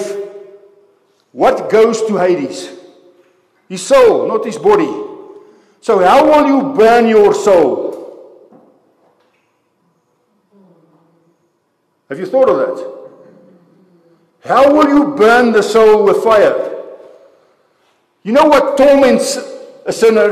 what 1.33 1.69
goes 1.69 2.01
to 2.03 2.15
Hades? 2.15 2.84
His 3.67 3.85
soul, 3.85 4.27
not 4.27 4.45
his 4.45 4.57
body. 4.57 5.03
So, 5.81 5.99
how 5.99 6.25
will 6.25 6.47
you 6.47 6.73
burn 6.73 7.07
your 7.07 7.33
soul? 7.33 7.85
Have 12.09 12.19
you 12.19 12.25
thought 12.25 12.49
of 12.49 12.57
that? 12.57 12.95
How 14.47 14.71
will 14.71 14.87
you 14.87 15.15
burn 15.15 15.51
the 15.51 15.63
soul 15.63 16.03
with 16.03 16.23
fire? 16.23 16.83
You 18.23 18.31
know 18.31 18.45
what 18.45 18.77
torments 18.77 19.37
a 19.85 19.91
sinner? 19.91 20.29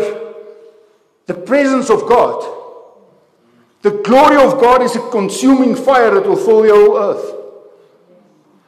The 1.26 1.34
presence 1.34 1.90
of 1.90 2.08
God. 2.08 2.44
The 3.82 3.92
glory 3.92 4.38
of 4.38 4.60
God 4.62 4.82
is 4.82 4.96
a 4.96 5.10
consuming 5.10 5.76
fire 5.76 6.14
that 6.14 6.26
will 6.26 6.36
fill 6.36 6.62
the 6.62 6.70
whole 6.70 6.98
earth. 6.98 7.36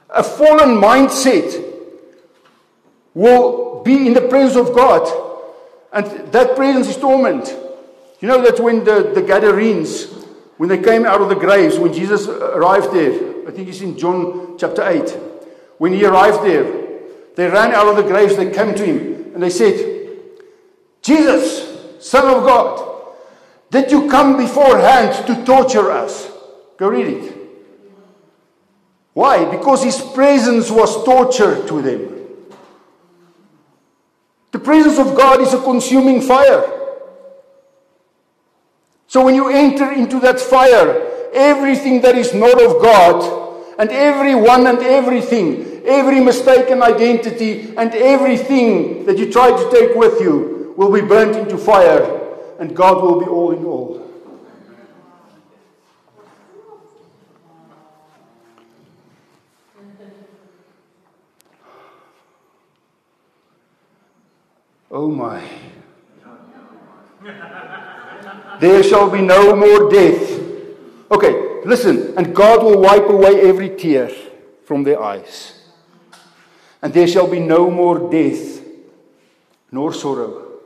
A 0.10 0.24
fallen 0.24 0.70
mindset 0.70 1.64
will 3.14 3.65
be 3.86 4.08
in 4.08 4.14
the 4.14 4.28
presence 4.28 4.58
of 4.58 4.76
God, 4.76 5.08
and 5.94 6.06
that 6.34 6.58
presence 6.58 6.90
is 6.90 6.98
torment. 6.98 7.48
You 8.20 8.28
know 8.28 8.42
that 8.42 8.60
when 8.60 8.84
the, 8.84 9.12
the 9.14 9.22
Gadarenes, 9.22 10.12
when 10.58 10.68
they 10.68 10.82
came 10.82 11.06
out 11.06 11.22
of 11.22 11.30
the 11.30 11.36
graves, 11.36 11.78
when 11.78 11.94
Jesus 11.94 12.28
arrived 12.28 12.92
there, 12.92 13.48
I 13.48 13.52
think 13.52 13.70
it's 13.70 13.82
in 13.82 13.98
John 13.98 14.58
chapter 14.58 14.86
8, 14.86 15.10
when 15.78 15.94
he 15.94 16.04
arrived 16.04 16.44
there, 16.44 16.64
they 17.36 17.48
ran 17.48 17.74
out 17.74 17.88
of 17.88 17.98
the 17.98 18.04
graves, 18.04 18.36
they 18.36 18.50
came 18.52 18.74
to 18.74 18.86
him, 18.86 19.34
and 19.34 19.44
they 19.44 19.50
said, 19.50 20.10
Jesus, 21.02 21.76
Son 22.00 22.26
of 22.26 22.44
God, 22.44 23.14
did 23.70 23.92
you 23.92 24.10
come 24.10 24.38
beforehand 24.38 25.28
to 25.28 25.46
torture 25.46 25.92
us? 25.92 26.32
Go 26.78 26.90
read 26.90 27.08
it. 27.08 27.38
Why? 29.14 29.46
Because 29.46 29.84
his 29.84 30.02
presence 30.02 30.72
was 30.72 31.04
torture 31.04 31.66
to 31.68 31.82
them. 31.82 32.15
The 34.56 34.62
presence 34.62 34.98
of 35.00 35.18
God 35.18 35.42
is 35.42 35.54
a 35.54 35.62
consuming 35.62 36.22
fire. 36.22 36.64
So 39.06 39.26
when 39.26 39.36
you 39.36 39.50
enter 39.50 39.92
into 39.92 40.18
that 40.22 40.40
fire, 40.40 41.28
everything 41.34 42.00
that 42.04 42.16
is 42.16 42.34
not 42.34 42.64
of 42.64 42.82
God, 42.82 43.76
and 43.78 43.90
everyone 43.90 44.66
and 44.66 44.78
everything, 44.78 45.82
every 45.84 46.22
mistaken 46.22 46.82
identity, 46.82 47.76
and 47.76 47.94
everything 47.94 49.06
that 49.06 49.18
you 49.18 49.30
try 49.30 49.50
to 49.50 49.72
take 49.72 49.94
with 49.94 50.22
you 50.22 50.74
will 50.78 50.90
be 50.90 51.02
burnt 51.02 51.36
into 51.36 51.58
fire, 51.58 52.06
and 52.58 52.74
God 52.74 53.04
will 53.04 53.20
be 53.20 53.26
all 53.26 53.52
in 53.52 53.66
all. 53.66 54.05
Oh 64.96 65.10
my. 65.10 65.44
There 68.62 68.82
shall 68.82 69.10
be 69.10 69.20
no 69.20 69.54
more 69.54 69.92
death. 69.92 70.40
Okay, 71.12 71.60
listen. 71.66 72.14
And 72.16 72.34
God 72.34 72.64
will 72.64 72.80
wipe 72.80 73.10
away 73.10 73.42
every 73.42 73.76
tear 73.76 74.10
from 74.64 74.84
their 74.84 75.04
eyes. 75.04 75.60
And 76.82 76.94
there 76.94 77.08
shall 77.08 77.28
be 77.28 77.42
no 77.42 77.70
more 77.70 78.10
death, 78.10 78.64
nor 79.70 79.92
sorrow, 79.92 80.64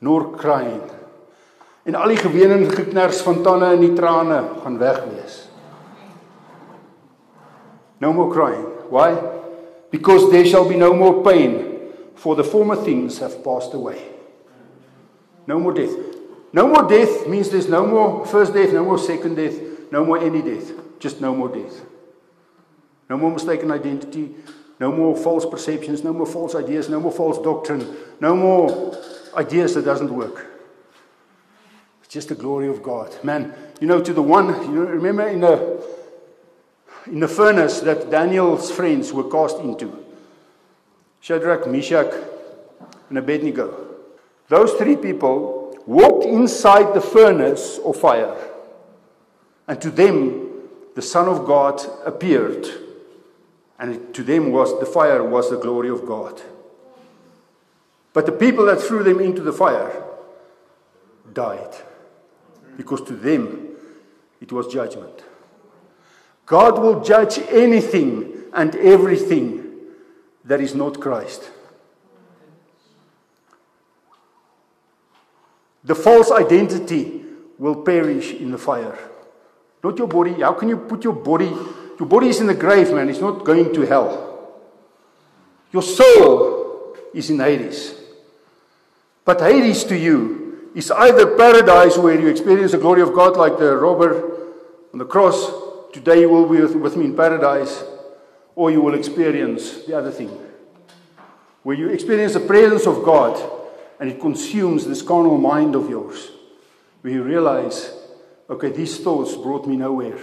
nor 0.00 0.32
crying. 0.32 0.88
En 1.84 1.96
al 1.96 2.08
die 2.08 2.16
geween 2.16 2.50
en 2.52 2.66
geknars 2.70 3.20
van 3.24 3.42
tande 3.44 3.68
en 3.74 3.80
die 3.80 3.92
trane 3.92 4.40
gaan 4.62 4.80
weg 4.80 5.04
wees. 5.04 5.48
No 8.00 8.12
more 8.12 8.32
crying. 8.32 8.64
Why? 8.88 9.16
Because 9.90 10.30
there 10.30 10.46
shall 10.46 10.64
be 10.64 10.76
no 10.76 10.94
more 10.94 11.22
pain, 11.22 11.67
for 12.18 12.34
the 12.36 12.44
former 12.44 12.76
things 12.76 13.18
have 13.18 13.44
passed 13.44 13.72
away. 13.74 14.02
No 15.46 15.58
more 15.58 15.72
death. 15.72 15.94
No 16.52 16.66
more 16.66 16.88
death 16.88 17.26
means 17.28 17.48
there's 17.48 17.68
no 17.68 17.86
more 17.86 18.26
first 18.26 18.52
death, 18.52 18.72
no 18.72 18.84
more 18.84 18.98
second 18.98 19.36
death, 19.36 19.58
no 19.92 20.04
more 20.04 20.18
any 20.18 20.42
death. 20.42 20.72
Just 20.98 21.20
no 21.20 21.34
more 21.34 21.48
death. 21.48 21.80
No 23.08 23.16
more 23.16 23.30
mistaken 23.30 23.70
identity, 23.70 24.34
No 24.80 24.92
more 24.92 25.16
false 25.16 25.44
perceptions, 25.44 26.04
no 26.04 26.12
more 26.12 26.26
false 26.26 26.54
ideas, 26.54 26.88
no 26.88 27.00
more 27.00 27.10
false 27.10 27.38
doctrine, 27.42 27.96
no 28.20 28.36
more 28.36 28.96
ideas 29.34 29.74
that 29.74 29.84
doesn't 29.84 30.14
work. 30.14 30.46
It's 32.02 32.14
just 32.14 32.28
the 32.28 32.36
glory 32.36 32.68
of 32.68 32.82
God. 32.82 33.12
Man, 33.24 33.54
you 33.80 33.88
know, 33.88 34.00
to 34.00 34.12
the 34.12 34.22
one, 34.22 34.46
you 34.72 34.86
remember 34.86 35.26
in 35.26 35.40
the 35.40 35.84
in 37.06 37.20
the 37.20 37.28
furnace 37.28 37.80
that 37.80 38.10
Daniel's 38.10 38.70
friends 38.70 39.12
were 39.12 39.28
cast 39.28 39.58
into. 39.58 40.04
Shadrach, 41.20 41.66
Meshach, 41.66 42.12
and 43.08 43.18
Abednego. 43.18 43.96
Those 44.48 44.72
three 44.74 44.96
people 44.96 45.76
walked 45.86 46.24
inside 46.24 46.94
the 46.94 47.00
furnace 47.00 47.78
of 47.84 47.96
fire. 47.96 48.36
And 49.66 49.80
to 49.82 49.90
them, 49.90 50.48
the 50.94 51.02
Son 51.02 51.28
of 51.28 51.46
God 51.46 51.82
appeared. 52.04 52.66
And 53.78 54.14
to 54.14 54.22
them 54.22 54.52
was 54.52 54.78
the 54.80 54.86
fire 54.86 55.22
was 55.22 55.50
the 55.50 55.58
glory 55.58 55.88
of 55.88 56.06
God. 56.06 56.40
But 58.12 58.26
the 58.26 58.32
people 58.32 58.64
that 58.66 58.80
threw 58.80 59.02
them 59.02 59.20
into 59.20 59.42
the 59.42 59.52
fire 59.52 60.02
died. 61.32 61.74
Because 62.76 63.02
to 63.02 63.12
them 63.12 63.76
it 64.40 64.50
was 64.50 64.66
judgment. 64.66 65.22
God 66.46 66.78
will 66.78 67.02
judge 67.04 67.38
anything 67.50 68.44
and 68.52 68.74
everything 68.76 69.67
that 70.48 70.60
is 70.62 70.74
not 70.74 70.98
Christ. 70.98 71.50
The 75.84 75.94
false 75.94 76.30
identity 76.30 77.22
will 77.58 77.76
perish 77.76 78.32
in 78.32 78.50
the 78.50 78.58
fire. 78.58 78.98
Not 79.84 79.98
your 79.98 80.08
body. 80.08 80.32
How 80.40 80.54
can 80.54 80.68
you 80.68 80.78
put 80.78 81.04
your 81.04 81.12
body? 81.12 81.52
Your 81.98 82.08
body 82.08 82.28
is 82.28 82.40
in 82.40 82.46
the 82.46 82.54
grave, 82.54 82.92
man. 82.92 83.08
It's 83.08 83.20
not 83.20 83.44
going 83.44 83.72
to 83.74 83.82
hell. 83.82 84.52
Your 85.70 85.82
soul 85.82 86.96
is 87.12 87.30
in 87.30 87.40
Hades. 87.40 87.94
But 89.24 89.40
Hades 89.40 89.84
to 89.84 89.96
you 89.96 90.70
is 90.74 90.90
either 90.90 91.36
paradise 91.36 91.98
where 91.98 92.18
you 92.18 92.28
experience 92.28 92.72
the 92.72 92.78
glory 92.78 93.02
of 93.02 93.12
God 93.12 93.36
like 93.36 93.58
the 93.58 93.76
robber 93.76 94.48
on 94.92 94.98
the 94.98 95.04
cross. 95.04 95.50
Today 95.92 96.20
you 96.20 96.30
will 96.30 96.48
be 96.48 96.60
with, 96.60 96.74
with 96.74 96.96
me 96.96 97.06
in 97.06 97.16
paradise. 97.16 97.84
Or 98.58 98.72
you 98.72 98.80
will 98.80 98.94
experience 98.94 99.84
the 99.84 99.96
other 99.96 100.10
thing. 100.10 100.36
Where 101.62 101.76
you 101.76 101.90
experience 101.90 102.32
the 102.32 102.40
presence 102.40 102.88
of 102.88 103.04
God 103.04 103.40
and 104.00 104.10
it 104.10 104.20
consumes 104.20 104.84
this 104.84 105.00
carnal 105.00 105.38
mind 105.38 105.76
of 105.76 105.88
yours. 105.88 106.32
Where 107.02 107.12
you 107.12 107.22
realize, 107.22 107.92
okay, 108.50 108.70
these 108.70 108.98
thoughts 108.98 109.36
brought 109.36 109.68
me 109.68 109.76
nowhere. 109.76 110.18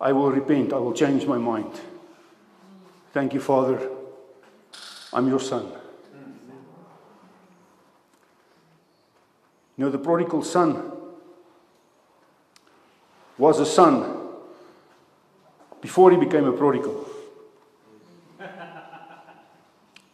I 0.00 0.10
will 0.10 0.32
repent. 0.32 0.72
I 0.72 0.78
will 0.78 0.92
change 0.92 1.24
my 1.24 1.38
mind. 1.38 1.70
Thank 3.12 3.32
you, 3.32 3.38
Father. 3.40 3.90
I'm 5.12 5.28
your 5.28 5.38
son. 5.38 5.70
You 9.76 9.84
know, 9.84 9.90
the 9.90 9.98
prodigal 9.98 10.42
son 10.42 10.90
was 13.38 13.60
a 13.60 13.66
son 13.66 14.32
before 15.80 16.10
he 16.10 16.16
became 16.16 16.46
a 16.46 16.52
prodigal. 16.52 17.05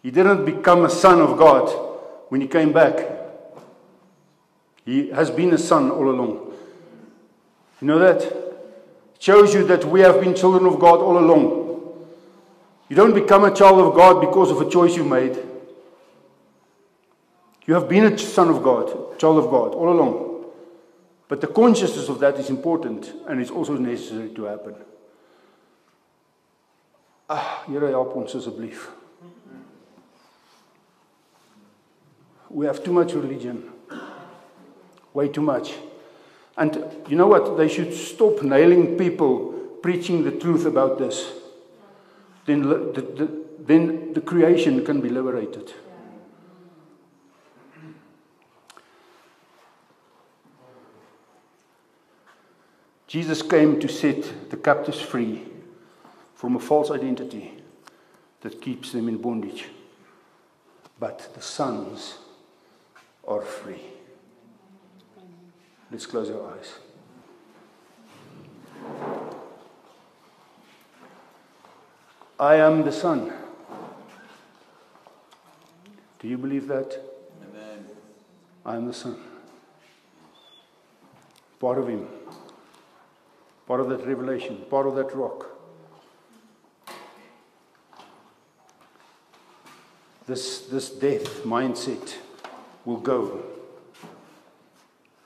He 0.03 0.11
didn't 0.11 0.45
become 0.45 0.85
a 0.85 0.91
son 0.91 1.21
of 1.21 1.39
God 1.39 1.69
when 2.29 2.41
he 2.41 2.47
came 2.47 2.73
back, 2.73 3.09
he 4.87 5.11
has 5.11 5.31
been 5.31 5.53
a 5.53 5.59
son 5.59 5.91
all 5.91 6.09
along. 6.09 6.53
You 7.81 7.87
know 7.87 7.99
that? 7.99 8.23
It 8.23 8.57
shows 9.19 9.53
you 9.53 9.65
that 9.67 9.85
we 9.85 10.01
have 10.01 10.21
been 10.21 10.35
children 10.35 10.65
of 10.67 10.81
God 10.81 11.01
all 11.01 11.19
along. 11.19 11.61
You 12.89 12.97
don't 12.97 13.15
become 13.15 13.45
a 13.45 13.55
child 13.55 13.81
of 13.81 13.95
God 13.95 14.21
because 14.21 14.51
of 14.51 14.61
a 14.61 14.71
choice 14.71 14.97
you 14.97 15.05
made. 15.05 15.39
You 17.67 17.75
have 17.75 17.89
been 17.89 18.07
a 18.13 18.19
son 18.19 18.49
of 18.49 18.63
God, 18.63 19.19
child 19.19 19.39
of 19.39 19.51
God, 19.51 19.75
all 19.75 19.93
along. 19.93 20.45
But 21.29 21.41
the 21.41 21.47
consciousness 21.47 22.09
of 22.09 22.19
that 22.21 22.39
is 22.39 22.51
important 22.51 23.13
and 23.29 23.41
it's 23.41 23.51
also 23.51 23.77
necessary 23.77 24.31
to 24.31 24.45
happen. 24.45 24.75
Ah, 27.29 27.65
Here 27.69 27.89
help 27.89 28.17
ons 28.17 28.35
asseblief. 28.35 29.02
We 32.53 32.67
have 32.67 32.85
too 32.85 32.93
much 32.93 33.15
religion. 33.15 33.71
Way 35.15 35.29
too 35.29 35.41
much. 35.41 35.73
And 36.57 36.85
you 37.09 37.17
know 37.17 37.27
what? 37.27 37.57
They 37.57 37.69
should 37.69 37.95
stop 37.95 38.43
nailing 38.43 38.99
people 38.99 39.53
preaching 39.83 40.23
the 40.23 40.33
truth 40.33 40.67
about 40.67 40.99
this. 40.99 41.33
Then 42.45 42.63
the, 42.63 42.77
the, 43.01 43.45
then 43.59 44.13
the 44.13 44.21
creation 44.21 44.85
can 44.85 45.01
be 45.01 45.09
liberated. 45.09 45.73
Jesus 53.07 53.43
came 53.43 53.79
to 53.81 53.89
set 53.89 54.51
the 54.51 54.57
captives 54.57 55.01
free 55.01 55.43
from 56.35 56.57
a 56.57 56.61
false 56.61 56.91
identity 56.91 57.53
that 58.41 58.61
keeps 58.61 58.93
them 58.93 59.09
in 59.09 59.19
bondage. 59.19 59.67
But 60.99 61.29
the 61.35 61.43
sons 61.43 62.19
are 63.27 63.41
free. 63.43 63.83
Let's 65.91 66.07
close 66.07 66.31
our 66.31 66.55
eyes. 66.55 66.79
I 72.41 72.57
am 72.57 72.83
the 72.83 72.93
Son. 72.93 73.33
Do 76.19 76.29
you 76.29 76.39
believe 76.39 76.67
that? 76.69 77.01
Amen. 77.49 77.87
I 78.65 78.77
am 78.77 78.87
the 78.87 78.95
Son. 78.95 79.17
Part 81.61 81.79
of 81.79 81.89
Him. 81.89 82.09
Part 83.67 83.81
of 83.81 83.89
that 83.91 84.07
revelation. 84.07 84.65
Part 84.69 84.87
of 84.87 84.97
that 84.97 85.15
rock. 85.15 85.47
This, 90.27 90.61
this 90.67 90.91
death 90.91 91.45
mindset 91.45 92.15
will 92.85 92.99
go. 92.99 93.43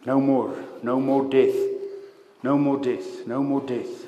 No 0.05 0.20
more, 0.20 0.57
no 0.83 1.01
more 1.01 1.24
death, 1.28 1.57
no 2.43 2.57
more 2.57 2.78
death, 2.78 3.27
no 3.27 3.43
more 3.43 3.61
death. 3.61 4.07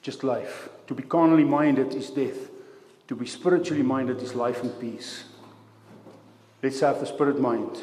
Just 0.00 0.24
life. 0.24 0.68
To 0.88 0.94
be 0.94 1.02
carnally 1.02 1.44
minded 1.44 1.94
is 1.94 2.10
death. 2.10 2.50
To 3.08 3.14
be 3.14 3.26
spiritually 3.26 3.82
minded 3.82 4.20
is 4.22 4.34
life 4.34 4.62
and 4.62 4.78
peace. 4.80 5.24
Let's 6.62 6.80
have 6.80 7.00
the 7.00 7.06
spirit 7.06 7.40
mind. 7.40 7.82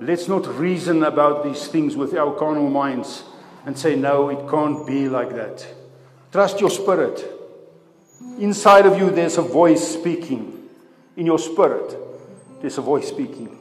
Let's 0.00 0.28
not 0.28 0.46
reason 0.58 1.02
about 1.04 1.44
these 1.44 1.68
things 1.68 1.96
with 1.96 2.14
our 2.14 2.34
carnal 2.34 2.70
minds 2.70 3.24
and 3.66 3.78
say, 3.78 3.96
no, 3.96 4.28
it 4.28 4.48
can't 4.48 4.86
be 4.86 5.08
like 5.08 5.34
that. 5.34 5.66
Trust 6.32 6.60
your 6.60 6.70
spirit. 6.70 7.39
Inside 8.38 8.86
of 8.86 8.98
you, 8.98 9.10
there's 9.10 9.38
a 9.38 9.42
voice 9.42 9.86
speaking. 9.86 10.68
In 11.16 11.26
your 11.26 11.38
spirit, 11.38 11.96
there's 12.60 12.78
a 12.78 12.82
voice 12.82 13.08
speaking. 13.08 13.58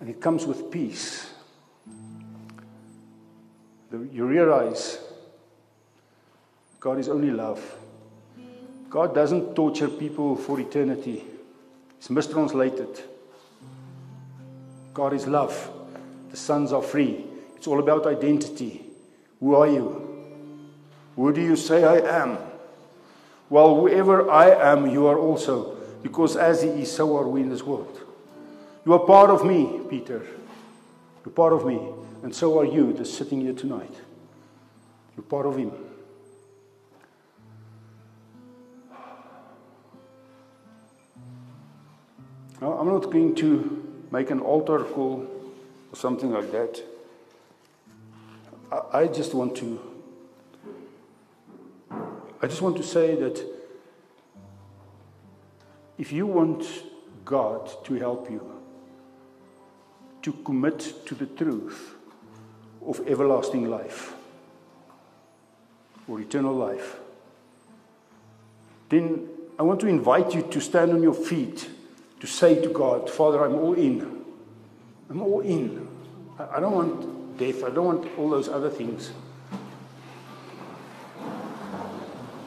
And 0.00 0.08
it 0.08 0.20
comes 0.20 0.46
with 0.46 0.70
peace. 0.70 1.30
You 3.92 4.26
realize 4.26 4.98
God 6.80 6.98
is 6.98 7.08
only 7.08 7.30
love. 7.30 7.62
God 8.90 9.14
doesn't 9.14 9.54
torture 9.54 9.88
people 9.88 10.36
for 10.36 10.58
eternity, 10.60 11.24
it's 11.98 12.10
mistranslated. 12.10 13.02
God 14.94 15.12
is 15.12 15.28
love. 15.28 15.70
The 16.30 16.36
sons 16.36 16.72
are 16.72 16.82
free. 16.82 17.24
It's 17.56 17.68
all 17.68 17.78
about 17.78 18.06
identity. 18.06 18.84
Who 19.38 19.54
are 19.54 19.68
you? 19.68 20.26
Who 21.14 21.32
do 21.32 21.40
you 21.40 21.54
say 21.54 21.84
I 21.84 22.22
am? 22.22 22.38
Well, 23.50 23.76
whoever 23.76 24.30
I 24.30 24.50
am, 24.50 24.90
you 24.90 25.06
are 25.06 25.18
also, 25.18 25.76
because 26.02 26.36
as 26.36 26.62
He 26.62 26.68
is, 26.68 26.92
so 26.92 27.16
are 27.16 27.26
we 27.26 27.40
in 27.40 27.48
this 27.48 27.62
world. 27.62 28.00
You 28.84 28.92
are 28.92 28.98
part 28.98 29.30
of 29.30 29.44
me, 29.44 29.80
Peter. 29.88 30.22
You're 31.24 31.32
part 31.32 31.52
of 31.52 31.64
me, 31.64 31.80
and 32.22 32.34
so 32.34 32.58
are 32.58 32.64
you 32.64 32.92
that's 32.92 33.12
sitting 33.12 33.40
here 33.40 33.54
tonight. 33.54 33.92
You're 35.16 35.24
part 35.24 35.46
of 35.46 35.56
Him. 35.56 35.72
Now, 42.60 42.72
I'm 42.72 42.88
not 42.88 43.04
going 43.04 43.34
to 43.36 44.06
make 44.10 44.30
an 44.30 44.40
altar 44.40 44.80
call 44.80 45.26
or 45.92 45.96
something 45.96 46.32
like 46.32 46.50
that. 46.52 46.82
I 48.92 49.06
just 49.06 49.32
want 49.32 49.56
to 49.58 49.80
I 52.40 52.46
just 52.46 52.62
want 52.62 52.76
to 52.76 52.82
say 52.82 53.16
that 53.16 53.44
if 55.98 56.12
you 56.12 56.26
want 56.26 56.64
God 57.24 57.84
to 57.84 57.94
help 57.94 58.30
you 58.30 58.40
to 60.22 60.32
commit 60.44 61.06
to 61.06 61.14
the 61.14 61.26
truth 61.26 61.94
of 62.86 63.00
everlasting 63.06 63.68
life, 63.68 64.14
or 66.08 66.20
eternal 66.20 66.54
life, 66.54 66.96
then 68.88 69.28
I 69.58 69.62
want 69.62 69.80
to 69.80 69.86
invite 69.86 70.34
you 70.34 70.42
to 70.42 70.60
stand 70.60 70.92
on 70.92 71.02
your 71.02 71.14
feet 71.14 71.68
to 72.20 72.26
say 72.26 72.60
to 72.62 72.68
God, 72.70 73.10
Father, 73.10 73.44
I'm 73.44 73.54
all 73.54 73.74
in. 73.74 74.24
I'm 75.10 75.22
all 75.22 75.40
in. 75.40 75.86
I 76.38 76.60
don't 76.60 76.72
want 76.72 77.38
death. 77.38 77.64
I 77.64 77.70
don't 77.70 77.84
want 77.84 78.18
all 78.18 78.30
those 78.30 78.48
other 78.48 78.70
things. 78.70 79.12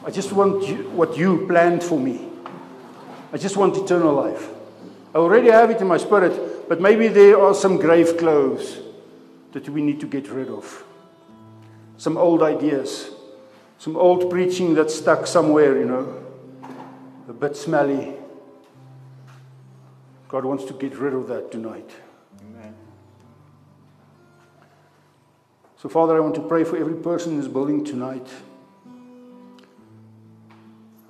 I 0.04 0.10
just 0.10 0.32
want 0.32 0.66
you, 0.66 0.90
what 0.90 1.16
you 1.16 1.46
planned 1.46 1.82
for 1.82 1.98
me. 1.98 2.28
I 3.32 3.38
just 3.38 3.56
want 3.56 3.76
eternal 3.76 4.14
life. 4.14 4.48
I 5.14 5.18
already 5.18 5.50
have 5.50 5.70
it 5.70 5.80
in 5.80 5.86
my 5.86 5.96
spirit, 5.96 6.68
but 6.68 6.80
maybe 6.80 7.08
there 7.08 7.40
are 7.40 7.54
some 7.54 7.76
grave 7.76 8.16
clothes 8.18 8.78
that 9.52 9.68
we 9.68 9.80
need 9.82 10.00
to 10.00 10.06
get 10.06 10.28
rid 10.28 10.48
of. 10.48 10.84
Some 11.98 12.16
old 12.16 12.42
ideas, 12.42 13.10
some 13.78 13.96
old 13.96 14.30
preaching 14.30 14.74
that's 14.74 14.94
stuck 14.94 15.26
somewhere, 15.26 15.78
you 15.78 15.84
know, 15.84 16.24
a 17.28 17.32
bit 17.32 17.56
smelly. 17.56 18.14
God 20.28 20.44
wants 20.44 20.64
to 20.64 20.72
get 20.72 20.96
rid 20.96 21.14
of 21.14 21.28
that 21.28 21.52
tonight. 21.52 21.90
Amen. 22.40 22.74
So, 25.76 25.88
Father, 25.88 26.16
I 26.16 26.20
want 26.20 26.34
to 26.36 26.40
pray 26.40 26.64
for 26.64 26.76
every 26.76 26.96
person 26.96 27.32
in 27.32 27.38
this 27.38 27.48
building 27.48 27.84
tonight. 27.84 28.26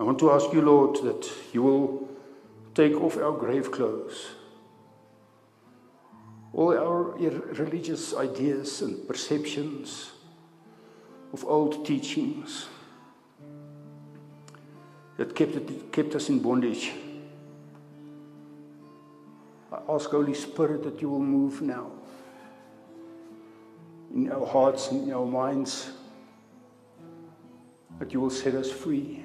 I 0.03 0.05
want 0.05 0.19
to 0.19 0.33
ask 0.33 0.53
you, 0.53 0.63
Lord, 0.63 0.97
that 1.05 1.31
you 1.53 1.63
will 1.63 2.09
take 2.75 3.01
off 3.01 3.17
our 3.19 3.31
grave 3.31 3.71
clothes, 3.71 4.31
all 6.53 6.77
our 6.77 7.13
religious 7.13 8.13
ideas 8.13 8.83
and 8.83 9.07
perceptions 9.07 10.11
of 11.33 11.45
old 11.45 11.87
teachings 11.87 12.67
that 15.19 15.37
kept, 15.37 15.55
it, 15.55 15.93
kept 15.93 16.17
us 16.17 16.29
in 16.29 16.41
bondage. 16.41 16.91
I 19.71 19.83
ask, 19.89 20.11
Holy 20.11 20.35
Spirit, 20.35 20.83
that 20.83 21.01
you 21.01 21.11
will 21.11 21.21
move 21.21 21.63
now 21.63 21.93
in 24.13 24.33
our 24.33 24.47
hearts 24.49 24.91
and 24.91 25.05
in 25.05 25.15
our 25.15 25.27
minds, 25.27 25.93
that 28.01 28.13
you 28.13 28.19
will 28.19 28.31
set 28.31 28.57
us 28.57 28.69
free 28.69 29.23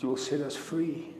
you 0.00 0.08
will 0.08 0.16
set 0.16 0.40
us 0.40 0.54
free. 0.54 1.14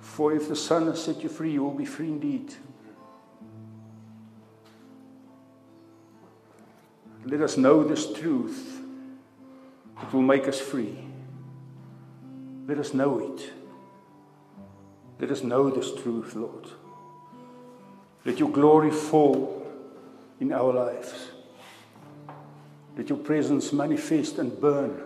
For 0.00 0.32
if 0.32 0.48
the 0.48 0.56
Son 0.56 0.86
has 0.86 1.02
set 1.02 1.22
you 1.22 1.28
free, 1.28 1.52
you 1.52 1.62
will 1.62 1.74
be 1.74 1.84
free 1.84 2.08
indeed. 2.08 2.54
Let 7.24 7.42
us 7.42 7.56
know 7.56 7.84
this 7.84 8.12
truth. 8.12 8.80
It 10.00 10.12
will 10.12 10.22
make 10.22 10.48
us 10.48 10.60
free. 10.60 10.96
Let 12.66 12.78
us 12.78 12.94
know 12.94 13.18
it. 13.18 13.52
Let 15.18 15.30
us 15.30 15.42
know 15.42 15.70
this 15.70 15.94
truth, 15.94 16.34
Lord. 16.34 16.66
Let 18.24 18.38
your 18.38 18.50
glory 18.50 18.90
fall 18.90 19.66
in 20.40 20.52
our 20.52 20.72
lives. 20.72 21.30
Let 22.96 23.08
your 23.08 23.18
presence 23.18 23.72
manifest 23.72 24.38
and 24.38 24.58
burn 24.60 25.05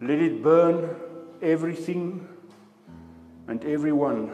let 0.00 0.18
it 0.18 0.42
burn 0.42 0.96
everything 1.42 2.26
and 3.48 3.64
everyone, 3.64 4.30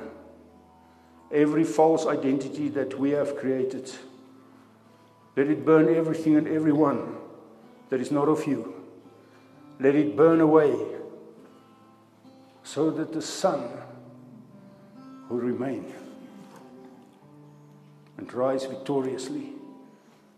every 1.33 1.65
false 1.65 2.07
identity 2.07 2.69
that 2.69 2.99
we 2.99 3.11
have 3.11 3.37
created. 3.37 3.91
Let 5.37 5.49
it 5.49 5.65
burn 5.65 5.95
everything 5.95 6.37
and 6.37 6.47
everyone 6.47 7.17
that 7.91 8.01
is 8.01 8.11
not 8.11 8.29
of 8.29 8.47
you. 8.47 8.75
Let 9.81 9.95
it 9.95 10.17
burn 10.17 10.41
away 10.41 10.75
so 12.63 12.91
that 12.91 13.13
the 13.13 13.23
son 13.23 13.69
will 15.29 15.39
remain 15.39 15.93
and 18.19 18.33
rise 18.33 18.65
victoriously 18.65 19.53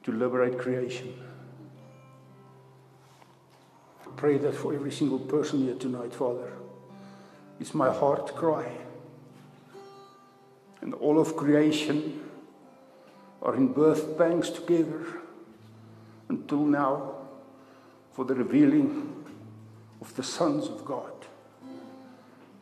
to 0.05 0.13
liberate 0.13 0.59
creation 0.59 1.28
pray 4.19 4.37
that 4.37 4.53
for 4.53 4.75
every 4.75 4.91
single 4.91 5.21
person 5.21 5.63
here 5.63 5.77
tonight, 5.77 6.13
Father. 6.13 6.53
It's 7.61 7.73
my 7.73 7.93
heart 7.93 8.35
cry. 8.35 8.69
And 10.81 10.93
all 10.95 11.21
of 11.21 11.37
creation 11.37 12.21
are 13.41 13.55
in 13.55 13.69
birth 13.73 14.19
pangs 14.19 14.51
together 14.51 15.07
until 16.29 16.65
now 16.65 17.15
for 18.13 18.25
the 18.25 18.35
revealing 18.35 19.25
of 20.01 20.15
the 20.17 20.25
sons 20.25 20.67
of 20.67 20.85
God. 20.85 21.13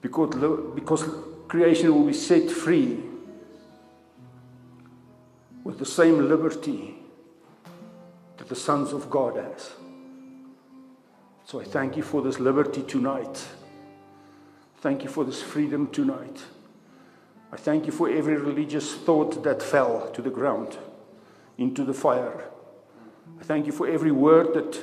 Because, 0.02 0.34
because 0.74 1.08
creation 1.48 1.94
will 1.94 2.06
be 2.06 2.12
set 2.12 2.50
free 2.50 3.00
with 5.64 5.78
the 5.78 5.86
same 5.86 6.28
liberty 6.28 6.96
that 8.36 8.46
the 8.46 8.56
sons 8.56 8.92
of 8.92 9.08
God 9.08 9.36
has. 9.36 9.72
So 11.46 11.60
I 11.60 11.64
thank 11.64 11.96
you 11.96 12.02
for 12.02 12.22
this 12.22 12.40
liberty 12.40 12.82
tonight. 12.82 13.46
Thank 14.78 15.04
you 15.04 15.08
for 15.08 15.24
this 15.24 15.40
freedom 15.40 15.86
tonight. 15.92 16.42
I 17.52 17.56
thank 17.56 17.86
you 17.86 17.92
for 17.92 18.10
every 18.10 18.34
religious 18.34 18.92
thought 18.92 19.44
that 19.44 19.62
fell 19.62 20.10
to 20.10 20.22
the 20.22 20.28
ground, 20.28 20.76
into 21.56 21.84
the 21.84 21.94
fire. 21.94 22.50
I 23.40 23.44
thank 23.44 23.66
you 23.66 23.70
for 23.70 23.86
every 23.86 24.10
word 24.10 24.54
that 24.54 24.82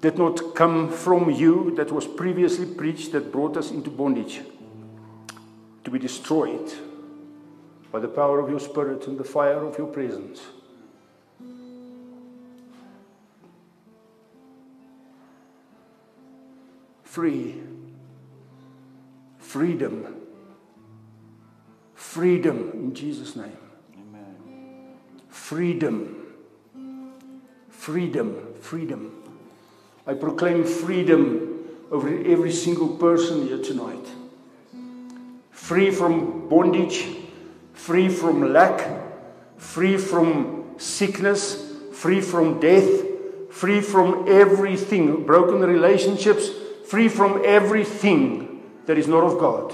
did 0.00 0.18
not 0.18 0.56
come 0.56 0.90
from 0.90 1.30
you, 1.30 1.76
that 1.76 1.92
was 1.92 2.08
previously 2.08 2.66
preached, 2.66 3.12
that 3.12 3.30
brought 3.30 3.56
us 3.56 3.70
into 3.70 3.88
bondage, 3.88 4.40
to 5.84 5.92
be 5.92 6.00
destroyed 6.00 6.72
by 7.92 8.00
the 8.00 8.08
power 8.08 8.40
of 8.40 8.50
your 8.50 8.58
Spirit 8.58 9.06
and 9.06 9.16
the 9.16 9.22
fire 9.22 9.64
of 9.64 9.78
your 9.78 9.86
presence. 9.86 10.40
Free. 17.10 17.56
Freedom. 19.38 20.14
Freedom 21.92 22.70
in 22.72 22.94
Jesus' 22.94 23.34
name. 23.34 23.56
Amen. 23.94 24.94
Freedom. 25.28 26.16
Freedom. 27.68 28.54
Freedom. 28.60 29.22
I 30.06 30.14
proclaim 30.14 30.62
freedom 30.62 31.64
over 31.90 32.08
every 32.08 32.52
single 32.52 32.96
person 32.96 33.48
here 33.48 33.60
tonight. 33.60 34.06
Free 35.50 35.90
from 35.90 36.48
bondage, 36.48 37.06
free 37.72 38.08
from 38.08 38.52
lack, 38.52 38.88
free 39.56 39.96
from 39.96 40.76
sickness, 40.78 41.74
free 41.92 42.20
from 42.20 42.60
death, 42.60 43.02
free 43.50 43.80
from 43.80 44.26
everything, 44.28 45.26
broken 45.26 45.58
relationships, 45.58 46.50
free 46.90 47.08
from 47.08 47.40
everything 47.44 48.60
that 48.86 48.98
is 48.98 49.06
not 49.06 49.22
of 49.22 49.38
God, 49.38 49.72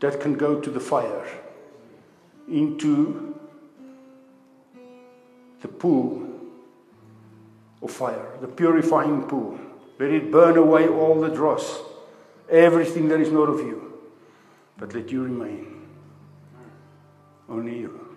that 0.00 0.18
can 0.22 0.32
go 0.32 0.58
to 0.58 0.70
the 0.70 0.80
fire, 0.80 1.28
into 2.48 3.38
the 5.60 5.68
pool 5.68 6.26
of 7.82 7.90
fire, 7.90 8.26
the 8.40 8.48
purifying 8.48 9.24
pool. 9.24 9.60
Let 9.98 10.10
it 10.12 10.32
burn 10.32 10.56
away 10.56 10.88
all 10.88 11.20
the 11.20 11.28
dross, 11.28 11.80
everything 12.48 13.08
that 13.08 13.20
is 13.20 13.30
not 13.30 13.50
of 13.50 13.60
you, 13.60 13.92
but 14.78 14.94
let 14.94 15.12
you 15.12 15.24
remain. 15.24 15.88
Only 17.50 17.80
you. 17.80 18.11